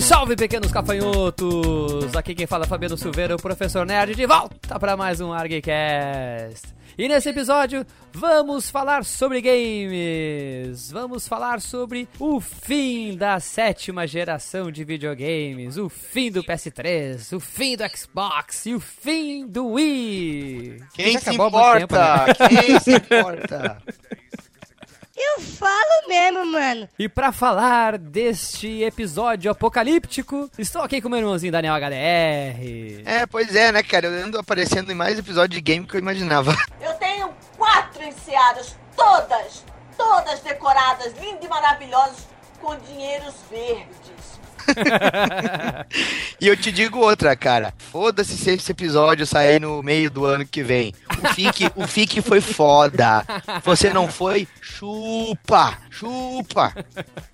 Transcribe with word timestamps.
Salve, 0.00 0.02
salve, 0.02 0.36
pequenos 0.36 0.72
cafanhotos! 0.72 2.16
Aqui 2.16 2.34
quem 2.34 2.46
fala 2.46 2.64
é 2.64 2.66
Fabiano 2.66 2.96
Silveira, 2.96 3.36
o 3.36 3.40
professor 3.40 3.86
Nerd, 3.86 4.14
de 4.14 4.26
volta 4.26 4.78
para 4.78 4.96
mais 4.96 5.20
um 5.20 5.32
ArgCast. 5.32 6.68
E 6.96 7.08
nesse 7.08 7.28
episódio 7.28 7.86
vamos 8.12 8.70
falar 8.70 9.04
sobre 9.04 9.40
games. 9.40 10.90
Vamos 10.90 11.28
falar 11.28 11.60
sobre 11.60 12.08
o 12.18 12.40
fim 12.40 13.16
da 13.16 13.38
sétima 13.40 14.06
geração 14.06 14.70
de 14.70 14.84
videogames, 14.84 15.76
o 15.76 15.88
fim 15.88 16.30
do 16.30 16.42
PS3, 16.42 17.36
o 17.36 17.40
fim 17.40 17.76
do 17.76 17.84
Xbox 17.96 18.66
e 18.66 18.74
o 18.74 18.80
fim 18.80 19.46
do 19.46 19.68
Wii. 19.68 20.82
Quem 20.94 21.18
se 21.18 21.34
importa? 21.34 21.78
tempo, 21.80 21.94
né? 21.94 22.48
Quem 22.48 22.80
se 22.80 22.92
importa? 22.94 23.82
Eu 25.22 25.42
falo 25.42 26.08
mesmo, 26.08 26.46
mano. 26.46 26.88
E 26.98 27.06
pra 27.06 27.30
falar 27.30 27.98
deste 27.98 28.82
episódio 28.82 29.50
apocalíptico, 29.50 30.50
estou 30.58 30.80
aqui 30.80 31.00
com 31.00 31.10
meu 31.10 31.18
irmãozinho 31.18 31.52
Daniel 31.52 31.74
HDR. 31.74 33.02
É, 33.04 33.26
pois 33.30 33.54
é, 33.54 33.70
né, 33.70 33.82
cara? 33.82 34.06
Eu 34.06 34.24
ando 34.24 34.38
aparecendo 34.38 34.90
em 34.90 34.94
mais 34.94 35.18
episódios 35.18 35.54
de 35.54 35.60
game 35.60 35.86
que 35.86 35.94
eu 35.94 36.00
imaginava. 36.00 36.56
Eu 36.80 36.94
tenho 36.94 37.30
quatro 37.58 38.02
enseadas, 38.02 38.74
todas, 38.96 39.62
todas 39.94 40.40
decoradas, 40.40 41.12
lindas 41.20 41.44
e 41.44 41.48
maravilosas, 41.48 42.26
com 42.58 42.74
dinheiros 42.76 43.34
verdes. 43.50 44.19
E 46.40 46.46
eu 46.48 46.56
te 46.56 46.72
digo 46.72 46.98
outra, 46.98 47.36
cara. 47.36 47.74
Foda-se 47.76 48.36
se 48.36 48.50
esse 48.50 48.72
episódio 48.72 49.26
sair 49.26 49.60
no 49.60 49.82
meio 49.82 50.10
do 50.10 50.24
ano 50.24 50.46
que 50.46 50.62
vem. 50.62 50.94
O 51.22 51.28
FIC, 51.34 51.70
o 51.76 51.86
FIC 51.86 52.22
foi 52.22 52.40
foda. 52.40 53.24
Você 53.62 53.90
não 53.90 54.08
foi? 54.08 54.48
Chupa! 54.60 55.76
Chupa! 55.90 56.72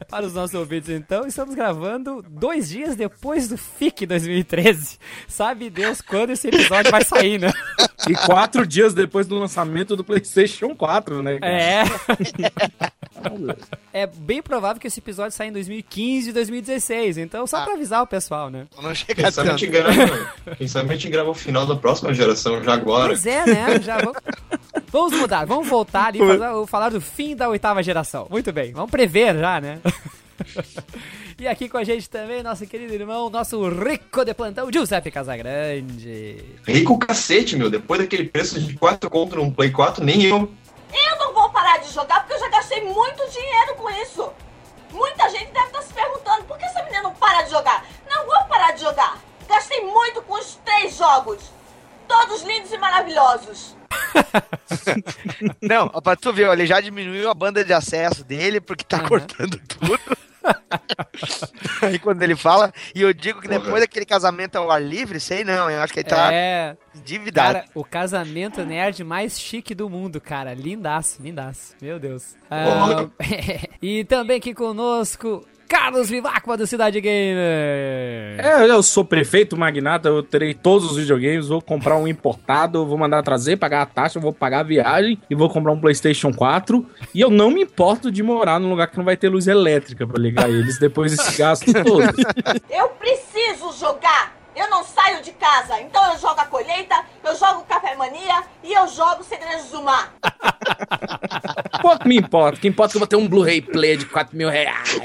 Para 0.09 0.27
os 0.27 0.35
nossos 0.35 0.55
ouvintes, 0.55 0.89
então, 0.91 1.27
estamos 1.27 1.55
gravando 1.55 2.25
dois 2.29 2.69
dias 2.69 2.97
depois 2.97 3.49
do 3.49 3.57
FIC 3.57 4.07
2013. 4.07 4.99
Sabe 5.29 5.71
Deus 5.71 6.01
quando 6.01 6.31
esse 6.31 6.49
episódio 6.49 6.91
vai 6.91 7.05
sair, 7.05 7.39
né? 7.39 7.53
E 8.09 8.15
quatro 8.15 8.67
dias 8.67 8.95
depois 8.95 9.27
do 9.27 9.39
lançamento 9.39 9.95
do 9.95 10.03
PlayStation 10.03 10.75
4, 10.75 11.23
né? 11.23 11.39
cara? 11.39 11.53
É. 11.53 11.85
É 13.93 14.07
bem 14.07 14.43
provável 14.43 14.81
que 14.81 14.87
esse 14.87 15.01
episódio 15.01 15.33
saia 15.33 15.49
em 15.49 15.53
2015 15.53 16.31
e 16.31 16.33
2016. 16.33 17.19
Então, 17.19 17.47
só 17.47 17.65
pra 17.65 17.75
avisar 17.75 18.03
o 18.03 18.07
pessoal, 18.07 18.51
né? 18.51 18.67
Não 18.81 18.95
chega 18.95 19.23
Quem 19.23 19.31
sabe, 19.31 19.49
a 19.49 19.57
gente 19.57 19.67
grava, 19.67 20.33
quem 20.59 20.69
sabe 20.69 20.91
a 20.91 20.93
gente 20.95 21.09
grava 21.09 21.31
o 21.31 21.35
final 21.35 21.67
da 21.67 21.77
próxima 21.77 22.13
geração 22.13 22.63
já 22.63 22.75
agora. 22.75 23.09
Pois 23.09 23.27
é, 23.27 23.47
né? 23.47 23.81
Já 23.81 23.99
vamos... 23.99 24.19
vamos 24.91 25.19
mudar, 25.19 25.45
vamos 25.45 25.69
voltar 25.69 26.07
ali 26.07 26.21
e 26.21 26.27
falar, 26.27 26.67
falar 26.67 26.89
do 26.91 27.01
fim 27.01 27.35
da 27.35 27.49
oitava 27.49 27.83
geração. 27.83 28.27
Muito 28.31 28.53
bem, 28.53 28.73
vamos 28.73 28.91
prever 28.91 29.39
já, 29.39 29.61
né? 29.61 29.81
E 31.39 31.47
aqui 31.47 31.69
com 31.69 31.77
a 31.77 31.85
gente 31.85 32.09
também, 32.09 32.43
nosso 32.43 32.67
querido 32.67 32.95
irmão, 32.95 33.29
nosso 33.29 33.69
rico 33.69 34.25
de 34.25 34.33
plantão, 34.33 34.73
Giuseppe 34.73 35.11
Casagrande. 35.11 36.37
Rico 36.67 36.99
cacete, 36.99 37.57
meu. 37.57 37.69
Depois 37.69 38.01
daquele 38.01 38.25
preço 38.25 38.59
de 38.59 38.73
4 38.73 39.11
contra 39.11 39.41
um 39.41 39.51
Play 39.51 39.71
4, 39.71 40.03
nem 40.03 40.25
eu. 40.25 40.51
Eu 40.97 41.19
não 41.19 41.35
vou 41.35 41.51
parar 41.51 41.79
de 41.79 41.93
jogar 41.93 42.21
porque 42.21 42.35
eu 42.35 42.41
já 42.41 42.49
gastei 42.49 42.83
muito 42.85 43.29
dinheiro 43.31 43.75
com 43.77 43.91
isso. 43.91 44.33
Muita 44.91 45.29
gente 45.29 45.53
deve 45.53 45.67
estar 45.67 45.83
se 45.83 45.93
perguntando 45.93 46.45
por 46.45 46.57
que 46.57 46.65
essa 46.65 46.83
menina 46.83 47.03
não 47.03 47.15
para 47.15 47.43
de 47.43 47.51
jogar. 47.51 47.85
Não 48.09 48.25
vou 48.27 48.45
parar 48.45 48.73
de 48.73 48.81
jogar. 48.81 49.19
Gastei 49.49 49.83
muito 49.83 50.23
com 50.23 50.35
os 50.35 50.57
três 50.65 50.97
jogos. 50.97 51.53
Todos 52.09 52.43
lindos 52.43 52.73
e 52.73 52.79
maravilhosos. 52.79 53.77
Não, 55.61 55.89
pra 55.89 56.17
tu 56.17 56.33
ver, 56.33 56.49
ele 56.49 56.67
já 56.67 56.81
diminuiu 56.81 57.29
a 57.29 57.35
banda 57.35 57.65
de 57.65 57.73
acesso 57.73 58.25
dele 58.25 58.61
porque 58.61 58.85
tá 58.85 59.01
cortando 59.01 59.59
tudo. 59.67 59.99
Aí 61.83 61.99
quando 62.01 62.23
ele 62.23 62.37
fala, 62.37 62.73
e 62.95 63.03
eu 63.03 63.13
digo 63.13 63.41
que 63.41 63.49
depois 63.49 63.69
Porra. 63.69 63.81
daquele 63.81 64.07
casamento 64.07 64.57
ao 64.57 64.71
ar 64.71 64.83
livre, 64.83 65.19
sei 65.21 65.45
não, 65.45 65.71
eu 65.71 65.81
acho 65.83 65.93
que 65.93 66.01
ele 66.01 66.09
tá 66.09 66.33
É, 66.33 66.77
endividado. 66.95 67.55
cara, 67.55 67.67
o 67.75 67.85
casamento 67.85 68.65
nerd 68.65 69.03
mais 69.05 69.39
chique 69.41 69.75
do 69.75 69.89
mundo, 69.89 70.21
cara. 70.21 70.55
Lindaço, 70.55 71.23
lindaço. 71.23 71.75
Meu 71.81 71.99
Deus. 71.99 72.35
Ah, 72.51 73.07
e 73.83 74.05
também 74.05 74.39
aqui 74.39 74.55
conosco, 74.55 75.47
Carlos 75.69 76.09
Vivaco 76.09 76.57
do 76.57 76.67
Cidade 76.67 77.01
Gamer. 77.01 78.39
É, 78.39 78.69
eu 78.69 78.83
sou 78.83 79.05
prefeito 79.05 79.57
magnata, 79.57 80.09
eu 80.09 80.23
terei 80.23 80.55
todos 80.55 80.91
os 80.91 80.97
videogames, 80.97 81.49
vou 81.49 81.61
comprar 81.61 81.97
um 81.97 82.07
importado, 82.07 82.87
vou 82.87 82.97
mandar 82.97 83.23
trazer, 83.23 83.57
pagar 83.57 83.83
a 83.83 83.87
taxa, 83.87 84.21
vou 84.21 84.33
pagar 84.33 84.61
a 84.61 84.63
viagem 84.63 85.21
e 85.29 85.35
vou 85.35 85.49
comprar 85.49 85.73
um 85.73 85.81
PlayStation 85.81 86.33
4. 86.33 86.87
E 87.15 87.21
eu 87.21 87.31
não 87.31 87.51
me 87.51 87.63
importo 87.63 88.11
de 88.11 88.23
morar 88.23 88.61
num 88.61 88.71
lugar 88.71 88.89
que 88.89 88.97
não 88.97 89.05
vai 89.05 89.17
ter 89.17 89.29
luz 89.29 89.47
elétrica 89.47 90.07
pra 90.07 90.21
ligar 90.21 90.49
eles 90.49 90.79
depois 90.79 91.17
desse 91.17 91.37
gasto 91.37 91.73
todo. 91.73 92.03
Eu 92.71 92.89
preciso 92.91 93.73
jogar. 93.79 94.26
De 95.27 95.33
casa. 95.33 95.81
Então 95.81 96.13
eu 96.13 96.19
jogo 96.21 96.41
a 96.41 96.45
colheita, 96.45 97.05
eu 97.25 97.35
jogo 97.35 97.65
Café 97.65 97.97
Mania 97.97 98.45
e 98.63 98.73
eu 98.73 98.87
jogo 98.87 99.25
Segredos 99.25 99.71
do 99.71 99.83
Mar. 99.83 100.15
Pouco 101.83 102.07
me 102.07 102.19
importa, 102.19 102.59
o 102.59 102.61
que 102.61 102.69
importa 102.69 102.93
é 102.93 102.93
que 102.93 102.97
eu 102.97 103.01
vou 103.01 103.09
ter 103.09 103.17
um 103.17 103.27
Blu-ray 103.27 103.61
Play 103.61 103.97
de 103.97 104.07
4 104.07 104.37
mil 104.37 104.49
reais. 104.49 105.01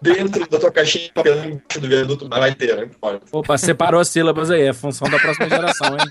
Dentro 0.00 0.48
da 0.48 0.58
tua 0.58 0.72
caixinha 0.72 1.04
de 1.04 1.12
papel 1.12 1.34
embaixo 1.36 1.78
do 1.80 1.86
viaduto 1.86 2.26
vai 2.30 2.54
ter, 2.54 2.74
não 2.74 2.84
importa. 2.84 3.26
Opa, 3.30 3.58
separou 3.58 4.00
as 4.00 4.08
sílabas 4.08 4.50
aí, 4.50 4.62
é 4.62 4.72
função 4.72 5.06
da 5.10 5.18
próxima 5.18 5.46
geração, 5.50 5.88
hein? 5.98 6.08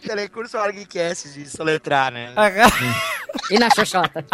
Telecurso 0.04 0.58
ArgCast 0.58 1.28
de 1.32 1.48
soletrar, 1.48 2.10
né? 2.10 2.34
E 3.52 3.58
na 3.58 3.70
xoxota? 3.70 4.24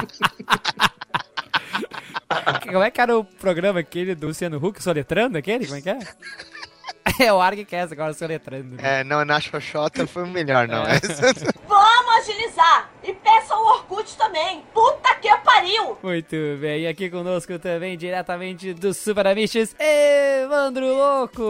Como 2.65 2.83
é 2.83 2.91
que 2.91 3.01
era 3.01 3.17
o 3.17 3.25
programa 3.25 3.81
aquele 3.81 4.15
do 4.15 4.29
Luciano 4.29 4.65
Huck 4.65 4.83
soletrando 4.83 5.37
aquele? 5.37 5.67
Como 5.67 5.79
é 5.79 5.83
que 5.83 5.91
é? 5.91 5.99
É 7.21 7.33
o 7.33 7.41
ArgCast 7.41 7.93
agora 7.93 8.13
soletrando. 8.15 8.77
É, 8.79 9.05
não, 9.05 9.25
na 9.25 9.41
Xoxota 9.41 10.07
foi 10.07 10.23
o 10.25 10.27
melhor, 10.27 10.67
não. 10.67 10.85
Vamos 11.69 12.15
agilizar. 12.19 12.91
E 13.03 13.13
peça 13.13 13.55
o 13.55 13.67
Orkut 13.75 14.17
também. 14.17 14.63
Puta 14.73 15.15
que 15.17 15.29
pariu. 15.39 15.99
Muito 16.03 16.37
bem, 16.61 16.83
e 16.83 16.87
aqui 16.87 17.11
conosco 17.11 17.59
também, 17.59 17.97
diretamente 17.99 18.73
do 18.73 18.95
Super 18.95 19.27
Amiches, 19.27 19.75
Evandro 19.79 20.87
Louco! 20.87 21.43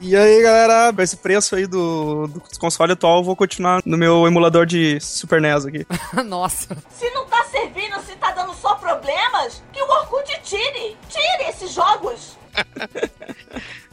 E 0.00 0.16
aí, 0.16 0.40
galera, 0.42 0.94
esse 1.02 1.16
preço 1.16 1.56
aí 1.56 1.66
do, 1.66 2.28
do 2.28 2.40
console 2.60 2.92
atual, 2.92 3.18
eu 3.18 3.24
vou 3.24 3.34
continuar 3.34 3.82
no 3.84 3.98
meu 3.98 4.24
emulador 4.28 4.64
de 4.64 5.00
Super 5.00 5.40
NES 5.40 5.66
aqui. 5.66 5.86
Nossa, 6.24 6.76
Se 6.90 7.10
não 7.10 7.26
tá 7.26 7.44
servindo, 7.46 8.00
se 8.02 8.14
tá 8.14 8.30
dando 8.30 8.54
só 8.54 8.76
problemas, 8.76 9.62
que 9.72 9.82
o 9.82 9.88
Orkut 9.88 10.40
tire. 10.44 10.96
Tire 11.08 11.48
esses 11.48 11.72
jogos. 11.72 12.38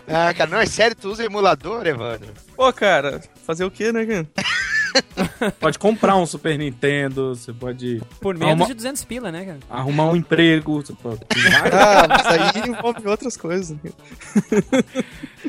Ah, 0.08 0.34
cara, 0.34 0.50
não, 0.50 0.60
é 0.60 0.66
sério, 0.66 0.96
tu 0.96 1.10
usa 1.10 1.24
emulador, 1.26 1.86
Evandro? 1.86 2.34
Pô, 2.56 2.72
cara, 2.74 3.22
fazer 3.46 3.66
o 3.66 3.72
quê, 3.72 3.92
né, 3.92 4.06
cara? 4.06 4.28
Pode 5.60 5.78
comprar 5.78 6.16
um 6.16 6.26
Super 6.26 6.58
Nintendo, 6.58 7.36
você 7.36 7.52
pode 7.52 8.02
por 8.22 8.34
menos 8.34 8.52
Arruma- 8.54 8.66
de 8.68 8.74
200 8.76 9.04
pila, 9.04 9.30
né, 9.30 9.44
cara? 9.44 9.60
arrumar 9.70 10.06
um 10.06 10.16
emprego, 10.16 10.82
você 10.82 10.94
pode... 10.94 11.20
Ah, 11.74 12.08
mas 12.08 12.26
aí 12.26 12.70
envolve 12.70 13.06
outras 13.06 13.36
coisas. 13.36 13.76
né? 13.84 13.92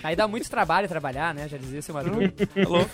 Aí 0.02 0.16
dá 0.16 0.26
muito 0.26 0.50
trabalho 0.50 0.88
trabalhar, 0.88 1.32
né? 1.32 1.46
Já 1.48 1.58
dizia 1.58 1.80
seu 1.80 1.94
Madruga. 1.94 2.32
Alô? 2.66 2.84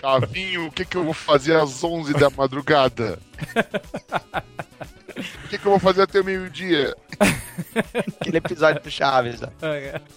Chavinho, 0.00 0.66
o 0.66 0.72
que, 0.72 0.84
que 0.84 0.96
eu 0.96 1.04
vou 1.04 1.14
fazer 1.14 1.54
às 1.54 1.84
11 1.84 2.14
da 2.14 2.28
madrugada? 2.30 3.20
O 5.16 5.48
que, 5.48 5.58
que 5.58 5.66
eu 5.66 5.70
vou 5.70 5.80
fazer 5.80 6.02
até 6.02 6.20
o 6.20 6.24
meio-dia? 6.24 6.94
Aquele 8.20 8.36
episódio 8.36 8.82
do 8.82 8.90
Chaves. 8.90 9.40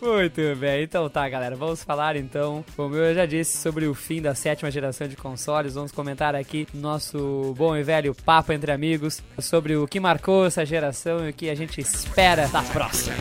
Muito 0.01 0.41
bem, 0.57 0.83
então 0.83 1.09
tá, 1.09 1.27
galera. 1.29 1.55
Vamos 1.55 1.83
falar 1.83 2.15
então, 2.15 2.63
como 2.75 2.95
eu 2.95 3.15
já 3.15 3.25
disse, 3.25 3.57
sobre 3.57 3.87
o 3.87 3.93
fim 3.93 4.21
da 4.21 4.35
sétima 4.35 4.69
geração 4.69 5.07
de 5.07 5.15
consoles. 5.15 5.75
Vamos 5.75 5.91
comentar 5.91 6.35
aqui 6.35 6.67
nosso 6.73 7.55
bom 7.57 7.75
e 7.77 7.83
velho 7.83 8.13
papo 8.13 8.51
entre 8.51 8.71
amigos 8.71 9.21
sobre 9.39 9.77
o 9.77 9.87
que 9.87 9.99
marcou 9.99 10.45
essa 10.45 10.65
geração 10.65 11.25
e 11.25 11.29
o 11.29 11.33
que 11.33 11.49
a 11.49 11.55
gente 11.55 11.79
espera 11.79 12.47
da 12.49 12.61
próxima. 12.61 13.15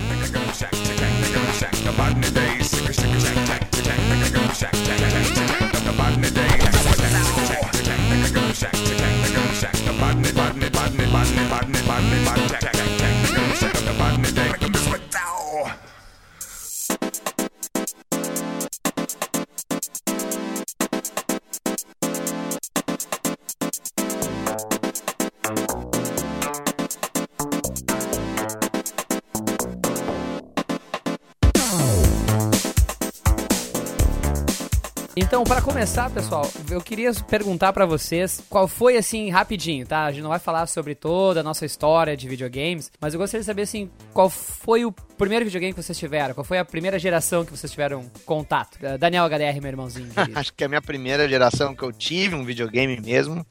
Então, 35.28 35.44
pra 35.44 35.60
começar, 35.60 36.08
pessoal, 36.08 36.50
eu 36.70 36.80
queria 36.80 37.12
perguntar 37.28 37.70
pra 37.74 37.84
vocês 37.84 38.42
qual 38.48 38.66
foi, 38.66 38.96
assim, 38.96 39.28
rapidinho, 39.28 39.86
tá? 39.86 40.06
A 40.06 40.10
gente 40.10 40.22
não 40.22 40.30
vai 40.30 40.38
falar 40.38 40.66
sobre 40.66 40.94
toda 40.94 41.40
a 41.40 41.42
nossa 41.42 41.66
história 41.66 42.16
de 42.16 42.26
videogames, 42.26 42.90
mas 42.98 43.12
eu 43.12 43.20
gostaria 43.20 43.40
de 43.42 43.46
saber, 43.46 43.62
assim, 43.62 43.90
qual 44.14 44.30
foi 44.30 44.86
o 44.86 44.90
primeiro 44.90 45.44
videogame 45.44 45.74
que 45.74 45.82
vocês 45.82 45.98
tiveram? 45.98 46.32
Qual 46.34 46.44
foi 46.44 46.58
a 46.58 46.64
primeira 46.64 46.98
geração 46.98 47.44
que 47.44 47.50
vocês 47.50 47.70
tiveram 47.70 48.10
contato? 48.24 48.76
Uh, 48.76 48.96
Daniel 48.96 49.26
HDR, 49.26 49.60
meu 49.60 49.68
irmãozinho. 49.68 50.08
Acho 50.34 50.50
que 50.54 50.64
a 50.64 50.68
minha 50.68 50.80
primeira 50.80 51.28
geração 51.28 51.74
que 51.74 51.82
eu 51.82 51.92
tive 51.92 52.34
um 52.34 52.42
videogame 52.44 52.98
mesmo 52.98 53.46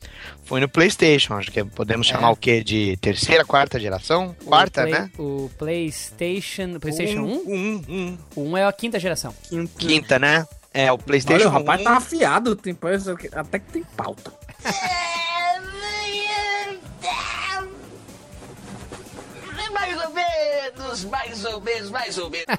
foi 0.46 0.60
no 0.60 0.68
PlayStation. 0.68 1.36
Acho 1.36 1.52
que 1.52 1.64
podemos 1.64 2.08
É. 2.08 2.10
chamar 2.12 2.32
o 2.32 2.36
quê? 2.36 2.64
De 2.64 2.98
terceira, 2.98 3.46
quarta 3.46 3.80
geração? 3.80 4.36
Quarta, 4.46 4.82
o 4.82 4.84
Play- 4.88 5.00
né? 5.00 5.12
O 5.20 5.52
PlayStation. 5.60 6.80
PlayStation 6.80 7.20
1? 7.22 7.26
Um, 7.48 7.84
um, 7.88 8.18
O 8.36 8.42
1 8.50 8.58
é 8.58 8.66
a 8.66 8.74
quinta 8.74 9.00
geração. 9.00 9.32
Quinta, 9.78 10.18
né? 10.18 10.44
É, 10.78 10.92
o 10.92 10.98
PlayStation 11.00 11.48
Olha, 11.48 11.56
o 11.56 11.60
rapaz 11.60 11.82
1. 11.82 11.84
tá 11.84 11.98
afiado, 11.98 12.56
tem, 12.56 12.78
até 13.34 13.58
que 13.58 13.72
tem 13.72 13.84
pauta. 13.96 14.32
Menos, 20.76 21.06
mais 21.06 21.46
ou 21.46 21.62
menos, 21.62 21.90
mais 21.90 22.18
ou 22.18 22.30
menos. 22.30 22.46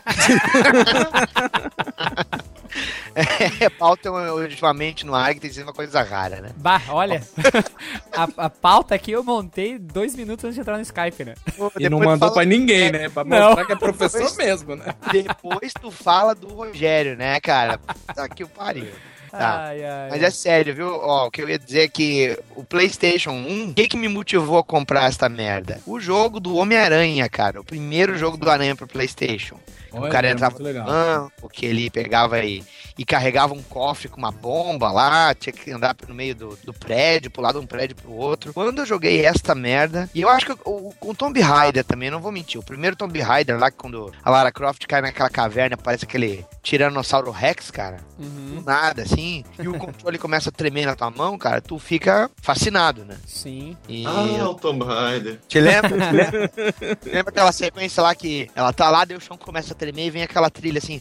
É, 3.60 3.68
pauta 3.70 4.10
ultimamente 4.12 5.04
no 5.04 5.14
ARG 5.14 5.40
tem 5.40 5.50
sido 5.50 5.64
uma 5.64 5.72
coisa 5.72 6.02
rara, 6.02 6.40
né? 6.40 6.50
Bah, 6.56 6.80
olha. 6.90 7.20
a, 8.12 8.44
a 8.44 8.50
pauta 8.50 8.94
aqui 8.94 9.10
eu 9.10 9.24
montei 9.24 9.78
dois 9.78 10.14
minutos 10.14 10.44
antes 10.44 10.54
de 10.54 10.60
entrar 10.60 10.76
no 10.76 10.82
Skype, 10.82 11.24
né? 11.24 11.34
E 11.80 11.88
não 11.88 11.98
mandou 11.98 12.18
fala- 12.28 12.32
pra 12.34 12.44
ninguém, 12.44 12.92
né? 12.92 13.08
Pra 13.08 13.24
Não. 13.24 13.46
mostrar 13.48 13.64
que 13.64 13.72
é 13.72 13.76
professor 13.76 14.18
Depois- 14.18 14.36
mesmo, 14.36 14.76
né? 14.76 14.94
Depois 15.10 15.72
tu 15.72 15.90
fala 15.90 16.34
do 16.34 16.46
Rogério, 16.48 17.16
né, 17.16 17.40
cara? 17.40 17.80
Tá 18.14 18.28
que 18.28 18.44
o 18.44 18.48
pariu. 18.48 18.92
Tá. 19.30 19.66
Ai, 19.66 19.84
ai. 19.84 20.08
Mas 20.10 20.22
é 20.22 20.30
sério, 20.30 20.74
viu? 20.74 20.88
Ó, 20.88 21.26
o 21.26 21.30
que 21.30 21.42
eu 21.42 21.48
ia 21.48 21.58
dizer 21.58 21.82
é 21.82 21.88
que 21.88 22.38
o 22.56 22.64
PlayStation 22.64 23.30
1, 23.32 23.70
o 23.70 23.74
que, 23.74 23.88
que 23.88 23.96
me 23.96 24.08
motivou 24.08 24.58
a 24.58 24.64
comprar 24.64 25.08
essa 25.08 25.28
merda? 25.28 25.80
O 25.86 26.00
jogo 26.00 26.40
do 26.40 26.56
Homem-Aranha, 26.56 27.28
cara. 27.28 27.60
O 27.60 27.64
primeiro 27.64 28.16
jogo 28.16 28.36
do 28.36 28.48
Aranha 28.50 28.74
pro 28.74 28.86
PlayStation. 28.86 29.56
O 29.92 30.00
Olha, 30.00 30.10
cara 30.12 30.28
é 30.28 30.32
entrava 30.32 30.58
no 30.58 30.84
banco, 30.84 31.48
que 31.48 31.64
ele 31.66 31.90
pegava 31.90 32.38
e, 32.44 32.62
e 32.96 33.04
carregava 33.04 33.54
um 33.54 33.62
cofre 33.62 34.08
com 34.08 34.18
uma 34.18 34.30
bomba 34.30 34.90
lá, 34.90 35.34
tinha 35.34 35.52
que 35.52 35.70
andar 35.70 35.96
no 36.06 36.14
meio 36.14 36.34
do, 36.34 36.58
do 36.64 36.72
prédio, 36.74 37.30
pular 37.30 37.52
de 37.52 37.58
um 37.58 37.66
prédio 37.66 37.96
pro 37.96 38.12
outro. 38.12 38.52
Quando 38.52 38.78
eu 38.80 38.86
joguei 38.86 39.24
esta 39.24 39.54
merda, 39.54 40.08
e 40.14 40.20
eu 40.20 40.28
acho 40.28 40.46
que 40.46 40.52
o, 40.64 40.92
o 41.00 41.14
Tomb 41.14 41.40
Raider 41.40 41.84
também, 41.84 42.10
não 42.10 42.20
vou 42.20 42.30
mentir, 42.32 42.60
o 42.60 42.64
primeiro 42.64 42.96
Tomb 42.96 43.18
Raider 43.20 43.58
lá, 43.58 43.70
quando 43.70 44.12
a 44.22 44.30
Lara 44.30 44.52
Croft 44.52 44.84
cai 44.86 45.00
naquela 45.00 45.30
caverna, 45.30 45.76
parece 45.76 46.04
aquele 46.04 46.44
Tiranossauro 46.62 47.30
Rex, 47.30 47.70
cara 47.70 47.98
Uhum, 48.18 48.56
do 48.56 48.62
nada, 48.62 49.02
assim, 49.02 49.44
e 49.58 49.68
o 49.68 49.78
controle 49.78 50.18
começa 50.18 50.48
a 50.50 50.52
tremer 50.52 50.86
na 50.86 50.96
tua 50.96 51.10
mão, 51.10 51.38
cara, 51.38 51.60
tu 51.60 51.78
fica 51.78 52.28
fascinado, 52.42 53.04
né? 53.04 53.16
sim. 53.26 53.76
E 53.88 54.04
Ah, 54.06 54.48
o 54.50 54.54
Tomb 54.54 54.84
Raider. 54.84 55.38
te 55.48 55.60
lembra? 55.60 55.88
Te 55.98 56.12
lembra? 56.12 56.50
lembra 57.06 57.30
aquela 57.30 57.52
sequência 57.52 58.02
lá 58.02 58.14
que 58.14 58.50
ela 58.54 58.72
tá 58.72 58.90
lá, 58.90 59.04
daí 59.04 59.16
o 59.16 59.20
chão 59.20 59.36
começa 59.36 59.72
a 59.72 59.76
tremer 59.78 60.06
e 60.06 60.10
vem 60.10 60.22
aquela 60.22 60.50
trilha 60.50 60.78
assim, 60.78 61.00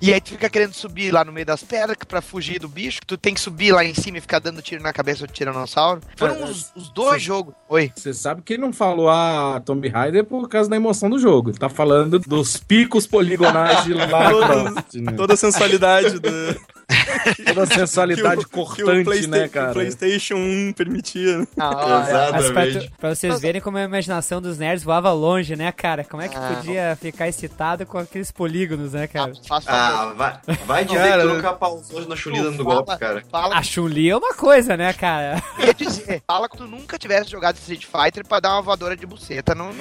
e 0.00 0.12
aí 0.12 0.20
tu 0.20 0.30
fica 0.30 0.48
querendo 0.48 0.72
subir 0.72 1.10
lá 1.12 1.24
no 1.24 1.32
meio 1.32 1.44
das 1.46 1.62
pedras 1.62 1.96
pra 2.06 2.22
fugir 2.22 2.58
do 2.60 2.68
bicho, 2.68 3.00
tu 3.06 3.16
tem 3.16 3.34
que 3.34 3.40
subir 3.40 3.72
lá 3.72 3.84
em 3.84 3.94
cima 3.94 4.18
e 4.18 4.20
ficar 4.20 4.38
dando 4.38 4.62
tiro 4.62 4.82
na 4.82 4.92
cabeça 4.92 5.26
do 5.26 5.32
tiranossauro. 5.32 6.00
Foram 6.16 6.36
É, 6.36 6.44
os, 6.44 6.72
os 6.74 6.88
dois 6.90 7.22
jogos. 7.22 7.54
Oi. 7.68 7.90
Você 7.94 8.14
sabe 8.14 8.42
que 8.42 8.54
ele 8.54 8.62
não 8.62 8.72
falou 8.72 9.08
a 9.10 9.60
Tomb 9.64 9.88
Raider 9.88 10.24
por 10.24 10.48
causa 10.48 10.70
da 10.70 10.76
emoção 10.76 11.10
do 11.10 11.18
jogo. 11.18 11.50
Ele 11.50 11.58
tá 11.58 11.68
falando 11.68 12.18
dos 12.20 12.56
picos 12.56 13.06
poligonais 13.06 13.84
de 13.84 13.92
Lara 13.94 14.30
Croft, 14.30 14.94
né? 14.94 15.12
Toda 15.12 15.34
a 15.34 15.36
sensualidade 15.36 16.18
do 16.18 16.30
Toda 17.46 17.62
a 17.62 17.66
sensualidade 17.66 18.44
que 18.46 18.60
o, 18.60 18.64
cortante, 18.66 19.26
né, 19.26 19.40
que 19.42 19.46
o 19.46 19.50
cara? 19.50 19.72
PlayStation 19.72 20.34
1 20.36 20.72
permitia. 20.76 21.46
Mas 21.56 21.74
pra, 21.74 22.08
Exatamente. 22.08 22.90
tu- 22.90 22.92
pra 22.98 23.14
vocês 23.14 23.40
verem 23.40 23.60
como 23.60 23.76
a 23.78 23.82
imaginação 23.82 24.40
dos 24.40 24.58
nerds 24.58 24.82
voava 24.84 25.12
longe, 25.12 25.56
né, 25.56 25.70
cara? 25.72 26.04
Como 26.04 26.22
é 26.22 26.28
que 26.28 26.36
Ah. 26.36 26.54
podia 26.56 26.98
ficar 27.00 27.28
excitado 27.28 27.84
com 27.86 27.98
aqueles 27.98 28.30
polígonos, 28.30 28.92
né, 28.92 29.06
cara? 29.06 29.32
Favor. 29.46 29.68
Ah, 29.68 30.12
vai, 30.16 30.38
vai 30.66 30.84
dizer 30.84 30.98
Cara, 30.98 31.22
que 31.22 31.28
tu 31.28 31.34
nunca 31.34 31.52
pausou 31.52 32.06
na 32.08 32.16
chulida 32.16 32.50
Tu 32.50 32.56
do 32.58 32.64
fala- 32.64 32.74
golpe, 32.82 32.98
cara. 32.98 33.22
Fala 33.30 33.56
A 33.56 33.62
Chun-Li 33.62 34.10
é 34.10 34.16
uma 34.16 34.34
coisa, 34.34 34.76
né, 34.76 34.92
cara? 34.92 35.42
Eu 35.58 35.66
ia 35.68 35.74
dizer, 35.74 36.22
fala 36.26 36.48
que 36.48 36.56
tu 36.56 36.66
nunca 36.66 36.98
tivesse 36.98 37.30
jogado 37.30 37.56
Street 37.56 37.84
Fighter 37.86 38.26
pra 38.26 38.40
dar 38.40 38.54
uma 38.54 38.62
voadora 38.62 38.96
de 38.96 39.06
buceta 39.06 39.54
no. 39.54 39.66
no... 39.72 39.78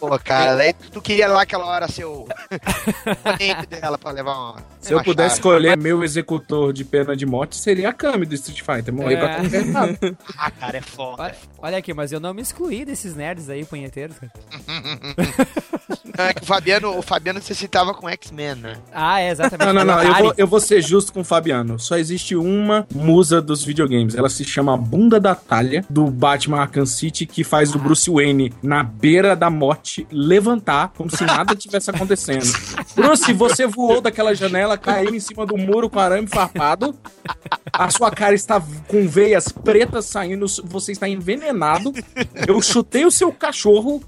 Pô, 0.00 0.18
cara, 0.18 0.56
daí 0.56 0.72
tu, 0.72 0.90
tu 0.92 1.02
queria 1.02 1.28
lá 1.28 1.42
aquela 1.42 1.66
hora 1.66 1.86
ser 1.86 2.04
o 2.06 2.26
oponente 3.06 3.66
dela 3.68 3.98
pra 3.98 4.10
levar 4.10 4.32
uma. 4.34 4.56
Se 4.80 4.92
eu 4.94 5.04
pudesse 5.04 5.34
escolher 5.36 5.76
meu 5.76 6.02
executor 6.02 6.72
de 6.72 6.84
pena 6.84 7.14
de 7.14 7.26
morte, 7.26 7.54
seria 7.56 7.90
a 7.90 7.92
Kami 7.92 8.24
do 8.24 8.34
Street 8.34 8.62
Fighter. 8.62 8.94
Morrer 8.94 9.14
É. 9.14 9.18
pra 9.18 9.36
conversar. 9.36 9.88
Ah, 10.38 10.50
cara, 10.50 10.78
é 10.78 10.80
foda. 10.80 11.22
Olha, 11.22 11.36
olha 11.58 11.78
aqui, 11.78 11.92
mas 11.92 12.12
eu 12.12 12.18
não 12.20 12.32
me 12.32 12.40
excluí 12.40 12.84
desses 12.84 13.14
nerds 13.14 13.48
aí, 13.50 13.64
punheteiros. 13.64 14.16
cara. 14.18 14.32
É 16.18 16.34
que 16.34 16.42
o 16.42 16.46
Fabiano, 16.46 16.98
o 16.98 17.02
Fabiano 17.02 17.40
se 17.40 17.54
citava 17.54 17.94
com 17.94 18.08
X-Men, 18.08 18.54
né? 18.56 18.76
Ah, 18.92 19.20
é, 19.20 19.30
exatamente. 19.30 19.66
Não, 19.66 19.72
não, 19.72 19.84
não. 19.84 20.02
Eu 20.02 20.14
vou, 20.14 20.34
eu 20.38 20.46
vou 20.46 20.60
ser 20.60 20.82
justo 20.82 21.12
com 21.12 21.20
o 21.20 21.24
Fabiano. 21.24 21.78
Só 21.78 21.96
existe 21.96 22.36
uma 22.36 22.86
musa 22.94 23.40
dos 23.40 23.64
videogames. 23.64 24.14
Ela 24.14 24.28
se 24.28 24.44
chama 24.44 24.76
Bunda 24.76 25.18
da 25.18 25.34
Talha, 25.34 25.84
do 25.88 26.06
Batman 26.06 26.60
Arkham 26.60 26.84
City, 26.86 27.24
que 27.26 27.42
faz 27.42 27.74
o 27.74 27.78
Bruce 27.78 28.10
Wayne 28.10 28.52
na 28.62 28.82
beira 28.82 29.34
da 29.34 29.48
morte 29.48 29.89
levantar 30.10 30.92
como 30.96 31.10
se 31.10 31.24
nada 31.24 31.54
tivesse 31.54 31.90
acontecendo. 31.90 32.46
Bruce, 32.94 33.32
você 33.32 33.66
voou 33.66 34.00
daquela 34.00 34.34
janela, 34.34 34.76
caiu 34.78 35.14
em 35.14 35.20
cima 35.20 35.46
do 35.46 35.56
muro 35.56 35.88
com 35.88 35.98
arame 35.98 36.26
farpado. 36.26 36.94
A 37.72 37.90
sua 37.90 38.10
cara 38.10 38.34
está 38.34 38.62
com 38.88 39.08
veias 39.08 39.48
pretas 39.48 40.06
saindo, 40.06 40.46
você 40.64 40.92
está 40.92 41.08
envenenado. 41.08 41.92
Eu 42.46 42.60
chutei 42.60 43.04
o 43.04 43.10
seu 43.10 43.32
cachorro. 43.32 44.02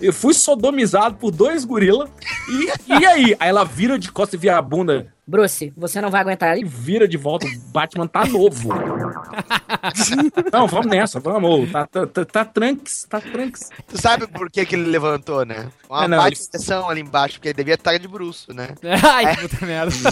Eu 0.00 0.12
fui 0.12 0.32
sodomizado 0.32 1.16
por 1.16 1.30
dois 1.30 1.64
gorila. 1.64 2.08
E, 2.48 2.92
e 3.00 3.06
aí? 3.06 3.36
Aí 3.38 3.48
ela 3.48 3.64
vira 3.64 3.98
de 3.98 4.10
costas 4.12 4.34
e 4.34 4.42
vira 4.42 4.56
a 4.56 4.62
bunda 4.62 5.12
Bruce, 5.28 5.70
você 5.76 6.00
não 6.00 6.10
vai 6.10 6.22
aguentar 6.22 6.48
e 6.48 6.52
ali? 6.52 6.64
vira 6.64 7.06
de 7.06 7.18
volta. 7.18 7.46
O 7.46 7.58
Batman 7.70 8.06
tá 8.06 8.24
novo. 8.24 8.70
Não, 10.50 10.66
vamos 10.66 10.86
nessa, 10.86 11.20
vamos. 11.20 11.70
Tá, 11.70 11.86
tá, 11.86 12.06
tá, 12.06 12.24
tá 12.24 12.44
tranks, 12.46 13.06
tá 13.08 13.20
tranks. 13.20 13.68
Tu 13.86 14.00
sabe 14.00 14.26
por 14.26 14.50
que, 14.50 14.64
que 14.64 14.74
ele 14.74 14.86
levantou, 14.90 15.44
né? 15.44 15.68
Uma 15.88 16.04
É, 16.04 16.08
não, 16.08 16.26
ele- 16.26 16.34
expressão 16.34 16.88
ali 16.88 17.02
embaixo, 17.02 17.34
porque 17.34 17.48
ele 17.48 17.54
devia 17.56 17.74
estar 17.74 17.98
de 17.98 18.08
bruxo, 18.08 18.52
né? 18.54 18.68
Ai, 19.12 19.36
puta 19.36 19.66
merda. 19.66 19.92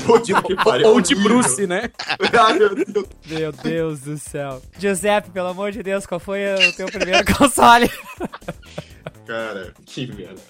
Que 0.47 0.55
pariu, 0.57 0.88
Ou 0.88 1.00
de. 1.00 1.14
Bruce, 1.14 1.67
né? 1.67 1.90
Ai, 2.38 2.59
meu 2.59 2.75
Deus. 2.75 3.07
Meu 3.26 3.52
Deus 3.52 4.00
do 4.00 4.19
céu. 4.19 4.61
Giuseppe, 4.79 5.31
pelo 5.31 5.49
amor 5.49 5.73
de 5.73 5.83
Deus, 5.83 6.05
qual 6.07 6.21
foi 6.21 6.40
o 6.55 6.73
teu 6.75 6.87
primeiro 6.88 7.25
console? 7.35 7.90
Cara, 9.26 9.73
que 9.85 10.07
merda. 10.07 10.40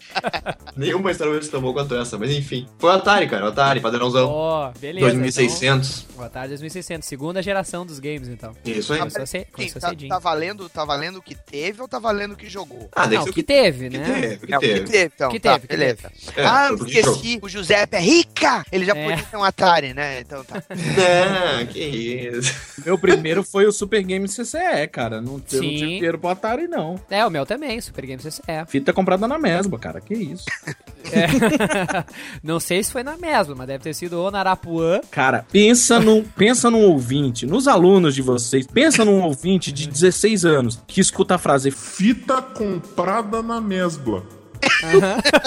Nenhuma 0.77 1.11
história 1.11 1.33
vai 1.33 1.43
ser 1.43 1.51
tão 1.51 1.63
boa 1.63 1.73
quanto 1.73 1.95
essa, 1.95 2.19
mas 2.19 2.31
enfim. 2.31 2.67
Foi 2.79 2.91
o 2.91 2.93
Atari, 2.93 3.27
cara, 3.27 3.47
o 3.47 3.49
Atari, 3.49 3.81
padrãozão. 3.81 4.29
Ó, 4.57 4.73
beleza. 4.81 5.07
2600. 5.13 6.01
Então, 6.05 6.17
boa 6.17 6.31
tarde, 6.31 6.49
2600. 6.51 7.07
Segunda 7.07 7.43
geração 7.43 7.85
dos 7.85 7.99
games, 7.99 8.27
então. 8.29 8.53
Isso 8.65 8.93
aí. 8.93 8.99
Começou, 9.01 9.27
ce- 9.27 9.39
Sim, 9.41 9.45
começou 9.53 9.81
tá, 9.83 9.89
cedinho. 9.91 10.09
tá 10.09 10.19
valendo, 10.19 10.69
tá 10.69 10.85
valendo 10.85 11.17
o 11.19 11.23
que 11.23 11.35
teve 11.35 11.83
ou 11.83 11.87
tá 11.89 11.99
valendo 11.99 12.33
o 12.33 12.37
que 12.37 12.49
jogou? 12.49 12.89
Ah, 12.95 13.07
Não, 13.07 13.23
ser 13.25 13.31
o 13.31 13.33
que 13.33 13.43
teve, 13.43 13.91
que 13.91 13.99
né? 13.99 14.05
teve, 14.21 14.45
o 14.45 14.47
que 14.47 14.55
É, 14.55 14.57
o 14.57 14.61
que 14.61 14.67
teve. 14.69 14.85
teve, 14.91 15.13
então, 15.15 15.31
Que 15.31 15.41
tá, 15.41 15.53
teve, 15.55 15.67
que 15.69 15.77
beleza. 15.77 16.11
É, 16.37 16.45
ah, 16.47 16.71
esqueci, 16.73 17.39
o 17.43 17.49
Giuseppe 17.49 17.97
é 17.97 18.01
rica! 18.01 18.65
Ele 18.73 18.85
já 18.87 18.95
É. 18.97 19.09
podia 19.11 19.25
ter 19.27 19.37
um 19.37 19.45
Atari, 19.45 19.93
né? 19.93 20.21
Então 20.21 20.43
tá. 20.45 20.63
Não, 20.71 21.67
que 21.69 21.79
isso. 21.85 22.55
Meu 22.85 22.99
primeiro 22.99 23.43
foi 23.45 23.67
o 23.67 23.73
Super 23.73 24.03
Game 24.03 24.27
CCE, 24.29 24.87
cara. 24.91 25.21
Não, 25.21 25.37
Sim. 25.47 25.61
tinha 25.61 25.79
dinheiro 25.79 26.19
pro 26.19 26.31
Atari, 26.31 26.67
não. 26.67 26.99
É, 27.11 27.25
o 27.27 27.31
meu 27.31 27.45
também, 27.45 27.79
Super 27.81 28.07
Game 28.07 28.23
CCE. 28.23 28.43
Fita 28.69 28.93
comprada 28.93 29.29
na 29.29 29.39
mesma, 29.39 29.79
cara. 29.79 30.01
Que 30.01 30.15
isso. 30.15 30.45
É. 31.13 31.27
Não 32.43 32.59
sei 32.61 32.83
se 32.83 32.91
foi 32.93 33.03
na 33.03 33.17
mesma, 33.17 33.55
mas 33.55 33.67
deve 33.67 33.85
ter 33.85 33.95
sido 33.95 34.15
ou 34.21 34.31
na 34.31 34.43
Arapuã. 34.47 35.01
Cara, 35.11 35.45
pensa 35.51 35.99
num, 36.01 36.23
pensa 36.23 36.71
num 36.71 36.83
ouvinte, 36.85 37.45
nos 37.47 37.67
alunos 37.69 38.15
de 38.15 38.23
vocês, 38.23 38.67
pensa 38.67 39.05
num 39.05 39.23
ouvinte 39.23 39.73
de 39.73 39.87
16 39.89 40.45
anos 40.45 40.81
que 40.87 41.01
escuta 41.01 41.35
a 41.35 41.39
frase 41.39 41.71
Fita 41.71 42.41
comprada 42.41 43.43
na 43.43 43.61
mesbla. 43.61 44.23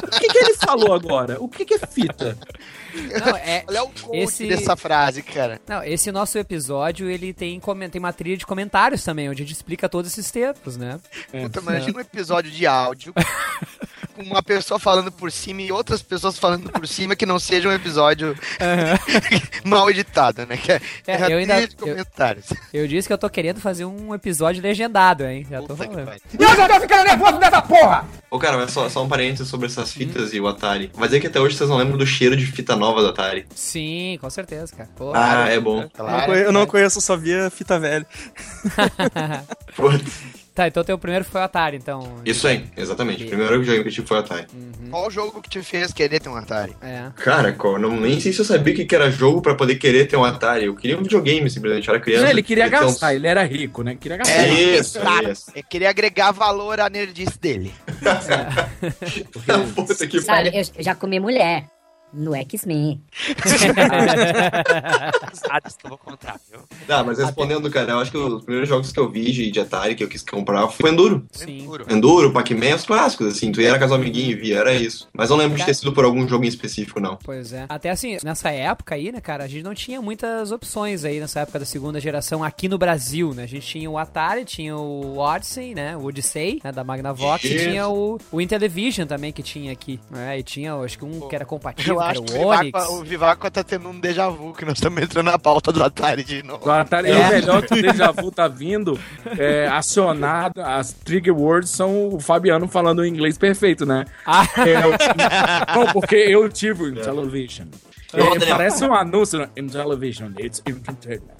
O 0.03 0.19
que, 0.19 0.27
que 0.27 0.37
ele 0.37 0.53
falou 0.55 0.93
agora? 0.93 1.37
O 1.41 1.47
que, 1.47 1.65
que 1.65 1.73
é 1.75 1.79
fita? 1.79 2.37
Não, 2.93 3.35
é, 3.37 3.63
Olha 3.67 3.83
o 3.83 3.91
Esse- 4.13 4.47
dessa 4.47 4.75
frase, 4.75 5.21
cara. 5.21 5.59
não, 5.67 5.83
esse 5.83 6.11
nosso 6.11 6.37
episódio, 6.37 7.09
ele 7.09 7.33
tem, 7.33 7.59
tem 7.91 7.99
uma 7.99 8.13
trilha 8.13 8.37
de 8.37 8.45
comentários 8.45 9.03
também, 9.03 9.29
onde 9.29 9.43
a 9.43 9.45
gente 9.45 9.55
explica 9.55 9.87
todos 9.87 10.11
esses 10.11 10.29
tempos, 10.31 10.77
né? 10.77 10.99
É. 11.31 11.43
Puta, 11.43 11.61
mas 11.61 11.75
imagina 11.75 11.97
um 11.97 12.01
episódio 12.01 12.51
de 12.51 12.65
áudio 12.65 13.13
uma 14.19 14.43
pessoa 14.43 14.79
falando 14.79 15.11
por 15.11 15.31
cima 15.31 15.61
e 15.61 15.71
outras 15.71 16.01
pessoas 16.01 16.37
falando 16.37 16.69
por 16.71 16.87
cima 16.87 17.15
que 17.15 17.25
não 17.25 17.39
seja 17.39 17.69
um 17.69 17.71
episódio 17.71 18.35
mal 19.63 19.89
editado, 19.89 20.45
né? 20.45 20.57
Que 20.57 20.71
é, 20.73 20.81
É, 21.07 21.13
é 21.15 21.33
eu 21.33 21.37
ainda- 21.37 21.67
comentários. 21.77 22.45
Eu 22.73 22.87
disse 22.87 23.07
que 23.07 23.13
eu 23.13 23.17
tô 23.17 23.29
querendo 23.29 23.59
fazer 23.59 23.85
um 23.85 24.13
episódio 24.13 24.61
legendado, 24.61 25.25
hein? 25.25 25.45
Já 25.49 25.61
tô 25.61 25.67
Puta 25.75 25.87
que 25.87 25.93
falando. 25.93 26.11
Eu 26.39 26.55
já 26.55 26.67
tô 26.67 26.81
ficando 26.81 27.03
nervoso 27.03 27.37
dessa 27.39 27.61
porra! 27.61 28.05
Ô, 28.31 28.37
cara, 28.37 28.57
mas 28.57 28.71
só, 28.71 28.87
só 28.89 29.03
um 29.03 29.07
parênteses 29.09 29.47
sobre 29.47 29.65
essas 29.67 29.91
fitas 29.91 30.33
e 30.33 30.39
o 30.39 30.47
Atari. 30.47 30.91
Mas 30.95 31.13
é 31.13 31.19
que 31.19 31.27
até 31.27 31.39
hoje 31.39 31.55
vocês 31.57 31.69
não 31.69 31.77
lembram 31.77 31.97
do 31.97 32.05
cheiro 32.05 32.35
de 32.37 32.45
fita 32.45 32.75
nova 32.75 33.01
do 33.01 33.07
Atari. 33.07 33.45
Sim, 33.55 34.17
com 34.21 34.29
certeza, 34.29 34.75
cara. 34.75 34.89
Pô, 34.95 35.11
Ah, 35.15 35.47
é 35.49 35.59
bom. 35.59 35.77
Eu 35.77 35.81
não 35.83 35.89
Claro. 35.89 36.35
eu 36.35 36.51
não 36.51 36.65
conheço, 36.67 37.01
só 37.01 37.17
via 37.17 37.49
fita 37.49 37.79
velha. 37.79 38.05
Putz. 39.75 40.38
Tá, 40.59 40.67
então 40.67 40.83
teu 40.83 40.97
primeiro 40.97 41.23
foi 41.23 41.39
o 41.39 41.43
Atari, 41.45 41.77
então. 41.77 42.15
Isso 42.25 42.45
aí, 42.45 42.65
exatamente. 42.75 43.23
O 43.23 43.27
primeiro 43.27 43.63
jogo 43.63 43.81
que 43.81 43.87
eu 43.87 43.91
tive 43.93 44.05
foi 44.05 44.17
o 44.17 44.19
Atari. 44.19 44.45
Qual 44.89 45.07
o 45.07 45.09
jogo 45.09 45.41
que 45.41 45.49
te 45.49 45.63
fez 45.63 45.93
querer 45.93 46.19
ter 46.19 46.27
um 46.27 46.35
Atari? 46.35 46.75
É. 46.81 47.05
Cara, 47.15 47.55
não, 47.79 47.97
nem 47.97 48.19
sei 48.19 48.33
se 48.33 48.39
eu 48.39 48.43
sabia 48.43 48.73
o 48.73 48.85
que 48.85 48.93
era 48.93 49.09
jogo 49.09 49.41
pra 49.41 49.55
poder 49.55 49.75
querer 49.75 50.05
ter 50.07 50.17
um 50.17 50.25
Atari. 50.25 50.65
Eu 50.65 50.75
queria 50.75 50.97
um 50.97 51.01
videogame, 51.01 51.49
simplesmente. 51.49 51.87
Eu 51.87 51.93
era 51.93 52.03
criança. 52.03 52.29
ele 52.29 52.43
queria 52.43 52.67
um- 52.67 52.69
gastar, 52.71 53.15
ele 53.15 53.25
era 53.25 53.41
rico, 53.43 53.83
né? 53.83 53.95
Queria 53.95 54.17
gastar. 54.17 54.33
É 54.37 54.49
isso, 54.51 54.99
Cara, 54.99 55.31
isso. 55.31 55.49
eu 55.55 55.63
queria 55.63 55.89
agregar 55.89 56.33
valor 56.33 56.81
à 56.81 56.89
nerdice 56.89 57.39
dele. 57.39 57.73
Puta 59.75 60.07
que 60.07 60.19
Sabe, 60.19 60.51
pariu. 60.51 60.61
eu 60.75 60.83
já 60.83 60.93
comi 60.93 61.21
mulher 61.21 61.67
no 62.13 62.35
X-Men. 62.35 63.01
Eu 65.83 65.89
vou 65.89 65.97
contar, 65.97 66.39
viu? 66.49 66.61
Tá, 66.87 67.03
mas 67.03 67.17
respondendo, 67.17 67.69
cara, 67.69 67.91
eu 67.91 67.99
acho 67.99 68.11
que 68.11 68.17
os 68.17 68.43
primeiros 68.43 68.69
jogos 68.69 68.91
que 68.91 68.99
eu 68.99 69.09
vi 69.09 69.51
de, 69.51 69.59
Atari 69.59 69.95
que 69.95 70.03
eu 70.03 70.07
quis 70.07 70.23
comprar 70.23 70.67
foi 70.67 70.89
o 70.89 70.93
Enduro. 70.93 71.25
Sim. 71.31 71.67
Enduro. 71.89 72.31
Pac-Man, 72.31 72.75
os 72.75 72.85
clássicos, 72.85 73.27
assim. 73.27 73.51
Tu 73.51 73.61
ia 73.61 73.77
com 73.77 73.85
as 73.85 73.91
amiguinhos 73.91 74.31
e 74.31 74.35
via, 74.35 74.59
era 74.59 74.73
isso. 74.73 75.07
Mas 75.13 75.29
não 75.29 75.37
lembro 75.37 75.57
de 75.57 75.65
ter 75.65 75.73
sido 75.73 75.93
por 75.93 76.05
algum 76.05 76.27
jogo 76.27 76.45
em 76.45 76.47
específico, 76.47 76.99
não. 76.99 77.17
Pois 77.23 77.53
é. 77.53 77.65
Até 77.69 77.89
assim, 77.89 78.17
nessa 78.23 78.49
época 78.49 78.95
aí, 78.95 79.11
né, 79.11 79.21
cara, 79.21 79.43
a 79.43 79.47
gente 79.47 79.63
não 79.63 79.73
tinha 79.73 80.01
muitas 80.01 80.51
opções 80.51 81.03
aí 81.03 81.19
nessa 81.19 81.41
época 81.41 81.59
da 81.59 81.65
segunda 81.65 81.99
geração 81.99 82.43
aqui 82.43 82.67
no 82.67 82.77
Brasil, 82.77 83.33
né? 83.33 83.43
A 83.43 83.47
gente 83.47 83.65
tinha 83.65 83.89
o 83.89 83.97
Atari, 83.97 84.45
tinha 84.45 84.75
o 84.75 85.17
Odyssey, 85.17 85.73
né? 85.73 85.95
O 85.95 86.05
Odyssey, 86.05 86.59
né, 86.63 86.71
da 86.71 86.83
Magnavox, 86.83 87.43
e 87.45 87.57
tinha 87.57 87.87
o, 87.87 88.19
o 88.31 88.41
Intellivision 88.41 89.07
também 89.07 89.31
que 89.31 89.43
tinha 89.43 89.71
aqui. 89.71 89.99
Né? 90.09 90.39
E 90.39 90.43
tinha, 90.43 90.75
acho 90.75 90.97
que 90.97 91.05
um 91.05 91.27
que 91.27 91.35
era 91.35 91.45
compatível, 91.45 91.98
Eu 91.99 92.03
acho 92.11 92.23
que 92.23 92.33
o. 92.37 92.51
Vivaco, 92.61 92.93
o 92.93 93.03
Vivaco 93.03 93.51
tá 93.51 93.63
tendo 93.63 93.89
um 93.89 93.99
déjà 93.99 94.29
vu, 94.29 94.53
que 94.53 94.65
nós 94.65 94.75
estamos 94.77 95.01
entrando 95.01 95.25
na 95.27 95.39
pauta 95.39 95.71
do 95.71 95.83
Atari 95.83 96.23
de 96.23 96.43
novo. 96.43 96.67
O 96.67 96.71
Atari 96.71 97.09
é. 97.09 97.11
É. 97.11 97.27
o 97.27 97.29
melhor 97.31 97.61
que 97.65 97.73
o 97.73 97.81
Deja 97.81 98.11
Vu 98.11 98.31
tá 98.31 98.47
vindo 98.47 98.99
é, 99.37 99.67
acionado. 99.67 100.61
As 100.61 100.93
trigger 100.93 101.35
words 101.35 101.69
são 101.69 102.09
o 102.09 102.19
Fabiano 102.19 102.67
falando 102.67 102.99
o 102.99 103.05
inglês 103.05 103.37
perfeito, 103.37 103.85
né? 103.85 104.05
Ah, 104.25 104.45
É, 104.57 104.75
eu- 104.75 105.75
não, 105.85 105.93
porque 105.93 106.15
eu 106.15 106.47
tive 106.49 106.91
television. 106.93 107.67
É, 108.13 108.45
parece 108.47 108.83
um 108.85 108.93
anúncio 108.93 109.39
né? 109.39 109.49
in 109.55 109.67
television. 109.67 110.31
It's 110.39 110.61
entertainment. 110.65 111.38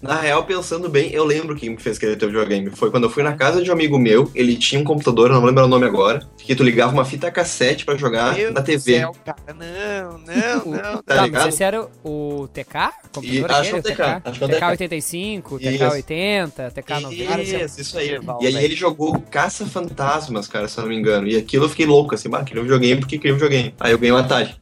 Na 0.00 0.20
real, 0.20 0.44
pensando 0.44 0.88
bem, 0.88 1.10
eu 1.12 1.24
lembro 1.24 1.56
quem 1.56 1.70
me 1.70 1.76
fez 1.78 1.98
querer 1.98 2.16
ter 2.16 2.26
videogame. 2.26 2.70
Foi 2.70 2.90
quando 2.90 3.04
eu 3.04 3.10
fui 3.10 3.22
na 3.22 3.34
casa 3.34 3.62
de 3.62 3.70
um 3.70 3.72
amigo 3.72 3.98
meu, 3.98 4.30
ele 4.34 4.56
tinha 4.56 4.80
um 4.80 4.84
computador, 4.84 5.30
eu 5.30 5.34
não 5.36 5.44
lembro 5.44 5.64
o 5.64 5.68
nome 5.68 5.86
agora, 5.86 6.26
que 6.38 6.54
tu 6.54 6.62
ligava 6.62 6.92
uma 6.92 7.04
fita 7.04 7.30
cassete 7.30 7.84
pra 7.84 7.96
jogar 7.96 8.34
Meu 8.36 8.52
na 8.52 8.62
TV. 8.62 8.98
céu, 8.98 9.14
cara, 9.24 9.38
não, 9.48 10.18
não, 10.18 10.64
não. 10.72 11.02
Tá 11.02 11.02
tá, 11.02 11.14
mas 11.16 11.24
ligado? 11.24 11.48
esse 11.48 11.62
era 11.64 11.86
o, 12.04 12.48
TK? 12.52 12.92
Computador 13.12 13.24
E- 13.24 13.44
aquele, 13.44 13.52
acho 13.54 13.70
que 13.70 13.74
é 13.74 13.76
o 13.76 13.78
o 13.78 13.82
TK, 13.82 14.02
acho 14.24 14.38
que 14.38 14.44
é 14.44 14.46
o 14.46 14.50
TK 14.50 14.58
TK. 14.58 14.64
85, 14.70 15.58
TK 15.58 15.68
Isso. 15.74 15.84
80, 15.84 16.70
TK 16.70 17.00
90. 17.00 17.40
Isso, 17.42 17.80
isso 17.80 17.98
aí. 17.98 18.18
E 18.40 18.46
aí 18.46 18.64
ele 18.64 18.76
jogou 18.76 19.20
Caça 19.30 19.66
Fantasmas, 19.66 20.46
cara, 20.46 20.68
se 20.68 20.78
eu 20.78 20.82
não 20.82 20.90
me 20.90 20.96
engano. 20.96 21.26
E 21.26 21.36
aquilo 21.36 21.64
eu 21.64 21.68
fiquei 21.68 21.86
louco, 21.86 22.14
assim, 22.14 22.28
bah, 22.28 22.44
queria 22.44 22.60
um 22.62 22.64
videogame 22.64 23.00
porque 23.00 23.18
queria 23.18 23.32
um 23.34 23.38
videogame. 23.38 23.74
Aí 23.80 23.92
eu 23.92 23.98
ganhei 23.98 24.12
um 24.12 24.16
Atari. 24.18 24.54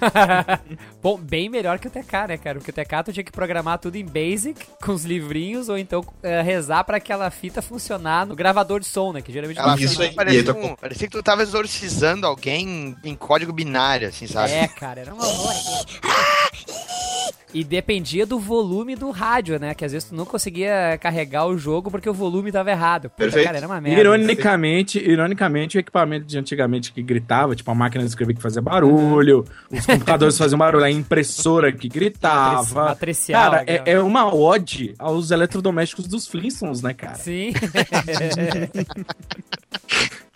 Bom, 1.02 1.16
bem 1.18 1.48
melhor 1.48 1.78
que 1.78 1.88
o 1.88 1.90
TK, 1.90 2.28
né, 2.28 2.36
cara? 2.38 2.58
Porque 2.58 2.70
o 2.70 2.74
TK 2.74 3.04
tu 3.04 3.12
tinha 3.12 3.24
que 3.24 3.32
programar 3.32 3.78
tudo 3.78 3.96
em 3.96 4.04
Basic, 4.04 4.66
com 4.82 4.92
os 4.92 5.04
livrinhos, 5.04 5.68
ou 5.68 5.78
então 5.78 6.04
eh, 6.22 6.42
rezar 6.42 6.84
pra 6.84 6.96
aquela 6.98 7.30
fita 7.30 7.62
funcionar 7.62 8.26
no 8.26 8.34
gravador 8.36 8.80
de 8.80 8.86
som, 8.86 9.12
né? 9.12 9.22
Que 9.22 9.32
geralmente 9.32 9.58
Ela 9.58 9.76
Isso 9.78 10.00
aí. 10.02 10.12
parecia, 10.14 10.44
tu- 10.44 10.52
um- 10.58 10.76
parecia 10.76 11.06
que 11.08 11.12
tu 11.16 11.22
tava 11.22 11.42
exorcizando 11.42 12.26
alguém 12.26 12.96
em 13.04 13.14
código 13.14 13.52
binário, 13.52 14.08
assim, 14.08 14.26
sabe? 14.26 14.52
É, 14.52 14.68
cara, 14.68 15.00
era 15.00 15.14
um 15.14 15.18
horror. 15.18 15.54
E 17.52 17.64
dependia 17.64 18.24
do 18.24 18.38
volume 18.38 18.94
do 18.94 19.10
rádio, 19.10 19.58
né? 19.58 19.74
Que 19.74 19.84
às 19.84 19.92
vezes 19.92 20.08
tu 20.08 20.14
não 20.14 20.24
conseguia 20.24 20.96
carregar 21.00 21.46
o 21.46 21.58
jogo 21.58 21.90
porque 21.90 22.08
o 22.08 22.14
volume 22.14 22.52
tava 22.52 22.70
errado. 22.70 23.10
Puta, 23.10 23.16
Perfeito. 23.16 23.44
cara, 23.44 23.58
era 23.58 23.66
uma 23.66 23.80
merda. 23.80 24.00
Ironicamente, 24.00 24.98
ironicamente, 24.98 25.76
o 25.76 25.80
equipamento 25.80 26.26
de 26.26 26.38
antigamente 26.38 26.92
que 26.92 27.02
gritava, 27.02 27.56
tipo 27.56 27.70
a 27.70 27.74
máquina 27.74 28.04
de 28.04 28.10
escrever 28.10 28.34
que 28.34 28.42
fazia 28.42 28.62
barulho, 28.62 29.44
os 29.70 29.84
computadores 29.84 30.38
faziam 30.38 30.58
barulho, 30.58 30.84
a 30.84 30.90
impressora 30.90 31.72
que 31.72 31.88
gritava. 31.88 32.86
Matricial, 32.86 33.50
Cara, 33.50 33.64
é, 33.66 33.82
é 33.92 34.00
uma 34.00 34.32
ode 34.32 34.94
aos 34.98 35.30
eletrodomésticos 35.30 36.06
dos 36.06 36.26
Flintstones, 36.28 36.82
né, 36.82 36.94
cara? 36.94 37.16
Sim. 37.16 37.52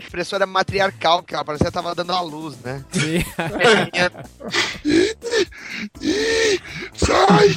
Impressora 0.06 0.47
matriarcal, 0.47 1.23
que 1.23 1.35
ela 1.35 1.44
parecia 1.44 1.66
que 1.66 1.73
tava 1.73 1.94
dando 1.94 2.12
a 2.12 2.21
luz, 2.21 2.56
né? 2.62 2.85
Sim. 2.90 3.25
Sai! 7.06 7.56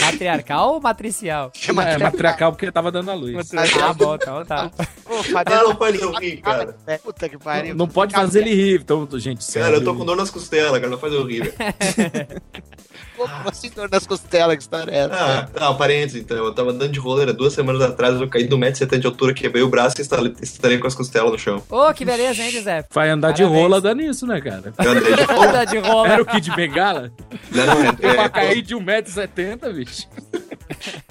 Matriarcal 0.00 0.74
ou 0.74 0.80
matricial? 0.80 1.50
É, 1.66 1.98
matriarcal 1.98 2.52
porque 2.52 2.70
tava 2.70 2.92
dando 2.92 3.10
a 3.10 3.14
luz. 3.14 3.50
Ah, 3.82 3.92
bom, 3.92 4.14
então 4.14 4.44
tá. 4.44 4.70
Ô, 5.06 5.14
Ah, 5.34 5.62
não 5.62 5.86
eu 5.88 6.12
rir, 6.12 6.36
cara. 6.38 6.76
Puta 7.02 7.28
que 7.28 7.38
pariu. 7.38 7.74
Não 7.74 7.88
pode 7.88 8.14
fazer 8.14 8.40
ele 8.40 8.54
rir, 8.54 8.80
então, 8.80 9.08
gente. 9.14 9.40
Cara, 9.52 9.64
sério. 9.66 9.76
eu 9.78 9.84
tô 9.84 9.94
com 9.94 10.04
dor 10.04 10.16
nas 10.16 10.30
costelas, 10.30 10.72
cara, 10.72 10.90
não 10.90 10.98
faz 10.98 11.12
eu 11.12 11.26
rir, 11.26 11.40
velho. 11.42 11.54
Como 13.26 13.48
assim, 13.48 13.70
dor 13.74 13.88
nas 13.90 14.06
costelas, 14.06 14.56
que 14.56 14.62
história 14.62 14.90
é 14.90 14.98
essa? 14.98 15.14
Ah, 15.14 15.60
não, 15.60 15.76
parênteses, 15.76 16.20
então. 16.22 16.36
Eu 16.36 16.54
tava 16.54 16.70
andando 16.70 16.92
de 16.92 16.98
roller 16.98 17.28
há 17.28 17.32
duas 17.32 17.52
semanas 17.52 17.82
atrás, 17.82 18.20
eu 18.20 18.28
caí 18.28 18.46
de 18.46 18.54
1,70m 18.54 18.98
de 18.98 19.06
altura, 19.06 19.34
quebrei 19.34 19.62
o 19.62 19.68
braço 19.68 19.96
e 19.98 20.02
estalei, 20.02 20.34
estalei 20.40 20.78
com 20.78 20.86
as 20.86 20.94
costelas 20.94 21.32
no 21.32 21.38
chão. 21.38 21.62
Ô, 21.68 21.92
que 21.92 22.04
beleza, 22.04 22.42
hein, 22.42 22.50
José? 22.50 22.84
Vai 22.90 23.10
andar 23.10 23.32
de 23.32 23.42
Parabéns. 23.42 23.62
rola 23.62 23.80
dando 23.80 24.02
isso, 24.02 24.26
né, 24.26 24.40
cara? 24.40 24.72
Eu 24.78 24.90
andei 24.90 25.14
de 25.14 25.22
roller. 25.22 25.52
Tá 25.52 25.64
de 25.64 25.78
rola. 25.78 26.08
Era 26.08 26.22
o 26.22 26.26
Kid 26.26 26.54
Bengala? 26.54 27.12
Não, 27.50 27.66
não, 27.66 27.84
é, 27.84 27.88
Eu 27.88 28.14
pra 28.14 28.24
é, 28.24 28.28
cair 28.28 28.62
de 28.62 28.74
1,70m, 28.76 29.72
bicho. 29.72 30.08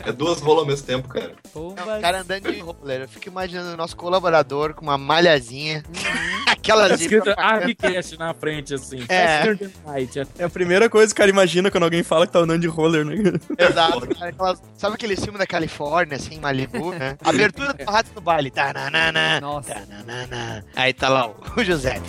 É 0.06 0.12
duas 0.12 0.40
rolas 0.42 0.62
ao 0.62 0.66
mesmo 0.68 0.86
tempo, 0.86 1.08
cara. 1.08 1.34
Não, 1.56 1.68
o 1.70 2.02
cara 2.02 2.22
andando 2.22 2.52
de 2.52 2.60
roller. 2.60 3.02
Eu 3.02 3.08
fico 3.08 3.28
imaginando 3.30 3.74
o 3.74 3.78
nosso 3.78 3.96
colaborador 3.96 4.74
com 4.74 4.84
uma 4.84 4.98
malhazinha. 4.98 5.84
Aquela 6.48 6.88
Tá 6.90 6.96
escrito. 6.96 7.30
Argcast 7.38 8.18
na 8.18 8.34
frente, 8.34 8.74
assim. 8.74 9.04
É. 9.10 9.44
Light. 9.86 10.20
É 10.38 10.44
a 10.44 10.50
primeira 10.50 10.90
coisa 10.90 11.14
que 11.14 11.18
o 11.18 11.22
cara 11.24 11.30
imagina 11.30 11.70
quando 11.72 11.84
alguém 11.84 12.04
fala 12.04 12.26
que 12.28 12.34
tá 12.34 12.40
andando 12.40 12.62
de 12.62 12.68
roller, 12.68 13.06
né? 13.06 13.16
Exato. 13.58 14.08
cara, 14.16 14.30
aquelas- 14.30 14.62
sabe 14.78 14.96
aquele 14.96 15.16
filme 15.16 15.38
da 15.38 15.46
Califórnia, 15.48 16.18
assim, 16.18 16.40
Malibu, 16.40 16.92
né? 16.94 17.18
Abertura 17.24 17.74
do 17.74 17.84
rato 17.86 18.10
no 18.16 18.22
baile. 18.22 18.52
Tananana, 18.52 19.40
Nossa. 19.42 19.76
tananana. 19.76 20.66
Aí 20.76 20.94
tá 20.94 21.10
lá 21.10 21.28
o, 21.28 21.36
o 21.58 21.64
José. 21.64 22.02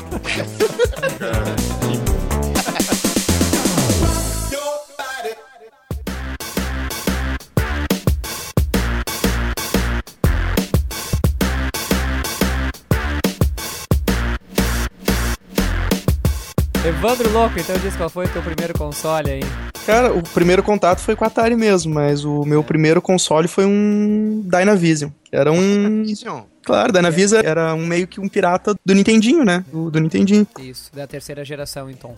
Evandro 16.89 17.31
Louco, 17.31 17.59
então 17.59 17.77
diz 17.79 17.95
qual 17.97 18.09
foi 18.09 18.27
o 18.27 18.29
teu 18.29 18.43
primeiro 18.43 18.73
console 18.77 19.31
aí. 19.31 19.43
Cara, 19.87 20.13
o 20.13 20.23
primeiro 20.23 20.63
contato 20.63 21.01
foi 21.01 21.17
com 21.17 21.25
a 21.25 21.29
Atari 21.29 21.57
mesmo, 21.57 21.95
mas 21.95 22.25
o 22.25 22.45
meu 22.45 22.63
primeiro 22.63 23.01
console 23.01 23.49
foi 23.49 23.65
um 23.65 24.43
Dynavision. 24.47 25.11
Era 25.33 25.51
um. 25.53 26.03
Isso. 26.03 26.25
Claro, 26.65 26.93
Dynavision 26.93 27.41
era 27.43 27.75
um 27.75 27.87
meio 27.87 28.07
que 28.07 28.21
um 28.21 28.29
pirata 28.29 28.75
do 28.85 28.95
Nintendinho, 28.95 29.43
né? 29.45 29.65
Do, 29.73 29.91
do 29.91 29.99
Nintendinho. 30.01 30.47
Isso, 30.61 30.91
da 30.95 31.07
terceira 31.07 31.43
geração, 31.45 31.91
então. 31.91 32.15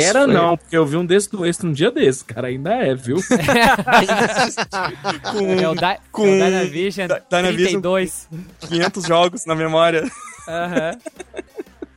Era 0.00 0.26
não, 0.28 0.56
porque 0.56 0.76
eu 0.76 0.86
vi 0.86 0.96
um 0.96 1.04
desse 1.04 1.28
do 1.30 1.44
extra 1.44 1.68
um 1.68 1.72
dia 1.72 1.90
desse, 1.90 2.24
cara. 2.24 2.46
Ainda 2.48 2.72
é, 2.72 2.94
viu? 2.94 3.16
Com 5.32 5.50
É 5.60 5.68
o, 5.68 5.74
Di 5.74 5.98
com- 6.12 6.26
é 6.26 6.30
o 6.30 6.50
Dynavision 6.50 7.08
Dy- 7.08 7.22
Dynavision 7.30 7.80
32. 7.82 8.28
500 8.68 9.04
jogos 9.04 9.44
na 9.46 9.54
memória. 9.56 10.04
Aham, 10.48 10.98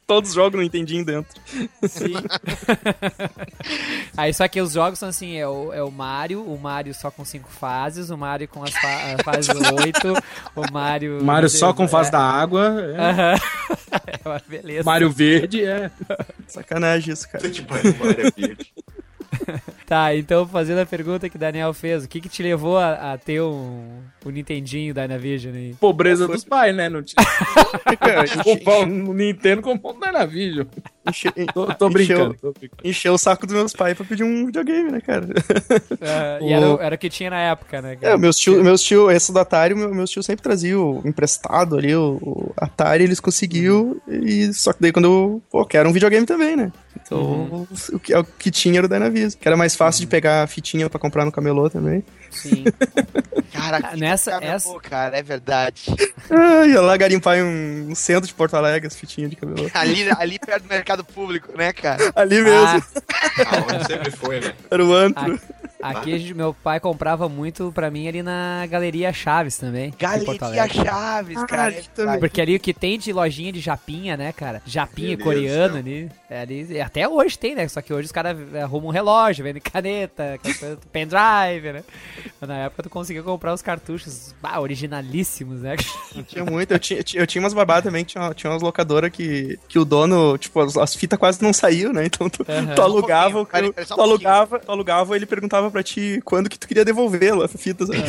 Todos 0.06 0.32
os 0.32 0.36
jogos 0.36 0.56
no 0.56 0.62
Nintendinho 0.62 1.06
dentro. 1.06 1.42
sim. 1.88 2.14
Aí 4.18 4.34
só 4.34 4.48
que 4.48 4.62
os 4.62 4.74
jogos 4.74 5.00
são 5.00 5.10
assim, 5.10 5.38
é 5.38 5.48
o, 5.48 5.74
é 5.74 5.82
o 5.82 5.90
Mario, 5.90 6.44
o 6.44 6.60
Mario 6.60 6.94
só 6.94 7.10
com 7.10 7.24
cinco 7.24 7.50
fases, 7.50 8.10
o 8.10 8.18
Mario 8.18 8.48
com 8.48 8.64
as 8.64 8.74
fa 8.74 8.88
a 8.88 9.24
fase 9.24 9.52
8, 9.56 10.14
o 10.56 10.72
Mario... 10.72 11.24
Mario 11.24 11.50
só 11.50 11.74
com 11.74 11.88
fase 11.88 12.10
é, 12.10 12.12
da 12.12 12.20
água. 12.20 12.76
é. 12.96 13.10
Aham. 13.10 13.36
É 14.08 14.28
uma 14.28 14.42
beleza. 14.48 14.84
Mario 14.84 15.12
verde, 15.12 15.64
é. 15.64 15.92
Sacanagem 16.48 17.14
isso, 17.14 17.30
cara. 17.30 17.48
Que 17.48 17.62
pariu, 17.62 17.96
Mario 18.00 18.34
Verde. 18.36 18.74
Tá, 19.86 20.16
então 20.16 20.48
fazendo 20.48 20.80
a 20.80 20.86
pergunta 20.86 21.30
que 21.30 21.36
o 21.36 21.40
Daniel 21.40 21.74
fez, 21.74 22.06
o 22.06 22.10
que 22.10 22.22
que 22.22 22.30
te 22.30 22.42
levou 22.42 22.78
a, 22.78 23.14
a 23.14 23.18
ter 23.18 23.42
um, 23.42 24.02
um 24.26 24.30
Nintendinho 24.30 24.94
Dynavision 24.94 25.54
aí? 25.54 25.76
Pobreza 25.80 26.28
dos 26.28 26.44
pais, 26.44 26.76
né? 26.76 26.90
Não 26.90 27.04
tinha. 27.04 27.24
comprar 28.44 28.80
um 28.80 29.14
Nintendo 29.14 29.62
comprou 29.62 29.96
um 29.96 30.00
Dynavision. 30.00 30.66
Enche, 31.08 31.30
Tô, 31.54 31.66
tô 31.74 31.90
brincando. 31.90 32.36
encheu, 32.84 33.14
o 33.14 33.18
saco 33.18 33.46
dos 33.46 33.56
meus 33.56 33.74
pais 33.74 33.96
pra 33.96 34.06
pedir 34.06 34.24
um 34.24 34.46
videogame, 34.46 34.90
né, 34.92 35.02
cara? 35.02 35.28
Ah, 36.02 36.40
e 36.42 36.52
era, 36.54 36.70
o- 36.76 36.82
era 36.82 36.96
o 36.96 36.98
que 36.98 37.10
tinha 37.10 37.30
na 37.30 37.40
época, 37.42 37.82
né? 37.82 37.98
É, 38.02 38.18
meus 38.18 38.38
tio, 38.38 38.64
meus 38.64 38.82
tio, 38.82 39.12
esse 39.12 39.32
do 39.34 39.40
Atari, 39.40 39.76
meu, 39.76 39.94
meus 39.94 40.10
tio 40.10 40.24
sempre 40.24 40.44
trazia 40.44 40.80
o 40.80 41.02
emprestado 41.06 41.78
ali, 41.78 41.94
o, 41.96 42.18
o 42.22 42.54
Atari, 42.56 43.04
eles 43.04 43.20
conseguiu, 43.20 44.02
e 44.08 44.54
só 44.54 44.72
que 44.72 44.82
daí 44.82 44.92
quando 44.94 45.06
eu, 45.06 45.42
pô, 45.52 45.66
quero 45.66 45.90
um 45.90 45.94
videogame 45.94 46.26
também, 46.26 46.56
né? 46.56 46.72
Então, 47.06 47.68
o, 47.92 48.00
que, 48.00 48.16
o 48.16 48.24
que 48.24 48.50
tinha 48.50 48.78
era 48.80 48.86
o 48.86 48.90
Dynavision, 48.90 49.32
que 49.40 49.48
era 49.48 49.58
mais 49.58 49.76
fácil 49.76 50.02
de 50.02 50.08
pegar 50.08 50.44
a 50.44 50.48
fitinha 50.48 50.90
pra 50.90 51.00
comprar 51.00 51.26
no 51.26 51.32
camelô 51.32 51.70
também. 51.70 52.02
Sim. 52.34 52.66
Cara, 53.54 53.80
Ah, 53.84 53.96
nessa- 53.96 54.32
cara, 54.32 54.46
essa- 54.46 54.68
pô, 54.70 54.80
cara, 54.80 55.16
é 55.18 55.22
verdade. 55.24 55.84
Ah, 56.30 56.66
ia 56.66 56.82
lá 56.82 56.98
garimpar 56.98 57.38
em 57.38 57.44
um, 57.44 57.94
centro 57.96 58.28
de 58.28 58.34
Porto 58.34 58.56
Alegre, 58.56 58.88
as 58.88 58.96
fitinhas 58.96 59.30
de 59.30 59.36
camelô. 59.36 59.70
Ali, 59.76 60.10
ali 60.18 60.40
perto 60.40 60.64
do 60.64 60.70
mercado 60.70 61.04
público, 61.06 61.56
né, 61.56 61.72
cara? 61.72 62.12
Ali 62.16 62.42
mesmo, 62.42 62.58
Ah, 62.58 62.82
Ah, 63.46 63.74
onde 63.76 63.86
sempre 63.86 64.12
foi, 64.12 64.40
né? 64.40 64.54
era 64.72 64.84
o 64.84 64.94
antro. 64.94 65.40
Aqui 65.90 66.20
gente- 66.20 66.34
meu 66.34 66.54
pai 66.54 66.80
comprava 66.80 67.28
muito 67.30 67.72
pra 67.74 67.90
mim 67.92 68.08
ali 68.08 68.24
na 68.24 68.66
Galeria 68.70 69.12
Chaves 69.14 69.58
também. 69.58 69.94
Galeria. 69.98 70.68
Chaves, 70.68 71.44
cara. 71.46 71.64
ali 71.66 71.84
é. 71.98 72.18
Porque 72.18 72.42
ali 72.42 72.56
o 72.56 72.60
que 72.60 72.74
tem 72.74 72.98
de 72.98 73.12
lojinha 73.14 73.52
de 73.52 73.60
japinha, 73.60 74.16
né, 74.18 74.32
cara? 74.32 74.62
Japinha 74.66 75.16
Deus 75.18 75.24
coreana 75.24 75.74
do 75.74 75.78
ali. 75.80 76.10
É, 76.30 76.42
ali. 76.42 76.82
Até 76.82 77.08
hoje 77.08 77.38
tem, 77.38 77.56
né? 77.56 77.68
Só 77.68 77.82
que 77.82 77.94
hoje 77.94 78.06
os 78.06 78.12
caras 78.12 78.38
arrumam 78.56 78.90
um 78.90 78.92
relógio, 78.92 79.44
vendem 79.44 79.62
caneta, 79.62 80.40
pendrive, 80.92 81.72
né? 81.74 81.84
Mas 82.40 82.48
na 82.48 82.58
época 82.58 82.84
tu 82.84 82.90
conseguia 82.90 83.24
comprar 83.24 83.54
os 83.54 83.62
cartuchos 83.62 84.34
bah, 84.42 84.60
originalíssimos, 84.60 85.62
né? 85.62 85.76
Tinha 86.28 86.46
muito, 86.46 86.72
eu 86.72 86.80
tinha, 86.80 87.00
eu 87.16 87.28
tinha 87.28 87.42
umas 87.42 87.54
babadas 87.54 87.84
também, 87.84 88.04
que 88.06 88.12
tinha, 88.14 88.34
tinha 88.34 88.52
umas 88.52 88.62
locadoras 88.62 89.12
que, 89.12 89.58
que 89.68 89.80
o 89.80 89.86
dono, 89.86 90.38
tipo, 90.38 90.60
as, 90.60 90.78
as 90.78 90.96
fitas 90.96 91.18
quase 91.20 91.42
não 91.42 91.54
saíam, 91.54 91.92
né? 91.94 92.06
Então 92.06 92.30
tu, 92.30 92.46
Aham. 92.48 92.76
tu 92.76 92.82
alugava, 92.82 93.40
Um 93.40 93.42
um 93.42 93.46
tu 93.46 94.02
alugava, 94.02 94.60
tu 94.60 94.72
alugava, 94.72 95.16
ele 95.16 95.26
perguntava 95.26 95.70
pra 95.74 95.84
ti 95.84 96.22
quando 96.24 96.50
que 96.50 96.58
tu 96.58 96.68
queria 96.68 96.86
devolvê-lo, 96.86 97.44
essa 97.44 97.58
fita. 97.58 97.86
sabe? 97.86 98.00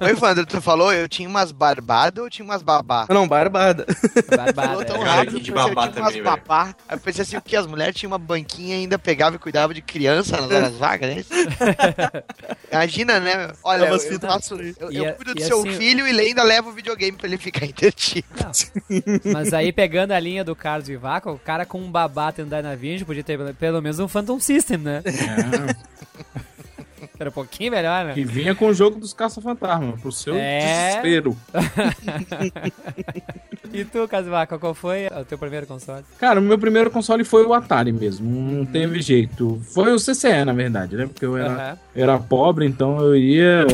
Ô, 0.00 0.06
Evandro, 0.08 0.44
tu 0.44 0.60
falou, 0.60 0.92
eu 0.92 1.08
tinha 1.08 1.28
umas 1.28 1.52
barbadas 1.52 2.22
ou 2.24 2.28
tinha 2.30 2.44
umas 2.44 2.62
babá? 2.62 3.06
Não, 3.08 3.28
barbada. 3.28 3.86
Barbada, 4.28 4.68
Falou 4.68 4.84
tão 4.84 5.06
é. 5.06 5.08
Rápido 5.08 5.38
de 5.38 5.44
que 5.44 5.50
eu 5.50 5.54
babá 5.54 5.68
tinha 5.70 5.82
umas 5.82 5.94
também, 5.94 6.12
velho. 6.12 6.24
babá. 6.24 6.74
Aí 6.88 6.96
eu 6.96 7.00
pensei 7.00 7.22
assim, 7.22 7.36
o 7.36 7.42
que? 7.42 7.54
As 7.54 7.66
mulheres 7.66 7.94
tinham 7.94 8.10
uma 8.10 8.18
banquinha 8.18 8.76
e 8.76 8.80
ainda 8.80 8.98
pegava 8.98 9.36
e 9.36 9.38
cuidava 9.38 9.72
de 9.74 9.82
criança 9.82 10.40
nas 10.40 10.50
horas 10.50 10.74
vagas, 10.76 11.16
né? 11.16 11.24
Imagina, 12.72 13.20
né? 13.20 13.52
Olha, 13.62 13.84
eu, 13.84 13.92
eu, 13.94 14.00
fitas 14.00 14.32
faço, 14.32 14.56
pra 14.56 14.66
eu, 14.80 14.90
eu 14.92 15.08
a- 15.08 15.12
cuido 15.12 15.34
do 15.34 15.40
e 15.40 15.44
seu 15.44 15.60
assim- 15.60 15.72
filho 15.74 16.06
e 16.08 16.20
ainda 16.20 16.42
levo 16.42 16.70
o 16.70 16.72
videogame 16.72 17.16
pra 17.16 17.26
ele 17.28 17.36
ficar 17.38 17.66
entretido. 17.66 18.26
Mas 19.32 19.52
aí, 19.52 19.72
pegando 19.72 20.12
a 20.12 20.18
linha 20.20 20.42
do 20.44 20.56
Carlos 20.56 20.88
Vivaco, 20.88 21.30
o 21.32 21.38
cara 21.38 21.66
com 21.66 21.78
um 21.80 21.90
babá 21.90 22.32
tendo 22.32 22.48
Dynavision 22.50 23.06
podia 23.06 23.22
ter 23.24 23.36
pelo- 23.36 23.54
pelo 23.54 23.82
menos 23.82 23.98
um 23.98 24.08
Phantom 24.08 24.40
System, 24.40 24.78
né? 24.78 25.02
É, 25.04 25.92
Era 27.22 27.30
um 27.30 27.32
pouquinho 27.32 27.70
melhor, 27.70 28.04
né? 28.04 28.14
que 28.14 28.24
vinha 28.24 28.52
com 28.52 28.66
o 28.66 28.74
jogo 28.74 28.98
dos 28.98 29.12
caça-fantasma, 29.12 29.92
pro 30.02 30.10
seu 30.10 30.34
É. 30.34 30.58
desespero. 30.88 31.36
E 33.72 33.84
tu, 33.86 34.06
Carlos 34.06 34.26
Vivaco, 34.26 34.58
qual 34.58 34.74
foi 34.74 35.06
o 35.06 35.24
teu 35.24 35.38
primeiro 35.38 35.66
console? 35.66 36.04
Cara, 36.18 36.38
o 36.40 36.42
meu 36.42 36.58
primeiro 36.58 36.90
console 36.90 37.24
foi 37.24 37.46
o 37.46 37.54
Atari 37.54 37.90
mesmo, 37.90 38.28
não 38.30 38.66
teve 38.66 39.00
jeito. 39.00 39.62
Foi 39.72 39.94
o 39.94 39.96
CCE, 39.96 40.44
na 40.44 40.52
verdade, 40.52 40.94
né? 40.94 41.06
Porque 41.06 41.24
eu 41.24 41.38
era, 41.38 41.78
era 41.96 42.18
pobre, 42.18 42.66
então 42.66 43.00
eu 43.00 43.16
ia. 43.16 43.64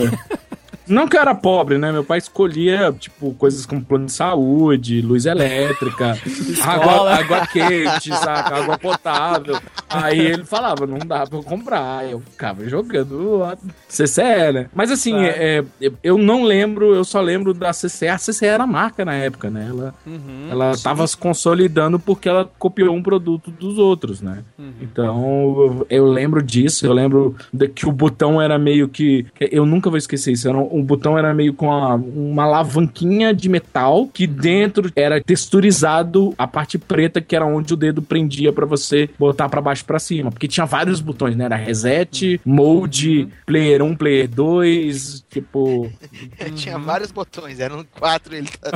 Não 0.89 1.07
que 1.09 1.17
eu 1.17 1.21
era 1.21 1.35
pobre, 1.35 1.79
né? 1.79 1.93
Meu 1.93 2.05
pai 2.05 2.19
escolhia, 2.19 2.93
tipo, 2.99 3.35
coisas 3.35 3.65
como 3.67 3.83
plano 3.85 4.07
de 4.07 4.13
saúde, 4.13 5.01
luz 5.03 5.27
elétrica, 5.27 6.17
água, 6.65 7.15
água 7.15 7.47
quente, 7.47 8.09
saca? 8.09 8.57
Água 8.57 8.79
potável. 8.79 9.59
Aí 9.89 10.19
ele 10.21 10.45
falava, 10.45 10.87
não 10.87 10.99
dá 10.99 11.27
pra 11.27 11.39
eu 11.39 11.43
comprar. 11.43 12.09
Eu 12.09 12.21
ficava 12.21 12.69
jogando 12.69 13.43
a 13.45 13.57
CCE, 13.89 14.53
né? 14.53 14.67
Mas 14.75 14.91
assim, 14.91 15.13
Claro. 15.13 15.27
é, 15.27 15.65
é, 15.83 15.93
eu 16.03 16.19
não 16.19 16.43
lembro, 16.45 16.95
eu 16.95 17.05
só 17.05 17.21
lembro 17.21 17.53
da 17.55 17.73
CCE. 17.73 18.09
A 18.09 18.19
CCE 18.19 18.47
era 18.47 18.67
marca 18.67 19.05
na 19.05 19.15
época, 19.15 19.51
né? 19.51 19.67
Ela, 19.69 19.95
Uhum. 20.07 20.49
ela 20.51 20.73
tava 20.83 21.07
se 21.07 21.17
consolidando 21.17 21.99
porque 21.99 22.29
ela 22.29 22.51
copiou 22.59 22.95
um 22.95 23.03
produto 23.03 23.51
dos 23.51 23.79
outros, 23.79 24.21
né? 24.21 24.43
Uhum. 24.59 24.73
Então, 24.81 25.17
eu, 25.59 25.87
eu 25.91 26.07
lembro 26.07 26.43
disso, 26.43 26.87
eu 26.87 26.93
lembro 26.93 27.35
de 27.53 27.69
que 27.69 27.87
o 27.89 27.93
botão 27.93 28.41
era 28.41 28.59
meio 28.59 28.89
que. 28.89 29.27
que 29.35 29.49
Eu 29.53 29.65
nunca 29.67 29.89
vou 29.91 29.97
esquecer 29.99 30.33
isso. 30.33 30.49
Era 30.49 30.57
um, 30.59 30.78
o 30.81 30.83
botão 30.83 31.19
era 31.19 31.33
meio 31.35 31.53
com 31.55 31.67
uma, 31.67 31.95
uma 31.95 32.45
alavanquinha 32.45 33.33
de 33.35 33.49
metal 33.49 34.07
que 34.09 34.27
dentro 34.27 34.91
era 34.95 35.21
texturizado 35.23 36.35
a 36.39 36.47
parte 36.47 36.79
preta, 36.79 37.21
que 37.21 37.35
era 37.37 37.45
onde 37.47 37.75
o 37.75 37.77
dedo 37.77 38.01
prendia 38.03 38.53
pra 38.53 38.67
você 38.67 39.09
botar 39.19 39.49
pra 39.49 39.61
baixo 39.61 39.83
e 39.83 39.87
pra 39.87 39.99
cima. 39.99 40.31
Porque 40.31 40.49
tinha 40.49 40.67
vários 40.67 41.01
botões, 41.01 41.37
né? 41.37 41.45
Era 41.45 41.57
reset, 41.57 42.41
mode, 42.45 43.29
player 43.47 43.83
1, 43.83 43.97
player 43.97 44.29
2, 44.29 45.25
tipo. 45.31 45.91
Tinha 46.57 46.79
vários 46.79 47.11
botões, 47.11 47.59
eram 47.61 47.85
quatro. 47.99 48.35
Ele 48.35 48.49
tá- 48.61 48.71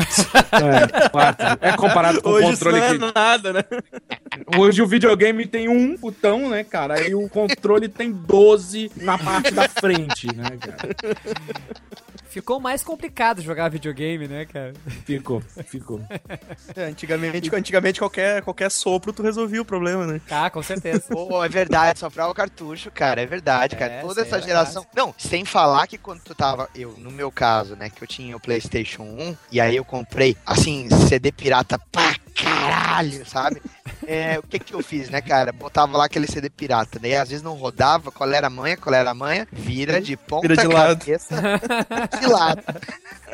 É, 0.59 1.09
quatro. 1.09 1.47
É 1.61 1.73
comparado 1.73 2.21
com 2.23 2.29
o 2.31 2.33
Hoje 2.33 2.53
isso 2.53 2.65
controle 2.65 2.79
não 2.99 3.09
é 3.09 3.11
que. 3.11 3.15
nada, 3.19 3.53
né? 3.53 3.65
Hoje 4.59 4.83
o 4.83 4.87
videogame 4.87 5.47
tem 5.47 5.69
um 5.69 5.97
botão, 5.97 6.49
né, 6.49 6.65
cara? 6.65 7.07
E 7.09 7.15
o 7.15 7.29
controle 7.29 7.89
tem 7.89 8.11
12 8.13 8.91
na 8.97 9.19
parte 9.19 9.51
da 9.53 9.69
frente, 9.69 10.27
né, 10.35 10.51
cara? 10.61 10.89
Ficou 12.29 12.59
mais 12.59 12.83
complicado 12.83 13.43
jogar 13.43 13.69
videogame, 13.69 14.27
né, 14.27 14.47
cara? 14.47 14.73
Ficou, 15.05 15.43
ficou. 15.67 16.01
É, 16.75 16.85
antigamente, 16.85 17.55
antigamente 17.55 17.99
qualquer, 17.99 18.41
qualquer 18.43 18.71
sopro 18.71 19.13
tu 19.13 19.23
resolvia 19.23 19.61
o 19.61 19.65
problema, 19.65 20.07
né? 20.07 20.21
Ah, 20.31 20.49
com 20.49 20.63
certeza. 20.63 21.05
Pô, 21.13 21.45
é 21.45 21.49
verdade, 21.49 21.99
soprar 21.99 22.31
o 22.31 22.35
cartucho, 22.35 22.91
cara, 22.91 23.21
é 23.21 23.27
verdade, 23.27 23.75
É, 23.75 23.79
cara. 23.79 24.01
Toda 24.01 24.23
essa 24.23 24.37
era 24.37 24.45
geração. 24.45 24.87
Não, 24.95 25.15
sem 25.19 25.45
falar 25.45 25.87
que 25.87 25.99
quando 25.99 26.21
tu 26.21 26.35
tava, 26.35 26.69
eu, 26.75 26.95
no 26.97 27.11
meu 27.11 27.31
caso, 27.31 27.77
né, 27.77 27.91
que 27.91 28.03
eu 28.03 28.09
tinha 28.09 28.35
o 28.37 28.41
PlayStation 28.41 29.03
1, 29.03 29.37
e 29.51 29.61
aí 29.61 29.77
eu 29.77 29.85
comprei, 29.85 30.37
assim, 30.47 30.89
CD 31.09 31.31
pirata 31.31 31.79
pra 31.91 32.15
caralho, 32.35 33.27
sabe? 33.27 33.61
É, 34.07 34.39
o 34.39 34.43
que 34.43 34.59
que 34.59 34.75
eu 34.75 34.83
fiz, 34.83 35.09
né, 35.11 35.21
cara? 35.21 35.53
Botava 35.53 35.97
lá 35.97 36.05
aquele 36.07 36.27
CD 36.27 36.49
pirata, 36.51 36.99
daí 36.99 37.15
às 37.17 37.29
vezes 37.29 37.43
não 37.43 37.55
rodava, 37.55 38.11
qual 38.11 38.31
era 38.31 38.47
a 38.47 38.51
manha, 38.51 38.77
qual 38.77 38.95
era 38.95 39.11
a 39.11 39.15
manha, 39.15 39.47
vira 39.53 40.01
de 40.01 40.17
ponta 40.17 40.49
Vira 40.49 40.61
de 40.63 40.67
lado. 40.69 40.99
cabeça 40.99 41.37
de 42.21 42.27
lado. 42.27 42.63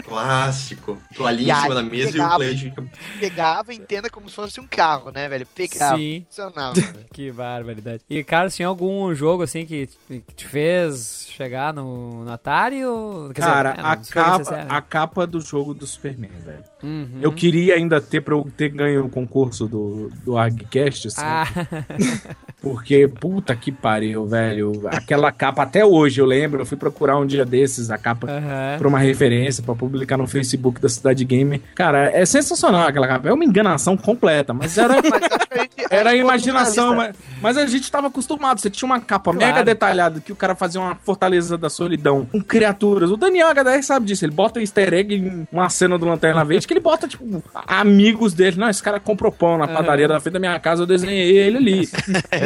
Clássico. 0.05 0.99
Toalhinha 1.15 1.55
E 1.55 1.59
em 1.59 1.63
cima 1.63 1.75
da 1.75 1.83
mesa 1.83 2.09
e 2.09 2.13
pegava- 2.13 2.35
o 2.35 2.39
play 2.39 2.55
de... 2.55 2.75
Pegava, 3.21 3.75
entenda 3.75 4.09
como 4.11 4.29
se 4.29 4.35
fosse 4.35 4.61
um 4.61 4.67
carro, 4.67 5.11
né, 5.11 5.29
velho? 5.29 5.47
Pegava, 5.55 5.97
Sim. 5.97 6.25
funcionava. 6.29 6.75
velho. 6.75 6.99
Que 7.13 7.33
barbaridade. 7.33 8.03
E, 8.09 8.23
Carlos, 8.23 8.55
tinha 8.55 8.69
algum 8.69 9.13
jogo, 9.15 9.43
assim, 9.43 9.67
que, 9.67 9.89
te 10.37 10.47
fez 10.47 11.27
chegar 11.31 11.73
no, 11.75 12.25
no 12.25 12.31
Atari? 12.33 12.85
Ou... 12.85 13.29
Quer 13.31 13.41
dizer, 13.41 13.53
Cara, 13.53 13.75
é, 13.77 13.81
a, 13.81 13.97
no 13.97 14.05
Super 14.05 14.23
capa, 14.25 14.51
né? 14.57 14.67
a 14.69 14.81
capa 14.83 15.27
do 15.27 15.41
jogo 15.41 15.75
do 15.75 15.87
Superman, 15.87 16.31
velho. 16.45 16.65
Uhum. 16.83 17.19
Eu 17.21 17.33
queria 17.33 17.75
ainda 17.75 18.01
ter 18.01 18.21
pra 18.21 18.35
eu 18.35 18.49
ter 18.57 18.69
ganho 18.69 19.07
o 19.07 19.11
concurso 19.11 19.67
do, 19.67 20.11
do 20.25 20.37
ArgCast, 20.59 21.09
assim. 21.09 21.21
Ah, 21.23 21.47
Porque, 22.61 23.07
puta 23.07 23.55
que 23.55 23.71
pariu, 23.71 24.27
velho. 24.27 24.83
Aquela 24.89 25.31
capa, 25.31 25.63
até 25.63 25.85
hoje 25.85 26.21
eu 26.21 26.27
lembro, 26.27 26.61
eu 26.61 26.67
fui 26.67 26.77
procurar 26.77 27.17
um 27.17 27.25
dia 27.25 27.45
desses 27.45 27.89
a 27.89 27.97
capa 27.97 28.29
aham. 28.29 28.79
pra 28.79 28.89
uma 28.89 28.99
referência, 28.99 29.63
pra 29.63 29.77
publicar 29.77 30.17
no 30.17 30.27
Facebook 30.27 30.81
da 30.81 30.89
Cidade 30.89 31.25
Game. 31.25 31.63
Cara, 31.75 32.11
é 32.11 32.27
sensacional 32.27 32.89
aquela 32.89 33.07
capa. 33.07 33.29
É 33.29 33.33
uma 33.33 33.45
enganação 33.45 33.97
completa, 33.97 34.53
mas 34.53 34.77
era, 34.77 34.95
Mas 34.95 35.68
a 35.91 35.95
era 35.95 36.11
que 36.11 36.17
imaginação. 36.17 36.95
Mas, 36.95 37.17
mas 37.41 37.57
a 37.57 37.67
gente 37.67 37.91
tava 37.91 38.07
acostumado. 38.09 38.61
Você 38.61 38.71
tinha 38.71 38.87
uma 38.87 39.01
capa 39.01 39.33
Claro. 39.33 39.39
mega 39.39 39.65
detalhada 39.65 40.21
que 40.21 40.33
o 40.33 40.37
cara 40.37 40.55
fazia 40.55 40.81
uma 40.81 40.95
fortaleza 40.95 41.57
da 41.59 41.69
solidão 41.69 42.25
com 42.25 42.41
criaturas. 42.43 43.11
O 43.11 43.17
Daniel 43.17 43.49
HDR 43.51 43.83
sabe 43.83 44.07
disso. 44.07 44.25
Ele 44.25 44.33
bota 44.33 44.61
easter 44.61 44.93
egg 44.95 45.15
em 45.15 45.47
uma 45.53 45.69
cena 45.69 45.99
do 45.99 46.07
Lanterna 46.07 46.45
Verde 46.45 46.67
que 46.67 46.73
ele 46.73 46.81
bota, 46.81 47.07
tipo, 47.07 47.43
amigos 47.67 48.33
dele. 48.33 48.57
Não, 48.59 48.69
esse 48.69 48.83
cara 48.83 48.99
comprou 48.99 49.31
pão 49.31 49.59
na 49.59 49.69
padaria 49.69 50.09
da 50.09 50.19
frente 50.21 50.35
da 50.35 50.39
minha 50.41 50.59
casa, 50.59 50.83
eu 50.83 50.87
desenhei 50.87 51.37
ele 51.37 51.57
ali. 51.57 51.89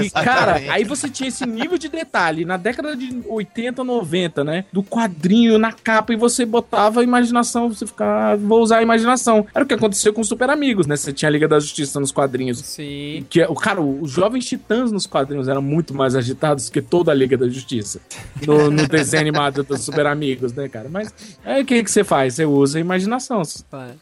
E, 0.03 0.11
cara, 0.11 0.57
aí 0.73 0.85
você 0.85 1.09
tinha 1.09 1.29
esse 1.29 1.45
nível 1.47 1.77
de 1.79 1.89
detalhe 1.89 2.45
na 2.45 2.57
década 2.57 2.97
de 2.97 3.23
80, 3.29 3.85
90, 3.85 4.43
né? 4.45 4.65
Do 4.73 4.83
quadrinho 4.83 5.59
na 5.59 5.73
capa 5.73 6.13
e 6.13 6.17
você 6.17 6.45
botava 6.45 7.01
a 7.01 7.03
imaginação, 7.03 7.69
você 7.69 7.87
ficava, 7.87 8.37
vou 8.37 8.61
usar 8.63 8.79
a 8.79 8.83
imaginação. 8.83 9.47
Era 9.55 9.65
o 9.65 9.69
que 9.69 9.75
aconteceu 9.75 10.13
com 10.13 10.21
os 10.21 10.29
Super 10.29 10.51
Amigos, 10.51 10.87
né? 10.87 10.97
Você 10.97 11.13
tinha 11.13 11.29
a 11.29 11.33
Liga 11.33 11.47
da 11.49 11.59
Justiça 11.61 12.01
nos 12.01 12.11
quadrinhos. 12.13 12.59
Sim. 12.61 13.22
Que 13.23 13.43
o 13.45 13.55
cara, 13.55 13.81
os 13.81 14.11
jovens 14.11 14.47
titãs 14.47 14.91
nos 14.93 15.07
quadrinhos 15.07 15.49
eram 15.49 15.63
muito 15.63 15.95
mais 15.95 16.15
agitados 16.15 16.69
que 16.69 16.81
toda 16.83 17.11
a 17.11 17.15
Liga 17.15 17.37
da 17.37 17.49
Justiça. 17.49 18.01
No, 18.47 18.71
no 18.71 18.87
desenho 18.89 19.21
animado 19.23 19.63
dos 19.63 19.81
Super 19.83 20.07
Amigos, 20.07 20.53
né, 20.53 20.69
cara? 20.69 20.89
Mas 20.89 21.13
aí 21.45 21.63
o 21.63 21.67
que, 21.67 21.83
que 21.83 21.91
você 21.91 22.03
faz? 22.05 22.35
Você 22.35 22.45
usa 22.45 22.79
a 22.79 22.81
imaginação. 22.81 23.43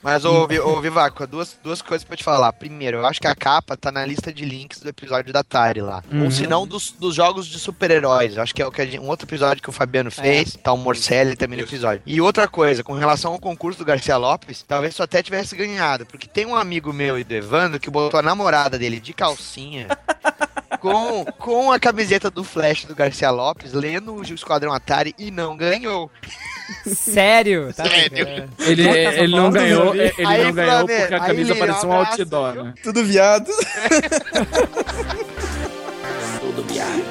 Mas, 0.02 0.24
ô, 0.24 0.46
ô 0.64 0.80
Vivaco, 0.80 1.26
duas, 1.26 1.56
duas 1.62 1.82
coisas 1.82 2.04
pra 2.04 2.16
te 2.16 2.24
falar. 2.24 2.52
Primeiro, 2.52 2.98
eu 2.98 3.06
acho 3.06 3.20
que 3.20 3.26
a 3.26 3.34
capa 3.34 3.76
tá 3.76 3.90
na 3.92 4.04
lista 4.04 4.32
de 4.32 4.44
links 4.44 4.80
do 4.80 4.88
episódio 4.88 5.32
da 5.32 5.40
Atari 5.40 5.80
lá. 5.80 6.02
Uhum. 6.10 6.24
Ou 6.24 6.30
se 6.30 6.46
não, 6.46 6.66
dos, 6.66 6.92
dos 6.98 7.14
jogos 7.14 7.46
de 7.46 7.58
super-heróis. 7.58 8.36
Eu 8.36 8.42
acho 8.42 8.54
que 8.54 8.62
é 8.62 8.66
o 8.66 8.70
que 8.72 8.80
a 8.82 8.86
gente- 8.86 8.98
um 9.00 9.08
outro 9.08 9.26
episódio 9.26 9.62
que 9.62 9.68
o 9.68 9.72
Fabiano 9.72 10.10
fez. 10.10 10.56
Tá 10.62 10.72
o 10.72 10.76
Morcelli 10.76 11.36
também 11.36 11.58
no 11.58 11.64
episódio. 11.64 12.02
E 12.06 12.20
outra 12.20 12.46
coisa, 12.48 12.82
com 12.82 12.94
relação 12.94 13.32
ao 13.32 13.38
concurso 13.38 13.78
do 13.78 13.84
Garcia 13.84 14.16
Lopes, 14.16 14.64
talvez 14.66 14.94
tu 14.94 15.02
até 15.02 15.22
tivesse 15.22 15.54
ganhado. 15.56 16.06
Porque 16.06 16.26
tem 16.28 16.46
um 16.46 16.54
amigo 16.56 16.92
meu 16.92 17.18
e 17.18 17.24
do 17.24 17.32
Evandro 17.34 17.78
que 17.80 17.90
botou 17.90 18.18
a 18.18 18.22
namorada 18.22 18.78
dele 18.78 19.00
de 19.00 19.09
calcinha. 19.12 19.88
Com, 20.80 21.24
com 21.38 21.72
a 21.72 21.78
camiseta 21.78 22.30
do 22.30 22.42
Flash 22.42 22.84
do 22.84 22.94
Garcia 22.94 23.30
Lopes, 23.30 23.72
lendo 23.72 24.14
o 24.14 24.22
Esquadrão 24.22 24.72
Atari 24.72 25.14
e 25.18 25.30
não 25.30 25.56
ganhou. 25.56 26.10
Sério? 26.86 27.72
Tá 27.74 27.84
Sério. 27.84 28.48
Ele, 28.60 28.88
ele 28.88 29.36
não 29.36 29.50
ganhou, 29.50 29.94
ele 29.94 30.12
Aí, 30.24 30.44
não 30.44 30.52
ganhou 30.52 30.86
porque 30.86 31.14
a 31.14 31.20
camisa 31.20 31.54
parecia 31.56 31.88
um 31.88 31.92
outdoor, 31.92 32.54
né? 32.64 32.74
Tudo 32.82 33.04
viado. 33.04 33.50
Tudo 36.40 36.62
viado. 36.64 37.09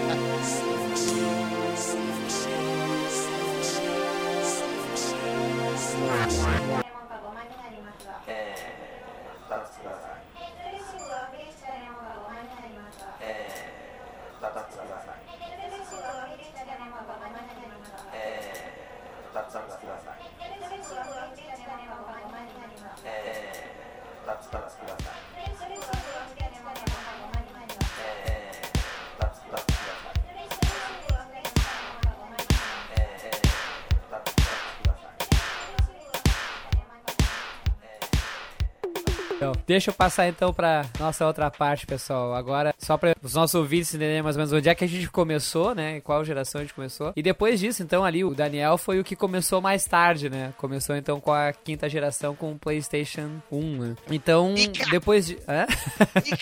Deixa 39.69 39.91
eu 39.91 39.93
passar 39.93 40.27
então 40.27 40.51
pra 40.51 40.83
nossa 40.99 41.27
outra 41.27 41.51
parte, 41.51 41.85
pessoal. 41.85 42.33
Agora, 42.33 42.73
só 42.79 42.97
para 42.97 43.13
os 43.21 43.33
nossos 43.33 43.55
ouvintes 43.55 43.93
entenderem 43.93 44.21
mais 44.21 44.35
ou 44.35 44.39
menos 44.39 44.53
onde 44.53 44.69
é 44.69 44.75
que 44.75 44.83
a 44.83 44.87
gente 44.87 45.09
começou, 45.09 45.75
né? 45.75 45.99
Qual 46.01 46.23
geração 46.23 46.59
a 46.59 46.63
gente 46.63 46.73
começou. 46.73 47.13
E 47.15 47.21
depois 47.21 47.59
disso, 47.59 47.83
então, 47.83 48.03
ali, 48.03 48.23
o 48.23 48.33
Daniel 48.33 48.77
foi 48.77 48.99
o 48.99 49.03
que 49.03 49.15
começou 49.15 49.61
mais 49.61 49.85
tarde, 49.85 50.29
né? 50.29 50.53
Começou 50.57 50.95
então 50.95 51.19
com 51.19 51.31
a 51.31 51.51
quinta 51.51 51.89
geração 51.89 52.35
com 52.35 52.51
o 52.51 52.59
PlayStation 52.59 53.29
1, 53.51 53.77
né? 53.77 53.95
Então, 54.09 54.53
depois 54.91 55.27
de. 55.27 55.37
Hã? 55.47 55.65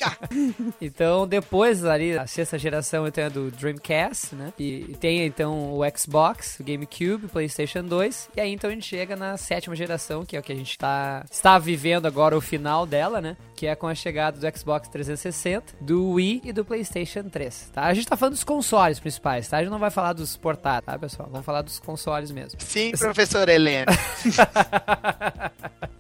então, 0.82 1.28
depois 1.28 1.84
ali, 1.86 2.18
a 2.18 2.28
sexta 2.28 2.58
geração 2.58 3.08
então 3.08 3.24
é 3.24 3.30
do 3.30 3.52
Dreamcast, 3.52 4.36
né? 4.36 4.54
E, 4.58 4.86
e 4.90 4.96
tem 4.96 5.26
então 5.26 5.74
o 5.74 5.82
Xbox, 5.98 6.60
o 6.60 6.64
GameCube, 6.64 7.26
o 7.26 7.30
PlayStation 7.30 7.84
2. 7.84 8.30
E 8.36 8.42
aí 8.42 8.52
então 8.52 8.70
a 8.70 8.74
gente 8.74 8.86
chega 8.86 9.16
na 9.16 9.38
sétima 9.38 9.76
geração, 9.76 10.26
que 10.26 10.36
é 10.36 10.40
o 10.40 10.44
que 10.44 10.52
a 10.52 10.56
gente 10.56 10.78
tá, 10.78 11.26
está 11.30 11.58
vivendo 11.58 12.06
agora, 12.06 12.38
o 12.38 12.42
final 12.42 12.86
dela, 12.86 13.22
né? 13.22 13.38
Que 13.56 13.68
é 13.68 13.76
com 13.76 13.88
a 13.88 13.96
chegada 13.96 14.40
do 14.40 14.58
Xbox 14.58 14.88
360, 14.90 15.76
do 15.82 16.12
Wii 16.12 16.42
e 16.46 16.54
do 16.54 16.67
PlayStation 16.68 17.24
3, 17.24 17.72
tá? 17.74 17.84
A 17.84 17.94
gente 17.94 18.08
tá 18.08 18.18
falando 18.18 18.34
dos 18.34 18.44
consoles 18.44 19.00
principais, 19.00 19.48
tá? 19.48 19.58
A 19.58 19.62
gente 19.62 19.72
não 19.72 19.80
vai 19.80 19.90
falar 19.90 20.14
dos 20.14 20.36
portáteis, 20.36 20.86
tá, 20.86 21.00
pessoal? 21.00 21.30
Vamos 21.32 21.46
falar 21.46 21.62
dos 21.62 21.80
consoles 21.80 22.30
mesmo. 22.30 22.60
Sim, 22.62 22.92
professor 22.92 23.48
Helena. 23.48 23.92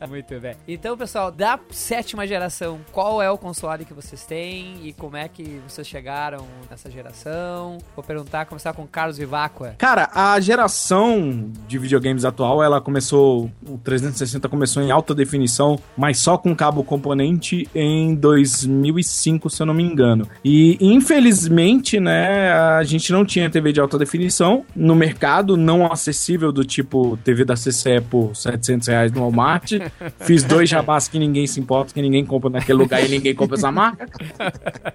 Muito 0.08 0.40
bem. 0.40 0.56
Então, 0.68 0.98
pessoal, 0.98 1.32
da 1.32 1.60
sétima 1.72 2.28
geração, 2.28 2.80
qual 2.92 3.22
é 3.22 3.30
o 3.30 3.38
console 3.38 3.84
que 3.84 3.94
vocês 3.94 4.26
têm 4.26 4.80
e 4.84 4.94
como 4.94 5.18
é 5.18 5.28
que 5.28 5.60
vocês 5.68 5.88
chegaram 5.88 6.46
nessa 6.70 6.90
geração? 6.90 7.78
Vou 7.96 8.04
perguntar, 8.04 8.46
começar 8.46 8.74
com 8.74 8.84
o 8.84 8.88
Carlos 8.88 9.18
Vivacqua. 9.18 9.76
Cara, 9.78 10.10
a 10.14 10.40
geração 10.40 11.52
de 11.68 11.78
videogames 11.78 12.26
atual, 12.26 12.64
ela 12.64 12.80
começou, 12.80 13.52
o 13.68 13.78
360 13.80 14.48
começou 14.48 14.84
em 14.84 14.92
alta 14.92 15.16
definição, 15.16 15.80
mas 15.98 16.20
só 16.20 16.38
com 16.38 16.56
cabo 16.56 16.84
componente 16.84 17.68
em 17.74 18.16
2005, 18.16 19.50
se 19.50 19.62
eu 19.62 19.66
não 19.66 19.74
me 19.74 19.84
engano. 19.84 20.28
E 20.44 20.57
infelizmente, 20.80 22.00
né, 22.00 22.52
a 22.52 22.84
gente 22.84 23.12
não 23.12 23.26
tinha 23.26 23.50
TV 23.50 23.74
de 23.74 23.80
alta 23.80 23.98
definição 23.98 24.65
no 24.76 24.96
mercado, 24.96 25.58
não 25.58 25.91
acessível 25.91 26.52
do 26.52 26.63
tipo 26.63 27.17
TV 27.24 27.43
da 27.43 27.56
CCE 27.56 28.02
por 28.10 28.36
700 28.36 28.88
reais 28.88 29.12
no 29.12 29.22
Walmart. 29.22 29.74
Fiz 30.22 30.43
dois 30.43 30.70
jabás 30.70 31.08
que 31.08 31.20
ninguém 31.20 31.46
se 31.48 31.60
importa, 31.60 31.93
que 31.93 32.02
ninguém 32.02 32.26
compra 32.26 32.50
naquele 32.50 32.78
lugar 32.78 33.04
e 33.04 33.10
ninguém 33.10 33.36
compra 33.36 33.58
essa 33.58 33.72
marca. 33.72 34.08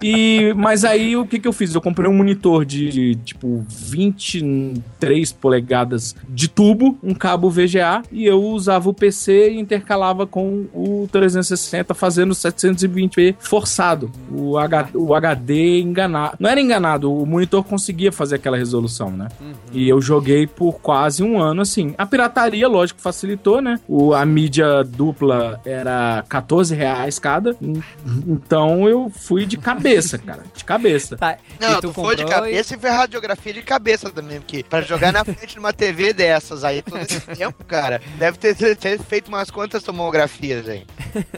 E, 0.02 0.54
mas 0.56 0.84
aí 0.84 1.16
o 1.16 1.26
que, 1.26 1.38
que 1.38 1.46
eu 1.46 1.52
fiz? 1.52 1.74
Eu 1.74 1.80
comprei 1.80 2.08
um 2.08 2.14
monitor 2.14 2.64
de 2.64 3.16
tipo 3.16 3.64
23 3.68 5.32
polegadas 5.32 6.16
de 6.28 6.48
tubo, 6.48 6.98
um 7.02 7.14
cabo 7.14 7.50
VGA, 7.50 8.02
e 8.10 8.24
eu 8.24 8.42
usava 8.42 8.88
o 8.88 8.94
PC 8.94 9.50
e 9.50 9.58
intercalava 9.58 10.26
com 10.26 10.66
o 10.72 11.08
360 11.12 11.94
fazendo 11.94 12.32
720p 12.34 13.36
forçado. 13.38 14.10
O, 14.30 14.56
H, 14.56 14.88
o 14.94 15.14
HD 15.14 15.51
enganado. 15.52 16.36
Não 16.38 16.50
era 16.50 16.60
enganado, 16.60 17.12
o 17.12 17.26
monitor 17.26 17.62
conseguia 17.64 18.12
fazer 18.12 18.36
aquela 18.36 18.56
resolução, 18.56 19.10
né? 19.10 19.28
E 19.72 19.88
eu 19.88 20.00
joguei 20.00 20.46
por 20.46 20.80
quase 20.80 21.22
um 21.22 21.40
ano 21.40 21.62
assim. 21.62 21.94
A 21.96 22.06
pirataria, 22.06 22.68
lógico, 22.68 23.00
facilitou, 23.00 23.60
né? 23.60 23.80
O, 23.88 24.14
a 24.14 24.24
mídia 24.24 24.82
dupla 24.84 25.60
era 25.64 26.24
14 26.28 26.74
reais 26.74 27.18
cada. 27.18 27.56
Então 28.26 28.88
eu 28.88 29.10
fui 29.10 29.46
de 29.46 29.56
cabeça, 29.56 30.18
cara. 30.18 30.42
De 30.54 30.64
cabeça. 30.64 31.16
Tá, 31.16 31.36
Não, 31.60 31.80
tu, 31.80 31.92
foi 31.92 32.16
de 32.16 32.24
cabeça 32.24 32.74
e 32.74 32.78
foi 32.78 32.90
radiografia 32.90 33.52
de 33.52 33.62
cabeça 33.62 34.10
também, 34.10 34.40
porque 34.40 34.64
pra 34.68 34.80
jogar 34.80 35.12
na 35.12 35.24
frente 35.24 35.54
de 35.54 35.58
uma 35.58 35.72
TV 35.72 36.12
dessas 36.12 36.64
aí 36.64 36.82
todo 36.82 36.98
esse 36.98 37.20
tempo, 37.36 37.64
cara, 37.64 38.00
deve 38.18 38.38
ter, 38.38 38.54
ter 38.76 38.98
feito 38.98 39.28
umas 39.28 39.50
quantas 39.50 39.82
tomografias 39.82 40.68
aí. 40.68 40.84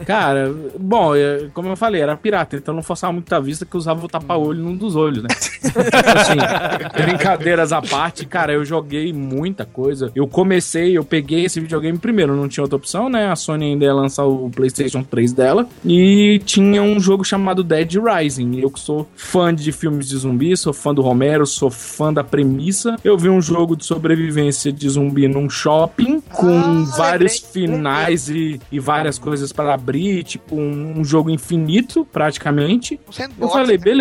Cara, 0.05 0.53
bom, 0.79 1.11
como 1.53 1.69
eu 1.69 1.75
falei, 1.75 2.01
era 2.01 2.15
pirata, 2.15 2.55
então 2.55 2.73
não 2.73 2.83
forçava 2.83 3.13
muito 3.13 3.33
a 3.33 3.39
vista 3.39 3.65
que 3.65 3.75
eu 4.05 4.05
usava 4.05 4.05
o 4.05 4.09
tapa-olho 4.09 4.63
num 4.63 4.75
dos 4.75 4.95
olhos, 4.95 5.23
né? 5.23 5.29
assim, 6.15 7.03
brincadeiras 7.03 7.71
à 7.71 7.81
parte, 7.81 8.25
cara, 8.25 8.53
eu 8.53 8.63
joguei 8.63 9.11
muita 9.11 9.65
coisa. 9.65 10.11
Eu 10.15 10.27
comecei, 10.27 10.97
eu 10.97 11.03
peguei 11.03 11.45
esse 11.45 11.59
videogame 11.59 11.97
primeiro, 11.97 12.35
não 12.35 12.47
tinha 12.47 12.63
outra 12.63 12.77
opção, 12.77 13.09
né? 13.09 13.31
A 13.31 13.35
Sony 13.35 13.65
ainda 13.65 13.85
ia 13.85 13.93
lançar 13.93 14.25
o 14.25 14.49
PlayStation 14.49 15.03
3 15.03 15.33
dela 15.33 15.67
e 15.83 16.41
tinha 16.45 16.81
um 16.81 16.99
jogo 16.99 17.23
chamado 17.23 17.63
Dead 17.63 17.93
Rising. 17.95 18.59
Eu 18.59 18.69
que 18.69 18.79
sou 18.79 19.07
fã 19.15 19.53
de 19.53 19.71
filmes 19.71 20.07
de 20.07 20.17
zumbi, 20.17 20.55
sou 20.55 20.73
fã 20.73 20.93
do 20.93 21.01
Romero, 21.01 21.45
sou 21.45 21.69
fã 21.69 22.13
da 22.13 22.23
premissa. 22.23 22.95
Eu 23.03 23.17
vi 23.17 23.29
um 23.29 23.41
jogo 23.41 23.75
de 23.75 23.85
sobrevivência 23.85 24.71
de 24.71 24.87
zumbi 24.89 25.27
num 25.27 25.49
shopping 25.49 26.21
com 26.21 26.85
vários 26.97 27.39
finais 27.39 28.29
e, 28.29 28.59
e 28.71 28.79
várias 28.79 29.17
coisas 29.17 29.51
para 29.51 29.73
abrir, 29.73 30.23
tipo 30.23 30.55
um, 30.55 30.99
um 30.99 31.03
jogo 31.03 31.29
infinito, 31.29 32.05
praticamente. 32.11 32.99
Eu 33.39 33.49
falei, 33.49 33.77
beleza. 33.77 33.94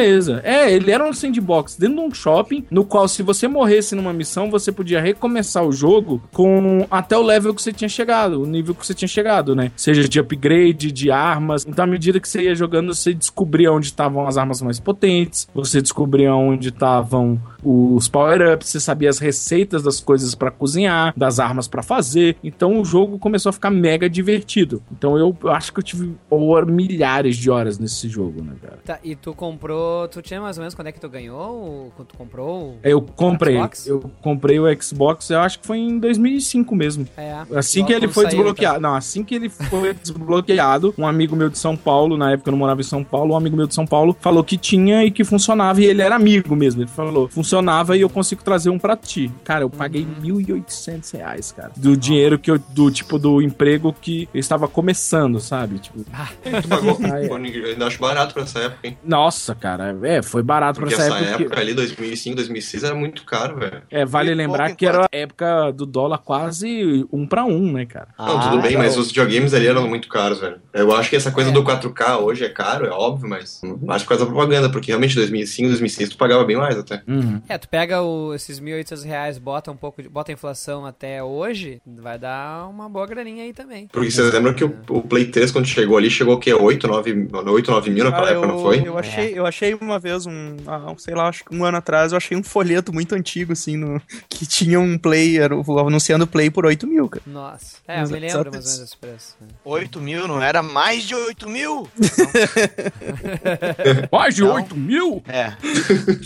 É, 0.45 0.73
ele 0.73 0.91
era 0.91 1.05
um 1.05 1.13
sandbox 1.13 1.77
dentro 1.77 1.97
de 1.97 2.03
um 2.03 2.15
shopping, 2.15 2.65
no 2.71 2.85
qual 2.85 3.09
se 3.09 3.23
você 3.23 3.49
morresse 3.49 3.95
numa 3.95 4.13
missão, 4.13 4.51
você 4.51 4.71
podia 4.73 5.01
recomeçar 5.01 5.65
o 5.65 5.73
jogo 5.73 6.23
com 6.33 6.87
até 6.91 7.17
o 7.17 7.23
level 7.23 7.55
que 7.55 7.63
você 7.63 7.73
tinha 7.73 7.89
chegado, 7.89 8.43
o 8.43 8.47
nível 8.47 8.75
que 8.75 8.87
você 8.87 8.95
tinha 8.95 9.09
chegado, 9.09 9.55
né? 9.55 9.71
Seja 9.77 10.09
de 10.09 10.21
upgrade, 10.21 10.93
de 10.93 11.11
armas. 11.11 11.65
Então, 11.67 11.85
à 11.85 11.89
medida 11.89 12.21
que 12.21 12.29
você 12.29 12.43
ia 12.43 12.55
jogando, 12.55 12.95
você 12.95 13.15
descobria 13.15 13.73
onde 13.73 13.87
estavam 13.87 14.27
as 14.27 14.37
armas 14.37 14.61
mais 14.63 14.81
potentes, 14.81 15.49
você 15.55 15.81
descobria 15.81 16.35
onde 16.35 16.69
estavam 16.69 17.41
os 17.65 18.09
power-ups, 18.09 18.69
você 18.69 18.81
sabia 18.81 19.09
as 19.09 19.19
receitas 19.19 19.83
das 19.83 20.01
coisas 20.01 20.35
para 20.35 20.51
cozinhar, 20.51 21.13
das 21.17 21.39
armas 21.39 21.67
para 21.67 21.83
fazer. 21.83 22.37
Então 22.43 22.81
o 22.81 22.85
jogo 22.85 23.19
começou 23.19 23.51
a 23.51 23.53
ficar 23.53 23.71
mega 23.71 24.09
divertido. 24.09 24.83
Então 24.93 25.19
eu, 25.19 25.37
acho 25.51 25.73
que 25.73 25.79
eu 25.79 25.83
tive 25.83 26.15
or, 26.31 26.67
milhares 26.67 27.37
de 27.37 27.51
horas 27.51 27.79
nesse 27.79 28.09
jogo, 28.09 28.43
né, 28.43 28.53
cara? 28.61 28.79
Tá, 28.85 28.99
e 29.03 29.17
tu 29.17 29.35
comprou. 29.35 30.07
Tu 30.09 30.23
tinha 30.23 30.41
mais 30.41 30.57
ou 30.57 30.63
menos 30.63 30.75
quando 30.75 30.89
é 30.89 30.93
que 30.93 31.01
tu 31.01 31.09
ganhou? 31.09 31.93
Quando 31.97 32.09
tu 32.09 32.17
comprou? 32.17 32.79
Eu 32.83 33.01
comprei. 33.01 33.59
Eu 33.87 34.11
comprei 34.21 34.59
o 34.59 34.83
Xbox, 34.83 35.31
eu 35.31 35.41
acho 35.41 35.61
que 35.61 35.67
foi 35.67 35.79
em 35.79 35.99
2005 35.99 36.75
mesmo. 36.75 37.07
É. 37.17 37.35
Assim 37.55 37.81
Logo 37.81 37.89
que 37.89 37.93
ele 37.95 38.09
foi 38.09 38.25
saiu, 38.25 38.37
desbloqueado. 38.37 38.81
Não, 38.81 38.95
assim 38.95 39.25
que 39.25 39.35
ele 39.35 39.49
foi 39.49 39.95
desbloqueado, 39.95 40.95
um 40.99 41.07
amigo 41.07 41.35
meu 41.35 41.49
de 41.49 41.59
São 41.59 41.77
Paulo, 41.77 42.17
na 42.17 42.33
época 42.33 42.51
eu 42.51 42.53
não 42.53 42.59
morava 42.59 42.81
em 42.81 42.85
São 42.85 43.03
Paulo, 43.03 43.35
um 43.35 43.37
amigo 43.37 43.57
meu 43.57 43.67
de 43.67 43.75
São 43.75 43.87
Paulo 43.87 44.17
falou 44.21 44.45
que 44.45 44.57
tinha 44.57 45.05
e 45.05 45.11
que 45.11 45.25
funcionava, 45.25 45.81
e 45.81 45.87
ele 45.87 46.03
era 46.03 46.15
amigo 46.15 46.55
mesmo. 46.55 46.83
Ele 46.83 46.91
falou, 46.91 47.29
funcionava 47.55 47.97
e 47.97 48.01
eu 48.01 48.09
consigo 48.11 48.43
trazer 48.43 48.71
um 48.71 48.79
pra 48.79 48.97
ti. 48.97 49.31
Cara, 49.45 49.63
eu 49.65 49.71
paguei 49.71 50.05
Uhum. 50.05 50.39
1.800 50.41 51.13
reais, 51.17 51.53
cara. 51.53 51.71
Do 51.77 51.97
dinheiro 51.97 52.39
que 52.39 52.51
eu, 52.51 52.59
do 52.59 52.91
tipo, 52.91 53.19
do 53.19 53.41
emprego 53.41 53.95
que 54.01 54.29
eu 54.35 54.41
estava 54.41 54.67
começando, 54.67 55.39
sabe? 55.41 55.79
Tipo, 55.79 56.05
Tu 56.63 56.69
pagou? 56.69 56.99
Ah, 57.05 57.21
é. 57.21 57.29
Pô, 57.29 57.39
Eu 57.39 57.67
ainda 57.71 57.87
acho 57.87 57.99
barato 58.01 58.35
pra 58.35 58.43
essa 58.43 58.59
época, 58.61 58.87
hein? 58.89 58.99
nossa, 59.05 59.55
cara, 59.55 59.97
é, 60.03 60.23
foi 60.23 60.43
barato 60.43 60.81
Porque 60.81 60.95
pra 60.95 61.05
essa 61.05 61.15
essa 61.17 61.25
época. 61.27 61.45
época 61.45 61.61
ali, 61.61 61.75
2005, 61.75 62.37
2006, 62.37 62.85
era 62.85 62.95
muito 62.95 63.25
caro, 63.25 63.59
velho. 63.59 63.83
É, 63.91 64.05
vale 64.05 64.31
E 64.33 64.35
lembrar 64.35 64.75
que 64.75 64.87
era 64.87 65.05
a 65.05 65.09
época 65.13 65.71
do 65.73 65.87
dólar 65.87 66.19
quase 66.19 67.07
um 67.13 67.27
pra 67.27 67.45
um, 67.45 67.73
né, 67.73 67.87
cara? 67.87 68.09
Não, 68.19 68.39
Ah, 68.39 68.51
tudo 68.51 68.63
bem, 68.63 68.73
então. 68.73 68.83
mas 68.83 68.97
os 68.97 69.09
videogames 69.09 69.55
ali 69.55 69.67
eram 69.67 69.87
muito 69.89 70.09
caros, 70.09 70.41
velho. 70.41 70.57
Eu 70.73 70.95
acho 70.95 71.09
que 71.11 71.17
essa 71.17 71.31
coisa 71.31 71.51
do 71.53 71.63
4K 71.63 72.19
hoje 72.21 72.45
é 72.45 72.49
caro, 72.49 72.87
é 72.87 72.91
óbvio, 72.91 73.29
mas 73.29 73.61
acho 73.89 74.05
por 74.05 74.09
causa 74.11 74.25
da 74.25 74.31
propaganda, 74.31 74.69
porque 74.69 74.89
realmente 74.91 75.15
2005, 75.15 75.69
2006 75.69 76.09
tu 76.11 76.17
pagava 76.17 76.45
bem 76.45 76.57
mais 76.57 76.77
até. 76.79 77.03
Uhum. 77.07 77.41
É, 77.49 77.59
tu 77.59 77.69
pega 77.69 78.03
o- 78.03 78.35
esses 78.35 78.59
1.800 78.61 79.05
reais, 79.05 79.39
bota 79.39 79.71
um 79.71 79.77
pouco, 79.77 80.03
de- 80.03 80.09
bota 80.09 80.33
a 80.33 80.35
inflação 80.35 80.87
até 80.87 81.23
hoje, 81.23 81.81
vai 81.87 82.19
dar 82.19 82.67
uma 82.69 82.89
boa 82.89 83.07
graninha 83.07 83.45
aí 83.45 83.53
também. 83.53 83.87
Porque 83.89 84.11
vocês 84.11 84.33
lembram 84.33 84.55
que 84.55 84.65
o, 84.65 84.75
o 84.89 85.03
Play 85.03 85.27
3, 85.27 85.51
quando 85.53 85.67
chegou 85.67 85.97
ali, 85.99 86.11
chegou 86.11 86.35
o 86.35 86.39
quê? 86.39 86.53
8, 86.55 86.87
9, 86.89 87.29
8, 87.47 87.71
9 87.71 87.91
mil 87.91 88.05
naquela 88.05 88.25
Cara, 88.27 88.37
época, 88.37 88.49
eu, 88.49 88.53
não 88.57 88.63
foi? 88.63 88.83
eu 88.89 88.99
achei, 88.99 89.39
eu 89.39 89.47
achei 89.47 89.75
uma 89.75 89.99
vez 89.99 90.27
um, 90.27 90.57
ah, 90.67 90.95
sei 90.99 91.15
lá, 91.15 91.29
acho 91.29 91.45
que 91.45 91.55
um 91.55 91.65
ano 91.65 91.77
atrás, 91.77 92.13
eu 92.13 92.17
achei 92.17 92.37
um 92.37 92.43
folheto 92.43 92.93
muito 92.93 93.15
antigo, 93.15 93.53
assim, 93.53 93.77
no, 93.77 94.01
que 94.29 94.47
tinha 94.47 94.81
um 94.81 94.97
play, 94.99 95.39
era 95.39 95.55
o- 95.55 95.79
anunciando 95.79 96.27
play 96.27 96.51
por 96.51 96.65
8 96.65 96.87
mil, 96.87 97.09
cara. 97.09 97.23
Nossa. 97.27 97.77
É, 97.87 98.03
eu 98.03 98.07
me 98.09 98.13
lembro 98.13 98.27
Exato 98.27 98.45
mais 98.45 98.47
ou 98.47 98.53
menos 98.53 98.71
isso. 98.73 98.81
desse 98.81 98.97
preço. 98.97 99.37
né? 99.41 99.49
8 99.65 100.01
mil, 100.01 100.27
não 100.27 100.43
era 100.43 100.63
mais 100.63 101.05
de 101.05 101.15
8 101.15 101.49
mil? 101.49 101.89
Mais 104.11 104.35
de 104.35 104.43
Não. 104.43 104.55
8 104.55 104.75
mil? 104.77 105.23
É. 105.29 105.53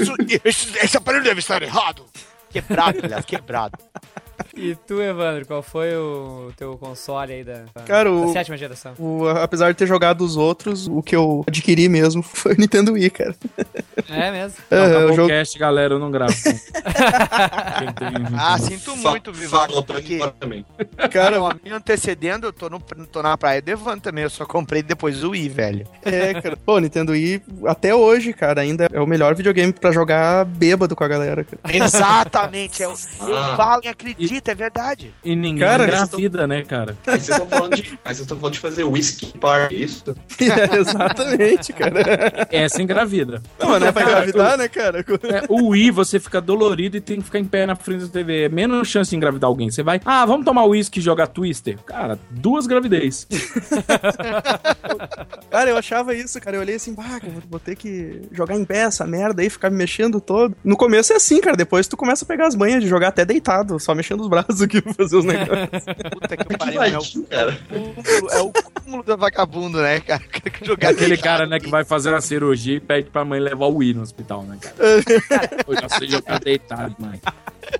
Isso- 0.00 0.14
esse, 0.44 0.78
esse 0.78 0.96
aparelho 1.08 1.24
deve 1.24 1.40
estar 1.40 1.62
errado. 1.62 2.04
Quebrado, 2.50 3.00
aliás, 3.02 3.24
quebrado. 3.24 3.78
E 4.60 4.74
tu, 4.86 5.00
Evandro, 5.00 5.46
qual 5.46 5.62
foi 5.62 5.94
o 5.96 6.50
teu 6.56 6.76
console 6.76 7.32
aí 7.32 7.44
da, 7.44 7.62
Cara, 7.86 8.10
da 8.10 8.16
o- 8.16 8.32
sétima 8.32 8.56
geração? 8.56 8.92
O- 8.98 9.28
apesar 9.28 9.70
de 9.70 9.76
ter 9.78 9.86
jogado 9.86 10.22
os 10.22 10.36
outros, 10.36 10.88
o 10.88 11.00
que 11.02 11.14
eu 11.14 11.44
adquiri 11.46 11.88
mesmo 11.88 12.22
foi 12.24 12.54
o 12.54 12.56
Nintendo 12.58 12.92
Wii, 12.94 13.10
cara. 13.10 13.36
É 14.08 14.30
mesmo? 14.32 14.58
É, 14.70 14.84
Acabou 14.84 15.08
o 15.08 15.12
o 15.12 15.16
jogo, 15.16 15.28
cast, 15.28 15.58
galera, 15.58 15.94
eu 15.94 15.98
não 15.98 16.10
gravo. 16.10 16.32
Ah, 18.38 18.58
sinto 18.58 18.96
muito, 18.96 19.32
mim 19.32 19.46
porque 19.86 20.18
também. 20.40 20.64
cara, 21.10 21.38
Não, 21.38 21.48
me 21.64 21.70
antecedendo, 21.70 22.46
eu 22.46 22.52
tô, 22.52 22.68
no, 22.68 22.80
tô 22.80 23.22
na 23.22 23.36
praia 23.36 23.60
do 23.62 23.68
Evan 23.70 23.98
também, 23.98 24.24
eu 24.24 24.30
só 24.30 24.44
comprei 24.44 24.82
depois 24.82 25.22
o 25.22 25.30
Wii, 25.30 25.48
velho. 25.48 25.86
é, 26.04 26.40
cara. 26.40 26.56
Pô, 26.56 26.74
o 26.76 26.78
Nintendo 26.80 27.12
Wii, 27.12 27.42
até 27.66 27.94
hoje, 27.94 28.32
cara, 28.32 28.60
ainda 28.60 28.88
é 28.92 29.00
o 29.00 29.06
melhor 29.06 29.34
videogame 29.34 29.72
pra 29.72 29.92
jogar 29.92 30.44
bêbado 30.44 30.94
com 30.96 31.04
a 31.04 31.08
galera, 31.08 31.44
cara. 31.44 31.60
Exatamente, 31.76 32.82
eu, 32.82 32.94
eu 33.20 33.36
Ah. 33.36 33.56
falo 33.56 33.82
e 33.84 33.88
acredito, 33.88 34.47
é 34.50 34.54
verdade. 34.54 35.14
E 35.24 35.34
ninguém 35.34 35.66
Cara, 35.66 35.84
engravida, 35.84 36.46
né, 36.46 36.62
cara? 36.62 36.96
Aí 37.06 37.20
vocês 37.20 37.30
estão 37.30 37.46
falando 37.46 37.76
de, 37.76 37.98
falando 38.26 38.56
fazer 38.56 38.84
whisky 38.84 39.38
bar, 39.38 39.68
é 39.70 39.74
isso? 39.74 40.14
É, 40.48 40.78
exatamente, 40.78 41.72
cara. 41.72 42.48
Essa 42.50 42.82
engravida. 42.82 43.42
Não, 43.58 43.68
mas 43.68 43.80
não 43.80 43.88
é 43.88 43.92
pra 43.92 44.02
engravidar, 44.02 44.56
né, 44.56 44.68
cara? 44.68 45.00
É, 45.00 45.44
o 45.48 45.68
Wii, 45.68 45.90
você 45.90 46.18
fica 46.18 46.40
dolorido 46.40 46.96
e 46.96 47.00
tem 47.00 47.18
que 47.18 47.24
ficar 47.24 47.38
em 47.38 47.44
pé 47.44 47.66
na 47.66 47.76
frente 47.76 48.04
da 48.04 48.08
TV. 48.08 48.44
É 48.44 48.48
menos 48.48 48.88
chance 48.88 49.10
de 49.10 49.16
engravidar 49.16 49.48
alguém. 49.48 49.70
Você 49.70 49.82
vai, 49.82 50.00
ah, 50.04 50.24
vamos 50.24 50.44
tomar 50.44 50.64
uísque 50.64 51.00
e 51.00 51.02
jogar 51.02 51.26
Twister. 51.26 51.78
Cara, 51.84 52.18
duas 52.30 52.66
gravidez. 52.66 53.26
Cara, 55.50 55.70
eu 55.70 55.76
achava 55.76 56.14
isso, 56.14 56.40
cara. 56.40 56.56
Eu 56.56 56.60
olhei 56.60 56.76
assim, 56.76 56.94
bah, 56.94 57.20
vou 57.48 57.58
ter 57.58 57.76
que 57.76 58.22
jogar 58.32 58.54
em 58.54 58.64
pé 58.64 58.80
essa 58.80 59.06
merda 59.06 59.42
aí, 59.42 59.50
ficar 59.50 59.70
me 59.70 59.76
mexendo 59.76 60.20
todo. 60.20 60.56
No 60.62 60.76
começo 60.76 61.12
é 61.12 61.16
assim, 61.16 61.40
cara. 61.40 61.56
Depois 61.56 61.86
tu 61.86 61.96
começa 61.96 62.24
a 62.24 62.28
pegar 62.28 62.46
as 62.46 62.54
manhas 62.54 62.82
de 62.82 62.88
jogar 62.88 63.08
até 63.08 63.24
deitado, 63.24 63.78
só 63.80 63.94
mexendo 63.94 64.20
os 64.20 64.28
braços 64.28 64.37
aqui 64.38 64.80
pra 64.82 64.94
fazer 64.94 65.16
os 65.16 65.24
negócios. 65.26 65.84
Puta 66.12 66.36
que 66.36 66.44
Que 66.44 66.56
pariu, 66.56 66.82
é 66.82 66.98
o, 66.98 67.02
cúmulo, 67.02 68.30
é 68.30 68.40
o 68.40 68.52
cúmulo 68.52 69.02
da 69.02 69.16
vagabundo, 69.16 69.80
né, 69.80 70.00
cara? 70.00 70.22
Jogar 70.62 70.90
Aquele 70.90 71.16
cara, 71.16 71.46
né, 71.46 71.58
que 71.60 71.68
vai 71.68 71.84
fazer 71.84 72.10
uma 72.10 72.20
cirurgia 72.20 72.76
e 72.76 72.80
pede 72.80 73.10
pra 73.10 73.24
mãe 73.24 73.40
levar 73.40 73.66
o 73.66 73.76
Wii 73.76 73.94
no 73.94 74.02
hospital, 74.02 74.42
né, 74.44 74.58
cara? 74.60 74.74
Eu 75.66 75.74
já 75.74 75.88
sei 75.88 76.08
jogar 76.08 76.40
deitado, 76.40 76.94
mãe. 76.98 77.20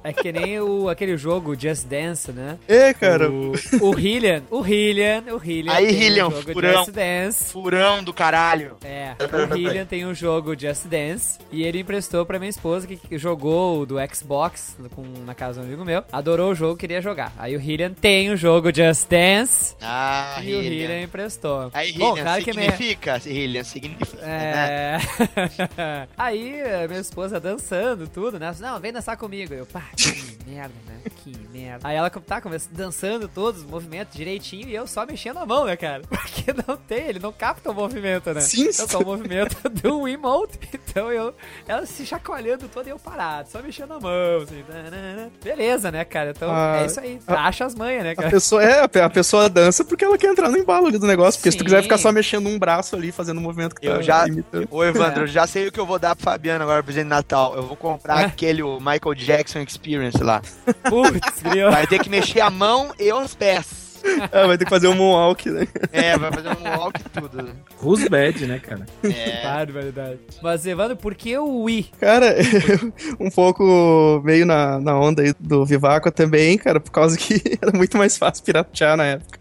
É 0.04 0.12
que 0.12 0.30
nem 0.32 0.60
o, 0.60 0.88
aquele 0.88 1.16
jogo 1.16 1.58
Just 1.58 1.86
Dance, 1.86 2.30
né? 2.32 2.58
É, 2.68 2.92
cara. 2.94 3.30
O, 3.30 3.52
o 3.80 3.98
Hillian, 3.98 4.42
o 4.50 4.64
Hillian, 4.64 5.24
o 5.32 5.42
Hillian. 5.42 5.72
Aí, 5.72 5.86
um 5.86 5.90
Hillian, 5.90 6.30
jogo 6.30 6.52
furão. 6.52 6.72
Just 6.84 6.90
Dance. 6.92 7.52
Furão 7.52 8.04
do 8.04 8.12
caralho. 8.12 8.76
É, 8.84 9.14
o 9.50 9.56
Hillian 9.56 9.84
tem 9.86 10.06
um 10.06 10.14
jogo 10.14 10.58
Just 10.58 10.86
Dance 10.86 11.38
e 11.50 11.62
ele 11.62 11.80
emprestou 11.80 12.24
pra 12.26 12.38
minha 12.38 12.50
esposa 12.50 12.86
que 12.86 12.96
que 12.98 13.16
jogou 13.16 13.86
do 13.86 13.96
Xbox 14.14 14.76
com, 14.94 15.02
na 15.24 15.34
casa 15.34 15.60
de 15.60 15.66
um 15.66 15.68
amigo 15.68 15.84
meu. 15.84 16.04
Adorou 16.12 16.50
o 16.50 16.54
jogo, 16.54 16.76
queria 16.76 17.00
jogar. 17.00 17.32
Aí 17.38 17.56
o 17.56 17.60
Hillian 17.60 17.92
tem 17.92 18.30
o 18.30 18.36
jogo 18.36 18.74
Just 18.74 19.08
Dance 19.08 19.74
Ah, 19.80 20.38
e 20.42 20.54
o 20.54 20.62
Hillian 20.62 20.84
Hillian. 20.84 21.02
emprestou. 21.04 21.70
Aí, 21.72 21.92
Bom, 21.92 22.10
Hillian, 22.10 22.22
claro 22.24 22.44
que 22.44 22.50
é 22.50 22.52
minha... 22.54 22.70
significa, 22.72 23.20
Hillian, 23.24 23.64
significa, 23.64 24.16
né? 24.26 24.98
É. 24.98 24.98
Aí, 26.18 26.60
a 26.84 26.88
minha 26.88 27.00
esposa 27.00 27.40
dançando, 27.40 28.08
tudo, 28.08 28.38
né? 28.38 28.54
Não, 28.60 28.78
vem 28.80 28.92
dançar 28.92 29.16
comigo. 29.16 29.54
Eu, 29.54 29.66
pá, 29.78 29.90
que 29.96 30.50
merda, 30.50 30.74
né? 30.86 31.00
Que 31.24 31.32
merda. 31.52 31.86
Aí 31.86 31.96
ela 31.96 32.08
tá 32.10 32.40
começando, 32.40 32.72
dançando 32.72 33.28
todos 33.28 33.62
os 33.62 33.66
movimentos 33.68 34.14
direitinho 34.16 34.68
e 34.68 34.74
eu 34.74 34.86
só 34.86 35.04
mexendo 35.04 35.38
a 35.38 35.46
mão, 35.46 35.64
né, 35.64 35.76
cara? 35.76 36.02
Porque 36.08 36.52
não 36.66 36.76
tem, 36.76 37.06
ele 37.08 37.18
não 37.18 37.32
capta 37.32 37.70
o 37.70 37.74
movimento, 37.74 38.32
né? 38.32 38.40
Sim, 38.40 38.66
Eu 38.66 38.72
só 38.88 38.98
o 39.00 39.04
movimento 39.04 39.56
do 39.82 40.00
Wiimote. 40.02 40.58
Então 40.72 41.12
eu, 41.12 41.34
ela 41.66 41.84
se 41.86 42.06
chacoalhando 42.06 42.68
toda 42.68 42.88
e 42.88 42.92
eu 42.92 42.98
parado, 42.98 43.48
só 43.50 43.60
mexendo 43.62 43.92
a 43.94 44.00
mão, 44.00 44.42
assim. 44.42 44.64
nanana. 44.68 45.30
Beleza, 45.42 45.90
né, 45.90 46.04
cara? 46.04 46.30
Então 46.30 46.50
Ah, 46.52 46.78
é 46.82 46.86
isso 46.86 47.00
aí. 47.00 47.18
Acha 47.26 47.64
as 47.66 47.74
manhas, 47.74 48.02
né, 48.04 48.10
A 48.12 48.16
cara? 48.16 48.30
pessoa, 48.30 48.62
é, 48.62 48.82
a 48.82 48.88
pe- 48.88 49.00
a 49.00 49.10
pessoa 49.10 49.48
dança 49.48 49.84
porque 49.84 50.04
ela 50.04 50.16
quer 50.16 50.30
entrar 50.30 50.48
no 50.50 50.56
embalo 50.56 50.86
ali 50.86 50.98
do 50.98 51.06
negócio. 51.06 51.38
Porque 51.40 51.50
se 51.50 51.56
tu 51.56 51.60
Sim. 51.60 51.64
quiser 51.66 51.82
ficar 51.82 51.98
só 51.98 52.10
mexendo 52.12 52.48
um 52.48 52.58
braço 52.58 52.96
ali, 52.96 53.12
fazendo 53.12 53.38
um 53.38 53.42
movimento 53.42 53.74
que 53.74 53.86
Eu 53.86 53.96
tá 53.96 54.02
já- 54.02 54.26
imitando. 54.28 54.68
Ô, 54.70 54.84
Evandro, 54.84 55.20
É. 55.20 55.22
eu 55.24 55.26
já 55.26 55.46
sei 55.46 55.68
o 55.68 55.72
que 55.72 55.78
eu 55.80 55.86
vou 55.86 55.98
dar 55.98 56.14
pro 56.16 56.24
Fabiano 56.24 56.62
agora, 56.64 56.82
presente 56.82 57.04
de 57.04 57.10
Natal. 57.10 57.54
Eu 57.56 57.62
vou 57.64 57.76
comprar 57.76 58.22
É. 58.22 58.24
aquele 58.26 58.62
o 58.62 58.78
Michael 58.78 59.14
Jackson 59.14 59.60
Experience 59.60 60.22
lá. 60.22 60.40
Putz. 61.12 61.42
Vai 61.72 61.86
ter 61.86 61.98
que 62.00 62.08
mexer 62.10 62.40
a 62.40 62.50
mão 62.50 62.92
e 62.98 63.12
os 63.12 63.34
pés. 63.34 63.88
Ah, 64.32 64.46
vai 64.46 64.56
ter 64.56 64.64
que 64.64 64.70
fazer 64.70 64.86
um 64.86 64.94
moonwalk, 64.94 65.50
né? 65.50 65.66
É, 65.92 66.16
vai 66.16 66.30
fazer 66.32 66.48
um 66.50 66.78
walk 66.78 67.00
e 67.00 67.20
tudo. 67.20 67.50
Who's 67.82 68.08
bad, 68.08 68.46
né, 68.46 68.58
cara? 68.60 68.86
É. 69.02 69.42
Barbaridade. 69.42 70.20
Mas, 70.40 70.64
Evandro, 70.64 70.96
por 70.96 71.14
que 71.16 71.36
o 71.36 71.64
Wii? 71.64 71.90
Cara, 72.00 72.36
um 73.18 73.28
pouco 73.28 74.22
meio 74.24 74.46
na, 74.46 74.78
na 74.80 74.98
onda 74.98 75.22
aí 75.22 75.34
do 75.38 75.66
Vivaco 75.66 76.10
também, 76.12 76.56
cara, 76.56 76.78
por 76.78 76.92
causa 76.92 77.18
que 77.18 77.42
era 77.60 77.76
muito 77.76 77.98
mais 77.98 78.16
fácil 78.16 78.44
piratear 78.44 78.96
na 78.96 79.04
época. 79.04 79.38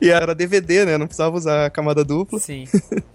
e 0.00 0.10
era 0.10 0.34
DVD, 0.34 0.84
né? 0.84 0.98
Não 0.98 1.06
precisava 1.06 1.36
usar 1.36 1.66
a 1.66 1.70
camada 1.70 2.04
dupla. 2.04 2.38
Sim. 2.38 2.64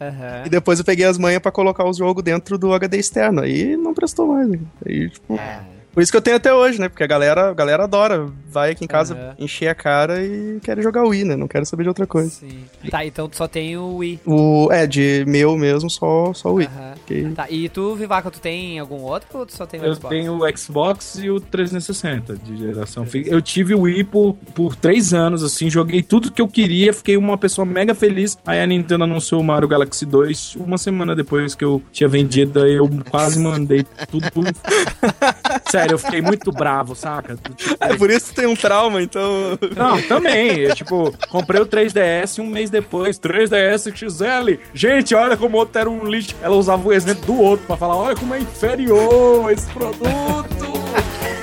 Aham. 0.01 0.43
E 0.45 0.49
depois 0.49 0.79
eu 0.79 0.85
peguei 0.85 1.05
as 1.05 1.17
manhas 1.19 1.39
pra 1.41 1.51
colocar 1.51 1.87
os 1.87 1.97
jogos 1.97 2.23
dentro 2.23 2.57
do 2.57 2.73
HD 2.73 2.97
externo. 2.97 3.41
Aí 3.41 3.77
não 3.77 3.93
prestou 3.93 4.27
mais. 4.27 4.49
Né? 4.49 4.59
Aí, 4.85 5.09
tipo, 5.09 5.35
É. 5.35 5.74
Por 5.95 6.03
isso 6.03 6.11
que 6.11 6.17
eu 6.17 6.21
tenho 6.21 6.35
até 6.35 6.53
hoje, 6.53 6.77
né? 6.79 6.89
Porque 6.89 7.03
a 7.05 7.07
galera, 7.07 7.49
a 7.51 7.53
galera 7.53 7.85
adora. 7.85 8.27
Vai 8.49 8.71
aqui 8.71 8.83
em 8.83 8.87
casa 8.87 9.15
Aham. 9.15 9.35
encher 9.39 9.67
a 9.69 9.75
cara 9.75 10.21
e 10.23 10.59
quer 10.61 10.81
jogar 10.81 11.03
o 11.03 11.09
Wii, 11.09 11.23
né? 11.23 11.35
Não 11.37 11.47
quero 11.47 11.65
saber 11.65 11.83
de 11.83 11.89
outra 11.89 12.05
coisa. 12.05 12.29
Sim. 12.29 12.65
Tá, 12.89 13.05
então 13.05 13.27
tu 13.29 13.35
só 13.37 13.47
tem 13.47 13.77
o 13.77 13.95
Wii. 13.97 14.19
O, 14.25 14.69
é, 14.71 14.85
de 14.85 15.23
meu 15.27 15.57
mesmo, 15.57 15.89
só, 15.89 16.33
só 16.33 16.49
o 16.51 16.55
Wii. 16.55 16.69
Ok. 17.03 17.31
Tá, 17.33 17.47
e 17.49 17.69
tu, 17.69 17.95
Vivaco, 17.95 18.29
tu 18.29 18.39
tem 18.39 18.77
algum 18.77 19.01
outro 19.01 19.27
ou 19.39 19.45
tu 19.45 19.53
só 19.55 19.65
tem 19.65 19.79
o 19.79 19.85
Eu 19.85 19.95
Xbox? 19.95 20.09
tenho 20.09 20.33
o 20.37 20.57
Xbox 20.57 21.15
e 21.15 21.29
o 21.29 21.39
360 21.39 22.35
de 22.35 22.57
geração. 22.57 23.05
Eu 23.25 23.41
tive 23.41 23.73
o 23.73 23.81
Wii 23.81 24.03
por, 24.05 24.33
por 24.53 24.75
três 24.75 25.13
anos, 25.13 25.43
assim, 25.43 25.69
joguei 25.69 26.01
tudo 26.03 26.31
que 26.31 26.41
eu 26.41 26.47
queria, 26.47 26.93
fiquei 26.93 27.15
uma 27.17 27.37
pessoa 27.37 27.65
mega 27.65 27.95
feliz. 27.95 28.37
Aí 28.45 28.61
a 28.61 28.67
Nintendo 28.67 29.05
anunciou 29.05 29.39
o 29.39 29.43
Mario 29.43 29.67
Galaxy 29.67 30.05
2 30.05 30.55
uma 30.57 30.77
semana 30.77 31.15
depois 31.15 31.55
que 31.55 31.63
eu 31.63 31.81
tinha 31.91 32.07
vendido, 32.09 32.61
aí 32.61 32.73
eu 32.73 32.89
quase 33.09 33.39
mandei 33.39 33.85
tudo 34.09 34.29
por... 34.31 34.43
Eu 35.91 35.97
fiquei 35.99 36.21
muito 36.21 36.51
bravo, 36.51 36.95
saca? 36.95 37.35
Tipo, 37.35 37.77
É 37.79 37.95
por 37.95 38.09
isso 38.09 38.29
que 38.29 38.35
tem 38.35 38.45
um 38.47 38.55
trauma, 38.55 39.01
então. 39.01 39.57
Não, 39.75 40.01
também. 40.03 40.59
Eu, 40.59 40.75
tipo, 40.75 41.13
comprei 41.29 41.61
o 41.61 41.65
3DS 41.65 42.39
um 42.39 42.47
mês 42.47 42.69
depois. 42.69 43.19
3DS 43.19 43.93
XL. 43.95 44.59
Gente, 44.73 45.13
olha 45.15 45.37
como 45.37 45.55
o 45.57 45.59
outro 45.59 45.79
era 45.79 45.89
um 45.89 46.05
lixo. 46.05 46.35
Ela 46.41 46.55
usava 46.55 46.87
o 46.87 46.93
exemplo 46.93 47.25
do 47.25 47.39
outro 47.41 47.65
pra 47.65 47.77
falar: 47.77 47.95
olha 47.95 48.15
como 48.15 48.33
é 48.33 48.39
inferior 48.39 49.51
esse 49.51 49.67
produto 49.71 50.73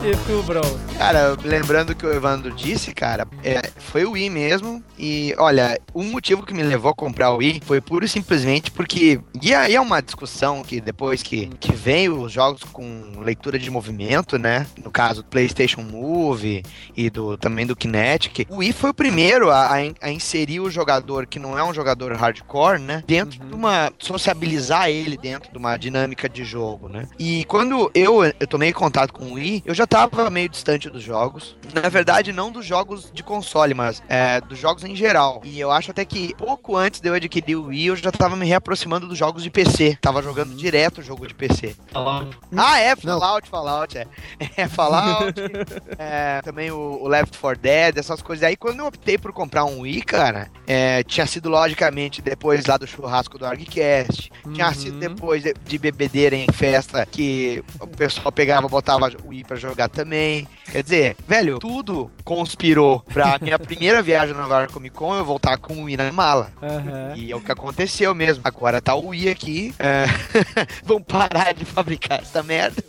E 0.06 0.18
tu, 0.28 0.44
bro? 0.44 0.60
Cara, 0.98 1.38
lembrando 1.46 1.96
que 1.96 2.06
o 2.06 2.12
Evandro 2.12 2.52
disse, 2.52 2.94
cara, 2.94 3.26
é, 3.42 3.70
foi 3.78 4.04
o 4.04 4.12
Wii 4.12 4.30
mesmo. 4.30 4.84
E 5.00 5.34
olha, 5.38 5.80
um 5.96 6.04
motivo 6.12 6.46
que 6.46 6.54
me 6.54 6.62
levou 6.62 6.92
a 6.92 6.94
comprar 6.94 7.32
o 7.32 7.38
Wii 7.38 7.62
foi 7.66 7.80
puro 7.80 8.04
e 8.04 8.10
simplesmente 8.10 8.70
porque. 8.70 9.22
E 9.42 9.54
aí 9.54 9.76
é 9.76 9.80
uma 9.80 10.02
discussão 10.02 10.62
que 10.62 10.82
depois 10.82 11.24
que, 11.24 11.48
que 11.58 11.74
vem 11.74 12.10
os 12.10 12.34
jogos 12.34 12.64
com 12.66 13.14
leitura 13.22 13.58
de 13.58 13.72
movimento, 13.72 14.38
né? 14.38 14.68
No 14.84 14.92
caso 14.92 15.24
do 15.24 15.30
PlayStation 15.30 15.82
Move 15.82 16.64
e 16.98 17.10
do, 17.10 17.38
também 17.38 17.66
do 17.66 17.76
Kinetic. 17.76 18.46
O 18.50 18.58
Wii 18.58 18.74
foi 18.74 18.90
o 18.90 18.94
primeiro 18.94 19.52
a, 19.52 19.72
a, 20.02 20.12
inserir 20.12 20.60
o 20.60 20.70
jogador 20.70 21.28
que 21.28 21.40
não 21.40 21.58
é 21.58 21.64
um 21.64 21.74
jogador 21.74 22.12
hardcore, 22.14 22.80
né? 22.80 23.04
Dentro 23.08 23.40
de 23.40 23.54
uma. 23.54 23.90
sociabilizar 24.00 24.90
ele 24.90 25.16
dentro 25.18 25.50
de 25.50 25.58
uma 25.58 25.78
dinâmica 25.78 26.28
de 26.28 26.44
jogo, 26.44 26.90
né? 26.90 27.08
E 27.18 27.46
quando 27.46 27.90
eu, 27.96 28.22
eu 28.26 28.48
tomei 28.48 28.74
contato 28.74 29.14
com 29.14 29.26
o 29.26 29.34
Wii, 29.36 29.64
eu 29.66 29.74
já 29.74 29.88
tava 29.94 30.28
meio 30.32 30.50
distante 30.50 30.90
dos 30.90 31.04
jogos. 31.04 31.56
Na 31.72 31.88
verdade, 31.88 32.34
não 32.34 32.52
dos 32.52 32.66
jogos 32.66 33.12
de 33.14 33.22
console, 33.22 33.76
mas 33.76 34.02
é, 34.10 34.42
dos 34.42 34.58
jogos 34.58 34.84
em 34.84 34.96
geral. 34.96 35.40
E 35.44 35.60
eu 35.60 35.70
acho 35.72 35.92
até 35.92 36.04
que 36.04 36.34
pouco 36.36 36.76
antes 36.76 37.00
de 37.00 37.10
eu 37.10 37.14
adquirir 37.14 37.56
o 37.56 37.66
Wii, 37.66 37.86
eu 37.86 37.96
já 37.96 38.12
tava 38.12 38.36
me 38.36 38.44
reaproximando 38.46 39.08
dos 39.08 39.18
jogos 39.18 39.44
de 39.44 39.52
PC. 39.52 40.00
Tava 40.02 40.24
jogando 40.24 40.56
direto 40.56 41.00
o 41.00 41.04
jogo 41.04 41.28
de 41.28 41.36
PC. 41.36 41.76
Ah, 42.56 42.80
é, 42.80 42.96
Fallout, 42.96 43.48
Fallout, 43.48 43.98
é. 43.98 44.08
É, 44.58 44.68
Fallout, 44.68 45.34
é, 45.98 46.42
também 46.42 46.72
o, 46.72 47.00
o 47.02 47.08
Left 47.08 47.38
4 47.38 47.62
Dead, 47.62 47.98
essas 47.98 48.22
coisas. 48.22 48.44
Aí 48.44 48.56
quando 48.56 48.80
eu 48.80 48.88
optei 48.88 49.18
por 49.18 49.32
comprar 49.32 49.66
um 49.66 49.82
Wii, 49.82 50.02
cara, 50.02 50.50
é, 50.66 51.04
tinha 51.04 51.26
sido 51.28 51.50
logicamente 51.50 52.22
depois 52.22 52.66
lá 52.66 52.78
do 52.78 52.88
churrasco 52.88 53.38
do 53.38 53.46
ArgCast, 53.46 54.32
tinha 54.54 54.74
sido 54.74 55.00
depois 55.00 55.44
de, 55.44 55.54
de 55.54 55.78
bebedeira 55.78 56.36
em 56.36 56.48
festa 56.52 57.06
que 57.06 57.64
o 57.80 57.88
pessoal 57.88 58.32
pegava, 58.32 58.68
botava 58.68 59.12
o 59.24 59.30
Wii 59.30 59.44
pra 59.44 59.56
jogar 59.58 59.83
também. 59.90 60.48
Quer 60.72 60.82
dizer, 60.82 61.16
velho, 61.28 61.60
tudo 61.60 62.10
conspirou 62.24 63.02
pra 63.14 63.38
minha 63.42 63.60
primeira 63.60 64.02
viagem 64.02 64.34
na 64.34 64.44
Nova 64.44 64.60
York 64.60 64.74
Comic 64.74 64.96
Con 64.96 65.16
eu 65.16 65.26
voltar 65.26 65.58
com 65.58 65.74
o 65.74 65.84
Wii 65.84 65.98
na 65.98 66.12
mala. 66.12 66.52
Aham. 66.62 67.14
E 67.16 67.32
é 67.32 67.36
o 67.36 67.42
que 67.42 67.52
aconteceu 67.52 68.16
mesmo. 68.16 68.42
Agora 68.46 68.82
tá 68.82 68.96
o 68.96 69.08
Wii 69.10 69.30
aqui. 69.30 69.76
é, 69.78 70.06
Vão 70.84 71.02
parar 71.02 71.54
de 71.54 71.66
fabricar 71.66 72.22
essa 72.22 72.42
merda. 72.42 72.82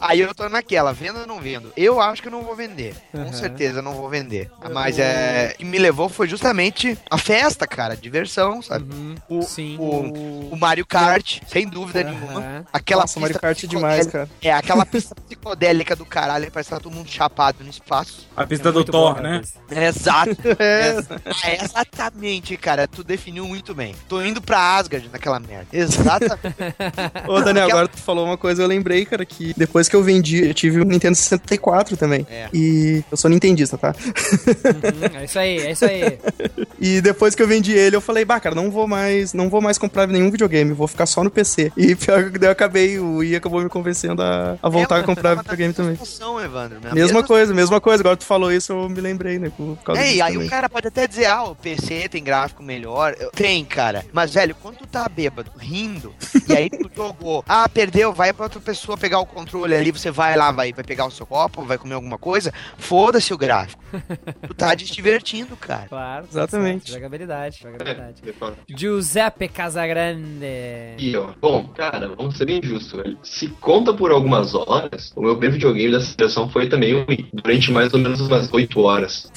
Aí 0.00 0.20
eu 0.20 0.34
tô 0.34 0.48
naquela, 0.48 0.92
vendo 0.92 1.20
ou 1.20 1.26
não 1.26 1.40
vendo? 1.40 1.72
Eu 1.76 2.00
acho 2.00 2.20
que 2.20 2.28
eu 2.28 2.32
não 2.32 2.42
vou 2.42 2.54
vender. 2.54 2.94
Com 3.12 3.22
Aham. 3.22 3.32
certeza 3.32 3.78
eu 3.78 3.82
não 3.82 3.94
vou 3.94 4.08
vender. 4.08 4.50
Mas 4.72 4.98
é. 4.98 5.52
O 5.54 5.58
que 5.58 5.64
me 5.64 5.78
levou 5.78 6.08
foi 6.08 6.26
justamente 6.28 6.98
a 7.10 7.16
festa, 7.16 7.66
cara. 7.66 7.96
Diversão, 7.96 8.60
sabe? 8.60 8.86
O, 9.28 9.42
Sim. 9.42 9.76
o, 9.78 10.50
o 10.52 10.56
Mario 10.58 10.84
Kart, 10.86 11.40
sem 11.46 11.66
dúvida 11.66 12.02
nenhuma. 12.02 12.66
Aquela 12.72 13.02
Nossa, 13.02 13.20
Mario 13.20 13.38
Kart 13.38 13.64
é 13.64 13.66
demais, 13.66 14.06
cara. 14.06 14.28
É, 14.42 14.52
aquela 14.52 14.84
pista 14.94 15.14
psicodélica 15.14 15.96
do 15.96 16.06
caralho, 16.06 16.50
parece 16.52 16.68
que 16.68 16.74
tá 16.74 16.80
todo 16.80 16.92
mundo 16.92 17.08
chapado 17.08 17.64
no 17.64 17.70
espaço. 17.70 18.28
A 18.36 18.46
pista 18.46 18.70
do 18.70 18.84
Thor, 18.84 19.20
né? 19.20 19.42
Exato. 19.70 20.36
É, 20.58 21.64
exatamente, 21.64 22.56
cara. 22.56 22.86
Tu 22.86 23.02
definiu 23.02 23.46
muito 23.46 23.74
bem. 23.74 23.94
Tô 24.08 24.22
indo 24.22 24.40
pra 24.40 24.76
Asgard 24.76 25.08
naquela 25.12 25.40
merda. 25.40 25.66
Exatamente. 25.72 26.54
Ô, 27.26 27.40
Daniel, 27.40 27.68
agora 27.68 27.88
tu 27.88 27.98
falou 27.98 28.24
uma 28.24 28.36
coisa, 28.36 28.62
eu 28.62 28.66
lembrei, 28.68 29.04
cara, 29.04 29.24
que 29.24 29.52
depois 29.56 29.88
que 29.88 29.96
eu 29.96 30.02
vendi, 30.02 30.46
eu 30.46 30.54
tive 30.54 30.80
um 30.80 30.84
Nintendo 30.84 31.16
64 31.16 31.96
também. 31.96 32.26
É. 32.30 32.48
E 32.52 33.02
eu 33.10 33.16
sou 33.16 33.30
nintendista, 33.30 33.76
tá? 33.76 33.94
Uhum, 33.94 35.18
é 35.18 35.24
isso 35.24 35.38
aí, 35.38 35.58
é 35.58 35.70
isso 35.72 35.84
aí. 35.84 36.18
E 36.80 37.00
depois 37.00 37.34
que 37.34 37.42
eu 37.42 37.48
vendi 37.48 37.72
ele, 37.72 37.96
eu 37.96 38.00
falei, 38.00 38.26
bah, 38.26 38.38
cara, 38.38 38.54
não 38.54 38.70
vou 38.70 38.86
mais, 38.86 39.32
não 39.32 39.48
vou 39.48 39.62
mais 39.62 39.78
comprar 39.78 40.06
nenhum 40.06 40.30
videogame, 40.30 40.72
vou 40.74 40.86
ficar 40.86 41.06
só 41.06 41.24
no 41.24 41.30
PC. 41.30 41.72
E 41.76 41.94
pior 41.94 42.30
que 42.30 42.38
daí 42.38 42.48
eu 42.48 42.52
acabei, 42.52 42.98
o 42.98 43.16
Wii 43.16 43.36
acabou 43.36 43.62
me 43.62 43.70
convencendo 43.70 44.20
a, 44.20 44.58
a 44.62 44.68
voltar 44.68 44.83
É, 44.90 45.00
a 45.00 45.02
comprar 45.02 45.34
videogame 45.36 45.72
também. 45.74 45.94
Emoção, 45.94 46.40
Evandro. 46.40 46.80
né? 46.80 46.90
Mesma 46.92 47.22
coisa, 47.22 47.52
mesma 47.54 47.80
coisa. 47.80 48.02
Agora 48.02 48.16
tu 48.16 48.24
falou 48.24 48.52
isso, 48.52 48.72
eu 48.72 48.88
me 48.88 49.00
lembrei, 49.00 49.38
né? 49.38 49.50
Por 49.56 49.76
causa 49.84 50.00
É, 50.00 50.08
disso 50.08 50.22
aí 50.22 50.32
também. 50.34 50.46
o 50.46 50.50
cara 50.50 50.68
pode 50.68 50.88
até 50.88 51.06
dizer, 51.06 51.26
ah, 51.26 51.44
o 51.44 51.54
PC 51.54 52.08
tem 52.08 52.22
gráfico 52.22 52.62
melhor. 52.62 53.14
Eu- 53.18 53.30
Tem, 53.30 53.64
cara. 53.64 54.04
Mas, 54.12 54.34
velho, 54.34 54.54
quando 54.62 54.76
tu 54.78 54.86
tá 54.86 55.08
bêbado, 55.08 55.50
rindo, 55.58 56.12
e 56.48 56.52
aí 56.56 56.70
tu 56.70 56.90
jogou, 56.94 57.44
ah, 57.48 57.68
perdeu, 57.68 58.12
vai 58.12 58.32
pra 58.32 58.44
outra 58.44 58.60
pessoa 58.60 58.96
pegar 58.96 59.18
o 59.20 59.26
controle 59.26 59.74
ali, 59.74 59.90
você 59.90 60.10
vai 60.10 60.36
lá, 60.36 60.50
vai, 60.52 60.72
vai 60.72 60.84
pegar 60.84 61.06
o 61.06 61.10
seu 61.10 61.26
copo, 61.26 61.62
vai 61.64 61.78
comer 61.78 61.94
alguma 61.94 62.18
coisa, 62.18 62.52
foda-se 62.78 63.32
o 63.32 63.38
gráfico. 63.38 63.82
tu 64.48 64.54
tá 64.54 64.74
te 64.76 64.84
divertindo, 64.90 65.56
cara. 65.56 65.86
Claro. 65.88 66.26
Exatamente. 66.30 66.90
Jogabilidade, 66.92 67.60
jogabilidade. 67.62 68.22
De 68.22 68.32
fato. 68.32 68.56
Giuseppe 68.68 69.48
Casagrande. 69.48 70.44
E, 70.98 71.16
ó, 71.16 71.28
bom, 71.40 71.68
cara, 71.68 72.08
vamos 72.16 72.36
ser 72.36 72.46
bem 72.46 72.60
justos, 72.62 72.92
velho. 73.00 73.18
Se 73.22 73.48
conta 73.48 73.92
por 73.94 74.10
algumas 74.10 74.54
horas, 74.54 74.73
o 75.16 75.20
meu 75.22 75.32
primeiro 75.36 75.54
videogame 75.54 75.92
dessa 75.92 76.12
seleção 76.12 76.48
foi 76.48 76.68
também 76.68 76.94
o 76.94 77.04
Wii, 77.08 77.28
durante 77.32 77.70
mais 77.72 77.92
ou 77.94 78.00
menos 78.00 78.20
umas 78.20 78.52
8 78.52 78.80
horas. 78.80 79.30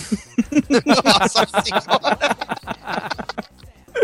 Nossa 0.69 1.45
senhora. 1.63 2.38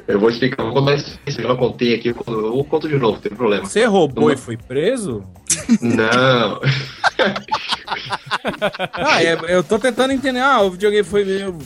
Eu 0.07 0.19
vou 0.19 0.29
explicar, 0.29 0.63
vou 0.63 0.73
contar 0.73 0.95
isso. 0.95 1.19
Eu 1.39 1.47
não 1.49 1.55
contei 1.57 1.95
aqui, 1.95 2.09
eu 2.09 2.15
conto- 2.15 2.31
eu 2.57 2.63
conto 2.65 2.87
de 2.89 2.95
novo, 2.97 3.13
não 3.13 3.21
tem 3.21 3.31
problema. 3.31 3.65
Você 3.65 3.85
roubou 3.85 4.31
e 4.31 4.37
foi 4.37 4.57
preso? 4.57 5.23
Não. 5.81 6.59
Ah, 8.93 9.23
é, 9.23 9.37
eu 9.55 9.63
tô 9.63 9.79
tentando 9.79 10.11
entender. 10.11 10.39
Ah, 10.39 10.61
o 10.61 10.71
videogame 10.71 11.03
foi 11.07 11.23
meu. 11.23 11.57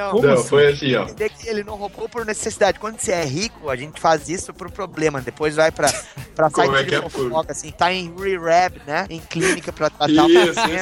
Não, 0.00 0.10
Como 0.12 0.26
não, 0.26 0.32
assim? 0.34 0.48
foi 0.48 0.66
assim, 0.68 0.94
ó. 0.94 1.02
entender 1.02 1.28
que 1.28 1.46
ele 1.46 1.62
não 1.62 1.74
roubou 1.76 2.08
por 2.08 2.24
necessidade. 2.24 2.78
Quando 2.78 2.98
você 2.98 3.12
é 3.12 3.22
rico, 3.24 3.68
a 3.68 3.76
gente 3.76 4.00
faz 4.00 4.30
isso 4.30 4.54
por 4.54 4.70
problema. 4.70 5.20
Depois 5.20 5.56
vai 5.56 5.70
pra, 5.70 5.92
pra 6.34 6.50
Como 6.50 6.66
site 6.74 6.80
é 6.80 6.82
de 6.88 6.94
é 6.94 7.00
por- 7.02 7.10
fofoca, 7.10 7.52
assim. 7.52 7.70
Tá 7.70 7.92
em 7.92 8.10
rehab, 8.16 8.80
né? 8.86 9.06
Em 9.10 9.20
clínica 9.20 9.70
pra 9.72 9.90
tratar 9.90 10.24
o 10.24 10.30
Isso, 10.30 10.54
paciente. 10.54 10.80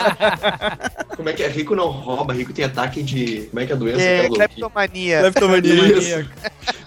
Como 1.16 1.28
é 1.28 1.32
que 1.32 1.42
é? 1.42 1.48
Rico 1.48 1.74
não 1.74 1.88
rouba, 1.88 2.32
rico 2.32 2.52
tem 2.52 2.64
ataque 2.64 3.02
de. 3.02 3.48
Como 3.50 3.58
é 3.60 3.66
que 3.66 3.72
é 3.72 3.74
a 3.74 3.78
doença? 3.78 4.00
É, 4.00 4.28
do- 4.28 4.34
cleptomania. 4.34 5.20
Leptomania. 5.22 5.98
Isso. 5.98 6.30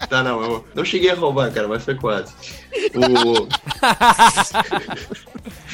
Tá, 0.10 0.24
não, 0.24 0.42
eu 0.42 0.66
não 0.74 0.86
cheguei 0.86 1.10
a 1.12 1.16
roubar, 1.16 1.52
cara, 1.52 1.68
mas 1.68 1.84
foi 1.84 1.96
quase. 1.96 2.34
O... 2.96 3.48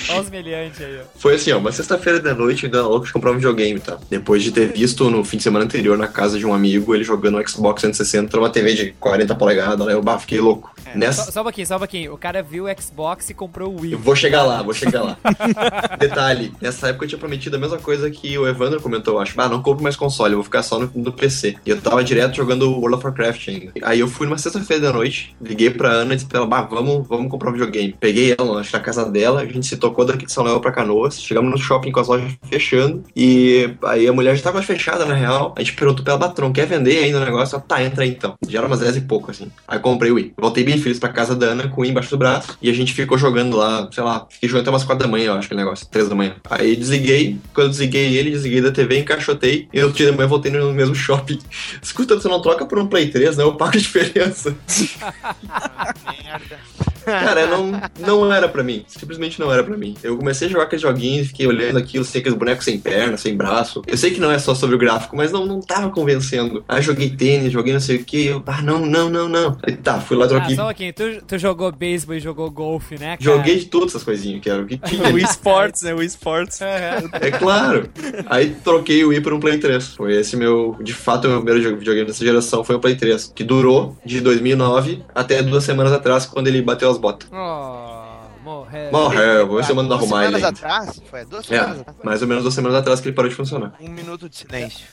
Olha 0.10 0.22
os 0.22 0.30
meliantes 0.30 0.80
aí, 0.82 1.00
ó. 1.02 1.04
Foi 1.20 1.36
assim, 1.36 1.52
ó, 1.52 1.58
uma 1.58 1.72
sexta-feira 1.72 2.20
da 2.20 2.34
noite, 2.34 2.66
ainda 2.66 2.86
louco 2.88 3.06
de 3.06 3.12
comprar 3.14 3.32
um 3.32 3.36
videogame, 3.36 3.80
tá? 3.80 3.98
Depois 4.10 4.42
de 4.44 4.52
ter 4.52 4.72
visto 4.72 5.10
no 5.10 5.24
fim 5.24 5.38
de 5.38 5.44
semana 5.44 5.66
anterior 5.66 5.98
na 5.98 6.08
casa 6.08 6.38
de 6.38 6.46
um 6.48 6.54
amigo, 6.54 6.94
ele 6.94 7.04
jogando 7.04 7.38
um 7.38 7.48
Xbox 7.48 7.82
160 7.82 8.36
numa 8.36 8.50
TV 8.50 8.74
de 8.74 8.92
40 8.94 9.36
polegadas, 9.36 9.86
né? 9.86 9.94
Eu 9.94 10.02
bah, 10.02 10.20
fiquei 10.20 10.40
louco. 10.40 10.76
Nessa... 10.96 11.26
Só, 11.26 11.32
só 11.32 11.42
um 11.42 11.44
pouquinho, 11.44 11.68
só 11.68 11.76
um 11.76 11.80
pouquinho. 11.80 12.14
O 12.14 12.18
cara 12.18 12.42
viu 12.42 12.66
o 12.66 12.82
Xbox 12.82 13.30
e 13.30 13.34
comprou 13.34 13.74
o 13.74 13.82
Wii. 13.82 13.94
Eu 13.94 14.00
vou 14.00 14.16
chegar 14.16 14.44
lá, 14.44 14.62
vou 14.62 14.74
chegar 14.74 15.04
lá. 15.04 15.18
Detalhe, 16.00 16.54
nessa 16.62 16.90
época 16.90 17.06
eu 17.06 17.10
tinha 17.10 17.20
prometido 17.20 17.56
a 17.56 17.60
mesma 17.60 17.78
coisa 17.78 18.10
que 18.10 18.38
o 18.38 18.48
Evandro 18.48 18.82
comentou, 18.82 19.16
eu 19.16 19.20
acho. 19.20 19.40
Ah, 19.40 19.50
não 19.50 19.62
compro 19.62 19.84
mais 19.84 19.96
console, 19.96 20.34
eu 20.34 20.38
vou 20.38 20.44
ficar 20.44 20.64
só 20.64 20.80
no, 20.80 20.92
no 20.96 21.12
PC. 21.12 21.56
E 21.66 21.70
eu 21.70 21.80
tava 21.82 22.04
direto 22.04 22.36
jogando 22.36 22.72
World 22.72 22.96
of 22.96 23.06
Warcraft 23.06 23.48
ainda. 23.50 23.72
Aí 23.82 24.00
eu 24.00 24.08
fui 24.08 24.26
numa 24.26 24.38
sexta-feira 24.38 24.84
da 24.84 24.94
noite, 24.94 25.36
liguei 25.42 25.70
pra 25.70 25.90
Ana 25.90 26.14
e 26.14 26.16
disse 26.16 26.28
pra 26.28 26.40
ela, 26.40 26.48
bah, 26.48 26.62
vamos, 26.62 27.08
vamos 27.08 27.30
comprar 27.30 27.50
um 27.50 27.54
videogame. 27.54 27.96
Peguei 28.00 28.36
ela, 28.38 28.60
acho, 28.60 28.74
na 28.74 28.80
casa 28.80 29.06
dela, 29.10 29.42
a 29.42 29.46
gente 29.46 29.68
se 29.68 29.78
tocou 29.78 30.06
daqui 30.06 30.26
de 30.26 30.32
São 30.32 30.44
Leão 30.44 30.60
pra 30.60 30.72
Canoas, 30.72 31.22
chegamos 31.22 31.52
no 31.52 31.58
shopping 31.58 31.92
com 31.92 32.00
as 32.00 32.08
lojas 32.08 32.32
fechando, 32.50 33.04
e 33.16 33.70
aí 33.84 34.08
a 34.08 34.14
mulher 34.14 34.36
já 34.36 34.44
tava 34.44 34.62
fechada, 34.62 35.06
na 35.06 35.14
real. 35.14 35.54
A 35.58 35.60
gente 35.62 35.74
perguntou 35.74 36.04
pra 36.04 36.14
ela, 36.14 36.26
Batrão, 36.38 36.54
quer 36.54 36.68
vender 36.68 37.00
ainda 37.04 37.18
o 37.18 37.26
negócio? 37.26 37.60
Tá, 37.60 37.84
entra 37.84 38.04
aí 38.04 38.12
então. 38.12 38.36
Já 38.48 38.60
era 38.60 38.68
umas 38.68 38.80
10 38.80 38.98
e 38.98 39.02
pouco, 39.02 39.32
assim. 39.32 39.52
Aí 39.68 39.80
comprei 39.80 40.12
o 40.12 40.16
Wii. 40.16 40.34
Voltei 40.38 40.64
bem 40.64 40.78
feliz 40.78 41.00
pra 41.00 41.10
casa 41.10 41.36
da 41.36 41.48
Ana 41.48 41.68
com 41.68 41.82
o 41.82 41.82
Wii 41.82 41.92
embaixo 41.92 42.12
do 42.12 42.18
braço, 42.18 42.58
e 42.62 42.70
a 42.70 42.74
gente 42.74 42.94
ficou 42.94 43.18
jogando 43.18 43.58
lá, 43.58 43.90
sei 43.92 44.04
lá, 44.04 44.28
fiquei 44.30 44.48
jogando 44.48 44.62
até 44.62 44.70
umas 44.70 44.84
4 44.84 45.06
da 45.06 45.12
manhã, 45.12 45.28
eu 45.28 45.34
acho, 45.34 45.48
aquele 45.48 45.62
negócio, 45.62 45.88
3 45.88 46.10
da 46.10 46.16
manhã. 46.16 46.36
Aí 46.50 46.76
desliguei, 46.76 47.40
quando 47.54 47.68
eu 47.68 47.72
desliguei 47.72 48.16
ele, 48.16 48.32
desliguei 48.32 48.62
da 48.62 48.72
TV, 48.72 49.00
encaixotei, 49.00 49.68
e 49.74 49.80
no 49.80 49.86
outro 49.88 49.98
dia 49.98 50.12
da 50.12 50.16
manhã 50.16 50.28
voltei 50.28 50.52
no 50.52 50.72
mesmo 50.74 50.94
shopping. 50.96 51.40
Escuta, 51.82 52.16
você 52.16 52.28
não 52.28 52.42
troca 52.42 52.66
por 52.66 52.78
um 52.78 52.88
Play 52.88 53.10
3, 53.10 53.38
né? 53.38 53.44
Eu 53.44 53.56
pago 53.56 53.76
a 53.76 53.80
diferença. 53.80 54.56
Merda. 56.06 56.60
Cara, 57.08 57.48
não, 57.48 57.72
não 58.00 58.34
era 58.34 58.48
pra 58.50 58.64
mim. 58.64 58.84
Simplesmente 58.88 59.40
não 59.40 59.52
era 59.52 59.64
pra 59.64 59.78
mim. 59.78 59.96
Eu 60.04 60.18
comecei 60.18 60.48
a 60.48 60.52
jogar 60.52 60.64
aqueles 60.66 60.82
joguinhos, 60.82 61.28
fiquei 61.28 61.48
olhando 61.48 61.78
aquilo, 61.78 62.04
sei 62.04 62.20
aqueles 62.22 62.38
bonecos 62.38 62.66
sem 62.66 62.78
perna, 62.80 63.16
sem 63.18 63.36
braço. 63.36 63.82
Eu 63.88 63.98
sei 63.98 64.12
que 64.12 64.20
não 64.20 64.32
é 64.32 64.38
só 64.40 64.54
sobre 64.54 64.76
o 64.76 64.80
gráfico, 64.80 65.16
mas 65.16 65.32
não, 65.32 65.46
não 65.46 65.62
tava 65.62 65.90
convencendo. 65.90 66.64
Aí 66.68 66.82
joguei 66.82 67.10
tênis, 67.10 67.52
joguei 67.52 67.74
não 67.74 67.80
sei 67.80 67.98
o 67.98 68.04
que. 68.04 68.26
Eu, 68.28 68.44
ah, 68.46 68.62
não, 68.62 68.86
não, 68.86 69.10
não, 69.10 69.30
não. 69.30 69.58
Aí 69.64 69.76
tá, 69.78 70.00
fui 70.00 70.18
lá, 70.18 70.26
Ah, 70.26 70.30
troquei. 70.30 70.56
só 70.56 70.64
um 70.64 70.66
pouquinho. 70.66 70.94
Tu, 70.94 71.22
tu 71.26 71.38
jogou 71.38 71.72
beisebol 71.72 72.16
e 72.16 72.20
jogou 72.20 72.52
golfe, 72.52 72.96
né, 73.00 73.18
cara? 73.18 73.22
Joguei 73.22 73.58
de 73.60 73.66
todas 73.66 73.90
essas 73.90 74.04
coisinhas 74.04 74.42
que 74.42 74.50
era 74.50 74.62
o 74.62 74.66
que 74.66 74.78
tinha. 74.86 75.10
O 75.10 75.14
Wii 75.14 75.26
Sports, 75.26 75.82
né? 75.84 75.94
O 75.94 75.98
Wii 75.98 76.08
Sports. 76.08 76.60
É 76.62 77.32
claro. 77.32 77.90
Aí 78.28 78.56
troquei 78.64 79.04
o 79.04 79.10
Wii 79.10 79.22
por 79.22 79.34
um 79.34 79.40
Play 79.40 79.58
3. 79.58 79.88
Foi 79.96 80.16
esse 80.16 80.36
meu, 80.36 80.76
de 80.82 80.94
fato, 80.94 81.26
o 81.26 81.30
meu 81.32 81.42
primeiro 81.44 81.78
videogame 81.78 82.08
dessa 82.08 82.24
geração 82.26 82.64
foi 82.64 82.76
o 82.76 82.80
Play 82.80 82.96
3, 82.96 83.32
que 83.36 83.44
durou 83.44 83.98
de 84.06 84.20
2009 84.22 85.04
até 85.14 85.42
duas 85.42 85.64
semanas 85.64 85.92
atrás, 85.94 86.26
quando 86.26 86.48
ele 86.48 86.62
bateu 86.62 86.90
as 86.90 86.97
botas. 86.98 87.30
Oh, 87.32 88.44
morreu. 88.44 88.92
Morreu, 88.92 89.48
vou 89.48 89.58
ver 89.58 89.64
se 89.66 89.72
eu 89.72 89.76
mando 89.76 89.90
Duas 89.90 90.02
arrumar 90.02 90.26
ele. 90.26 90.38
semanas 90.40 90.64
ainda. 90.64 90.78
atrás? 90.84 91.02
Foi 91.10 91.26
duas 91.26 91.46
semanas 91.46 91.78
É, 91.78 91.82
atrás? 91.82 91.98
mais 92.04 92.22
ou 92.22 92.28
menos 92.28 92.44
duas 92.44 92.54
semanas 92.56 92.78
atrás 92.78 93.00
que 93.00 93.08
ele 93.10 93.16
parou 93.16 93.30
de 93.30 93.36
funcionar. 93.36 93.74
Um 93.80 93.90
minuto 93.90 94.30
de 94.30 94.36
silêncio. 94.38 94.86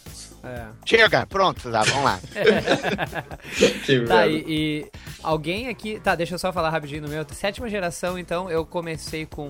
É. 0.44 0.66
Chega, 0.84 1.26
pronto, 1.26 1.70
tá, 1.70 1.82
vamos 1.82 2.04
lá. 2.04 2.20
Que 3.84 4.00
Tá, 4.04 4.26
e, 4.26 4.44
e 4.46 4.90
Alguém 5.24 5.68
aqui. 5.68 5.98
Tá, 5.98 6.14
deixa 6.14 6.34
eu 6.34 6.38
só 6.38 6.52
falar 6.52 6.68
rapidinho 6.68 7.00
no 7.00 7.08
meu. 7.08 7.24
Sétima 7.32 7.68
geração, 7.70 8.18
então, 8.18 8.50
eu 8.50 8.66
comecei 8.66 9.24
com 9.24 9.48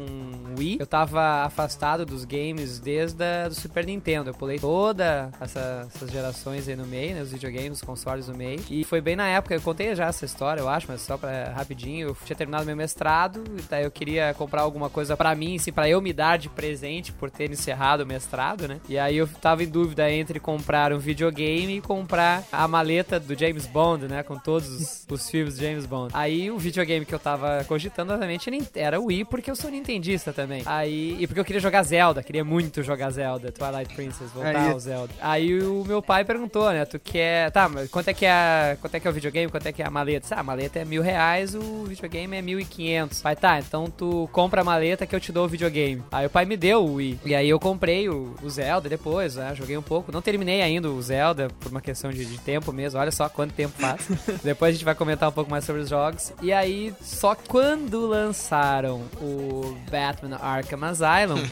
Wii. 0.57 0.76
Eu 0.78 0.86
tava 0.86 1.45
afastado 1.45 2.07
dos 2.07 2.24
games 2.24 2.78
desde 2.78 3.24
a, 3.24 3.49
do 3.49 3.55
Super 3.57 3.84
Nintendo. 3.84 4.30
Eu 4.30 4.34
pulei 4.34 4.61
toda 4.61 5.32
essa, 5.40 5.88
essas 5.92 6.12
gerações 6.12 6.68
aí 6.68 6.76
no 6.76 6.86
meio, 6.86 7.16
né? 7.16 7.22
Os 7.22 7.32
videogames, 7.32 7.78
os 7.78 7.82
consoles 7.82 8.28
no 8.28 8.36
meio. 8.36 8.61
E 8.70 8.84
foi 8.84 9.01
bem 9.01 9.16
na 9.16 9.26
época, 9.26 9.53
eu 9.53 9.61
contei 9.61 9.92
já 9.97 10.07
essa 10.07 10.24
história, 10.24 10.61
eu 10.61 10.68
acho, 10.68 10.86
mas 10.88 11.01
só 11.01 11.18
pra 11.18 11.53
rapidinho. 11.53 12.09
Eu 12.09 12.16
tinha 12.24 12.36
terminado 12.36 12.64
meu 12.64 12.76
mestrado, 12.76 13.42
e 13.59 13.62
daí 13.62 13.82
eu 13.82 13.90
queria 13.90 14.32
comprar 14.34 14.62
alguma 14.62 14.88
coisa 14.88 15.16
pra 15.16 15.34
mim, 15.34 15.57
assim, 15.57 15.72
pra 15.72 15.88
eu 15.88 16.01
me 16.01 16.12
dar 16.12 16.38
de 16.38 16.49
presente 16.49 17.12
por 17.12 17.32
ter 17.32 17.51
encerrado 17.51 18.05
o 18.05 18.07
mestrado, 18.07 18.68
né? 18.68 18.78
E 18.88 18.97
aí 18.97 19.16
eu 19.16 19.26
tava 19.26 19.64
em 19.64 19.68
dúvida 19.68 20.09
entre 20.09 20.38
comprar 20.38 20.84
um 20.93 20.99
videogame 20.99 21.76
e 21.76 21.80
comprar 21.80 22.45
a 22.51 22.66
maleta 22.66 23.20
do 23.20 23.39
James 23.39 23.66
Bond, 23.66 24.07
né? 24.07 24.22
Com 24.22 24.39
todos 24.39 24.68
os, 24.68 25.07
os 25.09 25.30
filmes 25.30 25.57
de 25.57 25.64
James 25.64 25.87
Bond. 25.87 26.11
Aí 26.14 26.51
o 26.51 26.59
videogame 26.59 27.05
que 27.05 27.14
eu 27.14 27.18
tava 27.18 27.64
cogitando, 27.64 28.12
obviamente, 28.12 28.51
era 28.74 29.01
o 29.01 29.07
Wii, 29.07 29.24
porque 29.26 29.51
eu 29.51 29.57
sou 29.57 29.70
nintendista 29.70 30.32
também. 30.32 30.62
Aí, 30.66 31.16
e 31.18 31.26
porque 31.26 31.41
eu 31.41 31.45
queria 31.45 31.61
jogar 31.61 31.82
Zelda, 31.82 32.22
queria 32.22 32.45
muito 32.45 32.82
jogar 32.82 33.11
Zelda, 33.11 33.53
Twilight 33.53 33.95
Princess, 33.95 34.30
voltar 34.32 34.57
Aí. 34.57 34.72
ao 34.72 34.80
Zelda. 34.80 35.14
Aí 35.20 35.61
o 35.62 35.85
meu 35.87 36.03
pai 36.03 36.24
perguntou, 36.24 36.70
né? 36.70 36.85
Tu 36.85 36.99
quer. 36.99 37.51
Tá, 37.51 37.68
mas 37.68 37.89
quanto 37.91 38.09
é 38.09 38.14
que 38.14 38.26
é, 38.26 38.76
quanto 38.80 38.95
é, 38.95 39.01
que 39.01 39.07
é 39.07 39.11
o 39.11 39.14
videogame? 39.14 39.51
Quanto 39.51 39.66
é 39.66 39.72
que 39.72 39.82
é 39.82 39.87
a 39.87 39.91
maleta? 39.91 40.35
Ah, 40.35 40.41
a 40.41 40.43
maleta 40.43 40.78
é 40.78 40.85
mil 40.85 41.03
reais, 41.03 41.55
o 41.55 41.85
videogame 41.85 42.37
é 42.37 42.43
mil 42.43 42.59
e 42.59 42.64
quinhentos. 42.64 43.22
Pai, 43.22 43.37
tá, 43.37 43.59
então 43.59 43.87
tu 43.87 44.28
compra 44.32 44.62
a 44.62 44.64
maleta 44.64 45.07
que 45.07 45.14
eu 45.14 45.20
te 45.20 45.30
dou 45.30 45.45
o 45.45 45.49
videogame. 45.49 46.03
Aí 46.11 46.26
o 46.26 46.30
pai 46.30 46.45
me 46.45 46.57
deu 46.57 46.85
o 46.85 46.95
Wii. 46.95 47.20
E 47.24 47.35
aí 47.35 47.49
eu 47.49 47.61
comprei 47.61 48.09
o, 48.09 48.35
o 48.43 48.51
Zelda 48.51 48.89
depois, 48.89 49.37
né? 49.37 49.55
Joguei 49.55 49.76
um 49.76 49.82
pouco. 49.82 50.11
Não 50.11 50.20
terminei 50.20 50.61
ainda 50.62 50.73
o 50.82 51.00
Zelda 51.02 51.48
por 51.60 51.70
uma 51.70 51.80
questão 51.80 52.10
de, 52.10 52.24
de 52.24 52.38
tempo 52.38 52.72
mesmo. 52.72 52.98
Olha 53.00 53.10
só 53.10 53.28
quanto 53.28 53.52
tempo 53.52 53.74
faz. 53.78 54.00
depois 54.42 54.70
a 54.70 54.72
gente 54.72 54.84
vai 54.84 54.94
comentar 54.94 55.28
um 55.28 55.32
pouco 55.32 55.50
mais 55.50 55.64
sobre 55.64 55.82
os 55.82 55.88
jogos. 55.88 56.32
E 56.42 56.52
aí, 56.52 56.94
só 57.00 57.34
quando 57.34 58.06
lançaram 58.06 59.02
o 59.20 59.76
Batman 59.90 60.36
Arkham 60.40 60.82
Asylum, 60.84 61.42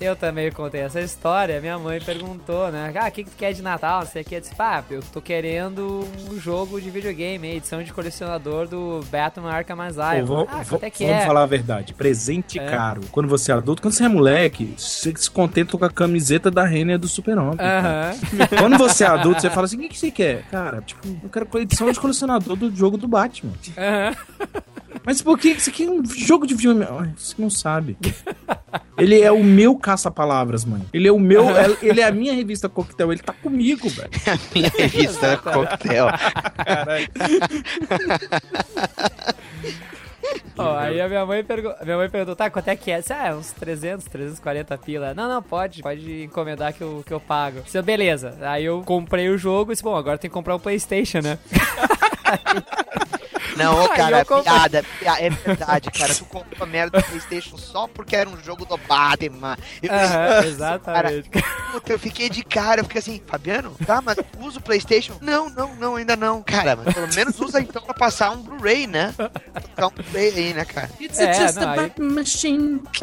eu 0.00 0.16
também 0.16 0.50
contei 0.50 0.80
essa 0.80 1.00
história. 1.00 1.60
Minha 1.60 1.78
mãe 1.78 2.00
perguntou, 2.00 2.70
né? 2.72 2.92
Ah, 2.96 3.08
o 3.08 3.12
que, 3.12 3.24
que 3.24 3.30
tu 3.30 3.36
quer 3.36 3.52
de 3.52 3.62
Natal? 3.62 4.00
Não 4.00 4.06
sei 4.06 4.22
o 4.22 4.24
que. 4.24 4.34
Eu 4.34 4.40
disse, 4.40 4.54
pá, 4.54 4.82
eu 4.90 5.00
tô 5.12 5.20
querendo 5.20 6.06
um 6.30 6.38
jogo 6.40 6.80
de 6.80 6.90
videogame, 6.90 7.48
edição 7.56 7.82
de 7.82 7.92
colecionador 7.92 8.66
do 8.66 9.00
Batman 9.10 9.50
Arkham 9.52 9.80
Asylum. 9.80 10.26
Vou- 10.26 10.48
ah, 10.50 10.62
vou- 10.62 10.80
é 10.82 10.90
que 10.90 11.06
vamos 11.06 11.22
é? 11.22 11.26
falar 11.26 11.42
a 11.42 11.46
verdade. 11.46 11.94
Presente 11.94 12.58
É. 12.58 12.66
caro. 12.66 13.02
Quando 13.12 13.28
você 13.28 13.52
é 13.52 13.54
adulto, 13.54 13.80
quando 13.82 13.94
você 13.94 14.04
é 14.04 14.08
moleque, 14.08 14.74
você 14.76 15.12
se 15.16 15.30
contenta 15.30 15.76
com 15.78 15.84
a 15.84 15.90
camiseta 15.90 16.50
da 16.50 16.64
Renner 16.64 16.98
do 17.02 17.08
Super-Homem. 17.08 17.56
Quando 18.58 18.78
você 18.78 19.04
é 19.04 19.08
adulto, 19.08 19.40
você 19.40 19.50
fala 19.50 19.66
assim: 19.66 19.76
o 19.76 19.80
que, 19.80 19.88
que 19.90 19.98
você 19.98 20.10
quer? 20.10 20.42
Cara, 20.50 20.80
tipo, 20.80 21.06
eu 21.22 21.28
quero 21.28 21.46
edição 21.58 21.90
de 21.90 22.00
colecionador 22.00 22.56
do 22.56 22.74
jogo 22.74 22.96
do 22.96 23.06
Batman. 23.06 23.52
Mas 25.04 25.20
por 25.20 25.36
que 25.38 25.48
isso 25.50 25.68
aqui 25.70 25.84
é 25.84 25.90
um 25.90 26.04
jogo 26.04 26.46
de 26.46 26.54
videogame? 26.54 26.86
Ai, 27.00 27.12
Você 27.16 27.34
não 27.38 27.50
sabe. 27.50 27.96
Ele 28.96 29.20
é 29.20 29.32
o 29.32 29.42
meu 29.42 29.74
caça-palavras, 29.74 30.64
mãe. 30.64 30.80
Ele 30.92 31.08
é 31.08 31.12
o 31.12 31.18
meu. 31.18 31.50
é- 31.56 31.76
Ele 31.82 32.00
é 32.00 32.04
a 32.04 32.12
minha 32.12 32.32
revista 32.32 32.68
coquetel. 32.68 33.10
Ele 33.10 33.20
tá 33.22 33.32
comigo, 33.32 33.88
velho. 33.88 34.10
Minha 34.54 34.70
revista 34.78 35.36
coquetel. 35.38 36.06
Ó, 40.56 40.76
aí 40.76 41.00
a 41.00 41.08
minha 41.08 41.24
mãe, 41.24 41.44
minha 41.82 41.96
mãe 41.96 42.08
perguntou, 42.10 42.36
tá, 42.36 42.50
quanto 42.50 42.68
é 42.68 42.76
que 42.76 42.90
é? 42.90 43.00
Disse, 43.00 43.12
ah, 43.12 43.34
uns 43.34 43.52
300, 43.52 44.06
340 44.06 44.78
pila. 44.78 45.14
Não, 45.14 45.28
não, 45.28 45.42
pode, 45.42 45.82
pode 45.82 46.24
encomendar 46.24 46.72
que 46.72 46.82
eu, 46.82 47.02
que 47.06 47.12
eu 47.12 47.20
pago. 47.20 47.62
Disse, 47.62 47.80
beleza. 47.82 48.36
Aí 48.42 48.64
eu 48.64 48.82
comprei 48.84 49.28
o 49.28 49.38
jogo 49.38 49.72
e 49.72 49.74
disse, 49.74 49.82
bom, 49.82 49.96
agora 49.96 50.18
tem 50.18 50.28
que 50.28 50.34
comprar 50.34 50.54
o 50.54 50.60
Playstation, 50.60 51.20
né? 51.20 51.38
Não, 53.56 53.88
cara, 53.88 54.18
eu 54.20 54.26
comprei. 54.26 54.42
piada, 54.52 54.84
pia- 54.98 55.20
é 55.20 55.30
verdade, 55.30 55.90
cara. 55.90 56.14
Tu 56.14 56.24
comprou 56.24 56.62
a 56.62 56.66
merda 56.66 56.98
do 57.00 57.04
Playstation 57.06 57.56
só 57.56 57.86
porque 57.88 58.14
era 58.16 58.28
um 58.28 58.36
jogo 58.42 58.64
do 58.64 58.76
Batman. 58.76 59.56
Eu, 59.82 60.48
exatamente. 60.48 61.30
Puta, 61.72 61.92
eu 61.92 61.98
fiquei 61.98 62.28
de 62.28 62.42
cara, 62.44 62.80
eu 62.80 62.84
fiquei 62.84 62.98
assim, 63.00 63.20
Fabiano, 63.26 63.74
tá, 63.86 64.00
mas 64.02 64.16
usa 64.40 64.58
o 64.58 64.62
Playstation? 64.62 65.14
Não, 65.20 65.48
não, 65.50 65.74
não, 65.76 65.96
ainda 65.96 66.16
não. 66.16 66.42
Cara, 66.42 66.76
mas 66.76 66.94
pelo 66.94 67.12
menos 67.14 67.38
usa 67.40 67.60
então 67.60 67.82
pra 67.82 67.94
passar 67.94 68.30
um 68.32 68.42
Blu-ray, 68.42 68.86
né? 68.86 69.14
Tocar 69.16 69.86
um 69.88 69.90
Blu-ray 69.90 70.28
aí, 70.36 70.54
né, 70.54 70.64
cara? 70.64 70.90
É, 71.22 71.34
não, 71.60 71.70
aí... 71.72 71.90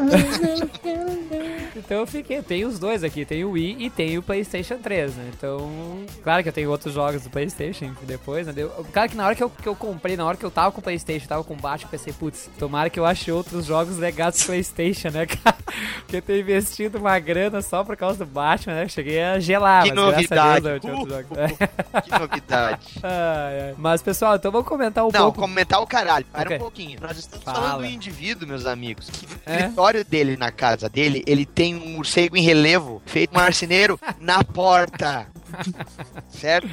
Então 1.76 1.98
eu 1.98 2.06
fiquei, 2.06 2.42
tem 2.42 2.64
os 2.64 2.78
dois 2.78 3.02
aqui, 3.04 3.24
tem 3.24 3.44
o 3.44 3.52
Wii 3.52 3.76
e 3.80 3.90
tem 3.90 4.18
o 4.18 4.22
PlayStation 4.22 4.78
3, 4.78 5.14
né? 5.14 5.30
Então, 5.36 6.04
claro 6.22 6.42
que 6.42 6.48
eu 6.48 6.52
tenho 6.52 6.70
outros 6.70 6.94
jogos 6.94 7.22
do 7.22 7.30
PlayStation 7.30 7.92
depois, 8.02 8.46
né? 8.46 8.52
Deu- 8.52 8.70
Claro 8.92 9.08
que 9.08 9.16
na 9.16 9.26
hora 9.26 9.34
que 9.34 9.42
eu, 9.42 9.50
que 9.50 9.66
eu 9.68 9.74
comprei, 9.74 10.16
na 10.16 10.24
hora 10.24 10.36
que 10.40 10.46
eu 10.46 10.50
tava 10.50 10.72
com 10.72 10.80
o 10.80 10.82
PlayStation, 10.82 11.26
tava 11.28 11.44
com 11.44 11.54
baixo, 11.54 11.86
pensei, 11.88 12.12
putz, 12.12 12.50
tomara 12.58 12.90
que 12.90 12.98
eu 12.98 13.04
ache 13.06 13.30
outros 13.30 13.66
jogos 13.66 13.96
legais 13.98 14.40
do 14.40 14.46
PlayStation, 14.46 15.10
né, 15.10 15.26
cara? 15.30 15.56
Porque 16.00 16.16
eu 16.16 16.22
tenho 16.22 16.40
investido 16.40 16.98
uma 16.98 17.16
grana 17.20 17.62
só 17.62 17.84
por 17.84 17.96
causa 17.96 18.24
do 18.24 18.26
Batman, 18.30 18.74
né? 18.74 18.88
Cheguei 18.88 19.22
a 19.22 19.38
gelar, 19.38 19.84
Que 19.84 19.92
mas 19.92 20.26
graças 20.28 20.32
a 20.32 20.58
Deus 20.58 20.62
novidade. 20.62 20.66
eu 20.74 20.80
tinha 20.80 20.94
outros 20.94 21.16
jogos. 21.16 21.30
Uh, 21.38 22.00
Que 22.02 22.18
novidade. 22.18 22.86
Mas, 23.78 24.02
pessoal, 24.02 24.36
então 24.36 24.50
vamos 24.50 24.66
comentar 24.66 25.04
um 25.04 25.10
Não, 25.12 25.20
pouco. 25.24 25.40
comentar 25.40 25.80
o 25.80 25.86
caralho. 25.86 26.24
Para 26.32 26.42
Ok. 26.42 26.56
um 26.56 26.60
pouquinho. 26.60 26.98
Nós 27.00 27.16
estamos 27.18 27.44
Fala. 27.44 27.58
falando 27.60 27.78
do 27.80 27.86
indivíduo, 27.86 28.48
meus 28.48 28.66
amigos. 28.66 29.08
Que 29.10 29.26
no 29.26 29.32
É? 29.46 29.56
escritório 29.60 30.04
dele, 30.04 30.36
na 30.36 30.50
casa 30.50 30.88
dele, 30.88 31.22
ele 31.26 31.44
tem 31.46 31.74
um 31.74 31.90
morcego 31.96 32.36
em 32.36 32.42
relevo, 32.42 33.02
feito 33.06 33.34
marceneiro, 33.34 33.98
na 34.18 34.42
porta. 34.42 35.26
Certo? 36.28 36.68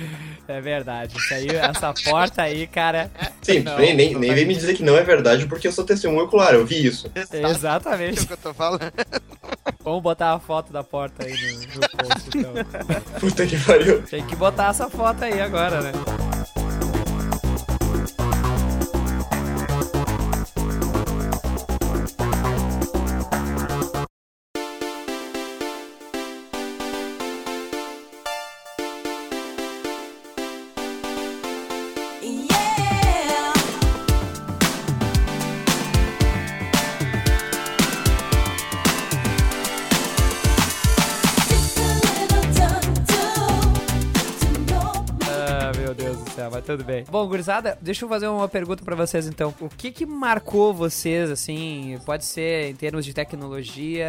É 0.47 0.61
verdade. 0.61 1.17
Isso 1.17 1.33
aí, 1.33 1.47
essa 1.49 1.93
porta 2.05 2.43
aí, 2.43 2.67
cara. 2.67 3.11
Sim, 3.41 3.59
Não, 3.59 3.77
nem, 3.77 3.95
nem, 3.95 4.15
nem 4.15 4.33
vem 4.33 4.45
me 4.45 4.55
dizer 4.55 4.75
que 4.75 4.83
não 4.83 4.97
é 4.97 5.03
verdade, 5.03 5.45
porque 5.45 5.67
eu 5.67 5.71
sou 5.71 5.83
testemunho 5.83 6.25
ocular, 6.25 6.53
eu 6.53 6.65
vi 6.65 6.85
isso. 6.85 7.11
É 7.15 7.49
Exatamente. 7.49 8.21
o 8.21 8.27
que 8.27 8.33
eu 8.33 8.37
tô 8.37 8.53
falando. 8.53 8.91
Vamos 9.83 10.01
botar 10.01 10.33
a 10.33 10.39
foto 10.39 10.71
da 10.71 10.83
porta 10.83 11.25
aí 11.25 11.33
no, 11.33 11.59
no 11.75 11.89
post, 11.89 12.37
então. 12.37 12.53
Puta 13.19 13.47
que 13.47 13.57
pariu. 13.57 14.03
Tem 14.03 14.25
que 14.25 14.35
botar 14.35 14.69
essa 14.69 14.89
foto 14.89 15.23
aí 15.23 15.39
agora, 15.41 15.81
né? 15.81 15.91
Tudo 46.67 46.83
bem. 46.83 47.05
Bom, 47.09 47.25
gurizada, 47.27 47.77
deixa 47.81 48.03
eu 48.03 48.09
fazer 48.09 48.27
uma 48.27 48.49
pergunta 48.49 48.83
pra 48.83 48.95
vocês 48.95 49.25
então. 49.25 49.53
O 49.61 49.69
que 49.69 49.89
que 49.89 50.05
marcou 50.05 50.73
vocês, 50.73 51.31
assim, 51.31 51.97
pode 52.05 52.25
ser 52.25 52.69
em 52.69 52.75
termos 52.75 53.05
de 53.05 53.13
tecnologia 53.13 54.05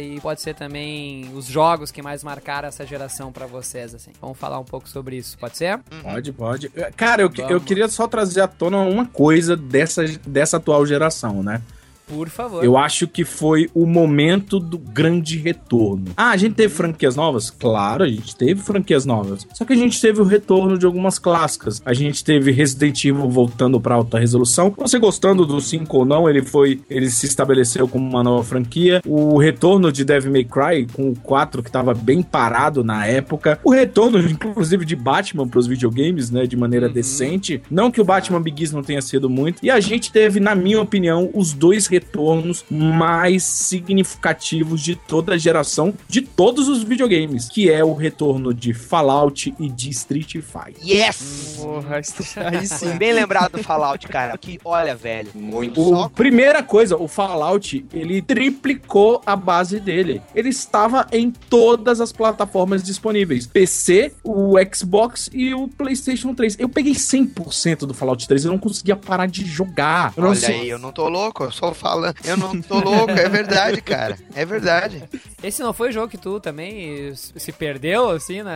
e 0.00 0.20
pode 0.20 0.40
ser 0.40 0.54
também 0.54 1.30
os 1.34 1.46
jogos 1.46 1.92
que 1.92 2.02
mais 2.02 2.24
marcaram 2.24 2.66
essa 2.66 2.84
geração 2.84 3.30
pra 3.30 3.46
vocês, 3.46 3.94
assim. 3.94 4.10
Vamos 4.20 4.36
falar 4.36 4.58
um 4.58 4.64
pouco 4.64 4.88
sobre 4.88 5.16
isso, 5.16 5.38
pode 5.38 5.56
ser? 5.56 5.78
Pode, 6.02 6.32
pode. 6.32 6.68
Cara, 6.96 7.22
eu, 7.22 7.30
eu 7.48 7.60
queria 7.60 7.88
só 7.88 8.08
trazer 8.08 8.40
à 8.40 8.48
tona 8.48 8.78
uma 8.78 9.06
coisa 9.06 9.56
dessa, 9.56 10.04
dessa 10.26 10.56
atual 10.56 10.84
geração, 10.84 11.42
né? 11.44 11.62
Por 12.10 12.28
favor. 12.28 12.64
Eu 12.64 12.76
acho 12.76 13.06
que 13.06 13.24
foi 13.24 13.70
o 13.72 13.86
momento 13.86 14.58
do 14.58 14.76
grande 14.76 15.38
retorno. 15.38 16.06
Ah, 16.16 16.30
a 16.30 16.36
gente 16.36 16.54
teve 16.54 16.74
franquias 16.74 17.14
novas? 17.14 17.50
Claro, 17.50 18.02
a 18.02 18.08
gente 18.08 18.34
teve 18.34 18.60
franquias 18.60 19.06
novas. 19.06 19.46
Só 19.54 19.64
que 19.64 19.72
a 19.72 19.76
gente 19.76 20.00
teve 20.00 20.20
o 20.20 20.24
retorno 20.24 20.76
de 20.76 20.84
algumas 20.84 21.18
clássicas. 21.18 21.80
A 21.84 21.94
gente 21.94 22.24
teve 22.24 22.50
Resident 22.50 23.04
Evil 23.04 23.28
voltando 23.30 23.80
para 23.80 23.94
alta 23.94 24.18
resolução. 24.18 24.74
Você 24.76 24.98
gostando 24.98 25.46
do 25.46 25.60
5 25.60 25.96
ou 25.96 26.04
não, 26.04 26.28
ele 26.28 26.42
foi, 26.42 26.80
ele 26.90 27.08
se 27.08 27.26
estabeleceu 27.26 27.86
como 27.86 28.08
uma 28.08 28.24
nova 28.24 28.42
franquia. 28.42 29.00
O 29.06 29.38
retorno 29.38 29.92
de 29.92 30.04
Devil 30.04 30.32
May 30.32 30.44
Cry 30.44 30.86
com 30.92 31.10
o 31.10 31.16
4 31.16 31.62
que 31.62 31.68
estava 31.68 31.94
bem 31.94 32.22
parado 32.22 32.82
na 32.82 33.06
época. 33.06 33.60
O 33.62 33.70
retorno 33.70 34.18
inclusive 34.18 34.84
de 34.84 34.96
Batman 34.96 35.46
para 35.46 35.60
os 35.60 35.66
videogames, 35.66 36.30
né, 36.30 36.46
de 36.46 36.56
maneira 36.56 36.88
decente. 36.88 37.62
Não 37.70 37.90
que 37.90 38.00
o 38.00 38.04
Batman 38.04 38.42
Begins 38.42 38.72
não 38.72 38.82
tenha 38.82 39.00
sido 39.00 39.30
muito. 39.30 39.64
E 39.64 39.70
a 39.70 39.78
gente 39.78 40.10
teve, 40.10 40.40
na 40.40 40.54
minha 40.54 40.80
opinião, 40.80 41.30
os 41.32 41.52
dois 41.52 41.86
retornos 41.86 41.99
retornos 42.00 42.64
mais 42.70 43.42
significativos 43.42 44.80
de 44.80 44.96
toda 44.96 45.34
a 45.34 45.38
geração 45.38 45.94
de 46.08 46.22
todos 46.22 46.66
os 46.68 46.82
videogames, 46.82 47.48
que 47.48 47.70
é 47.70 47.84
o 47.84 47.92
retorno 47.92 48.54
de 48.54 48.72
Fallout 48.72 49.54
e 49.58 49.68
de 49.68 49.90
Street 49.90 50.36
Fighter. 50.36 50.76
Yes! 50.82 51.58
Porra, 51.60 51.96
aí 52.50 52.66
sim. 52.66 52.96
Bem 52.96 53.12
lembrado 53.12 53.52
do 53.52 53.62
Fallout, 53.62 54.06
cara. 54.08 54.36
Que, 54.38 54.58
olha, 54.64 54.94
velho. 54.96 55.28
Muito. 55.34 55.80
O, 55.80 56.08
primeira 56.10 56.62
coisa, 56.62 56.96
o 56.96 57.06
Fallout, 57.06 57.84
ele 57.92 58.22
triplicou 58.22 59.20
a 59.26 59.36
base 59.36 59.78
dele. 59.78 60.22
Ele 60.34 60.48
estava 60.48 61.06
em 61.12 61.30
todas 61.30 62.00
as 62.00 62.12
plataformas 62.12 62.82
disponíveis. 62.82 63.46
PC, 63.46 64.12
o 64.24 64.54
Xbox 64.74 65.28
e 65.32 65.52
o 65.54 65.68
PlayStation 65.68 66.34
3. 66.34 66.56
Eu 66.58 66.68
peguei 66.68 66.94
100% 66.94 67.80
do 67.80 67.92
Fallout 67.94 68.26
3, 68.26 68.46
eu 68.46 68.52
não 68.52 68.58
conseguia 68.58 68.96
parar 68.96 69.26
de 69.26 69.44
jogar. 69.44 70.12
Eu 70.16 70.22
não 70.22 70.30
Olha 70.30 70.40
sei- 70.40 70.60
aí, 70.60 70.68
eu 70.68 70.78
não 70.78 70.92
tô 70.92 71.08
louco, 71.08 71.44
eu 71.44 71.52
só 71.52 71.74
falando. 71.90 72.14
Eu 72.24 72.36
não 72.36 72.60
tô 72.62 72.78
louco, 72.78 73.10
é 73.10 73.28
verdade, 73.28 73.80
cara. 73.80 74.16
É 74.34 74.44
verdade. 74.44 75.02
Esse 75.42 75.62
não 75.62 75.72
foi 75.72 75.88
o 75.88 75.92
jogo 75.92 76.08
que 76.08 76.18
tu 76.18 76.38
também 76.38 77.12
se 77.14 77.52
perdeu, 77.52 78.10
assim, 78.10 78.42
na... 78.42 78.52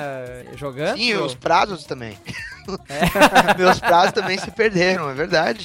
jogando? 0.56 0.96
Sim, 0.96 1.14
os 1.14 1.34
prazos 1.34 1.84
também. 1.84 2.16
Meus 3.58 3.78
prazos 3.78 4.12
também 4.12 4.38
se 4.38 4.50
perderam, 4.50 5.10
é 5.10 5.14
verdade. 5.14 5.62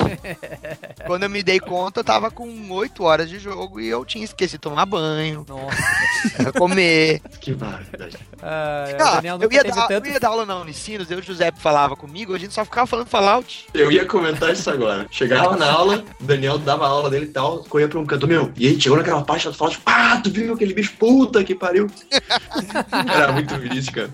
Quando 1.06 1.24
eu 1.24 1.30
me 1.30 1.42
dei 1.42 1.60
conta, 1.60 2.02
eu 2.02 2.04
tava 2.04 2.30
com 2.30 2.70
8 2.72 3.04
horas 3.04 3.30
de 3.30 3.40
jogo 3.40 3.80
e 3.80 3.88
eu 3.88 4.04
tinha 4.04 4.26
esquecido 4.26 4.60
de 4.60 4.64
tomar 4.64 4.86
banho, 4.86 5.46
Nossa. 5.48 6.52
comer. 6.58 7.22
Que 7.40 7.54
barbaridade. 7.54 8.18
Ah, 8.42 8.86
Ah, 9.00 9.22
eu, 9.42 9.52
ia 9.52 9.64
dar, 9.64 9.88
tanto... 9.88 10.08
eu 10.08 10.14
ia 10.14 10.20
dar 10.20 10.30
aula 10.30 10.46
na 10.46 10.58
Unicinos, 10.58 11.10
eu 11.10 11.20
e 11.20 11.22
o 11.22 11.24
Giuseppe 11.24 11.60
falava 11.60 11.96
comigo, 11.96 12.34
a 12.34 12.38
gente 12.38 12.54
só 12.54 12.66
ficava 12.66 12.88
falando 12.88 13.08
Fallout. 13.08 13.68
Eu 13.74 13.92
ia 13.92 14.06
comentar 14.06 14.52
isso 14.52 14.70
agora. 14.70 15.08
Chegava 15.12 15.56
na 15.56 15.72
aula, 15.72 16.04
o 16.20 16.24
Daniel 16.24 16.58
dava 16.58 16.86
a 16.86 16.90
aula 16.90 17.10
dele 17.10 17.26
e 17.26 17.30
tal, 17.30 17.59
corria 17.68 17.88
pra 17.88 17.99
um 17.99 18.05
canto, 18.05 18.28
meu, 18.28 18.51
e 18.57 18.68
aí 18.68 18.80
chegou 18.80 18.97
naquela 18.97 19.24
parte 19.24 19.47
do 19.47 19.53
Fallout, 19.53 19.80
ah, 19.86 20.20
tu 20.24 20.30
viu 20.30 20.53
aquele 20.53 20.74
bicho, 20.74 20.93
puta 20.97 21.43
que 21.43 21.55
pariu. 21.55 21.88
Era 23.14 23.32
muito 23.32 23.57
triste, 23.60 23.91
cara. 23.91 24.10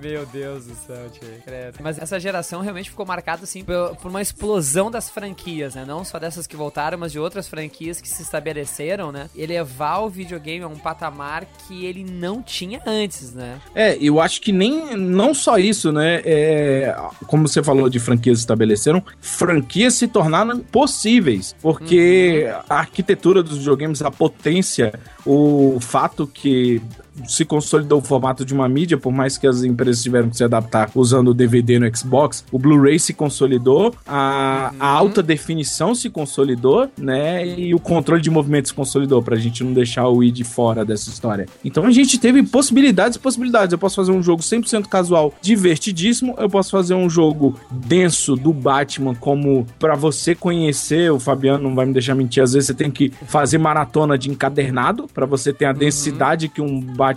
Meu 0.00 0.24
Deus 0.26 0.66
do 0.66 0.74
céu, 0.74 1.08
tio. 1.10 1.28
credo. 1.44 1.78
Mas 1.80 1.98
essa 1.98 2.18
geração 2.20 2.60
realmente 2.60 2.90
ficou 2.90 3.04
marcada, 3.04 3.44
assim, 3.44 3.64
por, 3.64 3.96
uma 4.04 4.22
explosão 4.22 4.90
das 4.90 5.10
franquias, 5.10 5.74
né? 5.74 5.84
Não 5.86 6.04
só 6.04 6.18
dessas 6.18 6.46
que 6.46 6.56
voltaram, 6.56 6.98
mas 6.98 7.12
de 7.12 7.18
outras 7.18 7.48
franquias 7.48 8.00
que 8.00 8.08
se 8.08 8.22
estabeleceram, 8.22 9.10
né? 9.10 9.28
Elevar 9.36 10.04
o 10.04 10.08
videogame 10.08 10.64
a 10.64 10.68
um 10.68 10.78
patamar 10.78 11.46
que 11.66 11.84
ele 11.84 12.04
não 12.04 12.42
tinha 12.42 12.80
antes, 12.86 13.32
né? 13.34 13.60
É, 13.74 13.96
eu 14.00 14.20
acho 14.20 14.40
que 14.40 14.52
nem 14.52 14.96
não 14.96 15.34
só 15.34 15.58
isso, 15.58 15.90
né? 15.92 16.22
É, 16.24 16.96
como 17.26 17.48
você 17.48 17.62
falou 17.62 17.88
de 17.88 17.98
franquias 17.98 18.38
estabeleceram, 18.38 19.02
franquias 19.20 19.94
se 19.94 20.06
tornaram 20.06 20.60
possíveis, 20.60 21.54
porque 21.60 22.48
a 22.68 22.76
arquitetura 22.76 23.42
dos 23.42 23.58
videogames, 23.58 24.02
a 24.02 24.10
potência, 24.10 24.92
o 25.24 25.78
fato 25.80 26.26
que 26.26 26.80
se 27.26 27.44
consolidou 27.44 28.00
o 28.00 28.02
formato 28.02 28.44
de 28.44 28.54
uma 28.54 28.68
mídia, 28.68 28.96
por 28.96 29.12
mais 29.12 29.38
que 29.38 29.46
as 29.46 29.62
empresas 29.62 30.02
tiveram 30.02 30.30
que 30.30 30.36
se 30.36 30.44
adaptar 30.44 30.90
usando 30.94 31.28
o 31.28 31.34
DVD 31.34 31.78
no 31.78 31.96
Xbox, 31.96 32.44
o 32.52 32.58
Blu-ray 32.58 32.98
se 32.98 33.12
consolidou, 33.12 33.94
a, 34.06 34.72
a 34.78 34.86
alta 34.86 35.22
definição 35.22 35.94
se 35.94 36.10
consolidou, 36.10 36.88
né? 36.96 37.46
E 37.46 37.74
o 37.74 37.78
controle 37.78 38.22
de 38.22 38.30
movimento 38.30 38.68
se 38.68 38.74
consolidou, 38.74 39.22
pra 39.22 39.36
gente 39.36 39.64
não 39.64 39.72
deixar 39.72 40.06
o 40.08 40.16
Wii 40.16 40.30
de 40.30 40.44
fora 40.44 40.84
dessa 40.84 41.08
história. 41.08 41.46
Então 41.64 41.84
a 41.84 41.90
gente 41.90 42.18
teve 42.18 42.42
possibilidades 42.42 43.16
e 43.16 43.20
possibilidades. 43.20 43.72
Eu 43.72 43.78
posso 43.78 43.96
fazer 43.96 44.12
um 44.12 44.22
jogo 44.22 44.42
100% 44.42 44.86
casual, 44.86 45.34
divertidíssimo, 45.40 46.34
eu 46.38 46.48
posso 46.48 46.70
fazer 46.70 46.94
um 46.94 47.08
jogo 47.08 47.58
denso 47.70 48.36
do 48.36 48.52
Batman, 48.52 49.14
como 49.14 49.66
pra 49.78 49.94
você 49.94 50.34
conhecer, 50.34 51.10
o 51.10 51.18
Fabiano 51.18 51.64
não 51.64 51.74
vai 51.74 51.86
me 51.86 51.92
deixar 51.92 52.14
mentir, 52.14 52.42
às 52.42 52.52
vezes 52.52 52.68
você 52.68 52.74
tem 52.74 52.90
que 52.90 53.10
fazer 53.26 53.58
maratona 53.58 54.16
de 54.16 54.30
encadernado, 54.30 55.06
pra 55.12 55.26
você 55.26 55.52
ter 55.52 55.64
a 55.64 55.72
densidade 55.72 56.48
que 56.48 56.60
um 56.60 56.80
Batman 56.80 57.07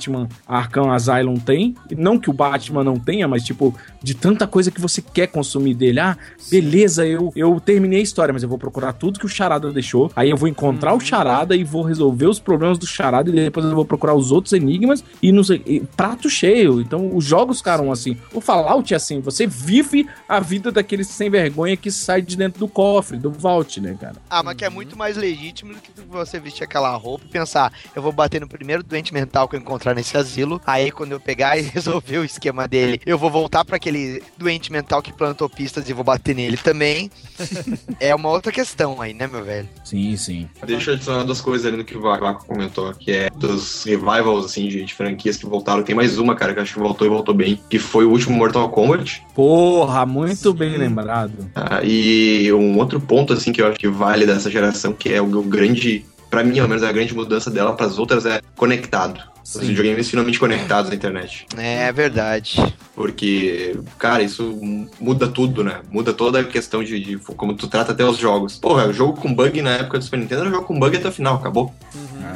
Arkham 0.48 0.92
Asylum 0.92 1.36
tem. 1.36 1.76
Não 1.98 2.20
que 2.20 2.30
o 2.30 2.34
Batman 2.34 2.84
não 2.84 2.98
tenha, 2.98 3.28
mas 3.28 3.44
tipo, 3.44 3.76
de 4.02 4.14
tanta 4.14 4.48
coisa 4.48 4.72
que 4.72 4.82
você 4.82 5.02
quer 5.02 5.28
consumir 5.28 5.74
dele. 5.74 6.00
Ah, 6.00 6.18
beleza, 6.50 7.06
eu, 7.06 7.32
eu 7.36 7.60
terminei 7.60 8.00
a 8.00 8.04
história, 8.04 8.34
mas 8.34 8.44
eu 8.44 8.50
vou 8.50 8.58
procurar 8.58 8.94
tudo 8.94 9.20
que 9.20 9.26
o 9.26 9.30
Charada 9.30 9.72
deixou. 9.72 10.12
Aí 10.16 10.30
eu 10.30 10.38
vou 10.38 10.48
encontrar 10.48 10.94
o 10.94 11.00
Charada 11.00 11.56
e 11.56 11.64
vou 11.64 11.84
resolver 11.84 12.28
os 12.28 12.40
problemas 12.40 12.78
do 12.78 12.88
Charada 12.88 13.30
e 13.30 13.34
depois 13.34 13.66
eu 13.66 13.76
vou 13.76 13.86
procurar 13.86 14.16
os 14.16 14.32
outros 14.32 14.54
enigmas 14.54 15.04
e 15.22 15.32
não 15.32 15.44
sei. 15.44 15.62
e 15.66 15.80
prato 15.82 16.30
cheio. 16.30 16.82
Então 16.82 17.16
os 17.16 17.26
jogos 17.26 17.58
ficaram 17.58 17.92
assim. 17.92 18.18
O 18.34 18.42
Fallout 18.42 18.94
é 18.94 18.98
assim, 18.98 19.20
você 19.20 19.46
vive 19.46 20.08
a 20.28 20.40
vida 20.40 20.72
daquele 20.72 21.04
sem 21.04 21.30
vergonha 21.30 21.78
que 21.78 21.92
sai 21.92 22.22
de 22.22 22.36
dentro 22.36 22.60
do 22.60 22.68
cofre, 22.68 23.18
do 23.18 23.32
vault, 23.32 23.80
né, 23.80 23.96
cara? 24.00 24.16
Ah, 24.30 24.44
mas 24.44 24.56
que 24.56 24.66
é 24.66 24.70
muito 24.70 24.98
mais 24.98 25.18
legítimo 25.18 25.74
do 25.74 25.80
que 25.80 25.92
você 26.10 26.40
vestir 26.40 26.64
aquela 26.64 26.96
roupa 26.96 27.26
e 27.26 27.30
pensar, 27.30 27.72
eu 27.96 28.02
vou 28.02 28.12
bater 28.12 28.42
no 28.42 28.48
primeiro 28.48 28.84
doente 28.84 29.14
mental 29.14 29.48
que 29.48 29.56
eu 29.56 29.60
encontrar 29.82 29.96
nesse 29.96 30.16
asilo, 30.16 30.62
aí 30.66 30.92
quando 30.92 31.14
eu 31.14 31.20
pegar 31.20 31.58
e 31.58 31.62
resolver 31.74 32.20
o 32.20 32.24
esquema 32.24 32.68
dele, 32.68 33.02
eu 33.06 33.18
vou 33.18 33.32
voltar 33.32 33.66
pra 33.66 33.78
aquele 33.78 34.22
doente 34.38 34.72
mental 34.72 35.02
que 35.02 35.12
plantou 35.12 35.50
pistas 35.50 35.90
e 35.90 35.94
vou 35.94 36.04
bater 36.04 36.36
nele 36.36 36.58
também. 36.58 37.10
é 38.00 38.14
uma 38.14 38.30
outra 38.30 38.52
questão 38.52 39.02
aí, 39.02 39.14
né, 39.14 39.28
meu 39.28 39.44
velho? 39.44 39.68
Sim, 39.84 40.16
sim. 40.16 40.48
Deixa 40.66 40.92
eu 40.92 40.96
adicionar 40.96 41.24
duas 41.24 41.42
coisas 41.42 41.66
ali 41.66 41.78
no 41.78 41.84
que 41.84 41.98
o 41.98 42.02
Vaco 42.02 42.46
comentou, 42.46 42.94
que 42.94 43.12
é 43.12 43.30
dos 43.36 43.84
revivals, 43.84 44.46
assim, 44.46 44.68
de, 44.68 44.86
de 44.86 44.94
franquias 44.94 45.38
que 45.38 45.46
voltaram. 45.46 45.84
Tem 45.84 45.96
mais 45.96 46.20
uma, 46.20 46.36
cara, 46.36 46.54
que 46.54 46.60
eu 46.60 46.64
acho 46.64 46.74
que 46.74 46.80
voltou 46.80 47.08
e 47.08 47.10
voltou 47.10 47.34
bem, 47.34 47.60
que 47.70 47.80
foi 47.80 48.06
o 48.06 48.12
último 48.12 48.36
Mortal 48.36 48.70
Kombat. 48.70 49.24
Porra, 49.34 50.06
muito 50.06 50.54
bem 50.54 50.78
lembrado. 50.78 51.50
Ah, 51.56 51.82
e 51.84 52.52
um 52.54 52.78
outro 52.78 53.00
ponto, 53.00 53.34
assim, 53.34 53.52
que 53.52 53.62
eu 53.62 53.68
acho 53.68 53.80
que 53.80 53.88
vale 53.88 54.26
dessa 54.26 54.50
geração, 54.50 54.94
que 54.94 55.12
é 55.12 55.22
o, 55.22 55.26
o 55.26 55.44
grande, 55.44 56.06
pra 56.30 56.44
mim, 56.44 56.60
ao 56.60 56.68
menos, 56.68 56.84
é 56.84 56.88
a 56.88 56.92
grande 56.92 57.16
mudança 57.16 57.50
dela 57.50 57.74
pras 57.74 57.98
outras, 57.98 58.26
é 58.26 58.42
conectado. 58.56 59.31
Os 59.56 59.68
videogames 59.68 60.10
finalmente 60.10 60.40
conectados 60.40 60.92
à 60.92 60.96
internet. 60.96 61.46
É 61.58 61.92
verdade. 61.92 62.74
Porque, 62.96 63.78
cara, 63.98 64.22
isso 64.24 64.60
muda 65.00 65.28
tudo, 65.28 65.64
né? 65.64 65.82
Muda 65.92 66.14
toda 66.14 66.40
a 66.40 66.44
questão 66.44 66.84
de, 66.84 67.00
de 67.00 67.18
como 67.18 67.54
tu 67.56 67.68
trata 67.68 67.92
até 67.92 68.06
os 68.06 68.18
jogos. 68.18 68.58
Porra, 68.58 68.88
o 68.88 68.94
jogo 68.94 69.20
com 69.20 69.34
bug 69.34 69.62
na 69.62 69.72
época 69.72 69.98
do 70.00 70.04
Super 70.04 70.18
Nintendo 70.20 70.42
era 70.42 70.50
jogo 70.52 70.66
com 70.66 70.80
bug 70.80 70.96
até 70.96 71.08
o 71.08 71.12
final, 71.12 71.36
acabou. 71.36 71.74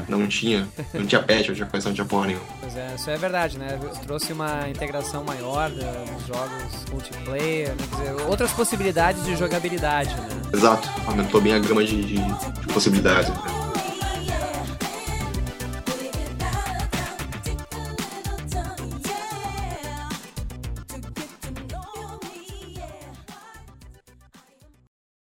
Não 0.09 0.27
tinha. 0.27 0.67
Não 0.93 1.05
tinha 1.05 1.21
patch, 1.21 1.47
não 1.49 1.55
tinha 1.55 1.65
coisa, 1.67 1.87
não 1.89 1.95
tinha 1.95 2.05
porra 2.05 2.27
nenhuma. 2.27 2.45
Pois 2.61 2.75
é, 2.75 2.93
isso 2.95 3.09
é 3.09 3.17
verdade, 3.17 3.57
né? 3.57 3.79
Trouxe 4.05 4.33
uma 4.33 4.69
integração 4.69 5.23
maior 5.23 5.69
dos 5.69 6.27
jogos 6.27 6.85
multiplayer, 6.91 7.69
né? 7.69 7.75
Quer 7.97 8.11
dizer, 8.13 8.25
outras 8.27 8.51
possibilidades 8.51 9.23
de 9.25 9.35
jogabilidade, 9.35 10.13
né? 10.15 10.27
Exato. 10.53 10.89
Aumentou 11.07 11.41
bem 11.41 11.53
a 11.53 11.59
gama 11.59 11.83
de, 11.83 12.03
de- 12.03 12.15
de 12.15 12.67
possibilidades. 12.73 13.29
né? 13.29 13.35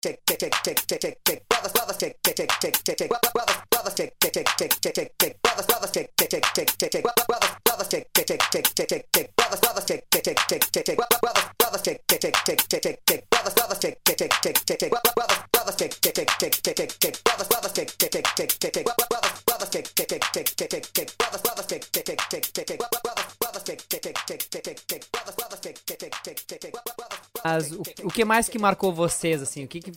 tick 0.01 0.19
tick 0.25 0.39
tick 0.39 0.53
tick 0.63 0.75
tick 0.87 0.99
tick 0.99 1.23
tick 1.23 1.47
brothers 1.47 1.71
brothers 1.73 1.97
tick 1.97 2.17
tick 2.23 2.35
tick 2.35 2.49
tick 2.59 2.73
tick 2.83 2.97
tick 2.97 3.09
brothers 3.09 3.57
brothers 3.69 3.93
tick 3.93 4.19
tick 4.19 4.33
tick 4.33 4.47
tick 4.57 4.71
tick 4.81 4.93
tick 4.95 5.17
tick 5.19 5.41
brothers 5.43 5.65
brothers 5.67 5.91
tick 5.91 6.09
tick 6.17 6.29
tick 6.29 6.43
tick 6.55 6.67
tick 6.77 6.91
tick 6.91 7.03
brothers 7.03 7.25
brothers 7.63 7.87
tick 7.87 8.09
tick 8.13 8.25
tick 8.25 8.41
tick 8.49 8.65
tick 8.65 8.87
tick 8.87 9.11
tick 9.13 9.35
brothers 9.35 9.59
brothers 9.59 9.85
tick 9.85 10.09
tick 10.09 10.23
tick 10.23 10.41
tick 10.45 10.71
tick 10.71 10.85
tick 10.85 10.97
brothers 10.97 11.53
brothers 11.59 11.81
tick 11.83 12.07
tick 12.07 12.19
tick 12.19 12.35
tick 12.45 12.67
tick 12.67 12.81
tick 12.81 13.05
tick 13.05 13.29
brothers 13.29 13.53
brothers 13.53 13.79
tick 13.79 14.03
tick 14.03 14.17
tick 14.17 14.33
tick 14.41 14.65
tick 14.65 14.79
tick 14.79 14.91
brothers 14.91 15.13
brothers 15.53 15.75
tick 15.75 16.01
tick 16.01 16.13
tick 16.15 16.29
tick 16.39 16.51
tick 16.63 16.75
tick 16.75 16.99
tick 16.99 17.23
brothers 17.23 17.47
brothers 17.47 17.71
tick 17.71 17.97
tick 17.99 18.11
tick 18.11 18.25
tick 18.35 18.49
tick 18.59 18.73
tick 18.73 18.85
brothers 18.85 19.43
brothers 19.45 19.69
tick 19.69 19.85
tick 19.95 20.07
tick 20.07 20.23
tick 20.33 20.57
tick 20.57 20.93
tick 20.93 21.17
brothers 21.19 21.41
brothers 21.41 21.65
tick 21.67 21.91
tick 21.91 22.05
tick 22.05 22.29
tick 22.29 22.53
tick 22.53 22.65
tick 22.65 22.79
brothers 22.79 23.40
Mas 27.43 27.71
o, 27.71 27.81
o 28.03 28.11
que 28.11 28.23
mais 28.23 28.47
que 28.47 28.59
marcou 28.59 28.93
vocês, 28.93 29.41
assim? 29.41 29.63
O 29.63 29.67
que 29.67 29.79
que... 29.79 29.91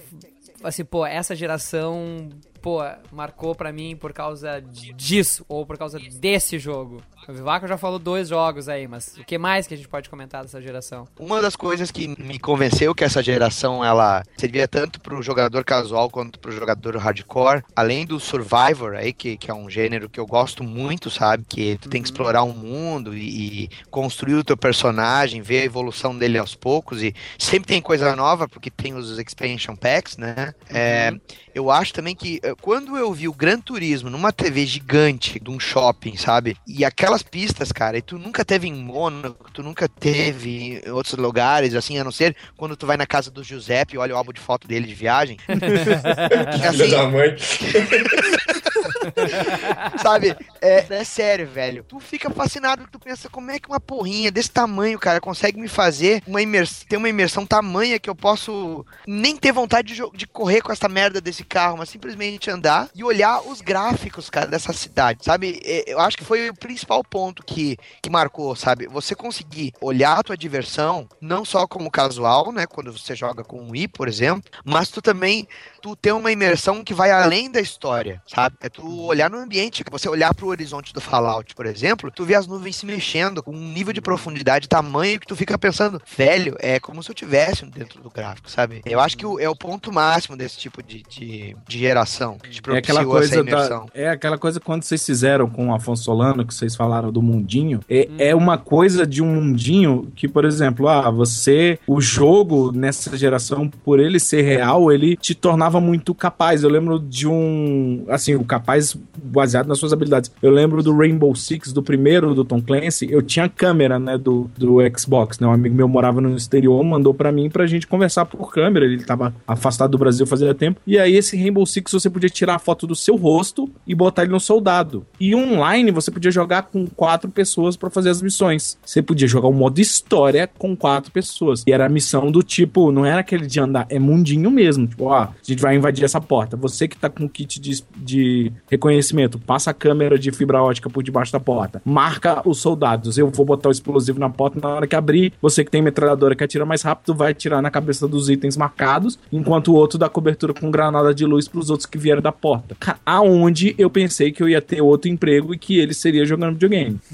Assim, 0.63 0.85
pô, 0.85 1.05
essa 1.05 1.35
geração, 1.37 2.31
pô, 2.65 2.81
marcou 3.12 3.55
pra 3.55 3.71
mim 3.71 3.95
por 3.95 4.15
causa 4.15 4.59
disso, 4.97 5.45
ou 5.47 5.67
por 5.67 5.77
causa 5.77 5.99
desse 5.99 6.59
jogo. 6.59 7.03
O 7.29 7.33
Vivaco 7.33 7.69
já 7.69 7.77
falou 7.77 7.99
dois 7.99 8.29
jogos 8.29 8.71
aí, 8.71 8.89
mas 8.89 9.19
o 9.19 9.25
que 9.25 9.37
mais 9.37 9.67
que 9.67 9.75
a 9.75 9.77
gente 9.77 9.89
pode 9.89 10.09
comentar 10.09 10.43
dessa 10.43 10.61
geração? 10.62 11.07
Uma 11.19 11.43
das 11.43 11.57
coisas 11.57 11.91
que 11.91 12.09
me 12.19 12.39
convenceu 12.39 12.95
que 12.95 13.05
essa 13.05 13.23
geração 13.23 13.85
ela 13.85 14.23
servia 14.39 14.67
tanto 14.67 14.99
pro 14.99 15.23
jogador 15.23 15.62
casual 15.62 16.09
quanto 16.09 16.39
pro 16.39 16.53
jogador 16.53 16.97
hardcore, 16.97 17.62
além 17.77 18.07
do 18.07 18.19
Survivor 18.19 18.95
aí, 18.95 19.12
que, 19.12 19.37
que 19.37 19.51
é 19.51 19.55
um 19.55 19.69
gênero 19.69 20.09
que 20.09 20.21
eu 20.21 20.27
gosto 20.27 20.65
muito, 20.65 21.11
sabe? 21.11 21.45
Que 21.47 21.77
tu 21.77 21.91
tem 21.91 22.01
que 22.01 22.09
explorar 22.09 22.45
um 22.45 22.53
mundo 22.53 23.15
e, 23.15 23.65
e 23.65 23.71
construir 23.91 24.35
o 24.35 24.45
teu 24.45 24.57
personagem, 24.57 25.43
ver 25.43 25.61
a 25.61 25.65
evolução 25.65 26.17
dele 26.17 26.39
aos 26.39 26.55
poucos 26.55 27.03
e 27.03 27.15
sempre 27.39 27.69
tem 27.69 27.83
coisa 27.83 28.17
nova, 28.17 28.49
porque 28.49 28.71
tem 28.71 28.95
os 28.95 29.19
expansion 29.19 29.77
packs, 29.77 30.17
né? 30.17 30.55
É, 30.71 31.15
eu 31.55 31.71
acho 31.71 31.93
também 31.95 32.17
que 32.17 32.41
eh, 32.43 32.54
Cara, 32.55 32.57
quando 32.61 32.97
eu 32.97 33.13
vi 33.13 33.29
o 33.29 33.33
Gran 33.33 33.59
Turismo 33.59 34.09
numa 34.09 34.33
TV 34.33 34.65
gigante 34.65 35.41
de 35.41 35.51
um 35.51 35.59
shopping, 35.59 36.17
sabe? 36.17 36.57
E 36.67 36.85
aquelas 36.85 37.23
pistas, 37.23 37.73
cara, 37.73 37.99
e 37.99 38.03
tu 38.03 38.19
nunca 38.19 38.45
teve 38.45 38.69
em 38.69 38.75
Mônaco, 38.75 39.51
tu 39.53 39.63
nunca 39.63 39.89
teve 39.89 40.81
em 40.85 40.91
outros 40.91 41.15
lugares, 41.15 41.75
assim, 41.75 41.99
a 41.99 42.05
não 42.05 42.13
ser 42.13 42.37
quando 42.57 42.77
tu 42.77 42.87
vai 42.87 42.97
na 42.97 43.07
casa 43.07 43.31
do 43.31 43.43
Giuseppe 43.43 43.95
e 43.95 43.99
olha 43.99 44.15
o 44.15 44.19
álbum 44.19 44.33
de 44.33 44.41
foto 44.41 44.67
dele 44.67 44.87
de 44.87 44.95
viagem. 44.95 45.39
Filha 45.47 46.71
assim, 46.71 46.91
da 46.91 47.09
mãe. 47.09 47.37
Sabe? 50.03 50.37
É, 50.61 50.87
é 50.89 51.05
sério, 51.05 51.47
velho. 51.47 51.85
Tu 51.85 51.99
fica 52.01 52.31
fascinado, 52.31 52.87
tu 52.91 52.99
pensa 52.99 53.29
como 53.29 53.51
é 53.51 53.59
que 53.59 53.69
uma 53.69 53.81
porrinha 53.81 54.31
desse 54.31 54.51
tamanho, 54.51 54.99
cara, 54.99 55.21
consegue 55.21 55.61
me 55.61 55.69
fazer 55.69 56.23
uma 56.27 56.41
imersão, 56.43 56.87
ter 56.89 56.97
uma 56.97 57.09
imersão 57.09 57.47
tamanha 57.47 57.99
que 57.99 58.09
eu 58.09 58.15
posso 58.15 58.85
nem 59.07 59.37
ter 59.37 59.53
vontade 59.53 59.95
de, 59.95 60.03
de 60.15 60.27
correr 60.27 60.61
com 60.61 60.73
essa 60.73 60.89
merda 60.89 61.21
desse 61.21 61.45
carro, 61.45 61.79
mas 61.79 61.89
simplesmente 61.89 62.51
andar 62.51 62.89
e 62.95 63.05
olhar 63.05 63.41
os 63.47 63.61
gráficos, 63.61 64.31
cara, 64.31 64.47
dessa 64.47 64.73
cidade, 64.73 65.25
sabe? 65.25 65.61
É, 65.65 65.85
Eu 65.93 66.01
acho 66.01 66.17
que 66.17 66.25
foi 66.25 66.51
o 66.51 66.55
principal 66.55 67.03
ponto 67.05 67.43
que, 67.45 67.77
que 68.03 68.11
marcou, 68.11 68.55
sabe? 68.57 68.87
Você 68.87 69.15
conseguir 69.15 69.73
olhar 69.81 70.19
a 70.19 70.23
tua 70.23 70.37
diversão, 70.37 71.09
não 71.21 71.45
só 71.45 71.67
como 71.67 71.91
casual, 71.91 72.53
né, 72.53 72.67
quando 72.67 72.93
você 72.93 73.15
joga 73.15 73.45
com 73.45 73.63
o 73.63 73.71
Wii, 73.71 73.89
por 73.89 74.09
exemplo, 74.09 74.51
mas 74.65 74.89
tu 74.89 75.01
também 75.03 75.47
tu 75.85 75.95
ter 75.95 76.12
uma 76.12 76.32
imersão 76.32 76.82
que 76.82 76.95
vai 76.95 77.11
além 77.11 77.53
da 77.53 77.61
história, 77.61 78.22
sabe? 78.26 78.57
É 78.62 78.70
tu 78.70 79.03
olhar 79.03 79.28
no 79.28 79.37
ambiente, 79.37 79.85
você 79.91 80.09
olhar 80.09 80.35
pro 80.35 80.47
horizonte 80.47 80.95
do 80.95 81.01
Fallout, 81.01 81.55
por 81.55 81.66
exemplo, 81.66 82.11
tu 82.11 82.24
vê 82.24 82.35
as 82.35 82.47
nuvens 82.47 82.76
se 82.76 82.87
mexendo 82.87 83.43
com 83.43 83.51
um 83.51 83.68
nível 83.68 83.93
de 83.93 84.01
profundidade 84.01 84.66
tamanho 84.66 85.20
que 85.20 85.26
tu 85.26 85.37
fica 85.37 85.59
pensando, 85.59 86.01
velho, 86.16 86.57
é 86.59 86.80
como 86.80 87.03
se 87.03 87.11
eu 87.11 87.14
tivesse 87.14 87.66
dentro 87.66 88.01
do 88.01 88.09
gráfico, 88.09 88.51
sabe? 88.51 88.80
Eu 88.87 88.99
acho 88.99 89.14
que 89.14 89.26
é 89.26 89.47
o 89.47 89.55
ponto 89.55 89.93
máximo 89.93 90.39
desse 90.39 90.57
tipo 90.57 90.82
de, 90.82 91.03
de, 91.03 91.55
de 91.68 91.78
geração, 91.78 92.39
de 92.49 92.62
É 92.66 92.78
aquela 92.78 93.03
propiciou 93.03 93.18
essa 93.18 93.45
coisa 93.45 93.45
da, 93.45 93.85
é 93.93 94.09
aquela 94.09 94.39
coisa 94.39 94.59
quando 94.59 94.85
vocês 94.85 95.05
fizeram 95.05 95.51
com 95.51 95.68
o 95.68 95.74
Afonso 95.74 96.05
Solano, 96.05 96.47
que 96.47 96.55
vocês 96.55 96.74
falaram 96.74 97.12
do 97.12 97.20
mundinho, 97.20 97.80
é, 97.91 98.09
é 98.18 98.35
uma 98.35 98.57
coisa 98.57 99.07
de 99.07 99.22
um 99.22 99.35
mundinho 99.35 100.11
que, 100.16 100.26
por 100.26 100.47
exemplo, 100.47 100.89
ah, 100.89 101.11
você, 101.11 101.78
o 101.87 102.01
jogo 102.01 102.72
nessa 102.72 103.14
geração, 103.18 103.68
por 103.68 104.01
ele 104.01 104.18
ser 104.18 104.41
real, 104.41 104.91
ele 104.91 105.14
te 105.14 105.35
tornava 105.35 105.74
muito 105.81 106.14
capaz. 106.14 106.62
Eu 106.62 106.70
lembro 106.70 106.99
de 106.99 107.27
um, 107.27 108.05
assim, 108.09 108.35
o 108.35 108.45
capaz 108.45 108.97
baseado 109.22 109.66
nas 109.66 109.79
suas 109.79 109.93
habilidades. 109.93 110.31
Eu 110.43 110.51
lembro 110.51 110.83
do 110.83 110.97
Rainbow 110.97 111.35
Six, 111.35 111.72
do 111.72 111.83
primeiro 111.83 112.35
do 112.35 112.45
Tom 112.45 112.61
Clancy, 112.61 113.09
eu 113.11 113.22
tinha 113.22 113.49
câmera, 113.49 113.99
né, 113.99 114.16
do, 114.18 114.51
do 114.57 114.79
Xbox, 114.97 115.39
né, 115.39 115.47
um 115.47 115.53
amigo 115.53 115.75
meu 115.75 115.89
morava 115.89 116.20
no 116.20 116.37
exterior, 116.37 116.83
mandou 116.85 117.14
pra 117.14 117.33
mim 117.33 117.49
pra 117.51 117.66
gente 117.66 117.87
conversar 117.87 118.25
por 118.25 118.53
câmera, 118.53 118.85
ele 118.85 119.03
tava 119.05 119.35
afastado 119.47 119.91
do 119.91 119.99
Brasil 119.99 120.27
fazia 120.27 120.55
tempo, 120.55 120.81
e 120.87 120.99
aí 120.99 121.16
esse 121.16 121.37
Rainbow 121.37 121.64
Six 121.66 121.93
você 121.93 122.11
podia 122.11 122.29
tirar 122.29 122.57
a 122.57 122.59
foto 122.59 122.87
do 122.87 122.95
seu 122.95 123.16
rosto 123.16 123.70
e 123.87 123.95
botar 123.95 124.22
ele 124.22 124.33
no 124.33 124.41
soldado. 124.41 125.07
E 125.18 125.35
online 125.35 125.91
você 125.91 126.11
podia 126.11 126.31
jogar 126.31 126.62
com 126.62 126.87
quatro 126.87 127.31
pessoas 127.31 127.77
pra 127.77 127.91
fazer 127.91 128.11
as 128.11 128.22
missões. 128.22 128.79
Você 128.85 129.03
podia 129.03 129.29
jogar 129.29 129.49
o 129.49 129.53
modo 129.53 129.81
história 129.81 130.49
com 130.59 130.77
quatro 130.77 131.11
pessoas. 131.11 131.62
E 131.66 131.72
era 131.72 131.87
a 131.87 131.89
missão 131.89 132.31
do 132.31 132.43
tipo, 132.43 132.91
não 132.91 133.05
era 133.05 133.20
aquele 133.20 133.47
de 133.47 133.61
andar, 133.61 133.87
é 133.89 133.99
mundinho 133.99 134.51
mesmo. 134.51 134.87
Tipo, 134.87 135.07
ó, 135.07 135.22
a 135.22 135.33
gente 135.43 135.62
vai 135.65 135.77
invadir 135.77 136.05
essa 136.05 136.21
porta. 136.21 136.59
Você 136.59 136.87
que 136.87 136.97
tá 136.97 137.09
com 137.09 137.25
o 137.25 137.29
kit 137.29 137.59
de, 137.59 137.83
de 137.97 138.53
reconhecimento, 138.71 139.39
passa 139.39 139.71
a 139.71 139.75
câmera 139.75 140.19
de 140.19 140.31
fibra 140.31 140.62
ótica 140.62 140.91
por 140.91 141.03
debaixo 141.03 141.33
da 141.33 141.41
porta. 141.41 141.81
Marca 141.87 142.43
os 142.47 142.59
soldados. 142.59 143.17
Eu 143.17 143.31
vou 143.31 143.47
botar 143.47 143.71
o 143.71 143.73
explosivo 143.73 144.21
na 144.21 144.29
porta 144.29 144.61
na 144.61 144.69
hora 144.69 144.87
que 144.87 144.95
abrir. 144.95 145.33
Você 145.41 145.65
que 145.65 145.71
tem 145.71 145.81
metralhadora 145.81 146.37
que 146.37 146.45
atira 146.45 146.67
mais 146.67 146.83
rápido, 146.83 147.15
vai 147.15 147.33
atirar 147.33 147.62
na 147.62 147.71
cabeça 147.71 148.07
dos 148.07 148.29
itens 148.29 148.59
marcados, 148.59 149.19
enquanto 149.33 149.69
o 149.69 149.75
outro 149.75 149.99
dá 149.99 150.07
cobertura 150.07 150.53
com 150.53 150.71
granada 150.71 151.15
de 151.15 151.25
luz 151.25 151.49
pros 151.49 151.71
outros 151.71 151.87
que 151.87 151.97
vieram 151.97 152.21
da 152.21 152.31
porta. 152.31 152.77
Aonde 153.07 153.75
eu 153.79 153.89
pensei 153.89 154.33
que 154.33 154.43
eu 154.43 154.49
ia 154.49 154.61
ter 154.61 154.83
outro 154.83 155.11
emprego 155.11 155.55
e 155.55 155.59
que 155.59 155.79
ele 155.79 155.95
seria 155.95 156.27
jogando 156.27 156.53
videogame. 156.53 157.01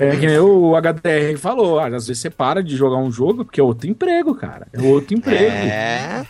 É 0.00 0.16
que 0.16 0.26
nem 0.26 0.38
o 0.38 0.72
HDR 0.76 1.38
falou, 1.38 1.78
ah, 1.78 1.86
às 1.86 2.06
vezes 2.06 2.20
você 2.20 2.30
para 2.30 2.62
de 2.62 2.76
jogar 2.76 2.96
um 2.96 3.10
jogo 3.10 3.44
porque 3.44 3.60
é 3.60 3.62
outro 3.62 3.88
emprego, 3.88 4.34
cara. 4.34 4.66
É 4.72 4.80
outro 4.80 5.14
emprego. 5.14 5.44
É, 5.44 6.24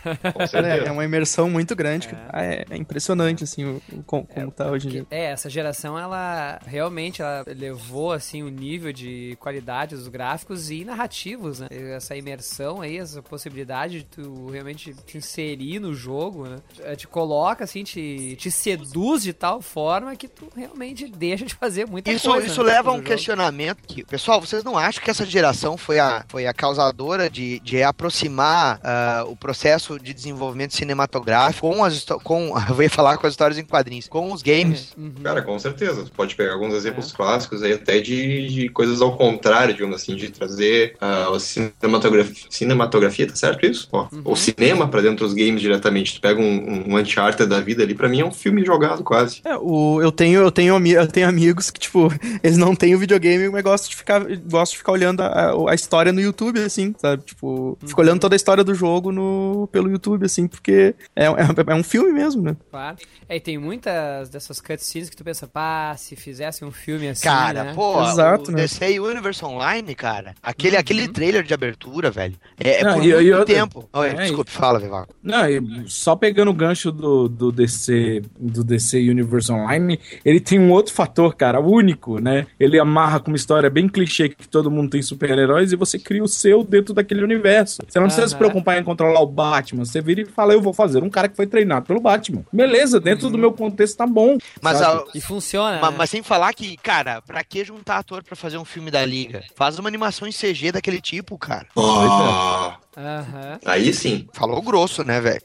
É, 0.65 0.87
é 0.87 0.91
uma 0.91 1.03
imersão 1.05 1.49
muito 1.49 1.75
grande. 1.75 2.07
que- 2.07 2.15
ah, 2.15 2.43
É, 2.43 2.65
é 2.69 2.77
impressionante, 2.77 3.43
assim, 3.43 3.63
o, 3.65 3.81
o- 3.91 4.03
como, 4.03 4.25
como 4.25 4.51
tá 4.51 4.69
hoje 4.69 4.87
em 4.87 4.91
dia. 4.91 5.05
É, 5.11 5.25
essa 5.31 5.49
geração, 5.49 5.97
ela 5.97 6.59
realmente 6.65 7.21
ela 7.21 7.43
levou, 7.47 8.11
assim, 8.11 8.43
o 8.43 8.49
nível 8.49 8.91
de 8.93 9.37
qualidade 9.39 9.95
dos 9.95 10.07
gráficos 10.07 10.69
e 10.71 10.83
narrativos, 10.83 11.59
né? 11.59 11.67
Essa 11.95 12.15
imersão 12.15 12.81
aí, 12.81 12.97
essa 12.97 13.21
possibilidade 13.21 13.99
de 13.99 14.03
tu 14.05 14.49
realmente 14.49 14.93
te 15.05 15.17
inserir 15.17 15.79
no 15.79 15.93
jogo, 15.93 16.47
né? 16.47 16.57
Eh, 16.81 16.95
Te 16.95 17.07
coloca, 17.07 17.63
assim, 17.63 17.83
te, 17.83 18.35
te 18.37 18.49
seduz 18.51 19.23
de 19.23 19.33
tal 19.33 19.61
forma 19.61 20.15
que 20.15 20.27
tu 20.27 20.47
realmente 20.55 21.07
deixa 21.07 21.45
de 21.45 21.53
fazer 21.55 21.85
muita 21.87 22.11
Isso, 22.11 22.29
coisa. 22.29 22.47
isso 22.47 22.63
né, 22.63 22.73
leva 22.73 22.89
a 22.89 22.93
um 22.93 22.97
jogo. 22.97 23.07
questionamento 23.07 23.77
que, 23.87 24.03
pessoal, 24.05 24.39
vocês 24.39 24.63
não 24.63 24.77
acham 24.77 25.03
que 25.03 25.09
essa 25.09 25.25
geração 25.25 25.77
foi 25.77 25.99
a, 25.99 26.23
foi 26.27 26.45
a 26.47 26.53
causadora 26.53 27.29
de, 27.29 27.59
de 27.59 27.81
aproximar 27.83 28.79
ah, 28.83 29.23
o 29.27 29.35
processo 29.35 29.99
de 29.99 30.13
desenvolvimento 30.13 30.52
cinematográfico 30.73 31.63
com 31.63 31.83
as 31.83 32.05
com 32.23 32.53
eu 32.69 32.81
ia 32.81 32.89
falar 32.89 33.17
com 33.17 33.25
as 33.25 33.33
histórias 33.33 33.57
em 33.57 33.63
quadrinhos, 33.63 34.07
com 34.07 34.31
os 34.31 34.41
games? 34.41 34.93
Uhum. 34.97 35.13
Cara, 35.23 35.41
com 35.41 35.57
certeza. 35.57 36.03
Tu 36.03 36.11
pode 36.11 36.35
pegar 36.35 36.53
alguns 36.53 36.73
exemplos 36.73 37.11
clássicos 37.11 37.63
aí, 37.63 37.73
até 37.73 37.99
de, 37.99 38.47
de 38.47 38.69
coisas 38.69 39.01
ao 39.01 39.15
contrário, 39.15 39.73
digamos 39.73 39.95
assim, 39.95 40.15
de 40.15 40.29
trazer 40.29 40.95
ah, 40.99 41.29
a 41.33 41.39
cinematografia, 41.39 42.45
cinematografia, 42.49 43.27
tá 43.27 43.35
certo 43.35 43.65
isso? 43.65 43.87
Ó, 43.91 44.07
O 44.25 44.35
cinema 44.35 44.87
pra 44.87 45.01
dentro 45.01 45.25
dos 45.25 45.33
games 45.33 45.61
diretamente. 45.61 46.15
Tu 46.15 46.21
pega 46.21 46.39
um, 46.39 46.91
um 46.91 46.97
Uncharted 46.97 47.47
da 47.47 47.59
vida 47.59 47.83
ali, 47.83 47.95
pra 47.95 48.09
mim 48.09 48.21
é 48.21 48.25
um 48.25 48.31
filme 48.31 48.63
jogado 48.65 49.03
quase. 49.03 49.41
É, 49.43 49.55
o, 49.57 50.01
eu, 50.01 50.11
tenho, 50.11 50.41
eu, 50.41 50.51
tenho, 50.51 50.75
eu 50.87 51.07
tenho 51.07 51.27
amigos 51.27 51.69
que, 51.69 51.79
tipo, 51.79 52.11
eles 52.43 52.57
não 52.57 52.75
têm 52.75 52.95
o 52.95 52.99
videogame, 52.99 53.49
mas 53.49 53.63
gostam 53.63 53.89
de 53.89 53.95
ficar, 53.95 54.19
gostam 54.21 54.73
de 54.73 54.77
ficar 54.77 54.91
olhando 54.91 55.21
a, 55.21 55.71
a 55.71 55.75
história 55.75 56.11
no 56.11 56.21
YouTube, 56.21 56.59
assim, 56.59 56.93
sabe? 56.97 57.23
Tipo, 57.23 57.77
fica 57.85 58.01
olhando 58.01 58.19
toda 58.19 58.35
a 58.35 58.37
história 58.37 58.63
do 58.63 58.75
jogo 58.75 59.11
no, 59.11 59.67
pelo 59.71 59.89
YouTube, 59.89 60.25
assim, 60.25 60.42
porque 60.47 60.95
é, 61.15 61.25
é, 61.25 61.29
é 61.67 61.75
um 61.75 61.83
filme 61.83 62.11
mesmo, 62.11 62.41
né? 62.43 62.55
Claro. 62.69 62.97
É, 63.27 63.35
e 63.37 63.39
tem 63.39 63.57
muitas 63.57 64.29
dessas 64.29 64.59
cutscenes 64.61 65.09
que 65.09 65.15
tu 65.15 65.23
pensa, 65.23 65.47
pá, 65.47 65.95
se 65.97 66.15
fizesse 66.15 66.63
um 66.65 66.71
filme 66.71 67.09
assim, 67.09 67.23
Cara, 67.23 67.63
né? 67.65 67.73
pô, 67.73 68.01
Exato, 68.03 68.49
o 68.51 68.53
né? 68.53 68.61
DC 68.63 68.99
Universe 68.99 69.43
Online, 69.45 69.95
cara, 69.95 70.33
aquele, 70.41 70.77
aquele 70.77 71.07
trailer 71.07 71.43
de 71.43 71.53
abertura, 71.53 72.09
velho, 72.11 72.35
é, 72.59 72.81
é 72.81 72.83
Não, 72.83 72.95
por 72.95 73.03
e- 73.05 73.13
muito 73.13 73.21
e 73.21 73.33
outra- 73.33 73.55
tempo. 73.55 73.89
Oi, 73.93 74.09
É, 74.09 74.13
desculpe, 74.15 74.51
fala, 74.51 74.79
Vivaco. 74.79 75.13
Não, 75.21 75.49
e 75.49 75.83
só 75.87 76.15
pegando 76.15 76.51
o 76.51 76.53
gancho 76.53 76.91
do, 76.91 77.27
do 77.27 77.51
DC 77.51 78.21
do 78.39 78.63
DC 78.63 78.97
Universe 79.09 79.51
Online, 79.51 79.99
ele 80.23 80.39
tem 80.39 80.59
um 80.59 80.71
outro 80.71 80.93
fator, 80.93 81.35
cara, 81.35 81.59
único, 81.59 82.19
né? 82.19 82.45
Ele 82.59 82.79
amarra 82.79 83.19
com 83.19 83.31
uma 83.31 83.37
história 83.37 83.69
bem 83.69 83.87
clichê 83.87 84.29
que 84.29 84.47
todo 84.47 84.69
mundo 84.71 84.89
tem 84.91 85.01
super-heróis 85.01 85.71
e 85.71 85.75
você 85.75 85.97
cria 85.99 86.23
o 86.23 86.27
seu 86.27 86.63
dentro 86.63 86.93
daquele 86.93 87.23
universo. 87.23 87.81
Você 87.87 87.99
não 87.99 88.07
precisa 88.07 88.27
se 88.27 88.35
preocupar 88.35 88.77
em 88.79 88.83
controlar 88.83 89.21
o 89.21 89.27
Batman. 89.27 89.85
Você 89.85 90.01
vira 90.01 90.21
e 90.21 90.25
fala, 90.33 90.53
eu 90.53 90.61
vou 90.61 90.73
fazer 90.73 91.03
um 91.03 91.09
cara 91.09 91.29
que 91.29 91.35
foi 91.35 91.47
treinado 91.47 91.85
pelo 91.85 91.99
Batman. 92.01 92.43
Beleza, 92.51 92.99
dentro 92.99 93.29
do 93.29 93.37
meu 93.37 93.51
contexto 93.53 93.97
tá 93.97 94.07
bom. 94.07 94.37
Mas, 94.61 94.81
a- 94.81 95.03
E 95.15 95.21
funciona, 95.21 95.79
ma- 95.79 95.91
né? 95.91 95.95
mas 95.97 96.09
sem 96.09 96.21
falar 96.23 96.53
que, 96.53 96.75
cara, 96.77 97.21
pra 97.21 97.43
que 97.43 97.63
juntar 97.63 97.97
ator 97.97 98.23
pra 98.23 98.35
fazer 98.35 98.57
um 98.57 98.65
filme 98.65 98.89
da 98.91 99.05
Liga? 99.05 99.43
Faz 99.55 99.77
uma 99.79 99.87
animação 99.87 100.27
em 100.27 100.31
CG 100.31 100.71
daquele 100.71 100.99
tipo, 100.99 101.37
cara. 101.37 101.67
Ah, 101.77 102.77
Aham. 102.95 103.59
aí 103.65 103.93
sim. 103.93 104.27
Falou 104.33 104.61
grosso, 104.61 105.03
né, 105.03 105.19
velho? 105.19 105.41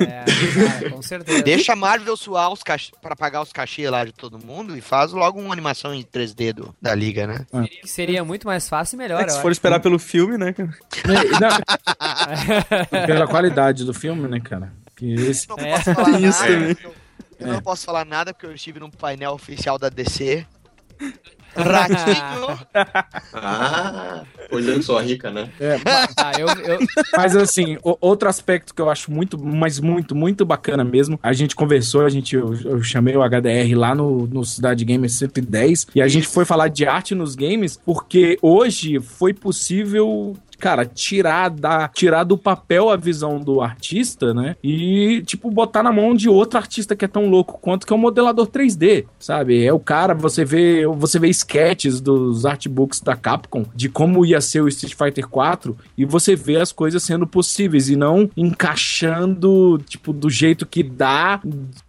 É, 0.00 0.24
cara, 0.68 0.90
com 0.90 1.02
certeza. 1.02 1.42
Deixa 1.44 1.72
a 1.72 1.76
Marvel 1.76 2.16
suar 2.16 2.52
os 2.52 2.62
cach... 2.62 2.90
pra 3.02 3.16
pagar 3.16 3.42
os 3.42 3.52
cachê 3.52 3.90
lá 3.90 4.04
de 4.04 4.12
todo 4.12 4.38
mundo 4.38 4.76
e 4.76 4.80
faz 4.80 5.12
logo 5.12 5.40
uma 5.40 5.52
animação 5.52 5.92
em 5.92 6.02
3D 6.04 6.52
do, 6.52 6.74
da 6.80 6.94
Liga, 6.94 7.26
né? 7.26 7.46
Que 7.80 7.88
seria 7.88 8.24
muito 8.24 8.46
mais 8.46 8.68
fácil 8.68 8.96
e 8.96 8.98
melhor, 8.98 9.20
É 9.22 9.28
se 9.28 9.34
acho. 9.34 9.42
for 9.42 9.50
esperar 9.50 9.80
pelo 9.80 9.98
filme, 9.98 10.38
né, 10.38 10.52
cara? 10.52 10.70
Não, 11.40 13.06
pela 13.06 13.26
qualidade 13.26 13.84
do 13.84 13.92
filme, 13.92 14.28
né, 14.28 14.40
cara? 14.40 14.72
Que 14.94 15.12
esse 15.14 15.48
Não 15.48 15.56
É. 15.58 15.72
posso 15.76 15.94
falar 15.94 16.20
Isso 16.20 16.40
nada. 16.42 16.76
Eu, 16.84 16.94
eu 17.40 17.46
não 17.54 17.60
posso 17.62 17.84
falar 17.84 18.04
nada 18.04 18.32
porque 18.32 18.46
eu 18.46 18.54
estive 18.54 18.78
num 18.78 18.90
painel 18.90 19.32
oficial 19.32 19.76
da 19.78 19.88
DC. 19.88 20.46
Ratinho. 21.56 22.58
Ah, 23.34 24.22
olhando 24.50 24.82
só 24.82 24.98
rica, 25.00 25.30
né? 25.30 25.48
É, 25.58 25.76
Ah, 26.16 26.32
eu, 26.38 26.46
eu, 26.48 26.78
Mas 27.16 27.34
assim, 27.36 27.78
o- 27.82 27.96
outro 28.00 28.28
aspecto 28.28 28.74
que 28.74 28.80
eu 28.80 28.90
acho 28.90 29.10
muito, 29.10 29.42
mas 29.42 29.80
muito, 29.80 30.14
muito 30.14 30.44
bacana 30.44 30.84
mesmo, 30.84 31.18
a 31.22 31.32
gente 31.32 31.56
conversou, 31.56 32.04
a 32.04 32.08
gente, 32.08 32.36
eu, 32.36 32.54
eu 32.64 32.82
chamei 32.82 33.16
o 33.16 33.22
HDR 33.22 33.74
lá 33.74 33.94
no, 33.94 34.26
no 34.26 34.44
Cidade 34.44 34.84
Gamer 34.84 35.10
110 35.10 35.88
e 35.94 36.02
a 36.02 36.08
gente 36.08 36.26
foi 36.28 36.44
falar 36.44 36.68
de 36.68 36.86
arte 36.86 37.14
nos 37.14 37.34
games 37.34 37.78
porque 37.84 38.38
hoje 38.42 39.00
foi 39.00 39.32
possível 39.32 40.36
cara, 40.62 40.86
tirar 40.86 41.50
da 41.50 41.88
tirar 41.88 42.22
do 42.22 42.38
papel 42.38 42.88
a 42.88 42.94
visão 42.94 43.40
do 43.40 43.60
artista, 43.60 44.32
né? 44.32 44.54
E 44.62 45.20
tipo 45.26 45.50
botar 45.50 45.82
na 45.82 45.90
mão 45.90 46.14
de 46.14 46.28
outro 46.28 46.56
artista 46.56 46.94
que 46.94 47.04
é 47.04 47.08
tão 47.08 47.28
louco 47.28 47.58
quanto 47.60 47.84
que 47.84 47.92
é 47.92 47.96
o 47.96 47.98
modelador 47.98 48.46
3D, 48.46 49.06
sabe? 49.18 49.66
É 49.66 49.72
o 49.72 49.80
cara, 49.80 50.14
você 50.14 50.44
vê, 50.44 50.86
você 50.86 51.18
vê 51.18 51.28
sketches 51.30 52.00
dos 52.00 52.46
artbooks 52.46 53.00
da 53.00 53.16
Capcom 53.16 53.64
de 53.74 53.88
como 53.88 54.24
ia 54.24 54.40
ser 54.40 54.60
o 54.60 54.68
Street 54.68 54.94
Fighter 54.94 55.26
4 55.26 55.76
e 55.98 56.04
você 56.04 56.36
vê 56.36 56.58
as 56.58 56.70
coisas 56.70 57.02
sendo 57.02 57.26
possíveis 57.26 57.88
e 57.88 57.96
não 57.96 58.30
encaixando 58.36 59.82
tipo 59.88 60.12
do 60.12 60.30
jeito 60.30 60.64
que 60.64 60.84
dá. 60.84 61.40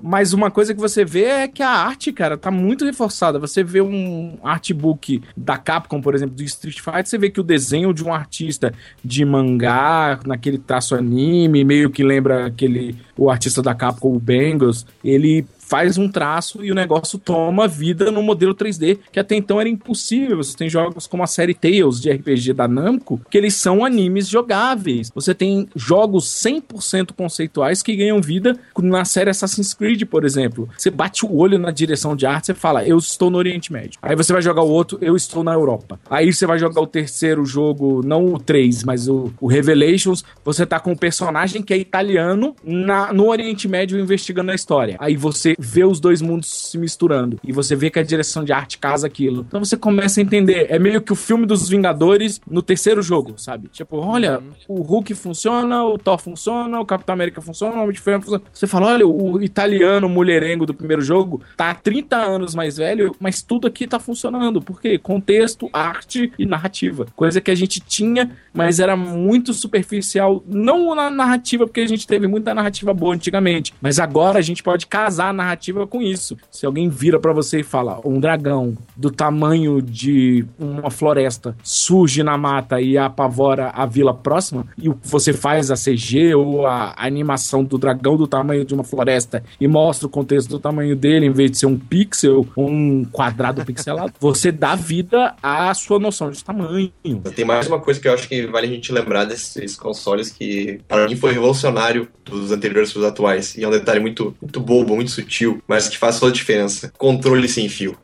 Mas 0.01 0.33
uma 0.33 0.49
coisa 0.49 0.73
que 0.73 0.81
você 0.81 1.05
vê 1.05 1.25
é 1.25 1.47
que 1.47 1.61
a 1.61 1.69
arte, 1.69 2.11
cara, 2.11 2.39
tá 2.39 2.49
muito 2.49 2.85
reforçada. 2.85 3.37
Você 3.37 3.63
vê 3.63 3.81
um 3.81 4.39
artbook 4.43 5.21
da 5.37 5.59
Capcom, 5.59 6.01
por 6.01 6.15
exemplo, 6.15 6.35
do 6.35 6.41
Street 6.41 6.79
Fighter, 6.79 7.05
você 7.05 7.17
vê 7.19 7.29
que 7.29 7.39
o 7.39 7.43
desenho 7.43 7.93
de 7.93 8.03
um 8.03 8.11
artista 8.11 8.62
de 9.03 9.25
mangá, 9.25 10.19
naquele 10.25 10.57
traço 10.57 10.95
anime, 10.95 11.63
meio 11.63 11.89
que 11.89 12.03
lembra 12.03 12.45
aquele 12.45 12.95
o 13.17 13.29
artista 13.29 13.61
da 13.61 13.73
Capcom, 13.73 14.15
o 14.15 14.19
Bengals, 14.19 14.85
ele 15.03 15.45
faz 15.73 15.97
um 15.97 16.07
traço 16.07 16.63
e 16.63 16.71
o 16.71 16.75
negócio 16.75 17.17
toma 17.17 17.67
vida 17.67 18.11
no 18.11 18.21
modelo 18.21 18.53
3D, 18.53 18.99
que 19.11 19.19
até 19.19 19.35
então 19.35 19.59
era 19.59 19.67
impossível. 19.67 20.37
Você 20.37 20.55
tem 20.55 20.69
jogos 20.69 21.07
como 21.07 21.23
a 21.23 21.27
série 21.27 21.55
Tales 21.55 21.99
de 21.99 22.11
RPG 22.11 22.53
da 22.53 22.67
Namco, 22.67 23.19
que 23.27 23.35
eles 23.35 23.55
são 23.55 23.83
animes 23.83 24.27
jogáveis. 24.29 25.11
Você 25.15 25.33
tem 25.33 25.67
jogos 25.75 26.25
100% 26.45 27.13
conceituais 27.17 27.81
que 27.81 27.95
ganham 27.95 28.21
vida 28.21 28.55
na 28.79 29.03
série 29.03 29.31
Assassin's 29.31 29.73
Creed, 29.73 30.03
por 30.03 30.23
exemplo. 30.23 30.69
Você 30.77 30.91
bate 30.91 31.25
o 31.25 31.35
olho 31.35 31.57
na 31.57 31.71
direção 31.71 32.15
de 32.15 32.27
arte, 32.27 32.45
você 32.45 32.53
fala, 32.53 32.85
eu 32.85 32.99
estou 32.99 33.31
no 33.31 33.39
Oriente 33.39 33.73
Médio. 33.73 33.97
Aí 33.99 34.15
você 34.15 34.31
vai 34.31 34.43
jogar 34.43 34.61
o 34.61 34.69
outro, 34.69 34.99
eu 35.01 35.15
estou 35.15 35.43
na 35.43 35.53
Europa. 35.53 35.99
Aí 36.07 36.31
você 36.31 36.45
vai 36.45 36.59
jogar 36.59 36.81
o 36.81 36.85
terceiro 36.85 37.43
jogo, 37.47 38.03
não 38.05 38.31
o 38.31 38.39
3, 38.39 38.83
mas 38.83 39.07
o, 39.07 39.33
o 39.41 39.47
Revelations, 39.47 40.23
você 40.45 40.67
tá 40.67 40.79
com 40.79 40.91
um 40.91 40.95
personagem 40.95 41.63
que 41.63 41.73
é 41.73 41.77
italiano 41.77 42.55
na, 42.63 43.11
no 43.11 43.27
Oriente 43.27 43.67
Médio 43.67 43.99
investigando 43.99 44.51
a 44.51 44.55
história. 44.55 44.97
Aí 44.99 45.17
você 45.17 45.55
vê 45.63 45.83
os 45.83 45.99
dois 45.99 46.21
mundos 46.21 46.49
se 46.49 46.77
misturando. 46.77 47.39
E 47.43 47.51
você 47.51 47.75
vê 47.75 47.89
que 47.89 47.99
a 47.99 48.03
direção 48.03 48.43
de 48.43 48.51
arte 48.51 48.77
casa 48.77 49.07
aquilo. 49.07 49.45
Então 49.47 49.63
você 49.63 49.77
começa 49.77 50.19
a 50.19 50.23
entender. 50.23 50.67
É 50.69 50.77
meio 50.77 51.01
que 51.01 51.13
o 51.13 51.15
filme 51.15 51.45
dos 51.45 51.69
Vingadores 51.69 52.41
no 52.49 52.61
terceiro 52.61 53.01
jogo, 53.01 53.35
sabe? 53.37 53.69
Tipo, 53.69 53.97
olha, 53.97 54.41
o 54.67 54.81
Hulk 54.81 55.13
funciona, 55.15 55.83
o 55.83 55.97
Thor 55.97 56.19
funciona, 56.19 56.79
o 56.79 56.85
Capitão 56.85 57.13
América 57.13 57.41
funciona, 57.41 57.77
o 57.77 57.83
Homem 57.83 57.93
de 57.93 58.01
Ferro 58.01 58.21
funciona. 58.21 58.43
Você 58.51 58.67
fala, 58.67 58.87
olha, 58.87 59.07
o 59.07 59.41
italiano 59.41 60.09
mulherengo 60.09 60.65
do 60.65 60.73
primeiro 60.73 61.01
jogo 61.01 61.41
tá 61.55 61.69
há 61.69 61.75
30 61.75 62.15
anos 62.17 62.53
mais 62.53 62.77
velho, 62.77 63.15
mas 63.19 63.41
tudo 63.41 63.67
aqui 63.67 63.87
tá 63.87 63.99
funcionando. 63.99 64.61
Por 64.61 64.81
quê? 64.81 64.97
Contexto, 64.97 65.69
arte 65.71 66.31
e 66.37 66.45
narrativa. 66.45 67.07
Coisa 67.15 67.39
que 67.39 67.51
a 67.51 67.55
gente 67.55 67.79
tinha, 67.79 68.31
mas 68.53 68.79
era 68.79 68.95
muito 68.95 69.53
superficial. 69.53 70.43
Não 70.47 70.93
na 70.93 71.09
narrativa, 71.09 71.65
porque 71.65 71.81
a 71.81 71.87
gente 71.87 72.05
teve 72.05 72.27
muita 72.27 72.53
narrativa 72.53 72.93
boa 72.93 73.15
antigamente. 73.15 73.73
Mas 73.81 73.99
agora 73.99 74.39
a 74.39 74.41
gente 74.41 74.61
pode 74.61 74.87
casar 74.87 75.29
a 75.29 75.33
narrativa 75.43 75.85
com 75.85 76.01
isso. 76.01 76.37
Se 76.49 76.65
alguém 76.65 76.89
vira 76.89 77.19
para 77.19 77.33
você 77.33 77.59
e 77.59 77.63
fala, 77.63 77.99
um 78.05 78.19
dragão 78.19 78.77
do 78.95 79.11
tamanho 79.11 79.81
de 79.81 80.45
uma 80.57 80.89
floresta 80.89 81.55
surge 81.63 82.23
na 82.23 82.37
mata 82.37 82.81
e 82.81 82.97
apavora 82.97 83.69
a 83.69 83.85
vila 83.85 84.13
próxima, 84.13 84.65
e 84.77 84.89
você 85.03 85.33
faz 85.33 85.69
a 85.71 85.75
CG 85.75 86.35
ou 86.35 86.65
a 86.65 86.93
animação 86.97 87.63
do 87.63 87.77
dragão 87.77 88.15
do 88.17 88.27
tamanho 88.27 88.65
de 88.65 88.73
uma 88.73 88.83
floresta 88.83 89.43
e 89.59 89.67
mostra 89.67 90.07
o 90.07 90.09
contexto 90.09 90.49
do 90.49 90.59
tamanho 90.59 90.95
dele, 90.95 91.25
em 91.25 91.31
vez 91.31 91.51
de 91.51 91.57
ser 91.57 91.65
um 91.65 91.77
pixel, 91.77 92.47
um 92.57 93.05
quadrado 93.05 93.65
pixelado, 93.65 94.13
você 94.19 94.51
dá 94.51 94.75
vida 94.75 95.35
à 95.41 95.73
sua 95.73 95.99
noção 95.99 96.31
de 96.31 96.43
tamanho. 96.43 96.91
Tem 97.35 97.45
mais 97.45 97.67
uma 97.67 97.79
coisa 97.79 97.99
que 97.99 98.07
eu 98.07 98.13
acho 98.13 98.27
que 98.27 98.45
vale 98.47 98.67
a 98.67 98.69
gente 98.69 98.91
lembrar 98.91 99.25
desses 99.25 99.75
consoles 99.75 100.29
que, 100.29 100.79
para 100.87 101.07
mim, 101.07 101.15
foi 101.15 101.33
revolucionário 101.33 102.07
dos 102.23 102.51
anteriores 102.51 102.91
para 102.91 102.99
os 102.99 103.05
atuais. 103.05 103.55
E 103.57 103.63
é 103.63 103.67
um 103.67 103.71
detalhe 103.71 103.99
muito, 103.99 104.35
muito 104.41 104.59
bobo, 104.59 104.95
muito 104.95 105.11
sutil, 105.11 105.32
mas 105.67 105.87
que 105.89 105.97
faz 105.97 106.19
toda 106.19 106.31
a 106.31 106.35
diferença. 106.35 106.91
Controle 106.97 107.47
sem 107.47 107.67
fio. 107.69 107.97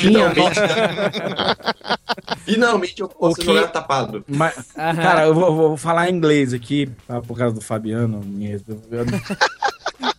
Finalmente. 0.00 0.58
Finalmente 2.44 3.00
eu 3.00 3.08
posso 3.08 3.34
O 3.34 3.38
que- 3.38 3.44
jogar 3.44 3.68
tapado. 3.68 4.24
Mas, 4.28 4.54
cara, 4.74 5.24
eu 5.26 5.34
vou, 5.34 5.54
vou 5.54 5.76
falar 5.76 6.08
em 6.10 6.14
inglês 6.14 6.52
aqui, 6.54 6.88
tá, 7.06 7.20
por 7.20 7.36
causa 7.36 7.54
do 7.54 7.60
Fabiano. 7.60 8.20
me- 8.24 8.52
M- 8.52 8.60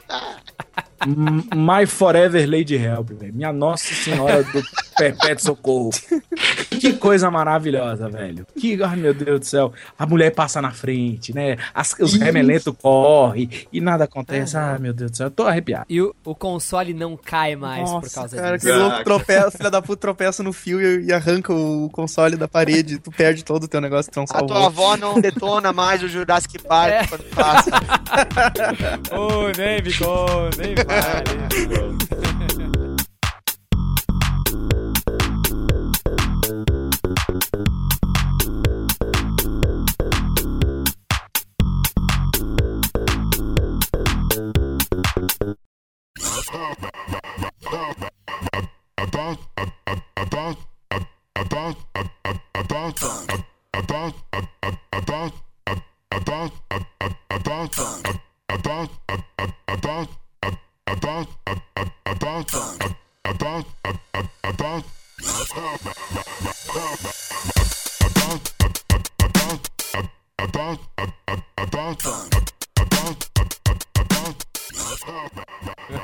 My 1.56 1.86
Forever 1.86 2.50
Lady 2.50 2.76
Help, 2.76 3.10
velho. 3.12 3.34
Minha 3.34 3.54
Nossa 3.54 3.94
Senhora 3.94 4.44
do 4.44 4.62
Perpétuo 4.98 5.46
Socorro. 5.46 5.90
Que 6.80 6.94
coisa 6.94 7.30
maravilhosa, 7.32 8.10
velho. 8.10 8.46
Que, 8.60 8.82
ai 8.84 8.96
meu 8.96 9.14
Deus 9.14 9.40
do 9.40 9.46
céu. 9.46 9.74
A 9.98 10.06
mulher 10.06 10.32
passa 10.32 10.62
na 10.62 10.72
frente, 10.72 11.34
né? 11.34 11.58
As- 11.74 11.96
os 12.00 12.14
remelentos 12.16 12.74
correm 12.82 13.50
e 13.72 13.80
nada 13.82 14.04
acontece. 14.04 14.58
Ai 14.58 14.78
meu 14.80 14.94
Deus 14.94 15.12
do 15.12 15.18
céu. 15.18 15.28
Eu 15.28 15.32
tô 15.32 15.44
arrepiado. 15.48 15.86
E 15.90 16.02
o, 16.02 16.16
o 16.26 16.36
console 16.36 16.94
não 16.94 17.16
cai 17.18 17.56
mais 17.56 17.84
por 17.90 17.96
Nossa, 18.02 18.16
causa 18.16 18.36
cara, 18.36 18.58
disso. 18.58 18.68
aquele 18.70 18.84
louco 18.84 19.04
tropeça, 19.04 19.52
filha 19.52 19.72
da 19.72 19.82
puta 19.82 20.02
tropeça 20.02 20.44
no 20.44 20.52
fio 20.54 20.82
e, 20.82 21.06
e 21.06 21.14
arranca 21.14 21.54
o 21.54 21.90
console 21.92 22.36
da 22.36 22.48
parede, 22.48 23.00
tu 23.00 23.12
perde 23.12 23.44
todo 23.44 23.64
o 23.64 23.68
teu 23.68 23.82
negócio, 23.82 24.12
tu 24.12 24.18
não 24.18 24.26
A 24.30 24.44
tua 24.44 24.66
avó 24.68 24.98
não 24.98 25.20
detona 25.20 25.72
mais 25.74 26.04
o 26.04 26.08
Jurassic 26.08 26.60
Park 26.64 27.10
quando 27.10 27.24
passa. 27.36 27.72
Ô, 29.12 29.52
nem 29.58 29.82
ficou, 29.84 30.28
nem 30.58 30.76
Funk 30.98 31.38
about 60.88 61.28
about 61.46 61.90
about 62.06 62.52
about 63.26 63.66
about 63.84 64.06
about 64.44 64.84
about 70.40 70.80
about 70.98 71.42
about 71.58 72.47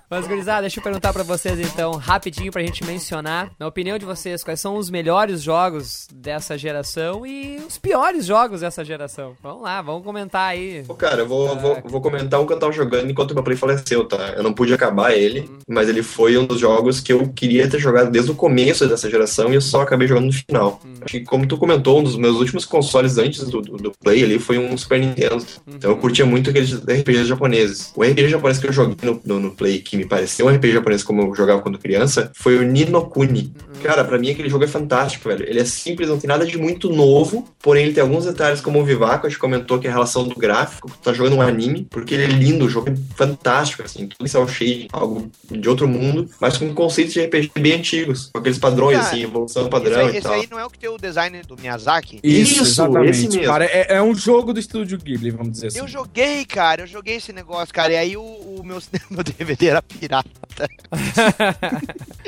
Mas, 0.10 0.28
gurizada, 0.28 0.62
deixa 0.62 0.80
eu 0.80 0.84
perguntar 0.84 1.12
pra 1.12 1.24
vocês 1.24 1.60
então, 1.60 1.93
rapidinho 1.93 2.51
pra 2.51 2.62
gente 2.62 2.86
mencionar, 2.86 3.51
na 3.60 3.68
opinião 3.68 3.97
de 3.97 4.06
vocês, 4.06 4.43
quais 4.43 4.60
são 4.60 4.78
os 4.78 4.89
melhores 4.89 5.41
jogos 5.41 6.08
dessa 6.14 6.58
geração 6.58 7.26
e 7.26 7.58
os 7.68 7.78
piores 7.78 8.26
jogos 8.26 8.62
dessa 8.62 8.84
geração. 8.86 9.36
Vamos 9.41 9.64
lá, 9.64 9.82
vamos 9.82 10.04
comentar 10.04 10.49
aí. 10.49 10.84
Pô, 10.86 10.93
Cara, 10.93 11.22
eu 11.22 11.28
vou, 11.28 11.58
vou, 11.58 11.82
vou 11.84 12.01
comentar 12.01 12.39
um 12.39 12.45
que 12.45 12.54
eu 12.54 12.60
tava 12.60 12.72
jogando 12.72 13.10
enquanto 13.10 13.32
o 13.32 13.34
meu 13.34 13.43
play 13.43 13.58
faleceu, 13.58 14.06
tá? 14.08 14.34
Eu 14.36 14.43
não 14.43 14.54
pude 14.54 14.74
acabar 14.74 15.14
ele, 15.14 15.49
mas 15.68 15.89
ele 15.89 16.04
foi 16.04 16.38
um 16.38 16.45
dos 16.45 16.60
jogos 16.60 16.99
que 16.99 17.12
eu 17.12 17.28
queria 17.30 17.70
ter 17.70 17.80
jogado 17.80 18.12
desde 18.12 18.32
o 18.32 18.36
começo 18.36 18.88
dessa 18.88 19.10
geração 19.10 19.51
e 19.51 19.56
eu 19.56 19.62
só 19.62 19.82
acabei 19.82 20.08
jogando 20.08 20.28
no 20.28 20.34
final. 20.34 20.80
Acho 21.04 21.20
que, 21.20 21.22
como 21.22 21.45
tu 21.45 21.58
comentou, 21.58 21.99
um 21.99 22.04
dos 22.04 22.16
meus 22.16 22.38
últimos 22.38 22.66
consoles 22.66 23.18
antes 23.18 23.43
do, 23.47 23.62
do, 23.62 23.78
do 23.78 23.91
Play 23.91 24.24
ali 24.24 24.39
foi 24.39 24.58
um 24.58 24.78
Super 24.78 24.99
Nintendo. 24.99 25.45
Então 25.68 25.91
eu 25.91 25.97
curtia 25.97 26.26
muito 26.26 26.49
aqueles 26.49 26.74
RPGs 26.74 27.26
japoneses. 27.26 27.91
O 27.95 28.04
RPG 28.04 28.30
japonês 28.30 28.58
que 28.58 28.68
eu 28.68 28.74
joguei 28.74 28.95
no, 29.04 29.22
no, 29.26 29.39
no 29.39 29.51
Play, 29.51 29.80
que 29.80 29.97
me 29.97 30.06
pareceu 30.06 30.45
um 30.45 30.49
RPG 30.49 30.74
japonês 30.74 31.04
como 31.04 31.22
eu 31.22 31.36
jogava 31.36 31.62
quando 31.62 31.78
criança, 31.78 32.32
foi 32.36 32.58
o 32.58 32.64
Ni 32.64 32.86
no 32.86 33.06
Kuni. 33.06 33.54
Cara, 33.82 34.03
pra 34.03 34.17
mim 34.17 34.32
aquele 34.32 34.49
jogo 34.49 34.63
é 34.63 34.67
fantástico, 34.67 35.30
velho. 35.30 35.45
Ele 35.47 35.59
é 35.59 35.65
simples, 35.65 36.09
não 36.09 36.19
tem 36.19 36.28
nada 36.28 36.45
de 36.45 36.57
muito 36.57 36.89
novo, 36.89 37.47
porém 37.61 37.86
ele 37.86 37.93
tem 37.93 38.01
alguns 38.01 38.26
detalhes 38.26 38.61
como 38.61 38.80
o 38.80 38.86
Vivaco, 38.86 39.26
a 39.26 39.30
gente 39.30 39.39
comentou 39.39 39.80
que 39.80 39.88
é 39.88 39.89
a 39.89 39.93
relação 39.93 40.28
do 40.28 40.36
gráfico, 40.36 40.89
tu 40.89 40.97
tá 40.97 41.13
jogando 41.13 41.38
um 41.38 41.41
anime, 41.41 41.88
porque 41.89 42.13
ele 42.13 42.24
é 42.24 42.28
lindo, 42.28 42.65
o 42.65 42.69
jogo 42.69 42.89
é 42.89 42.95
fantástico, 43.15 43.84
assim, 43.84 44.07
tudo 44.07 44.28
cel 44.28 44.47
shade, 44.47 44.88
algo 44.91 45.30
de 45.49 45.69
outro 45.69 45.88
mundo, 45.88 46.30
mas 46.39 46.57
com 46.57 46.74
conceitos 46.74 47.13
de 47.13 47.21
RPG 47.21 47.51
bem 47.59 47.74
antigos, 47.74 48.30
com 48.34 48.39
aqueles 48.39 48.57
padrões, 48.57 48.97
Cara, 48.97 49.07
assim, 49.07 49.24
evolução 49.24 49.63
Esse 49.63 49.71
padrão 49.71 49.99
aí, 49.99 50.07
e 50.07 50.17
esse 50.17 50.21
tal. 50.21 50.34
aí 50.34 50.47
não 50.49 50.59
é 50.59 50.65
o 50.65 50.69
que 50.69 50.80
tem 50.80 50.89
o 50.89 50.97
design 50.97 51.41
do 51.43 51.55
Miyazaki? 51.59 52.19
Isso, 52.24 52.53
Isso, 52.53 52.63
exatamente. 52.63 53.09
esse 53.11 53.28
mesmo. 53.30 53.45
Cara, 53.45 53.65
é, 53.65 53.95
é 53.95 54.01
um 54.01 54.15
jogo 54.15 54.53
do 54.53 54.59
estúdio 54.59 54.97
Ghibli, 54.97 55.32
vamos 55.32 55.53
dizer 55.53 55.67
assim. 55.67 55.80
Eu 55.80 55.88
joguei, 55.88 56.45
cara, 56.45 56.84
eu 56.84 56.88
joguei 56.88 57.15
esse 57.15 57.32
negócio, 57.34 57.74
cara, 57.74 57.93
e 57.93 57.97
aí 57.97 58.17
o, 58.17 58.21
o 58.21 58.61
meu, 58.63 58.82
meu 59.09 59.24
DVD 59.24 59.67
era 59.67 59.82
pirata. 59.82 60.30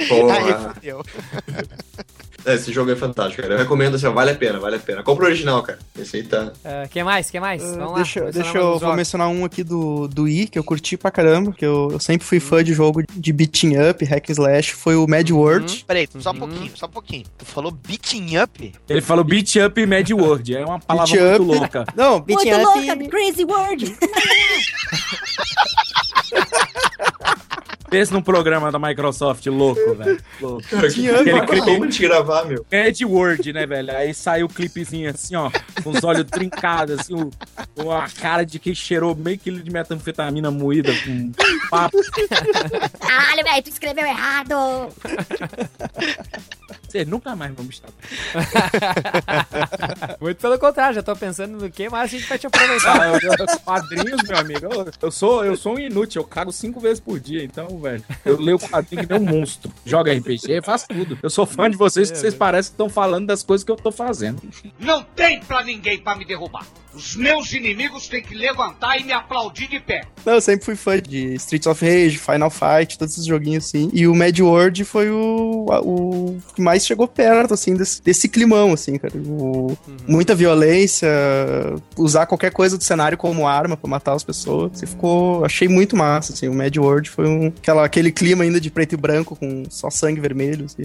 Porra. 0.07 0.33
Aí 0.37 0.73
fudeu. 0.73 1.03
É, 2.45 2.53
esse 2.53 2.71
jogo 2.71 2.91
é 2.91 2.95
fantástico, 2.95 3.41
cara. 3.41 3.55
Eu 3.55 3.57
recomendo 3.57 3.95
assim, 3.95 4.07
vale 4.09 4.29
a 4.29 4.35
pena, 4.35 4.59
vale 4.59 4.75
a 4.75 4.79
pena. 4.79 5.01
Compra 5.01 5.25
o 5.25 5.27
original, 5.29 5.63
cara. 5.63 5.79
Esse 5.97 6.17
aí 6.17 6.23
tá. 6.23 6.53
Uh, 6.63 6.87
quem 6.91 7.03
mais? 7.03 7.31
Quem 7.31 7.41
mais? 7.41 7.63
Vamos 7.63 7.89
lá. 7.89 7.95
deixa 7.95 8.19
mencionar 8.21 8.43
deixa 8.43 8.57
eu 8.59 8.77
vou 8.79 8.95
mencionar 8.95 9.27
um 9.29 9.43
aqui 9.45 9.63
do, 9.63 10.07
do 10.07 10.23
Wii, 10.23 10.49
que 10.49 10.59
eu 10.59 10.63
curti 10.63 10.95
pra 10.95 11.09
caramba, 11.09 11.51
que 11.51 11.65
eu, 11.65 11.89
eu 11.93 11.99
sempre 11.99 12.27
fui 12.27 12.39
fã 12.39 12.63
de 12.63 12.71
jogo 12.71 13.01
de 13.11 13.33
beating 13.33 13.77
up, 13.89 14.05
hack 14.05 14.29
and 14.29 14.33
slash, 14.33 14.73
foi 14.73 14.95
o 14.95 15.07
Mad 15.07 15.27
World. 15.31 15.85
Peraí, 15.87 16.07
só 16.19 16.29
Uhum. 16.29 16.35
um 16.35 16.39
pouquinho, 16.39 16.71
só 16.75 16.85
um 16.85 16.89
pouquinho. 16.89 17.25
Tu 17.35 17.45
falou 17.45 17.71
beating 17.71 18.37
up? 18.37 18.73
Ele 18.87 19.01
falou 19.01 19.23
beat 19.23 19.55
up 19.55 19.81
e 19.81 19.85
mad 19.87 20.07
word. 20.11 20.55
É 20.55 20.63
uma 20.63 20.79
palavra 20.79 21.11
Beat 21.17 21.39
muito 21.39 21.51
up. 21.51 21.59
louca. 21.59 21.85
Não, 21.95 22.19
beating 22.21 22.51
Muito 22.51 22.69
up... 22.69 22.77
louca, 22.77 23.09
crazy 23.09 23.43
word. 23.43 23.97
Pensa 27.95 28.13
num 28.13 28.21
programa 28.21 28.69
da 28.73 28.77
Microsoft 28.77 29.45
louco, 29.47 29.95
velho. 29.95 30.21
Louco. 30.41 30.67
Cara, 30.67 30.89
que 30.91 31.09
aquele 31.09 31.61
clipe 31.61 31.87
de 31.87 31.99
gravar, 32.01 32.43
meu. 32.43 32.65
Mad 32.69 33.01
Word, 33.03 33.53
né, 33.53 33.65
velho? 33.65 33.95
Aí 33.95 34.13
saiu 34.13 34.47
o 34.47 34.49
clipezinho 34.49 35.09
assim, 35.09 35.33
ó, 35.37 35.49
com 35.81 35.91
os 35.91 36.03
olhos 36.03 36.25
trincados, 36.25 36.99
assim, 36.99 37.13
o- 37.15 37.31
com 37.73 37.89
a 37.93 38.05
cara 38.09 38.43
de 38.45 38.59
quem 38.59 38.75
cheirou 38.75 39.15
meio 39.15 39.37
quilo 39.39 39.61
de 39.61 39.71
metanfetamina 39.71 40.51
moída 40.51 40.91
com 41.05 41.31
papo. 41.69 41.97
Caralho, 42.99 43.43
velho, 43.45 43.63
tu 43.63 43.69
escreveu 43.69 44.05
errado. 44.05 44.53
Você 46.95 47.03
nunca 47.03 47.35
mais 47.35 47.53
vamos 47.53 47.75
estar. 47.75 47.89
Muito 50.21 50.37
pelo 50.37 50.57
contrário, 50.57 50.95
já 50.95 51.03
tô 51.03 51.13
pensando 51.15 51.57
no 51.57 51.69
que 51.69 51.89
mais 51.89 52.03
a 52.03 52.07
gente 52.17 52.25
vai 52.27 52.39
te 52.39 52.47
aproveitar. 52.47 52.85
Ah, 52.95 53.07
eu- 53.09 53.19
eu- 53.37 53.45
os 53.45 53.55
quadrinhos, 53.61 54.21
meu 54.27 54.37
amigo, 54.37 54.65
eu, 54.71 54.89
eu 55.01 55.11
sou, 55.11 55.43
eu 55.43 55.57
sou 55.57 55.75
um 55.75 55.79
inútil, 55.79 56.21
eu 56.21 56.27
cago 56.27 56.51
cinco 56.51 56.79
vezes 56.79 56.99
por 57.01 57.19
dia, 57.19 57.43
então, 57.43 57.67
velho, 57.79 58.01
eu 58.23 58.39
leio 58.39 58.57
quadrinho 58.59 59.05
que 59.05 59.13
nem 59.13 59.21
um 59.21 59.25
monstro. 59.25 59.69
Joga 59.85 60.13
RPG, 60.13 60.61
faço 60.63 60.87
tudo. 60.87 61.17
Eu 61.21 61.29
sou 61.29 61.45
fã 61.45 61.69
de 61.69 61.75
vocês, 61.75 62.09
que 62.09 62.17
vocês 62.17 62.33
parecem 62.33 62.71
que 62.71 62.75
estão 62.75 62.87
falando 62.89 63.27
das 63.27 63.43
coisas 63.43 63.65
que 63.65 63.71
eu 63.71 63.75
tô 63.75 63.91
fazendo. 63.91 64.41
Não 64.79 65.03
tem 65.03 65.41
pra 65.41 65.63
ninguém 65.63 65.99
pra 65.99 66.15
me 66.15 66.23
derrubar. 66.25 66.65
Os 66.95 67.15
meus 67.15 67.51
inimigos 67.53 68.07
têm 68.07 68.21
que 68.21 68.33
levantar 68.33 68.97
e 68.99 69.03
me 69.03 69.11
aplaudir 69.11 69.67
de 69.67 69.79
pé. 69.79 70.01
Não, 70.25 70.33
eu 70.35 70.41
sempre 70.41 70.65
fui 70.65 70.75
fã 70.75 70.99
de 70.99 71.35
Streets 71.35 71.67
of 71.67 71.83
Rage, 71.85 72.17
Final 72.17 72.49
Fight, 72.49 72.97
todos 72.97 73.13
esses 73.13 73.25
joguinhos 73.25 73.65
assim. 73.65 73.89
E 73.93 74.07
o 74.07 74.15
Mad 74.15 74.37
World 74.39 74.83
foi 74.85 75.09
o, 75.11 75.65
o 75.83 76.37
que 76.55 76.61
mais 76.61 76.85
chegou 76.85 77.07
perto, 77.07 77.53
assim, 77.53 77.75
desse, 77.75 78.01
desse 78.01 78.27
climão, 78.29 78.73
assim, 78.73 78.97
cara. 78.97 79.13
O- 79.17 79.77
Muita 80.07 80.33
violência, 80.35 81.07
usar 81.97 82.25
qualquer 82.25 82.51
coisa 82.51 82.77
do 82.77 82.83
cenário 82.83 83.17
como 83.17 83.47
arma 83.47 83.75
pra 83.77 83.89
matar 83.89 84.13
as 84.13 84.23
pessoas. 84.23 84.71
Você 84.73 84.85
ficou. 84.85 85.43
Achei 85.45 85.67
muito 85.67 85.95
massa, 85.95 86.33
assim. 86.33 86.47
O 86.47 86.53
Mad 86.53 86.75
World 86.77 87.09
foi 87.09 87.27
um, 87.27 87.47
aquela, 87.47 87.85
aquele 87.85 88.11
clima 88.11 88.43
ainda 88.43 88.59
de 88.59 88.69
preto 88.69 88.93
e 88.93 88.97
branco 88.97 89.35
com 89.35 89.63
só 89.69 89.89
sangue 89.89 90.19
vermelho, 90.21 90.65
assim. 90.65 90.83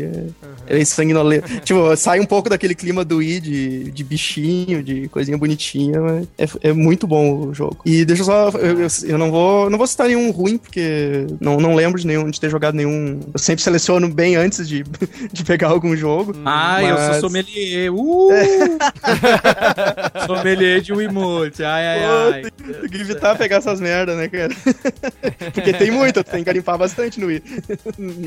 É, 0.66 0.80
é 0.80 0.84
sanguinolento. 0.84 1.60
tipo, 1.60 1.94
sai 1.96 2.20
um 2.20 2.26
pouco 2.26 2.48
daquele 2.48 2.74
clima 2.74 3.04
do 3.04 3.18
Wii 3.18 3.40
de, 3.40 3.90
de 3.90 4.04
bichinho, 4.04 4.82
de 4.82 5.08
coisinha 5.08 5.36
bonitinha, 5.38 5.99
mas 6.00 6.26
é, 6.38 6.70
é 6.70 6.72
muito 6.72 7.06
bom 7.06 7.48
o 7.48 7.54
jogo. 7.54 7.78
E 7.84 8.04
deixa 8.04 8.22
eu 8.22 8.26
só. 8.26 8.48
Eu, 8.50 8.80
eu, 8.80 8.88
eu 9.04 9.18
não 9.18 9.30
vou. 9.30 9.70
Não 9.70 9.78
vou 9.78 9.86
citar 9.86 10.06
nenhum 10.06 10.30
ruim, 10.30 10.58
porque 10.58 11.26
não, 11.40 11.58
não 11.58 11.74
lembro 11.74 12.00
de 12.00 12.06
nenhum 12.06 12.30
de 12.30 12.40
ter 12.40 12.50
jogado 12.50 12.74
nenhum. 12.74 13.20
Eu 13.32 13.38
sempre 13.38 13.62
seleciono 13.62 14.08
bem 14.08 14.36
antes 14.36 14.68
de, 14.68 14.84
de 15.32 15.44
pegar 15.44 15.68
algum 15.68 15.96
jogo. 15.96 16.34
Ah, 16.44 16.82
eu 16.82 16.94
Mas- 16.94 17.16
sou 17.16 17.28
sommelier. 17.28 17.92
Uh! 17.92 18.28
sommelier 20.26 20.80
de 20.80 20.92
Wiimote. 20.92 21.62
Ai, 21.62 21.86
ai, 21.86 22.04
ai. 22.04 22.42
Tem 22.80 22.88
que 22.88 23.00
evitar 23.00 23.36
pegar 23.36 23.56
essas 23.56 23.80
merdas, 23.80 24.16
né, 24.16 24.28
cara? 24.28 24.54
Porque 25.52 25.72
tem 25.72 25.90
muito, 25.90 26.22
tu 26.22 26.30
tem 26.30 26.40
que 26.40 26.46
garimpar 26.46 26.78
bastante 26.78 27.20
no 27.20 27.26
Wii. 27.26 27.42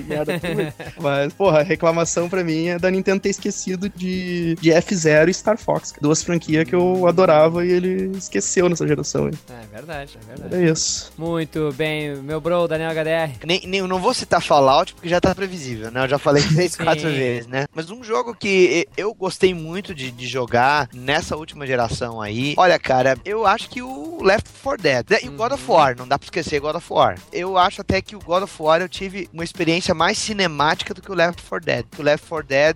Merda 0.08 0.40
tem 0.40 0.56
muito. 0.56 0.74
Mas, 1.00 1.34
porra, 1.34 1.60
a 1.60 1.64
reclamação 1.64 2.30
pra 2.30 2.44
mim 2.44 2.68
é 2.68 2.80
da 2.80 2.90
Nintendo 2.92 3.20
ter 3.20 3.30
esquecido 3.30 3.90
de, 3.90 4.56
de 4.60 4.72
F-Zero 4.72 5.30
e 5.30 5.34
Star 5.34 5.58
Fox, 5.58 5.94
duas 6.02 6.24
franquias 6.24 6.68
que 6.68 6.76
eu 6.76 7.08
adorava 7.08 7.63
e 7.64 7.72
ele 7.72 8.18
esqueceu 8.18 8.68
nessa 8.70 8.88
geração. 8.88 9.28
hein. 9.28 9.34
É 9.50 9.76
verdade, 9.76 10.18
é 10.22 10.26
verdade. 10.26 10.56
Era 10.56 10.72
isso. 10.72 11.12
Muito 11.18 11.72
bem, 11.74 12.16
meu 12.18 12.40
bro, 12.42 12.68
Daniel 12.68 12.92
HDR. 12.92 13.38
Nem, 13.46 13.62
nem, 13.68 13.80
eu 13.80 13.88
não 13.88 14.00
vou 14.00 14.14
citar 14.14 14.42
Fallout 14.42 14.94
porque 14.94 15.10
já 15.10 15.20
tá 15.22 15.34
previsível, 15.34 15.90
né? 15.92 16.04
Eu 16.06 16.10
já 16.10 16.18
falei 16.20 16.44
três, 16.44 16.76
quatro 16.78 17.10
vezes, 17.10 17.48
né? 17.48 17.66
Mas 17.74 17.90
um 17.90 18.04
jogo 18.04 18.36
que 18.36 18.88
eu 18.98 19.14
gostei 19.14 19.54
muito 19.54 19.94
de, 19.94 20.12
de 20.12 20.28
jogar 20.28 20.90
nessa 20.94 21.36
última 21.36 21.66
geração 21.66 22.22
aí. 22.22 22.54
Olha, 22.58 22.78
cara, 22.80 23.18
eu 23.26 23.46
acho 23.46 23.70
que 23.70 23.82
o 23.82 24.22
Left 24.24 24.50
4 24.64 24.82
Dead 24.82 25.06
e 25.24 25.30
o 25.30 25.32
God 25.34 25.52
of 25.54 25.64
War, 25.70 25.96
não 25.98 26.08
dá 26.08 26.18
pra 26.18 26.26
esquecer 26.26 26.60
God 26.60 26.76
of 26.76 26.88
War. 26.92 27.18
Eu 27.32 27.58
acho 27.58 27.82
até 27.82 28.02
que 28.02 28.16
o 28.16 28.20
God 28.20 28.44
of 28.44 28.56
War 28.62 28.82
eu 28.82 28.90
tive 28.90 29.30
uma 29.34 29.44
experiência 29.44 29.94
mais 29.94 30.18
cinemática 30.18 30.94
do 30.94 31.02
que 31.02 31.12
o 31.12 31.16
Left 31.16 31.42
4 31.42 31.66
Dead. 31.66 31.86
O 31.98 32.02
Left 32.02 32.28
4 32.28 32.48
Dead, 32.48 32.76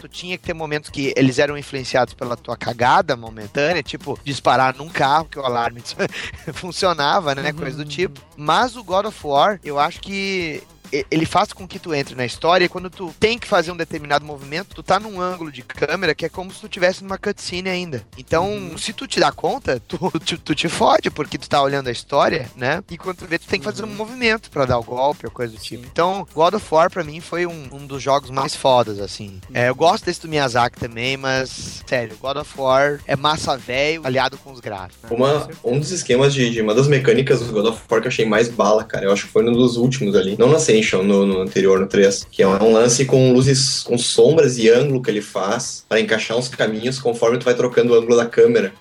tu 0.00 0.08
tinha 0.08 0.36
que 0.38 0.44
ter 0.44 0.54
momentos 0.54 0.90
que 0.90 1.12
eles 1.16 1.38
eram 1.38 1.56
influenciados 1.56 2.14
pela 2.14 2.36
tua 2.36 2.56
cagada 2.56 3.16
momentânea, 3.16 3.82
tipo 3.82 4.18
disparar 4.26 4.74
num 4.76 4.88
carro 4.88 5.26
que 5.26 5.38
o 5.38 5.44
alarme 5.44 5.80
funcionava, 6.52 7.32
né? 7.32 7.52
Coisa 7.52 7.76
do 7.78 7.84
tipo. 7.84 8.20
Mas 8.36 8.76
o 8.76 8.82
God 8.82 9.06
of 9.06 9.26
War, 9.26 9.60
eu 9.62 9.78
acho 9.78 10.00
que 10.00 10.64
ele 11.10 11.26
faz 11.26 11.52
com 11.52 11.66
que 11.66 11.78
tu 11.78 11.94
entre 11.94 12.14
na 12.14 12.24
história 12.24 12.64
e 12.64 12.68
quando 12.68 12.90
tu 12.90 13.14
tem 13.18 13.38
que 13.38 13.46
fazer 13.46 13.70
um 13.72 13.76
determinado 13.76 14.24
movimento, 14.24 14.74
tu 14.74 14.82
tá 14.82 14.98
num 15.00 15.20
ângulo 15.20 15.50
de 15.52 15.62
câmera 15.62 16.14
que 16.14 16.24
é 16.24 16.28
como 16.28 16.52
se 16.52 16.60
tu 16.60 16.68
tivesse 16.68 17.02
numa 17.02 17.18
cutscene 17.18 17.68
ainda. 17.68 18.04
Então, 18.18 18.72
se 18.78 18.92
tu 18.92 19.06
te 19.06 19.18
dá 19.20 19.30
conta, 19.32 19.80
tu, 19.86 19.98
tu, 20.24 20.38
tu 20.38 20.54
te 20.54 20.68
fode, 20.68 21.10
porque 21.10 21.38
tu 21.38 21.48
tá 21.48 21.62
olhando 21.62 21.88
a 21.88 21.92
história, 21.92 22.50
né? 22.56 22.82
E 22.90 22.96
quando 22.98 23.18
tu 23.18 23.26
vê, 23.26 23.38
tu 23.38 23.46
tem 23.46 23.58
que 23.58 23.64
fazer 23.64 23.84
um 23.84 23.88
movimento 23.94 24.50
pra 24.50 24.64
dar 24.64 24.78
o 24.78 24.82
golpe 24.84 25.26
ou 25.26 25.30
coisa 25.32 25.52
do 25.54 25.58
tipo. 25.60 25.84
Então, 25.86 26.26
God 26.34 26.54
of 26.54 26.66
War 26.70 26.90
pra 26.90 27.04
mim 27.04 27.20
foi 27.20 27.46
um, 27.46 27.68
um 27.72 27.86
dos 27.86 28.02
jogos 28.02 28.30
mais 28.30 28.54
fodas, 28.54 28.98
assim. 29.00 29.40
É, 29.52 29.68
eu 29.68 29.74
gosto 29.74 30.04
desse 30.04 30.20
do 30.22 30.28
Miyazaki 30.28 30.78
também, 30.78 31.16
mas, 31.16 31.82
sério, 31.86 32.16
God 32.20 32.36
of 32.38 32.52
War 32.60 33.00
é 33.06 33.16
massa 33.16 33.56
velho 33.56 34.02
aliado 34.04 34.36
com 34.38 34.52
os 34.52 34.60
gráficos. 34.60 35.10
Uma, 35.10 35.48
um 35.64 35.78
dos 35.78 35.90
esquemas 35.90 36.32
de, 36.34 36.50
de- 36.50 36.60
Uma 36.60 36.74
das 36.74 36.88
mecânicas 36.88 37.40
do 37.40 37.52
God 37.52 37.66
of 37.66 37.80
War 37.90 38.00
que 38.00 38.06
eu 38.06 38.10
achei 38.10 38.24
mais 38.26 38.48
bala, 38.48 38.84
cara. 38.84 39.04
Eu 39.04 39.12
acho 39.12 39.26
que 39.26 39.32
foi 39.32 39.44
um 39.48 39.52
dos 39.52 39.76
últimos 39.76 40.14
ali. 40.14 40.36
Não 40.38 40.48
na 40.50 40.58
Ascension, 40.76 41.02
no, 41.02 41.26
no 41.26 41.40
anterior, 41.40 41.78
no 41.80 41.86
3. 41.86 42.26
Que 42.30 42.42
é 42.42 42.48
um 42.48 42.72
lance 42.72 43.04
com 43.04 43.32
luzes, 43.32 43.82
com 43.82 43.96
sombras 43.96 44.58
e 44.58 44.68
ângulo 44.68 45.02
que 45.02 45.10
ele 45.10 45.22
faz 45.22 45.84
para 45.88 46.00
encaixar 46.00 46.36
uns 46.36 46.48
caminhos 46.48 46.98
conforme 46.98 47.38
tu 47.38 47.44
vai 47.44 47.54
trocando 47.54 47.92
o 47.92 47.96
ângulo 47.96 48.16
da 48.16 48.26
câmera. 48.26 48.72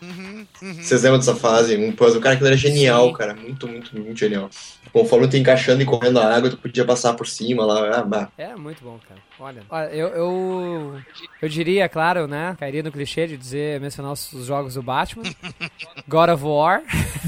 Vocês 0.62 1.04
lembram 1.04 1.20
dessa 1.20 1.36
fase? 1.36 1.76
Um 1.78 1.92
puzzle. 1.92 2.22
Cara, 2.22 2.36
aquilo 2.36 2.48
era 2.48 2.58
genial, 2.58 3.12
cara. 3.14 3.34
Muito, 3.36 3.68
muito, 3.68 3.96
muito 4.00 4.18
genial. 4.20 4.50
Conforme 4.94 5.28
tu 5.28 5.36
encaixando 5.38 5.82
e 5.82 5.86
correndo 5.86 6.20
a 6.20 6.34
água, 6.34 6.50
tu 6.50 6.58
podia 6.58 6.86
passar 6.86 7.14
por 7.14 7.28
cima 7.28 7.66
lá. 7.66 8.00
Ah, 8.00 8.04
bah. 8.04 8.30
É 8.38 8.56
muito 8.56 8.84
bom, 8.84 8.98
cara. 9.08 9.20
Olha, 9.38 9.64
olha 9.70 9.88
eu, 9.94 10.08
eu, 10.10 11.02
eu 11.42 11.50
diria, 11.50 11.90
claro, 11.90 12.26
né? 12.28 12.56
Cairia 12.58 12.82
no 12.82 12.92
clichê 12.92 13.28
de 13.28 13.36
dizer, 13.36 13.82
mencionar 13.82 14.14
os, 14.14 14.32
os 14.32 14.46
jogos 14.46 14.76
do 14.76 14.82
Batman. 14.82 15.24
God 16.08 16.30
of 16.30 16.44
War, 16.44 16.82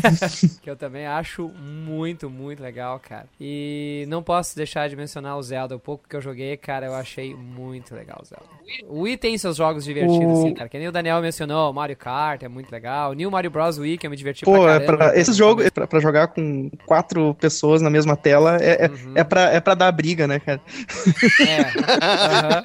que 0.61 0.69
eu 0.69 0.75
também 0.75 1.05
acho 1.05 1.49
muito, 1.49 2.30
muito 2.30 2.61
legal, 2.63 2.99
cara. 2.99 3.25
E 3.39 4.05
não 4.07 4.23
posso 4.23 4.55
deixar 4.55 4.88
de 4.88 4.95
mencionar 4.95 5.38
o 5.38 5.43
Zelda, 5.43 5.75
o 5.75 5.80
pouco 5.80 6.07
que 6.07 6.15
eu 6.15 6.21
joguei, 6.21 6.55
cara, 6.55 6.86
eu 6.86 6.93
achei 6.95 7.36
muito 7.36 7.93
legal 7.93 8.19
o 8.21 8.25
Zelda. 8.25 8.45
O 8.88 9.01
Wii 9.01 9.17
tem 9.17 9.38
seus 9.38 9.57
jogos 9.57 9.84
divertidos, 9.84 10.39
O- 10.39 10.41
sim, 10.43 10.53
cara. 10.53 10.69
Que 10.69 10.78
nem 10.78 10.88
o 10.88 10.91
Daniel 10.91 11.21
mencionou, 11.21 11.73
Mario 11.73 11.97
Kart 11.97 12.43
é 12.43 12.47
muito 12.47 12.71
legal. 12.71 13.13
New 13.18 13.30
Mario 13.32 13.49
Bros. 13.51 13.78
Wii, 13.78 13.97
que 13.97 14.05
eu 14.07 14.11
me 14.11 14.15
diverti 14.15 14.45
Pô, 14.45 14.51
pra 14.63 14.76
é 14.76 14.80
caramba. 14.80 14.97
pra, 15.09 15.18
esse 15.20 15.34
jogo, 15.34 15.61
é 15.61 15.70
pra, 15.70 15.88
pra 15.88 15.99
jogar 15.99 16.28
com 16.28 16.70
quatro 16.86 17.34
pessoas 17.36 17.82
na 17.82 17.89
mesma 17.89 18.15
tela, 18.15 18.57
é, 18.61 18.86
é, 18.86 18.88
Uhum. 18.89 19.11
é, 19.15 19.24
pra, 19.24 19.41
é 19.51 19.59
pra 19.59 19.74
dar 19.74 19.91
briga, 19.91 20.28
né, 20.28 20.39
cara? 20.39 20.61
É. 21.41 21.61
Aham. 22.01 22.63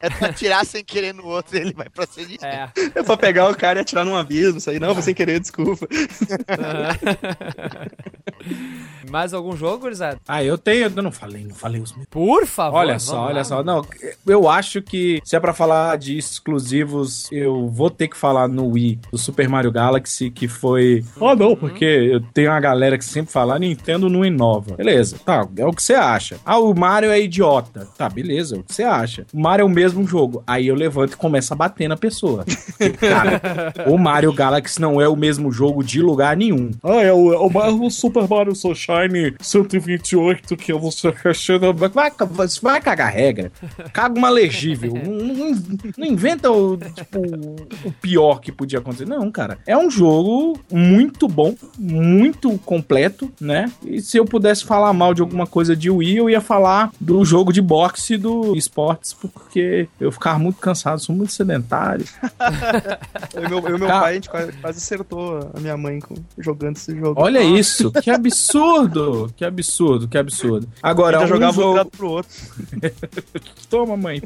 É 0.00 0.10
tu 0.10 0.24
atirar 0.24 0.64
sem 0.66 0.84
querer 0.84 1.14
no 1.14 1.24
outro 1.26 1.56
e 1.56 1.60
ele 1.60 1.72
vai 1.72 1.88
proceder. 1.88 2.38
É. 2.42 2.68
É 2.94 3.02
pra 3.02 3.16
pegar 3.16 3.48
o 3.50 3.56
cara 3.56 3.78
e 3.80 3.82
atirar 3.82 4.04
num 4.04 4.14
abismo, 4.16 4.58
isso 4.58 4.68
aí. 4.70 4.78
Não, 4.78 4.92
foi 4.94 5.02
sem 5.02 5.14
querer, 5.14 5.40
desculpa. 5.40 5.86
Mais 9.10 9.32
algum 9.34 9.56
jogo, 9.56 9.78
Gurizada? 9.78 10.18
Ah, 10.26 10.42
eu 10.42 10.56
tenho. 10.58 10.92
Eu 10.94 11.02
não 11.02 11.12
falei, 11.12 11.44
não 11.44 11.54
falei 11.54 11.80
os 11.80 11.92
meus. 11.94 12.06
Por 12.08 12.46
favor. 12.46 12.78
Olha 12.78 12.98
só, 12.98 13.16
lá. 13.16 13.26
olha 13.26 13.44
só. 13.44 13.62
Não, 13.62 13.86
eu 14.26 14.48
acho 14.48 14.82
que 14.82 15.20
se 15.24 15.36
é 15.36 15.40
pra 15.40 15.52
falar 15.52 15.96
de 15.96 16.16
exclusivos, 16.18 17.30
eu 17.32 17.68
vou 17.68 17.90
ter 17.90 18.08
que 18.08 18.16
falar 18.16 18.48
no 18.48 18.66
Wii 18.68 18.98
do 19.14 19.18
Super 19.18 19.48
Mario 19.48 19.70
Galaxy, 19.70 20.28
que 20.28 20.48
foi. 20.48 21.04
Oh, 21.20 21.34
não, 21.36 21.54
porque 21.54 21.84
eu 21.84 22.20
tenho 22.20 22.50
uma 22.50 22.58
galera 22.58 22.98
que 22.98 23.04
sempre 23.04 23.32
fala, 23.32 23.54
"A 23.54 23.58
Nintendo 23.60 24.08
não 24.10 24.24
inova. 24.24 24.74
Beleza, 24.76 25.16
tá, 25.24 25.46
é 25.56 25.64
o 25.64 25.72
que 25.72 25.82
você 25.82 25.94
acha. 25.94 26.36
Ah, 26.44 26.58
o 26.58 26.74
Mario 26.74 27.10
é 27.10 27.20
idiota. 27.20 27.86
Tá, 27.96 28.08
beleza, 28.08 28.56
é 28.56 28.58
o 28.58 28.62
que 28.64 28.74
você 28.74 28.82
acha. 28.82 29.24
O 29.32 29.40
Mario 29.40 29.62
é 29.62 29.66
o 29.66 29.68
mesmo 29.70 30.04
jogo. 30.06 30.42
Aí 30.46 30.66
eu 30.66 30.74
levanto 30.74 31.12
e 31.12 31.16
começo 31.16 31.52
a 31.52 31.56
bater 31.56 31.86
na 31.88 31.96
pessoa. 31.96 32.44
Porque, 32.44 32.90
Cara, 33.06 33.40
o 33.86 33.96
Mario 33.96 34.32
Galaxy 34.32 34.80
não 34.80 35.00
é 35.00 35.08
o 35.08 35.14
mesmo 35.16 35.52
jogo 35.52 35.84
de 35.84 36.02
lugar 36.02 36.36
nenhum. 36.36 36.72
Ah, 36.82 37.00
é 37.02 37.12
o, 37.12 37.32
é 37.32 37.38
o, 37.38 37.48
Mar- 37.50 37.68
o 37.72 37.88
Super 37.90 38.28
Mario 38.28 38.54
Sunshine 38.54 39.34
128 39.40 40.56
que 40.56 40.72
você 40.72 41.12
questiona. 41.12 41.72
Vai, 41.72 42.10
vai 42.62 42.80
cagar 42.80 43.12
regra. 43.12 43.52
Caga 43.92 44.18
uma 44.18 44.28
legível. 44.28 44.92
não, 44.94 45.34
não- 45.34 45.54
não 45.96 46.06
inventa 46.06 46.50
o, 46.50 46.76
tipo, 46.76 47.20
o 47.84 47.92
pior 48.00 48.40
que 48.40 48.50
podia 48.50 48.78
acontecer. 48.78 49.03
Não, 49.04 49.30
cara. 49.30 49.58
É 49.66 49.76
um 49.76 49.90
jogo 49.90 50.58
muito 50.70 51.28
bom, 51.28 51.54
muito 51.78 52.58
completo, 52.58 53.30
né? 53.40 53.70
E 53.84 54.00
se 54.00 54.16
eu 54.16 54.24
pudesse 54.24 54.64
falar 54.64 54.92
mal 54.92 55.14
de 55.14 55.20
alguma 55.22 55.46
coisa 55.46 55.74
de 55.76 55.90
Wii, 55.90 56.16
eu 56.16 56.30
ia 56.30 56.40
falar 56.40 56.90
do 57.00 57.24
jogo 57.24 57.52
de 57.52 57.60
boxe 57.62 58.16
do 58.16 58.56
esportes, 58.56 59.12
porque 59.12 59.88
eu 60.00 60.10
ficava 60.12 60.38
muito 60.38 60.58
cansado, 60.58 60.98
sou 61.00 61.14
muito 61.14 61.32
sedentário. 61.32 62.04
Eu 63.34 63.44
e 63.44 63.48
meu, 63.48 63.58
eu 63.68 63.78
meu 63.78 63.88
Cara- 63.88 64.00
pai, 64.00 64.10
a 64.12 64.14
gente 64.14 64.30
quase, 64.30 64.52
quase 64.52 64.78
acertou 64.78 65.50
a 65.54 65.60
minha 65.60 65.76
mãe 65.76 65.98
com- 66.00 66.14
jogando 66.38 66.76
esse 66.76 66.94
jogo. 66.96 67.20
Olha 67.20 67.42
isso, 67.42 67.90
que 67.90 68.10
absurdo! 68.10 69.32
Que 69.36 69.44
absurdo, 69.44 70.06
que 70.08 70.16
absurdo. 70.16 70.68
Agora, 70.82 71.20
um 71.22 71.26
jogava 71.26 71.52
um 71.52 71.54
jogo... 71.54 71.72
virado 71.72 71.90
pro 71.90 72.10
outro. 72.10 72.30
Toma, 73.68 73.96
mãe. 73.96 74.22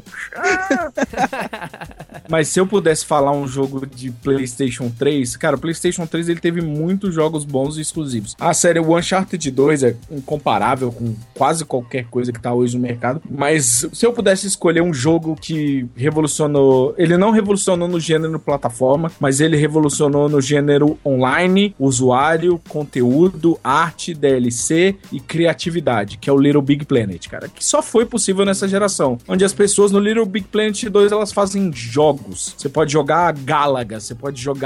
Mas 2.29 2.47
se 2.49 2.59
eu 2.59 2.67
pudesse 2.67 3.05
falar 3.05 3.31
um 3.31 3.47
jogo 3.47 3.85
de 3.85 4.11
PlayStation 4.11 4.68
3, 4.77 5.37
cara, 5.37 5.55
o 5.55 5.59
PlayStation 5.59 6.05
3 6.05 6.29
ele 6.29 6.39
teve 6.39 6.61
muitos 6.61 7.13
jogos 7.13 7.45
bons 7.45 7.77
e 7.77 7.81
exclusivos. 7.81 8.35
A 8.39 8.53
série 8.53 8.79
Uncharted 8.79 9.49
2 9.49 9.83
é 9.83 9.95
incomparável 10.11 10.91
com 10.91 11.15
quase 11.33 11.65
qualquer 11.65 12.05
coisa 12.05 12.31
que 12.31 12.39
tá 12.39 12.53
hoje 12.53 12.75
no 12.75 12.83
mercado, 12.83 13.21
mas 13.29 13.87
se 13.91 14.05
eu 14.05 14.13
pudesse 14.13 14.45
escolher 14.45 14.81
um 14.81 14.93
jogo 14.93 15.35
que 15.35 15.87
revolucionou, 15.95 16.93
ele 16.97 17.17
não 17.17 17.31
revolucionou 17.31 17.87
no 17.87 17.99
gênero 17.99 18.39
plataforma, 18.39 19.11
mas 19.19 19.39
ele 19.39 19.57
revolucionou 19.57 20.27
no 20.29 20.41
gênero 20.41 20.97
online, 21.05 21.75
usuário, 21.79 22.59
conteúdo, 22.67 23.59
arte, 23.63 24.13
DLC 24.13 24.95
e 25.11 25.19
criatividade, 25.19 26.17
que 26.17 26.29
é 26.29 26.33
o 26.33 26.37
Little 26.37 26.61
Big 26.61 26.85
Planet, 26.85 27.27
cara, 27.27 27.47
que 27.47 27.63
só 27.63 27.81
foi 27.81 28.05
possível 28.05 28.45
nessa 28.45 28.67
geração, 28.67 29.17
onde 29.27 29.45
as 29.45 29.53
pessoas 29.53 29.91
no 29.91 29.99
Little 29.99 30.25
Big 30.25 30.47
Planet 30.47 30.83
2 30.83 31.11
elas 31.11 31.31
fazem 31.31 31.71
jogos. 31.73 32.55
Você 32.57 32.69
pode 32.69 32.91
jogar 32.91 33.33
Galaga, 33.33 33.99
você 33.99 34.15
pode 34.15 34.41
jogar 34.41 34.58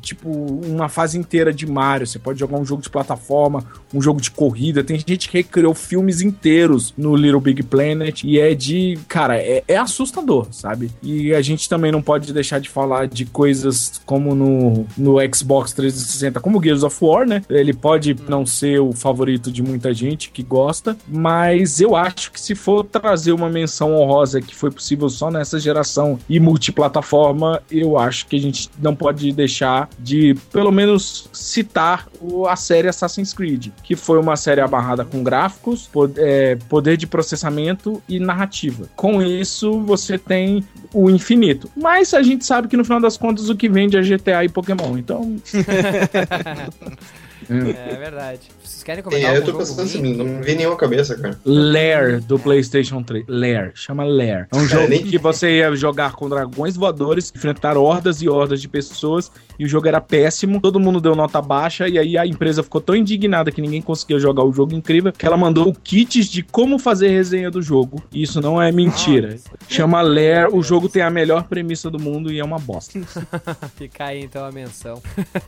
tipo 0.00 0.28
uma 0.30 0.88
fase 0.88 1.18
inteira 1.18 1.52
de 1.52 1.66
Mario, 1.66 2.06
você 2.06 2.18
pode 2.18 2.38
jogar 2.38 2.58
um 2.58 2.64
jogo 2.64 2.82
de 2.82 2.90
plataforma, 2.90 3.64
um 3.92 4.00
jogo 4.00 4.20
de 4.20 4.30
corrida. 4.30 4.84
Tem 4.84 4.98
gente 4.98 5.28
que 5.28 5.38
recriou 5.38 5.74
filmes 5.74 6.20
inteiros 6.20 6.92
no 6.96 7.16
Little 7.16 7.40
Big 7.40 7.62
Planet 7.62 8.22
e 8.24 8.38
é 8.38 8.54
de, 8.54 8.98
cara, 9.08 9.36
é, 9.36 9.62
é 9.66 9.76
assustador, 9.76 10.48
sabe? 10.50 10.90
E 11.02 11.34
a 11.34 11.40
gente 11.40 11.68
também 11.68 11.92
não 11.92 12.02
pode 12.02 12.32
deixar 12.32 12.60
de 12.60 12.68
falar 12.68 13.06
de 13.06 13.24
coisas 13.24 14.00
como 14.04 14.34
no, 14.34 14.86
no 14.96 15.16
Xbox 15.34 15.72
360, 15.72 16.40
como 16.40 16.62
Gears 16.62 16.82
of 16.82 16.96
War, 17.00 17.26
né? 17.26 17.42
Ele 17.48 17.72
pode 17.72 18.16
não 18.28 18.44
ser 18.44 18.80
o 18.80 18.92
favorito 18.92 19.50
de 19.50 19.62
muita 19.62 19.92
gente 19.92 20.30
que 20.30 20.42
gosta, 20.42 20.96
mas 21.06 21.80
eu 21.80 21.96
acho 21.96 22.32
que 22.32 22.40
se 22.40 22.54
for 22.54 22.84
trazer 22.84 23.32
uma 23.32 23.48
menção 23.48 23.94
honrosa 23.94 24.40
que 24.40 24.54
foi 24.54 24.70
possível 24.70 25.08
só 25.08 25.30
nessa 25.30 25.58
geração 25.58 26.18
e 26.28 26.38
multiplataforma, 26.40 27.62
eu 27.70 27.98
acho 27.98 28.26
que 28.26 28.36
a 28.36 28.40
gente 28.40 28.70
não 28.80 28.94
pode 28.94 29.28
deixar 29.38 29.88
de, 29.98 30.34
pelo 30.52 30.72
menos, 30.72 31.30
citar 31.32 32.08
a 32.48 32.56
série 32.56 32.88
Assassin's 32.88 33.32
Creed, 33.32 33.68
que 33.84 33.94
foi 33.94 34.18
uma 34.18 34.36
série 34.36 34.60
amarrada 34.60 35.04
com 35.04 35.22
gráficos, 35.22 35.88
é, 36.16 36.56
poder 36.68 36.96
de 36.96 37.06
processamento 37.06 38.02
e 38.08 38.18
narrativa. 38.18 38.88
Com 38.96 39.22
isso, 39.22 39.80
você 39.80 40.18
tem 40.18 40.64
o 40.92 41.08
infinito. 41.08 41.70
Mas 41.76 42.12
a 42.12 42.22
gente 42.22 42.44
sabe 42.44 42.66
que 42.66 42.76
no 42.76 42.84
final 42.84 43.00
das 43.00 43.16
contas 43.16 43.48
o 43.48 43.56
que 43.56 43.68
vende 43.68 43.96
é 43.96 44.02
GTA 44.02 44.44
e 44.44 44.48
Pokémon. 44.48 44.98
Então, 44.98 45.36
É 47.50 47.94
verdade. 47.96 48.40
Vocês 48.62 48.82
querem 48.82 49.00
E 49.00 49.02
comentar 49.02 49.30
aí 49.30 49.36
eu 49.36 49.40
tô 49.42 49.46
jogo 49.52 49.58
pensando 49.58 49.80
assim, 49.82 50.14
não 50.14 50.24
me 50.24 50.42
vem 50.42 50.56
nenhuma 50.56 50.76
cabeça, 50.76 51.16
cara. 51.16 51.38
Lair 51.44 52.20
do 52.22 52.38
PlayStation 52.38 53.02
3. 53.02 53.24
Lair, 53.28 53.72
chama 53.74 54.04
Lair. 54.04 54.46
É 54.52 54.56
um 54.56 54.66
jogo 54.66 54.88
nem- 54.88 55.02
que 55.04 55.18
você 55.18 55.58
ia 55.58 55.74
jogar 55.74 56.12
com 56.12 56.28
dragões 56.28 56.76
voadores, 56.76 57.32
enfrentar 57.34 57.76
hordas 57.76 58.20
e 58.22 58.28
hordas 58.28 58.60
de 58.60 58.68
pessoas, 58.68 59.30
e 59.58 59.64
o 59.64 59.68
jogo 59.68 59.88
era 59.88 60.00
péssimo. 60.00 60.60
Todo 60.60 60.78
mundo 60.78 61.00
deu 61.00 61.14
nota 61.16 61.40
baixa, 61.40 61.88
e 61.88 61.98
aí 61.98 62.18
a 62.18 62.26
empresa 62.26 62.62
ficou 62.62 62.80
tão 62.80 62.94
indignada 62.94 63.50
que 63.50 63.60
ninguém 63.60 63.80
conseguia 63.82 64.18
jogar 64.18 64.44
o 64.44 64.52
jogo 64.52 64.74
incrível 64.74 65.12
que 65.12 65.26
ela 65.26 65.36
mandou 65.36 65.72
kits 65.82 66.26
de 66.26 66.42
como 66.42 66.78
fazer 66.78 67.08
resenha 67.08 67.50
do 67.50 67.62
jogo. 67.62 68.02
E 68.12 68.22
isso 68.22 68.40
não 68.40 68.60
é 68.60 68.70
mentira. 68.70 69.36
Chama 69.68 70.00
Lair, 70.02 70.54
o 70.54 70.62
jogo 70.62 70.88
tem 70.88 71.02
a 71.02 71.10
melhor 71.10 71.44
premissa 71.44 71.90
do 71.90 71.98
mundo 71.98 72.30
e 72.32 72.38
é 72.38 72.44
uma 72.44 72.58
bosta. 72.58 72.98
Fica 73.76 74.04
aí 74.06 74.22
então 74.24 74.44
a 74.44 74.52
menção. 74.52 75.00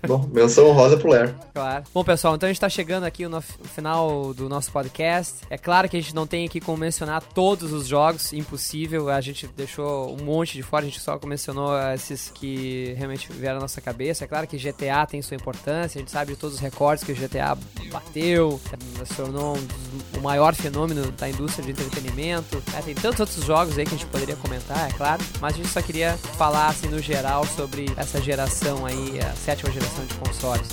Bom, 0.06 0.28
menção 0.32 0.70
rosa 0.72 0.96
pro 0.96 1.10
Ler. 1.10 1.34
Claro. 1.54 1.84
Bom, 1.92 2.04
pessoal, 2.04 2.36
então 2.36 2.48
a 2.48 2.52
gente 2.52 2.60
tá 2.60 2.68
chegando 2.68 3.02
aqui 3.02 3.26
no 3.26 3.40
final 3.40 4.32
do 4.32 4.48
nosso 4.48 4.70
podcast. 4.70 5.40
É 5.50 5.58
claro 5.58 5.88
que 5.88 5.96
a 5.96 6.00
gente 6.00 6.14
não 6.14 6.24
tem 6.24 6.46
aqui 6.46 6.60
como 6.60 6.78
mencionar 6.78 7.20
todos 7.20 7.72
os 7.72 7.88
jogos, 7.88 8.32
impossível. 8.32 9.10
A 9.10 9.20
gente 9.20 9.48
deixou 9.48 10.14
um 10.14 10.22
monte 10.22 10.52
de 10.52 10.62
fora, 10.62 10.84
a 10.84 10.88
gente 10.88 11.00
só 11.00 11.18
mencionou 11.26 11.76
esses 11.92 12.30
que 12.30 12.94
realmente 12.96 13.32
vieram 13.32 13.58
à 13.58 13.62
nossa 13.62 13.80
cabeça. 13.80 14.22
É 14.22 14.28
claro 14.28 14.46
que 14.46 14.56
GTA 14.56 15.04
tem 15.04 15.20
sua 15.20 15.34
importância, 15.34 15.98
a 15.98 16.00
gente 16.00 16.12
sabe 16.12 16.34
de 16.34 16.38
todos 16.38 16.54
os 16.54 16.60
recordes 16.60 17.02
que 17.02 17.10
o 17.10 17.16
GTA 17.16 17.58
bateu, 17.90 18.60
se 19.04 19.14
tornou 19.16 19.56
um 19.56 20.20
o 20.20 20.22
maior 20.22 20.54
fenômeno 20.54 21.10
da 21.12 21.28
indústria 21.28 21.64
de 21.64 21.72
entretenimento. 21.72 22.62
É, 22.76 22.82
tem 22.82 22.94
tantos 22.94 23.20
outros 23.20 23.44
jogos 23.44 23.76
aí 23.76 23.84
que 23.84 23.94
a 23.94 23.98
gente 23.98 24.06
poderia 24.06 24.36
comentar, 24.36 24.88
é 24.88 24.92
claro, 24.92 25.22
mas 25.40 25.54
a 25.54 25.56
gente 25.56 25.68
só 25.68 25.82
queria 25.82 26.16
falar 26.16 26.68
assim 26.68 26.86
no 26.88 27.00
geral 27.00 27.44
sobre 27.46 27.86
essa 27.96 28.20
geração 28.20 28.86
aí, 28.86 29.18
a 29.20 29.32
sétima 29.34 29.72
geração 29.72 30.04
de 30.04 30.14
consoles. 30.14 30.68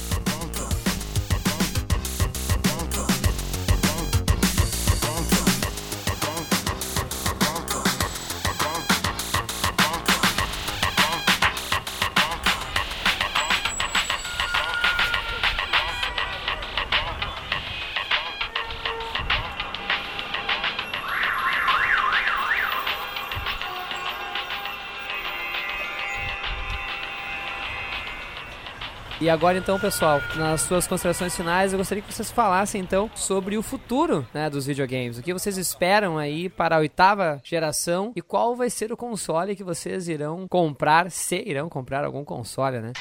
E 29.19 29.31
agora 29.31 29.57
então, 29.57 29.79
pessoal, 29.79 30.21
nas 30.35 30.61
suas 30.61 30.85
considerações 30.85 31.35
finais, 31.35 31.73
eu 31.73 31.79
gostaria 31.79 32.03
que 32.03 32.13
vocês 32.13 32.29
falassem 32.29 32.79
então 32.79 33.09
sobre 33.15 33.57
o 33.57 33.63
futuro 33.63 34.23
né, 34.31 34.47
dos 34.47 34.67
videogames. 34.67 35.17
O 35.17 35.23
que 35.23 35.33
vocês 35.33 35.57
esperam 35.57 36.19
aí 36.19 36.49
para 36.49 36.75
a 36.75 36.79
oitava 36.79 37.41
geração 37.43 38.11
e 38.15 38.21
qual 38.21 38.55
vai 38.55 38.69
ser 38.69 38.91
o 38.91 38.97
console 38.97 39.55
que 39.55 39.63
vocês 39.63 40.07
irão 40.07 40.47
comprar, 40.47 41.09
se 41.09 41.43
irão 41.47 41.67
comprar 41.67 42.05
algum 42.05 42.23
console, 42.23 42.79
né? 42.79 42.93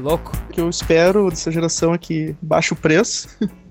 Louco. 0.00 0.45
Que 0.56 0.60
eu 0.62 0.70
espero 0.70 1.28
dessa 1.28 1.52
geração 1.52 1.92
é 1.92 1.98
que 1.98 2.34
baixe 2.40 2.72
o 2.72 2.76
preço. 2.76 3.28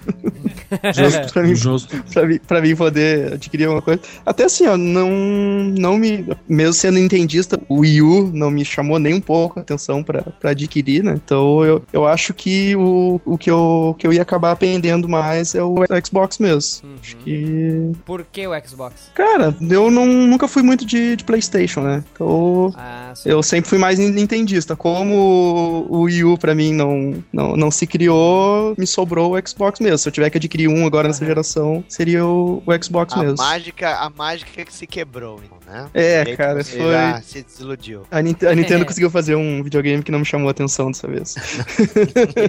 Justo, 0.94 1.34
pra, 1.34 1.44
mim, 1.44 1.56
justo. 1.56 2.04
pra, 2.14 2.26
mim, 2.26 2.40
pra 2.40 2.62
mim 2.62 2.76
poder 2.76 3.34
adquirir 3.34 3.66
alguma 3.66 3.82
coisa. 3.82 4.02
Até 4.26 4.46
assim, 4.46 4.68
ó, 4.68 4.78
não, 4.78 5.10
não 5.10 5.98
me. 5.98 6.26
Mesmo 6.48 6.74
sendo 6.74 6.96
nintendista, 6.96 7.60
o 7.70 7.80
Wii 7.80 8.02
U 8.02 8.32
não 8.34 8.52
me 8.52 8.66
chamou 8.66 9.00
nem 9.00 9.14
um 9.14 9.22
pouco 9.22 9.60
a 9.60 9.62
atenção 9.62 10.04
pra, 10.04 10.22
pra 10.22 10.52
adquirir, 10.52 11.04
né? 11.04 11.14
Então 11.24 11.64
eu, 11.64 11.84
eu 11.94 12.06
acho 12.06 12.34
que 12.34 12.76
o, 12.76 13.22
o 13.26 13.38
que, 13.38 13.50
eu, 13.50 13.96
que 13.98 14.06
eu 14.06 14.14
ia 14.14 14.22
acabar 14.22 14.52
aprendendo 14.52 15.08
mais 15.08 15.56
é 15.56 15.64
o 15.64 15.76
Xbox 16.04 16.40
mesmo. 16.40 16.90
Acho 17.02 17.16
que. 17.18 17.92
Por 18.06 18.26
que 18.32 18.48
o 18.48 18.52
Xbox? 18.68 19.12
Cara, 19.14 19.56
eu 19.70 19.90
não, 19.92 20.06
nunca 20.06 20.48
fui 20.48 20.64
muito 20.64 20.86
de, 20.86 21.16
de 21.16 21.24
PlayStation, 21.24 21.82
né? 21.82 22.04
Então. 22.14 22.74
Ah. 22.76 23.14
Eu 23.26 23.42
sempre 23.42 23.70
fui 23.70 23.78
mais 23.78 23.98
nintendista. 23.98 24.76
Como 24.76 25.86
o 25.90 26.02
Wii 26.02 26.24
U 26.24 26.38
pra 26.38 26.54
mim 26.54 26.74
não, 26.76 27.24
não, 27.34 27.56
não 27.56 27.72
se 27.72 27.88
criou, 27.88 28.76
me 28.78 28.86
sobrou 28.86 29.36
o 29.36 29.48
Xbox 29.48 29.80
mesmo. 29.80 29.98
Se 29.98 30.08
eu 30.10 30.12
tiver 30.14 30.30
que 30.30 30.38
adquirir 30.38 30.68
um 30.68 30.86
agora 30.86 31.08
nessa 31.08 31.26
geração, 31.26 31.84
seria 31.88 32.26
o, 32.26 32.62
o 32.66 32.84
Xbox 32.84 33.14
A 33.14 33.18
mesmo. 33.20 33.38
mágica, 33.38 33.96
a 33.96 34.10
mágica 34.10 34.64
que 34.66 34.74
se 34.74 34.86
quebrou, 34.86 35.40
então, 35.44 35.58
né? 35.66 35.90
É, 35.94 36.36
cara, 36.36 36.64
foi- 36.64 37.22
se 37.24 37.42
desiludiu. 37.44 38.04
A, 38.12 38.22
Nint- 38.22 38.44
a 38.44 38.54
Nintendo 38.54 38.86
conseguiu 38.86 39.10
fazer 39.10 39.36
um 39.36 39.64
videogame 39.64 40.04
que 40.04 40.12
não 40.12 40.20
me 40.20 40.26
chamou 40.26 40.48
a 40.48 40.52
atenção 40.52 40.92
dessa 40.92 41.08
vez. 41.08 41.36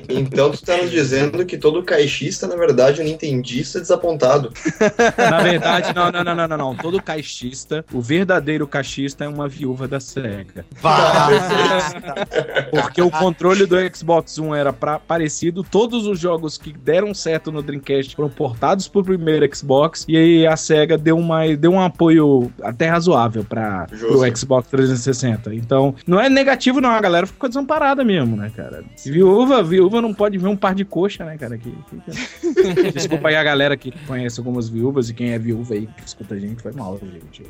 Então 0.09 0.51
tu 0.51 0.63
tá 0.63 0.77
nos 0.77 0.91
dizendo 0.91 1.45
que 1.47 1.57
todo 1.57 1.83
caixista, 1.83 2.47
na 2.47 2.57
verdade, 2.57 3.01
é 3.01 3.05
um 3.05 3.07
nintendista 3.07 3.81
desapontado. 3.81 4.53
Na 5.19 5.43
verdade, 5.43 5.95
não, 5.95 6.11
não, 6.11 6.25
não, 6.25 6.35
não, 6.35 6.49
não, 6.49 6.57
não. 6.57 6.75
Todo 6.77 7.01
caixista, 7.03 7.85
o 7.93 8.01
verdadeiro 8.01 8.67
caixista 8.67 9.25
é 9.25 9.29
uma 9.29 9.49
viúva 9.49 9.87
da 9.87 10.01
SEGA. 10.01 10.65
Porque 12.71 13.01
o 13.03 13.11
controle 13.11 13.67
do 13.67 13.77
Xbox 13.95 14.16
One 14.39 14.59
era 14.59 14.73
pra- 14.73 14.99
parecido, 14.99 15.63
todos 15.65 16.07
os 16.07 16.19
jogos 16.19 16.57
que 16.59 16.73
deram 16.73 17.13
certo 17.15 17.51
no 17.53 17.63
Dreamcast 17.63 18.15
foram 18.17 18.29
portados 18.29 18.89
pro 18.89 19.03
primeiro 19.05 19.49
Xbox, 19.55 20.05
e 20.09 20.17
aí 20.17 20.47
a 20.47 20.57
SEGA 20.57 20.97
deu, 20.99 21.17
uma, 21.19 21.47
deu 21.57 21.73
um 21.73 21.81
apoio 21.81 22.51
até 22.63 22.89
razoável 22.89 23.45
para 23.45 23.87
o 24.11 24.37
Xbox 24.37 24.69
360. 24.69 25.55
Então, 25.55 25.95
não 26.07 26.21
é 26.21 26.29
negativo 26.29 26.81
não, 26.81 26.91
a 26.91 27.01
galera 27.01 27.27
ficou 27.27 27.49
desamparada 27.49 28.05
mesmo, 28.05 28.37
né, 28.37 28.51
cara? 28.55 28.85
Viúva, 29.05 29.63
viúva 29.63 30.01
não 30.03 30.13
pode 30.15 30.39
ver 30.39 30.49
um 30.49 30.57
par 30.57 30.75
de 30.75 30.85
coxa, 30.85 31.25
né, 31.25 31.37
cara? 31.37 31.57
Que, 31.59 31.71
que- 31.71 32.93
Desculpa 32.93 33.29
aí 33.29 33.37
a 33.37 33.43
galera 33.45 33.77
que 33.77 33.93
conhece 34.07 34.39
algumas 34.41 34.69
viúvas 34.69 35.09
e 35.11 35.15
quem 35.15 35.31
é 35.31 35.39
viúva 35.39 35.75
aí 35.75 35.87
que 35.87 36.07
escuta 36.07 36.35
a 36.35 36.39
gente, 36.39 36.63
foi 36.63 36.73
mal, 36.73 36.99
gente. 37.01 37.43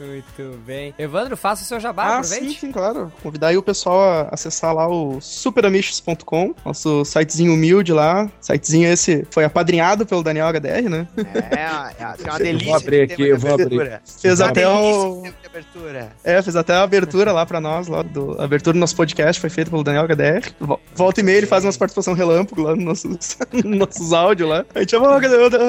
Muito 0.00 0.58
bem. 0.66 0.94
Evandro, 0.98 1.36
faça 1.36 1.62
o 1.62 1.66
seu 1.66 1.80
jabá, 1.80 2.04
Ah, 2.04 2.16
aproveite. 2.18 2.44
sim, 2.50 2.54
sim, 2.66 2.72
claro. 2.72 3.12
Convidar 3.22 3.48
aí 3.48 3.56
o 3.56 3.62
pessoal 3.62 4.00
a 4.00 4.28
acessar 4.32 4.74
lá 4.74 4.88
o 4.88 5.20
superamiches.com, 5.44 6.54
nosso 6.64 7.04
sitezinho 7.04 7.52
humilde 7.54 7.92
lá. 7.92 8.30
Sitezinho 8.40 8.88
esse 8.92 9.26
foi 9.30 9.44
apadrinhado 9.44 10.04
pelo 10.06 10.22
Daniel 10.22 10.46
HDR, 10.48 10.88
né? 10.88 11.06
É, 11.16 12.02
é, 12.02 12.12
tem 12.16 12.26
uma 12.26 12.38
delícia. 12.38 12.66
vou 12.68 12.76
abrir 12.76 13.06
de 13.06 13.12
aqui, 13.14 13.22
eu 13.28 13.38
vou 13.38 13.52
abrir. 13.54 13.64
abertura. 13.66 14.02
Fez 14.20 14.40
Uma 14.40 14.48
até 14.48 14.68
o. 14.68 15.22
abertura. 15.44 16.08
É, 16.24 16.42
fez 16.42 16.56
até 16.56 16.72
a 16.74 16.82
abertura 16.82 17.32
lá 17.32 17.44
pra 17.46 17.60
nós, 17.60 17.86
lá 17.86 18.02
do. 18.02 18.40
A 18.40 18.44
abertura 18.44 18.74
do 18.74 18.80
nosso 18.80 18.96
podcast 18.96 19.40
foi 19.40 19.50
feita 19.50 19.70
pelo 19.70 19.84
Daniel 19.84 20.04
HDR. 20.04 20.50
Vo- 20.60 20.80
Volta 20.94 21.20
e 21.20 21.22
meia 21.22 21.38
ele 21.38 21.46
faz 21.46 21.64
umas 21.64 21.76
participação 21.76 22.14
relâmpago 22.14 22.62
lá 22.62 22.74
nos 22.74 22.84
nossos, 23.04 23.38
nos 23.52 23.78
nossos 23.78 24.12
áudios 24.12 24.48
lá. 24.48 24.64
A 24.74 24.80
gente 24.80 24.90
chama, 24.90 25.20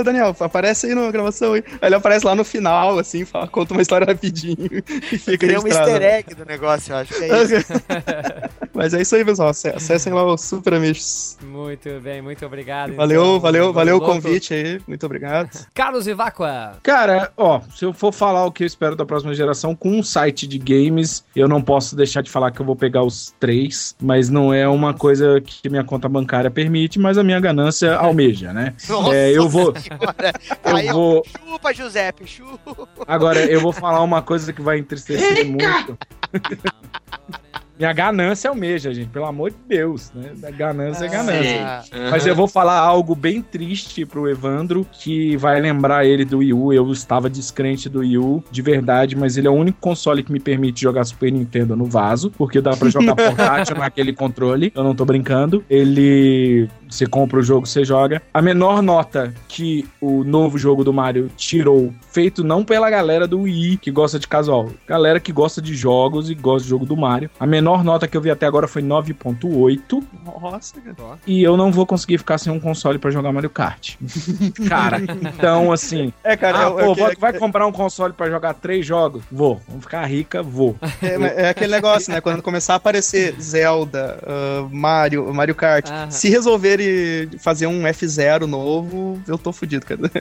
Daniel, 0.03 0.35
aparece 0.39 0.87
aí 0.87 0.95
na 0.95 1.11
gravação 1.11 1.53
aí. 1.53 1.63
Aí 1.81 1.87
ele 1.89 1.95
aparece 1.95 2.25
lá 2.25 2.35
no 2.35 2.43
final, 2.43 2.97
assim, 2.99 3.25
fala, 3.25 3.47
conta 3.47 3.73
uma 3.73 3.81
história 3.81 4.05
rapidinho. 4.05 4.55
E 5.11 5.17
fica 5.17 5.47
Tem 5.47 5.57
um 5.57 5.67
easter 5.67 6.01
egg 6.01 6.33
do 6.35 6.45
negócio, 6.45 6.91
eu 6.93 6.97
acho 6.97 7.13
que 7.13 7.23
é 7.23 7.43
isso. 7.43 7.73
Mas 8.73 8.93
é 8.93 9.01
isso 9.01 9.15
aí, 9.15 9.23
pessoal. 9.23 9.53
Ace- 9.55 9.69
Acessem 9.75 10.11
lá 10.11 10.23
o 10.23 10.37
Super 10.37 10.73
Amigos. 10.73 11.37
Muito 11.41 11.89
bem, 12.01 12.21
muito 12.21 12.45
obrigado. 12.45 12.93
Valeu, 12.93 13.23
então. 13.23 13.39
valeu, 13.39 13.71
valeu 13.73 13.95
o 13.95 13.99
Louco. 13.99 14.13
convite 14.13 14.53
aí. 14.53 14.81
Muito 14.87 15.05
obrigado. 15.05 15.65
Carlos 15.73 16.07
Ivacqua. 16.07 16.73
Cara, 16.83 17.31
ó, 17.37 17.61
se 17.75 17.85
eu 17.85 17.93
for 17.93 18.11
falar 18.13 18.45
o 18.45 18.51
que 18.51 18.63
eu 18.63 18.67
espero 18.67 18.95
da 18.95 19.05
próxima 19.05 19.33
geração 19.33 19.73
com 19.75 19.89
um 19.91 20.03
site 20.03 20.45
de 20.45 20.57
games, 20.59 21.23
eu 21.35 21.47
não 21.47 21.61
posso 21.61 21.95
deixar 21.95 22.21
de 22.21 22.29
falar 22.29 22.51
que 22.51 22.59
eu 22.59 22.65
vou 22.65 22.75
pegar 22.75 23.03
os 23.03 23.33
três, 23.39 23.95
mas 24.01 24.29
não 24.29 24.53
é 24.53 24.67
uma 24.67 24.93
coisa 24.93 25.39
que 25.41 25.69
minha 25.69 25.83
conta 25.83 26.09
bancária 26.09 26.51
permite, 26.51 26.99
mas 26.99 27.17
a 27.17 27.23
minha 27.23 27.39
ganância 27.39 27.95
almeja, 27.97 28.51
né? 28.51 28.73
Nossa 28.89 29.15
É, 29.15 29.31
eu 29.31 29.47
vou, 29.47 29.73
senhora. 29.79 30.33
eu 30.65 30.75
Aí, 30.75 30.87
vou, 30.89 31.23
Chupa, 31.47 31.73
Giuseppe, 31.73 32.27
chupa. 32.27 32.87
agora 33.07 33.39
eu 33.45 33.61
vou 33.61 33.71
falar 33.71 34.01
uma 34.03 34.21
coisa 34.21 34.51
que 34.51 34.61
vai 34.61 34.77
entristecer 34.79 35.45
muito. 35.45 35.97
Minha 37.77 37.91
ganância 37.91 38.49
almeja, 38.49 38.93
gente, 38.93 39.09
pelo 39.09 39.25
amor 39.25 39.51
de 39.51 39.57
Deus, 39.67 40.11
né? 40.15 40.31
Da 40.37 40.49
ganância 40.49 41.05
é 41.05 41.09
ganância. 41.09 41.65
Ah, 41.65 41.83
Mas 42.11 42.25
eu 42.25 42.33
vou 42.33 42.47
falar 42.47 42.79
algo 42.79 43.13
bem 43.13 43.41
triste 43.41 44.05
pro 44.05 44.29
Evandro, 44.29 44.85
que 44.93 45.35
vai 45.35 45.59
lembrar 45.59 46.05
ele 46.05 46.23
do 46.23 46.37
Wii 46.37 46.53
U. 46.53 46.71
Eu 46.73 46.89
estava 46.91 47.29
descrente 47.29 47.89
do 47.89 47.99
Wii 47.99 48.17
U, 48.17 48.43
de 48.49 48.61
verdade, 48.61 49.15
mas 49.15 49.35
ele 49.37 49.47
é 49.47 49.49
o 49.49 49.53
único 49.53 49.77
console 49.81 50.23
que 50.23 50.31
me 50.31 50.39
permite 50.39 50.81
jogar 50.81 51.03
Super 51.03 51.31
Nintendo 51.31 51.75
no 51.75 51.85
vaso, 51.85 52.31
porque 52.31 52.61
dá 52.61 52.75
pra 52.77 52.89
jogar 52.89 53.13
portátil 53.15 53.75
naquele 53.75 54.13
controle. 54.13 54.71
Eu 54.73 54.83
não 54.83 54.95
tô 54.95 55.03
brincando. 55.03 55.63
Ele. 55.69 56.69
Você 56.95 57.05
compra 57.05 57.39
o 57.39 57.43
jogo, 57.43 57.65
você 57.67 57.83
joga. 57.83 58.21
A 58.33 58.41
menor 58.41 58.81
nota 58.81 59.33
que 59.49 59.85
o 59.99 60.23
novo 60.23 60.57
jogo 60.57 60.83
do 60.83 60.93
Mario 60.93 61.29
tirou, 61.35 61.93
feito 62.11 62.43
não 62.43 62.63
pela 62.63 62.89
galera 62.89 63.27
do 63.27 63.41
Wii 63.41 63.77
que 63.77 63.91
gosta 63.91 64.17
de 64.17 64.27
casual, 64.27 64.69
galera 64.87 65.19
que 65.19 65.31
gosta 65.33 65.61
de 65.61 65.75
jogos 65.75 66.29
e 66.29 66.35
gosta 66.35 66.63
de 66.63 66.69
jogo 66.69 66.85
do 66.85 66.95
Mario. 66.95 67.29
A 67.39 67.45
menor 67.45 67.83
nota 67.83 68.07
que 68.07 68.15
eu 68.15 68.21
vi 68.21 68.31
até 68.31 68.45
agora 68.45 68.67
foi 68.67 68.81
9.8. 68.81 70.03
Nossa, 70.41 70.79
cara. 70.79 71.19
E 71.27 71.43
eu 71.43 71.57
não 71.57 71.71
vou 71.71 71.85
conseguir 71.85 72.17
ficar 72.17 72.37
sem 72.37 72.51
um 72.51 72.59
console 72.59 72.97
pra 72.97 73.11
jogar 73.11 73.31
Mario 73.33 73.49
Kart. 73.49 73.95
Cara, 74.69 75.01
então 75.21 75.71
assim. 75.71 76.13
É, 76.23 76.35
cara, 76.37 76.59
ah, 76.59 76.69
é, 76.69 76.85
pô, 76.85 76.91
é, 76.91 76.95
vai- 76.95 77.11
é- 77.11 77.15
vai 77.19 77.33
comprar 77.33 77.67
um 77.67 77.71
console 77.71 78.13
pra 78.13 78.29
jogar 78.29 78.53
três 78.53 78.85
jogos? 78.85 79.21
Vou. 79.31 79.59
Vamos 79.67 79.83
ficar 79.83 80.05
rica? 80.05 80.41
Vou. 80.41 80.75
é, 81.01 81.43
é 81.45 81.49
aquele 81.49 81.71
negócio, 81.73 82.11
né? 82.13 82.21
Quando 82.21 82.41
começar 82.41 82.73
a 82.73 82.77
aparecer 82.77 83.35
Zelda, 83.39 84.17
ah, 84.25 84.67
Mario, 84.71 85.33
Mario 85.33 85.55
Kart, 85.55 85.89
Aham. 85.89 86.11
se 86.11 86.29
resolverem 86.29 86.84
fazer 87.39 87.67
um 87.67 87.83
F0 87.83 88.41
novo, 88.45 89.19
eu 89.27 89.37
tô 89.37 89.51
fudido, 89.51 89.85
cara. 89.85 90.01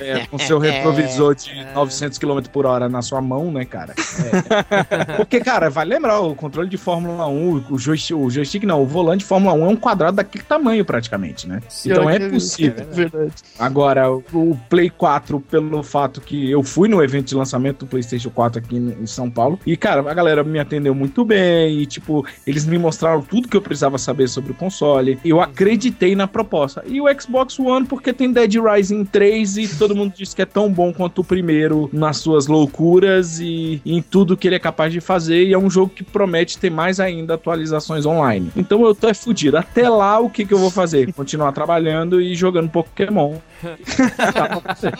É, 0.00 0.26
com 0.26 0.38
seu 0.38 0.58
retrovisor 0.58 1.34
de 1.34 1.50
900 1.74 2.18
km 2.18 2.40
por 2.52 2.66
hora 2.66 2.88
na 2.88 3.00
sua 3.02 3.20
mão, 3.20 3.50
né, 3.50 3.64
cara? 3.64 3.94
É. 3.96 5.16
Porque, 5.16 5.40
cara, 5.40 5.70
vai 5.70 5.84
lembrar, 5.84 6.20
o 6.20 6.34
controle 6.34 6.68
de 6.68 6.76
Fórmula 6.76 7.26
1, 7.26 7.64
o 7.70 7.78
joystick, 7.78 8.16
o 8.16 8.28
joystick 8.30 8.64
não, 8.64 8.82
o 8.82 8.86
volante 8.86 9.20
de 9.20 9.24
Fórmula 9.26 9.54
1 9.54 9.64
é 9.64 9.68
um 9.68 9.76
quadrado 9.76 10.16
daquele 10.16 10.44
tamanho 10.44 10.84
praticamente, 10.84 11.48
né? 11.48 11.60
Então 11.84 12.08
é 12.10 12.18
possível. 12.28 12.86
Verdade. 12.92 13.32
Agora, 13.58 14.10
o- 14.12 14.56
Play 14.68 14.90
4, 14.90 15.40
pelo 15.40 15.82
fato 15.82 16.20
que 16.20 16.50
eu 16.50 16.62
fui 16.62 16.88
no 16.88 17.02
evento 17.02 17.26
de 17.28 17.34
lançamento 17.34 17.80
do 17.80 17.86
PlayStation 17.86 18.30
4 18.30 18.58
aqui 18.58 18.76
em 18.76 18.86
em 19.00 19.06
São 19.06 19.30
Paulo, 19.30 19.58
e 19.66 19.76
cara, 19.76 20.08
a 20.10 20.14
galera 20.14 20.42
me 20.42 20.58
atendeu 20.58 20.94
muito 20.94 21.24
bem, 21.24 21.80
e 21.80 21.86
tipo, 21.86 22.24
eles 22.46 22.64
me 22.64 22.78
mostraram 22.78 23.20
tudo 23.20 23.48
que 23.48 23.56
eu 23.56 23.60
precisava 23.62 23.98
saber 23.98 24.28
sobre 24.28 24.52
o 24.52 24.54
console. 24.54 25.18
Eu 25.24 25.40
acreditei 25.56 26.14
na 26.14 26.28
proposta. 26.28 26.84
E 26.86 27.00
o 27.00 27.06
Xbox 27.18 27.58
One, 27.58 27.86
porque 27.86 28.12
tem 28.12 28.30
Dead 28.30 28.56
Rising 28.56 29.06
3 29.06 29.56
e 29.56 29.68
todo 29.68 29.96
mundo 29.96 30.12
diz 30.14 30.34
que 30.34 30.42
é 30.42 30.44
tão 30.44 30.70
bom 30.70 30.92
quanto 30.92 31.22
o 31.22 31.24
primeiro 31.24 31.88
nas 31.92 32.18
suas 32.18 32.46
loucuras 32.46 33.40
e 33.40 33.80
em 33.86 34.02
tudo 34.02 34.36
que 34.36 34.46
ele 34.46 34.56
é 34.56 34.58
capaz 34.58 34.92
de 34.92 35.00
fazer, 35.00 35.44
e 35.44 35.54
é 35.54 35.58
um 35.58 35.70
jogo 35.70 35.92
que 35.94 36.04
promete 36.04 36.58
ter 36.58 36.70
mais 36.70 37.00
ainda 37.00 37.34
atualizações 37.34 38.04
online. 38.04 38.52
Então 38.54 38.84
eu 38.84 38.94
tô 38.94 39.08
é 39.08 39.14
fudido. 39.14 39.56
Até 39.56 39.88
lá, 39.88 40.20
o 40.20 40.28
que, 40.28 40.44
que 40.44 40.52
eu 40.52 40.58
vou 40.58 40.70
fazer? 40.70 41.10
Continuar 41.14 41.52
trabalhando 41.52 42.20
e 42.20 42.34
jogando 42.34 42.68
Pokémon. 42.68 43.36
Tá. 44.16 44.92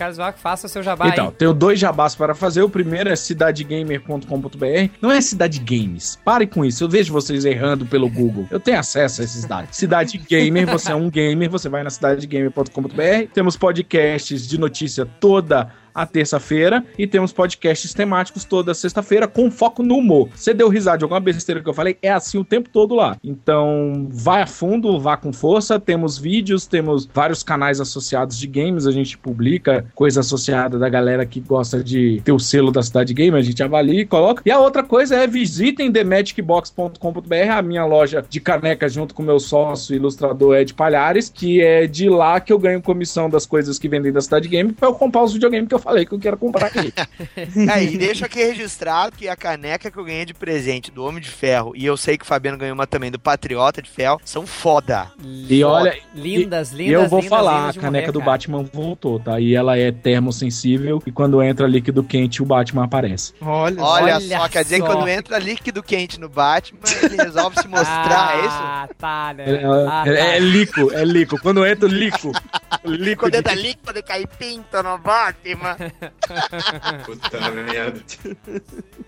Carlos 0.00 0.18
faça 0.38 0.66
o 0.66 0.70
seu 0.70 0.82
jabá 0.82 1.08
Então, 1.08 1.26
aí. 1.26 1.32
tenho 1.32 1.52
dois 1.52 1.78
jabás 1.78 2.14
para 2.14 2.34
fazer. 2.34 2.62
O 2.62 2.70
primeiro 2.70 3.10
é 3.10 3.16
cidadegamer.com.br. 3.16 4.90
Não 5.02 5.10
é 5.10 5.20
Cidade 5.20 5.58
Games. 5.60 6.18
Pare 6.24 6.46
com 6.46 6.64
isso. 6.64 6.84
Eu 6.84 6.88
vejo 6.88 7.12
vocês 7.12 7.44
errando 7.44 7.84
pelo 7.84 8.08
Google. 8.08 8.46
Eu 8.50 8.58
tenho 8.58 8.78
acesso 8.78 9.20
a 9.20 9.24
esses 9.24 9.44
dados. 9.44 9.76
Cidade 9.76 10.16
Gamer, 10.16 10.66
você 10.66 10.92
é 10.92 10.94
um 10.94 11.10
gamer, 11.10 11.50
você 11.50 11.68
vai 11.68 11.82
na 11.82 11.90
cidadegamer.com.br. 11.90 13.28
Temos 13.34 13.56
podcasts 13.58 14.48
de 14.48 14.58
notícia 14.58 15.04
toda 15.04 15.70
a 15.94 16.06
terça-feira 16.06 16.84
e 16.98 17.06
temos 17.06 17.32
podcasts 17.32 17.94
temáticos 17.94 18.44
toda 18.44 18.74
sexta-feira 18.74 19.26
com 19.26 19.50
foco 19.50 19.82
no 19.82 19.96
humor. 19.96 20.28
Você 20.34 20.54
deu 20.54 20.68
risada 20.68 20.98
de 20.98 21.04
alguma 21.04 21.20
besteira 21.20 21.62
que 21.62 21.68
eu 21.68 21.74
falei, 21.74 21.96
é 22.02 22.10
assim 22.10 22.38
o 22.38 22.44
tempo 22.44 22.68
todo 22.68 22.94
lá. 22.94 23.16
Então, 23.22 24.06
vai 24.10 24.42
a 24.42 24.46
fundo, 24.46 24.98
vá 25.00 25.16
com 25.16 25.32
força. 25.32 25.78
Temos 25.78 26.18
vídeos, 26.18 26.66
temos 26.66 27.06
vários 27.06 27.42
canais 27.42 27.80
associados 27.80 28.38
de 28.38 28.46
games, 28.46 28.86
a 28.86 28.92
gente 28.92 29.16
publica 29.16 29.86
coisa 29.94 30.20
associada 30.20 30.78
da 30.78 30.88
galera 30.88 31.24
que 31.26 31.40
gosta 31.40 31.82
de 31.82 32.20
ter 32.24 32.32
o 32.32 32.38
selo 32.38 32.70
da 32.70 32.82
Cidade 32.82 33.14
Game, 33.14 33.36
a 33.36 33.42
gente 33.42 33.62
avalia 33.62 34.00
e 34.00 34.06
coloca. 34.06 34.42
E 34.44 34.50
a 34.50 34.58
outra 34.58 34.82
coisa 34.82 35.16
é 35.16 35.26
visitem 35.26 35.92
themagicbox.com.br, 35.92 37.50
a 37.50 37.62
minha 37.62 37.84
loja 37.84 38.24
de 38.28 38.40
canecas 38.40 38.92
junto 38.92 39.14
com 39.14 39.22
meu 39.22 39.40
sócio 39.40 39.94
ilustrador 39.94 40.56
Ed 40.56 40.74
Palhares, 40.74 41.28
que 41.28 41.60
é 41.60 41.86
de 41.86 42.08
lá 42.08 42.40
que 42.40 42.52
eu 42.52 42.58
ganho 42.58 42.82
comissão 42.82 43.28
das 43.28 43.46
coisas 43.46 43.78
que 43.78 43.88
vendem 43.88 44.12
da 44.12 44.20
Cidade 44.20 44.48
Game 44.48 44.72
para 44.72 44.88
eu 44.88 44.94
comprar 44.94 45.22
os 45.22 45.32
videogames 45.32 45.68
que 45.68 45.74
eu 45.74 45.78
falei 45.80 46.04
que 46.06 46.12
eu 46.12 46.18
quero 46.18 46.36
comprar 46.36 46.66
aqui. 46.66 46.92
Aí, 47.72 47.96
deixa 47.96 48.26
aqui 48.26 48.38
registrado 48.44 49.16
que 49.16 49.28
a 49.28 49.36
caneca 49.36 49.90
que 49.90 49.98
eu 49.98 50.04
ganhei 50.04 50.24
de 50.24 50.34
presente 50.34 50.90
do 50.90 51.04
Homem 51.04 51.20
de 51.22 51.28
Ferro, 51.30 51.72
e 51.74 51.84
eu 51.86 51.96
sei 51.96 52.16
que 52.18 52.24
o 52.24 52.26
Fabiano 52.26 52.58
ganhou 52.58 52.74
uma 52.74 52.86
também 52.86 53.10
do 53.10 53.18
Patriota 53.18 53.80
de 53.82 53.88
Ferro, 53.90 54.20
são 54.24 54.46
foda. 54.46 55.10
E 55.24 55.62
olha, 55.64 55.96
Lindas, 56.14 56.72
e 56.72 56.76
lindas, 56.76 57.02
eu 57.02 57.08
vou 57.08 57.20
lindas, 57.20 57.28
falar, 57.38 57.60
lindas 57.60 57.78
a 57.78 57.80
caneca 57.80 58.06
morrer, 58.06 58.12
do 58.12 58.18
cara. 58.20 58.30
Batman 58.30 58.62
voltou, 58.72 59.18
tá? 59.20 59.40
E 59.40 59.54
ela 59.54 59.76
é 59.78 59.90
termosensível 59.92 61.02
e 61.06 61.12
quando 61.12 61.42
entra 61.42 61.66
líquido 61.66 62.02
quente, 62.02 62.42
o 62.42 62.46
Batman 62.46 62.84
aparece. 62.84 63.32
Olha, 63.40 63.82
Olha, 63.82 64.14
Olha 64.16 64.20
só, 64.20 64.48
quer 64.48 64.62
dizer 64.64 64.80
que 64.80 64.86
quando 64.86 65.08
entra 65.08 65.38
líquido 65.38 65.82
quente 65.82 66.18
no 66.20 66.28
Batman, 66.28 66.80
ele 67.02 67.16
resolve 67.16 67.60
se 67.60 67.68
mostrar, 67.68 68.36
é 68.36 68.40
isso? 68.40 68.48
Ah, 68.60 68.88
tá, 68.98 69.34
né? 69.36 69.44
É, 69.62 69.64
Ah, 69.88 70.04
é, 70.06 70.14
tá. 70.14 70.24
é 70.34 70.38
lico, 70.38 70.92
é 70.92 71.04
lico. 71.04 71.40
Quando 71.40 71.64
entra 71.66 71.86
o 71.88 71.92
lico, 71.92 72.32
lico 72.84 73.20
Quando 73.22 73.32
de- 73.32 73.38
entra 73.38 73.54
líquido, 73.54 73.90
ele 73.90 74.02
cai 74.02 74.24
pinto 74.38 74.82
no 74.82 74.98
Batman. 74.98 75.69
Puta 77.04 77.50
merda. 77.50 78.00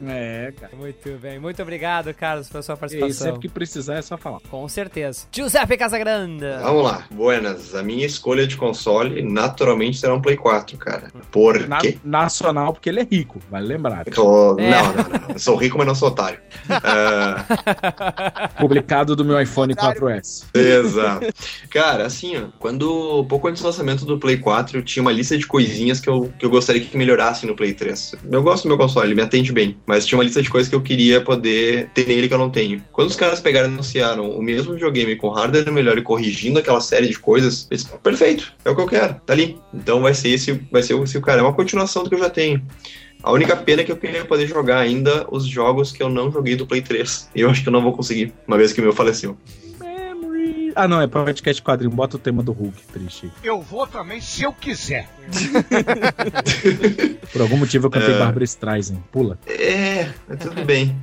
É, 0.06 0.52
cara. 0.58 0.74
Muito 0.76 1.10
bem. 1.18 1.38
Muito 1.38 1.62
obrigado, 1.62 2.12
Carlos, 2.14 2.48
pela 2.48 2.62
sua 2.62 2.74
E 2.74 2.78
participação. 2.78 3.26
sempre 3.26 3.40
que 3.40 3.48
precisar 3.48 3.96
é 3.96 4.02
só 4.02 4.16
falar. 4.16 4.40
Com 4.50 4.66
certeza. 4.68 5.26
Giuseppe 5.32 5.76
Casagrande. 5.76 6.44
Vamos 6.62 6.84
lá, 6.84 7.04
buenas. 7.10 7.74
A 7.74 7.82
minha 7.82 8.06
escolha 8.06 8.46
de 8.46 8.56
console 8.56 9.22
naturalmente 9.22 9.98
será 9.98 10.14
um 10.14 10.20
Play 10.20 10.36
4, 10.36 10.76
cara. 10.78 11.08
Por 11.30 11.68
Na- 11.68 11.78
quê? 11.78 11.98
nacional, 12.04 12.72
porque 12.72 12.88
ele 12.88 13.00
é 13.00 13.06
rico, 13.10 13.40
vale 13.50 13.66
lembrar. 13.66 14.04
Tô- 14.06 14.58
É. 14.58 14.70
Não, 14.70 14.82
não, 14.92 14.94
não. 14.94 15.28
Eu 15.30 15.38
sou 15.38 15.56
rico, 15.56 15.78
mas 15.78 15.86
não 15.86 15.94
sou 15.94 16.08
otário. 16.08 16.38
Ah, 16.84 18.48
Publicado 18.58 19.14
do 19.16 19.24
meu 19.24 19.40
iPhone 19.40 19.74
4S. 19.74 20.44
Exato. 20.54 21.26
Cara, 21.70 22.06
assim, 22.06 22.36
ó, 22.36 22.48
quando 22.58 23.24
pouco 23.28 23.48
antes 23.48 23.62
do 23.62 23.66
lançamento 23.66 24.04
do 24.04 24.18
Play 24.18 24.36
4, 24.38 24.78
eu 24.78 24.82
tinha 24.82 25.02
uma 25.02 25.12
lista 25.12 25.36
de 25.36 25.46
coisinhas 25.46 26.00
que 26.00 26.08
eu, 26.08 26.32
que 26.38 26.44
eu 26.44 26.50
gostaria 26.53 26.80
que 26.80 26.96
melhorassem 26.96 27.48
no 27.48 27.57
Play 27.57 27.74
3. 27.74 28.14
Eu 28.30 28.42
gosto 28.42 28.64
do 28.64 28.68
meu 28.68 28.78
console, 28.78 29.09
ele 29.09 29.14
me 29.14 29.22
atende 29.22 29.53
bem, 29.53 29.76
mas 29.86 30.07
tinha 30.07 30.16
uma 30.16 30.24
lista 30.24 30.40
de 30.40 30.48
coisas 30.48 30.68
que 30.68 30.74
eu 30.74 30.80
queria 30.80 31.20
poder 31.20 31.88
ter 31.94 32.07
nele 32.07 32.28
que 32.28 32.34
eu 32.34 32.38
não 32.38 32.50
tenho. 32.50 32.82
Quando 32.92 33.09
os 33.09 33.16
caras 33.16 33.40
pegaram 33.40 33.68
e 33.68 33.72
anunciaram 33.72 34.30
o 34.30 34.42
mesmo 34.42 34.74
videogame 34.74 35.16
com 35.16 35.30
hardware 35.30 35.72
melhor 35.72 35.98
e 35.98 36.03
corrigindo 36.03 36.59
aquela 36.59 36.80
série 36.80 37.09
de 37.09 37.18
coisas, 37.18 37.66
eu 37.70 37.76
disse, 37.76 37.88
perfeito, 38.03 38.53
é 38.64 38.70
o 38.70 38.76
que 38.76 38.82
eu 38.82 38.86
quero, 38.86 39.14
tá 39.26 39.32
ali. 39.32 39.59
Então 39.74 40.00
vai 40.00 40.14
ser 40.14 40.28
esse, 40.28 40.53
vai 40.70 40.82
ser 40.82 40.96
esse 41.00 41.18
o 41.18 41.22
cara, 41.22 41.40
é 41.40 41.42
uma 41.42 41.55
continuação 41.55 42.05
do 42.05 42.09
que 42.09 42.14
eu 42.14 42.20
já 42.20 42.30
tenho. 42.30 42.62
A 43.22 43.30
única 43.30 43.57
pena 43.57 43.82
é 43.82 43.84
que 43.84 43.92
eu 43.92 43.96
queria 43.96 44.24
poder 44.24 44.48
jogar 44.48 44.78
ainda 44.78 45.26
os 45.30 45.46
jogos 45.46 45.92
que 45.92 46.03
eu 46.03 46.09
não 46.09 46.30
joguei 46.30 46.57
do 46.57 46.66
Play 46.66 46.82
3. 46.82 47.30
E 47.34 47.40
eu 47.40 47.48
acho 47.48 47.62
que 47.62 47.68
eu 47.68 47.72
não 47.72 47.80
vou 47.80 47.92
conseguir, 47.92 48.32
uma 48.46 48.59
vez 48.59 48.72
que 48.72 48.80
o 48.80 48.84
meu 48.84 48.92
faleceu. 48.92 49.36
Ah, 50.74 50.88
não, 50.88 51.00
é 51.00 51.06
podcast 51.06 51.62
quadrinho. 51.62 51.94
Bota 51.94 52.16
o 52.16 52.18
tema 52.18 52.42
do 52.42 52.52
Hulk, 52.52 52.82
triste. 52.92 53.30
Eu 53.42 53.60
vou 53.60 53.86
também 53.86 54.20
se 54.20 54.42
eu 54.42 54.52
quiser. 54.52 55.08
Por 57.32 57.40
algum 57.40 57.56
motivo 57.56 57.86
eu 57.86 57.90
cantei 57.90 58.14
É. 58.14 58.18
Barbara 58.18 58.44
Streisand. 58.44 58.98
Pula. 59.10 59.38
É, 59.46 60.08
mas 60.28 60.38
tudo 60.38 60.64
bem. 60.64 60.96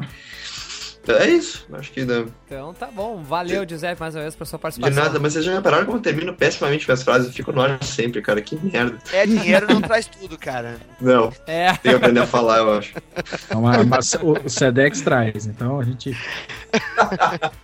É 1.12 1.28
isso, 1.30 1.66
acho 1.74 1.92
que 1.92 2.06
dá. 2.06 2.24
Então 2.46 2.74
tá 2.74 2.88
bom. 2.88 3.22
Valeu, 3.24 3.68
Giuseppe, 3.68 4.00
mais 4.00 4.16
uma 4.16 4.22
vez, 4.22 4.36
pela 4.36 4.46
sua 4.46 4.58
De 4.58 4.62
participação. 4.62 5.04
nada, 5.04 5.20
mas 5.20 5.34
vocês 5.34 5.46
já 5.46 5.54
repararam 5.54 5.86
como 5.86 5.98
eu 5.98 6.02
termino 6.02 6.34
pessimamente 6.34 6.88
minhas 6.88 7.02
frases? 7.04 7.28
Eu 7.28 7.34
fico 7.34 7.52
no 7.52 7.62
ar 7.62 7.84
sempre, 7.84 8.22
cara. 8.22 8.42
Que 8.42 8.56
merda. 8.58 8.98
É, 9.12 9.26
dinheiro 9.26 9.68
não 9.68 9.82
traz 9.82 10.06
tudo, 10.06 10.38
cara. 10.38 10.78
Não, 11.02 11.32
É. 11.48 11.74
tem 11.74 11.92
que 11.92 11.98
aprender 11.98 12.20
a 12.22 12.28
falar, 12.28 12.58
eu 12.60 12.78
acho. 12.78 12.94
Então, 13.46 13.68
a- 13.68 13.84
mas 13.84 14.14
o, 14.22 14.50
Sedex 14.50 15.02
traz, 15.02 15.46
então 15.46 15.80
a 15.80 15.84
gente. 15.84 16.16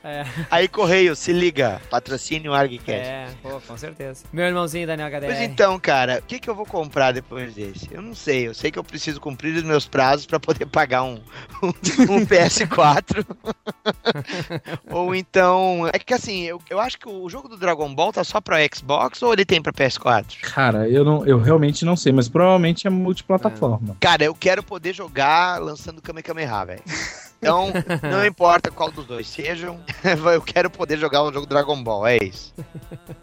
É, 0.04 0.26
Aí, 0.50 0.68
Correio, 0.68 1.16
se 1.16 1.32
liga. 1.32 1.80
Patrocínio 1.90 2.54
ArgCast. 2.54 2.92
é, 3.08 3.28
pô, 3.42 3.60
com 3.68 3.78
certeza. 3.78 4.24
Meu 4.32 4.46
irmãozinho 4.46 4.88
Daniel 4.88 5.08
HDR. 5.10 5.28
Pois 5.28 5.42
então, 5.42 5.80
cara, 5.80 6.20
o 6.20 6.22
que, 6.24 6.40
que 6.40 6.50
eu 6.50 6.56
vou 6.56 6.66
comprar 6.66 7.12
depois 7.12 7.54
desse? 7.54 7.88
Eu 7.92 8.02
não 8.02 8.16
sei. 8.16 8.48
Eu 8.48 8.54
sei 8.54 8.72
que 8.72 8.80
eu 8.80 8.84
preciso 8.84 9.20
cumprir 9.20 9.56
os 9.56 9.64
meus 9.64 9.88
prazos 9.88 10.26
pra 10.26 10.40
poder 10.40 10.66
pagar 10.66 11.04
um, 11.04 11.20
um 11.62 11.72
PS4. 12.26 13.26
ou 14.90 15.16
então. 15.16 15.90
É 15.94 16.00
que 16.00 16.14
assim, 16.14 16.44
eu, 16.44 16.62
eu 16.70 16.80
acho 16.80 16.98
que 16.98 17.08
o 17.08 17.30
jogo 17.30 17.48
do 17.48 17.58
Dragon 17.58 17.94
Ball 17.94 18.14
tá 18.14 18.24
só 18.24 18.40
pra 18.42 18.58
Xbox 18.74 19.22
ou 19.22 19.34
ele 19.34 19.46
tem 19.46 19.62
pra 19.62 19.74
PS4? 19.74 20.40
Cara, 20.42 20.90
eu, 20.90 21.04
não, 21.04 21.26
eu 21.26 21.40
realmente 21.40 21.86
não 21.86 21.96
sei, 21.96 22.12
mas 22.12 22.30
provavelmente 22.30 22.88
é 22.88 22.90
multiplataforma. 22.90 23.98
Cara, 24.00 24.24
eu 24.24 24.36
quero 24.36 24.64
poder 24.64 24.94
jogar 24.94 25.62
lançando 25.62 26.02
Kamehameha, 26.02 26.66
velho. 26.66 26.84
Então, 27.46 27.72
não 28.10 28.26
importa 28.26 28.72
qual 28.72 28.92
dos 28.92 29.06
dois 29.06 29.28
sejam, 29.28 29.80
eu 30.34 30.42
quero 30.42 30.70
poder 30.70 30.98
jogar 30.98 31.24
o 31.24 31.32
jogo 31.32 31.46
Dragon 31.46 31.82
Ball, 31.84 32.08
é 32.08 32.18
isso. 32.24 32.54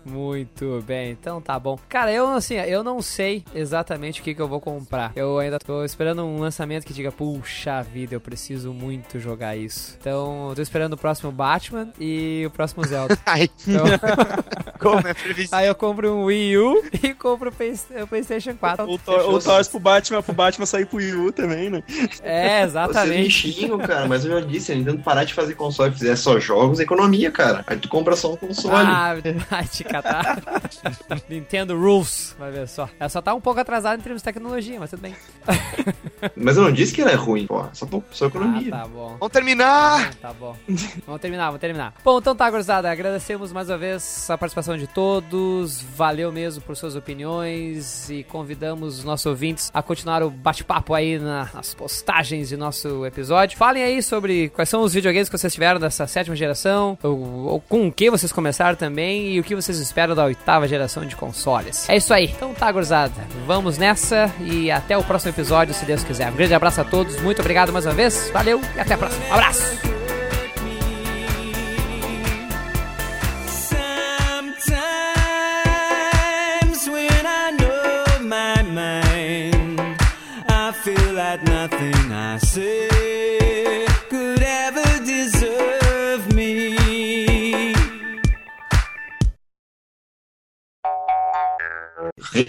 Muito 0.04 0.82
bem, 0.86 1.10
então 1.12 1.40
tá 1.40 1.58
bom. 1.58 1.78
Cara, 1.88 2.12
eu 2.12 2.28
assim, 2.28 2.54
eu 2.56 2.82
não 2.82 3.00
sei 3.00 3.44
exatamente 3.54 4.20
o 4.20 4.24
que, 4.24 4.34
que 4.34 4.40
eu 4.42 4.48
vou 4.48 4.60
comprar. 4.60 5.12
Eu 5.14 5.38
ainda 5.38 5.58
tô 5.58 5.84
esperando 5.84 6.24
um 6.24 6.38
lançamento 6.40 6.84
que 6.84 6.92
diga, 6.92 7.12
puxa 7.12 7.82
vida, 7.82 8.14
eu 8.14 8.20
preciso 8.20 8.72
muito 8.72 9.18
jogar 9.20 9.56
isso. 9.56 9.96
Então, 10.00 10.48
eu 10.50 10.54
tô 10.56 10.62
esperando 10.62 10.94
o 10.94 10.96
próximo 10.96 11.30
Batman 11.30 11.88
e 12.00 12.44
o 12.46 12.50
próximo 12.50 12.84
Zelda. 12.86 13.16
Aí, 13.26 13.48
Então, 13.66 13.84
como 14.78 15.06
é 15.06 15.14
previsível. 15.14 15.58
aí 15.58 15.66
eu 15.68 15.74
compro 15.74 16.12
um 16.12 16.24
Wii 16.24 16.58
U 16.58 16.82
e 17.02 17.14
compro 17.14 17.50
o 17.50 17.52
Play- 17.52 17.74
o 18.02 18.06
PlayStation 18.06 18.54
4. 18.54 18.86
Ou, 18.88 18.98
tor 18.98 19.20
ou 19.20 19.38
torce 19.40 19.70
pro 19.70 19.78
Batman, 19.80 20.22
pro 20.22 20.32
Batman 20.34 20.66
sair 20.66 20.86
pro 20.86 20.98
Wii 20.98 21.14
U 21.14 21.32
também, 21.32 21.70
né? 21.70 21.82
É, 22.22 22.60
Vocês 22.60 22.60
me 22.60 22.62
exatamente. 22.64 23.30
xingam, 23.52 23.78
cara, 23.78 24.06
mas 24.12 24.24
eu 24.24 24.30
já 24.40 24.46
disse, 24.46 24.72
a 24.72 24.74
Nintendo 24.74 25.02
parar 25.02 25.24
de 25.24 25.34
fazer 25.34 25.54
console 25.54 25.90
e 25.90 25.94
fizer 25.94 26.16
só 26.16 26.38
jogos, 26.38 26.78
é 26.80 26.82
economia, 26.82 27.30
cara. 27.30 27.64
Aí 27.66 27.76
tu 27.78 27.88
compra 27.88 28.14
só 28.14 28.32
um 28.32 28.36
console. 28.36 28.74
Ah, 28.86 29.14
vai 29.50 29.64
te 29.66 29.82
catar. 29.84 30.40
Nintendo 31.28 31.76
Rules, 31.78 32.36
vai 32.38 32.50
ver 32.50 32.68
só. 32.68 32.88
Ela 33.00 33.08
só 33.08 33.20
tá 33.22 33.34
um 33.34 33.40
pouco 33.40 33.58
atrasada 33.60 33.96
em 33.96 34.00
termos 34.02 34.20
de 34.22 34.24
tecnologia, 34.24 34.78
mas 34.78 34.90
tudo 34.90 35.00
bem. 35.00 35.14
Mas 36.36 36.56
eu 36.56 36.62
não 36.62 36.72
disse 36.72 36.94
que 36.94 37.02
ela 37.02 37.10
é 37.10 37.16
ruim, 37.16 37.46
pô. 37.48 37.64
Só, 37.72 37.84
só 38.12 38.26
Ah, 38.26 38.28
economia. 38.28 38.70
tá 38.70 38.86
bom. 38.86 39.16
Vamos 39.18 39.32
terminar! 39.32 40.14
Tá 40.14 40.32
bom. 40.32 40.56
Vamos 41.04 41.20
terminar, 41.20 41.46
vamos 41.46 41.60
terminar. 41.60 41.94
Bom, 42.04 42.18
então 42.18 42.34
tá, 42.36 42.48
gurizada. 42.48 42.88
Agradecemos 42.90 43.50
mais 43.52 43.68
uma 43.68 43.76
vez 43.76 44.30
a 44.30 44.38
participação 44.38 44.76
de 44.76 44.86
todos. 44.86 45.82
Valeu 45.96 46.30
mesmo 46.30 46.62
por 46.62 46.76
suas 46.76 46.94
opiniões. 46.94 48.08
E 48.08 48.22
convidamos 48.22 48.98
os 48.98 49.04
nossos 49.04 49.26
ouvintes 49.26 49.68
a 49.74 49.82
continuar 49.82 50.22
o 50.22 50.30
bate-papo 50.30 50.94
aí 50.94 51.18
na- 51.18 51.48
nas 51.52 51.74
postagens 51.74 52.48
de 52.48 52.56
nosso 52.56 53.04
episódio. 53.04 53.58
Falem 53.58 53.82
aí 53.82 53.91
sobre 54.00 54.48
quais 54.50 54.68
são 54.68 54.82
os 54.82 54.94
videogames 54.94 55.28
que 55.28 55.36
vocês 55.36 55.52
tiveram 55.52 55.80
dessa 55.80 56.06
sétima 56.06 56.36
geração. 56.36 56.96
Ou, 57.02 57.18
ou 57.46 57.60
com 57.60 57.88
o 57.88 57.92
que 57.92 58.10
vocês 58.10 58.32
começaram 58.32 58.76
também. 58.76 59.32
E 59.32 59.40
o 59.40 59.44
que 59.44 59.54
vocês 59.54 59.78
esperam 59.78 60.14
da 60.14 60.24
oitava 60.24 60.68
geração 60.68 61.04
de 61.04 61.16
consoles. 61.16 61.88
É 61.88 61.96
isso 61.96 62.14
aí. 62.14 62.26
Então 62.26 62.54
tá, 62.54 62.70
gurizada. 62.70 63.12
Vamos 63.46 63.76
nessa. 63.76 64.32
E 64.40 64.70
até 64.70 64.96
o 64.96 65.02
próximo 65.02 65.32
episódio, 65.32 65.74
se 65.74 65.84
Deus 65.84 66.04
quiser. 66.04 66.30
Um 66.30 66.36
grande 66.36 66.54
abraço 66.54 66.80
a 66.80 66.84
todos. 66.84 67.20
Muito 67.20 67.40
obrigado 67.40 67.72
mais 67.72 67.84
uma 67.84 67.94
vez. 67.94 68.30
Valeu 68.32 68.60
e 68.76 68.80
até 68.80 68.94
a 68.94 68.98
próxima. 68.98 69.26
Um 69.26 69.32
abraço. 69.34 69.92
Nothing 81.62 82.12
I 82.12 82.91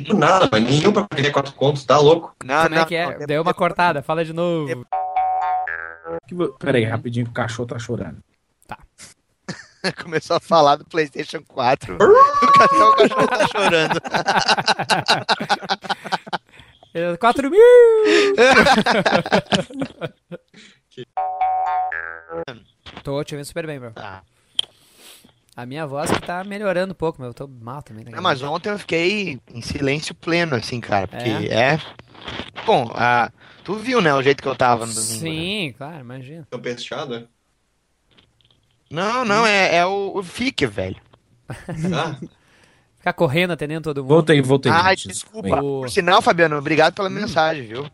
Do 0.05 0.17
nada, 0.17 0.49
mas 0.51 0.63
nenhum 0.63 0.91
pra 0.91 1.03
perder 1.03 1.31
quatro 1.31 1.53
contos, 1.53 1.83
tá 1.83 1.97
louco? 1.97 2.35
Não, 2.43 2.63
Como 2.63 2.75
é 2.75 2.85
que 2.85 2.95
é? 2.95 3.25
Deu 3.25 3.41
uma 3.41 3.53
cortada, 3.53 4.01
fala 4.01 4.23
de 4.23 4.33
novo. 4.33 4.85
Pera 6.59 6.77
aí, 6.77 6.83
rapidinho, 6.83 7.25
que 7.25 7.31
o 7.31 7.33
cachorro 7.33 7.67
tá 7.67 7.79
chorando. 7.79 8.23
Começou 10.01 10.37
a 10.37 10.39
falar 10.39 10.77
do 10.77 10.85
PlayStation 10.85 11.43
4. 11.45 11.95
o 11.95 12.51
cachorro, 12.53 12.91
o 12.91 12.95
cachorro 12.95 13.27
tá 13.27 13.47
chorando. 13.47 13.99
É, 16.95 17.17
4 17.17 17.49
mil! 17.49 17.59
tô 23.03 23.23
te 23.23 23.33
ouvindo 23.33 23.47
super 23.47 23.65
bem, 23.65 23.79
bro. 23.79 23.89
Tá. 23.93 24.21
A 25.55 25.65
minha 25.65 25.85
voz 25.85 26.09
que 26.09 26.19
tá 26.19 26.43
melhorando 26.43 26.93
um 26.93 26.95
pouco, 26.95 27.21
mas 27.21 27.27
eu 27.27 27.33
tô 27.33 27.47
mal 27.47 27.81
também. 27.83 28.05
Né, 28.05 28.11
Não, 28.11 28.23
mas 28.23 28.41
ontem 28.41 28.69
eu 28.69 28.79
fiquei 28.79 29.39
em 29.53 29.61
silêncio 29.61 30.15
pleno, 30.15 30.55
assim, 30.55 30.81
cara. 30.81 31.07
Porque 31.07 31.29
é. 31.29 31.79
Bom, 32.65 32.91
ah, 32.95 33.31
tu 33.63 33.75
viu, 33.75 34.01
né, 34.01 34.13
o 34.13 34.21
jeito 34.21 34.41
que 34.41 34.47
eu 34.47 34.55
tava 34.55 34.85
no 34.85 34.93
domingo. 34.93 35.11
né? 35.11 35.19
Sim, 35.19 35.73
claro, 35.77 35.99
imagina. 35.99 36.47
Tô 36.49 36.59
fechado, 36.59 37.15
é? 37.15 37.25
Não, 38.89 39.23
não, 39.25 39.45
é, 39.45 39.75
é 39.75 39.85
o, 39.85 40.11
o 40.15 40.23
FIC, 40.23 40.65
velho. 40.65 40.97
Ah, 41.93 42.17
Ficar 42.97 43.13
correndo, 43.13 43.51
atendendo 43.51 43.81
todo 43.81 44.01
mundo. 44.01 44.09
Voltei, 44.09 44.41
voltei. 44.41 44.71
Ai, 44.71 44.95
gente. 44.95 45.09
desculpa. 45.09 45.61
Ô. 45.61 45.81
Por 45.81 45.89
sinal, 45.89 46.21
Fabiano, 46.21 46.57
obrigado 46.57 46.93
pela 46.93 47.09
mensagem, 47.09 47.67
viu? 47.67 47.85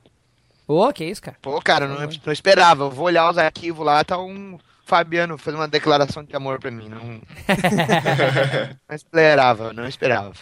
Ô, 0.68 0.94
que 0.94 1.03
isso, 1.03 1.19
cara? 1.19 1.36
Pô, 1.41 1.60
cara, 1.60 1.86
eu 1.86 1.90
não, 1.90 2.10
não 2.26 2.31
esperava. 2.31 2.84
Eu 2.84 2.91
vou 2.91 3.07
olhar 3.07 3.27
os 3.27 3.36
arquivos 3.40 3.84
lá, 3.84 4.03
tá 4.03 4.19
um 4.19 4.60
Fabiano 4.90 5.38
fazendo 5.38 5.60
uma 5.60 5.68
declaração 5.68 6.24
de 6.24 6.36
amor 6.36 6.60
pra 6.60 6.72
mim. 6.72 6.90
Não, 6.90 6.99
não 8.90 8.95
esperava, 8.95 9.72
não 9.72 9.88
esperava. 9.88 10.34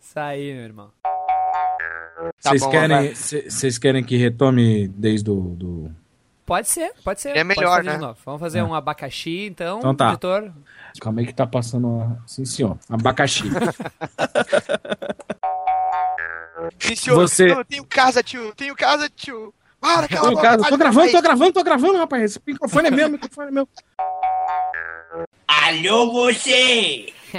Isso 0.00 0.18
aí, 0.18 0.52
meu 0.52 0.64
irmão. 0.64 0.90
Tá 2.42 2.50
Vocês 2.50 2.62
bom, 2.62 2.70
querem, 2.70 3.14
vocês 3.14 3.78
querem 3.78 4.02
que 4.02 4.16
retome 4.16 4.88
desde 4.88 5.30
o 5.30 5.34
do. 5.56 5.90
Pode 6.44 6.68
ser, 6.68 6.92
pode 7.04 7.20
ser. 7.20 7.36
É 7.36 7.44
melhor, 7.44 7.84
né? 7.84 7.96
Vamos 8.24 8.40
fazer 8.40 8.58
É. 8.58 8.64
um 8.64 8.74
abacaxi, 8.74 9.46
então, 9.46 9.78
Então 9.78 9.94
tá. 9.94 10.08
editor. 10.10 10.50
Calma 11.00 11.20
aí 11.20 11.26
que 11.26 11.34
tá 11.34 11.46
passando. 11.46 11.86
Uma... 11.88 12.22
Sim, 12.26 12.44
senhor. 12.44 12.78
Abacaxi. 12.90 13.44
Sim, 16.78 16.96
senhor. 16.96 17.16
Você- 17.16 17.46
Não, 17.46 17.58
eu 17.58 17.64
tenho 17.64 17.84
casa, 17.84 18.22
tio. 18.22 18.52
Tenho 18.54 18.74
casa, 18.74 19.08
tio. 19.08 19.52
Para, 19.80 20.08
cala 20.08 20.28
a 20.28 20.30
boca, 20.30 20.42
cara, 20.42 20.62
tô 20.62 20.76
gravando, 20.76 21.12
tô 21.12 21.22
gravando, 21.22 21.52
tô 21.52 21.64
gravando, 21.64 21.98
rapaz. 21.98 22.22
Esse 22.22 22.40
microfone 22.46 22.88
é 22.88 22.90
meu, 22.90 23.08
microfone 23.10 23.48
é 23.48 23.50
meu. 23.50 23.68
Alô, 25.46 26.12
você! 26.12 27.12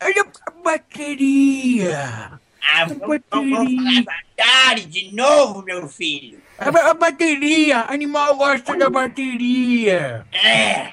Olha 0.00 0.32
a 0.46 0.50
bateria! 0.62 2.40
A 2.62 2.86
bateria! 2.86 4.04
Atari 4.36 4.84
de 4.84 5.14
novo, 5.14 5.62
meu 5.62 5.88
filho. 5.88 6.40
A, 6.58 6.90
a 6.90 6.94
bateria! 6.94 7.86
Animal 7.88 8.36
gosta 8.36 8.76
da 8.76 8.90
bateria! 8.90 10.26
É, 10.32 10.92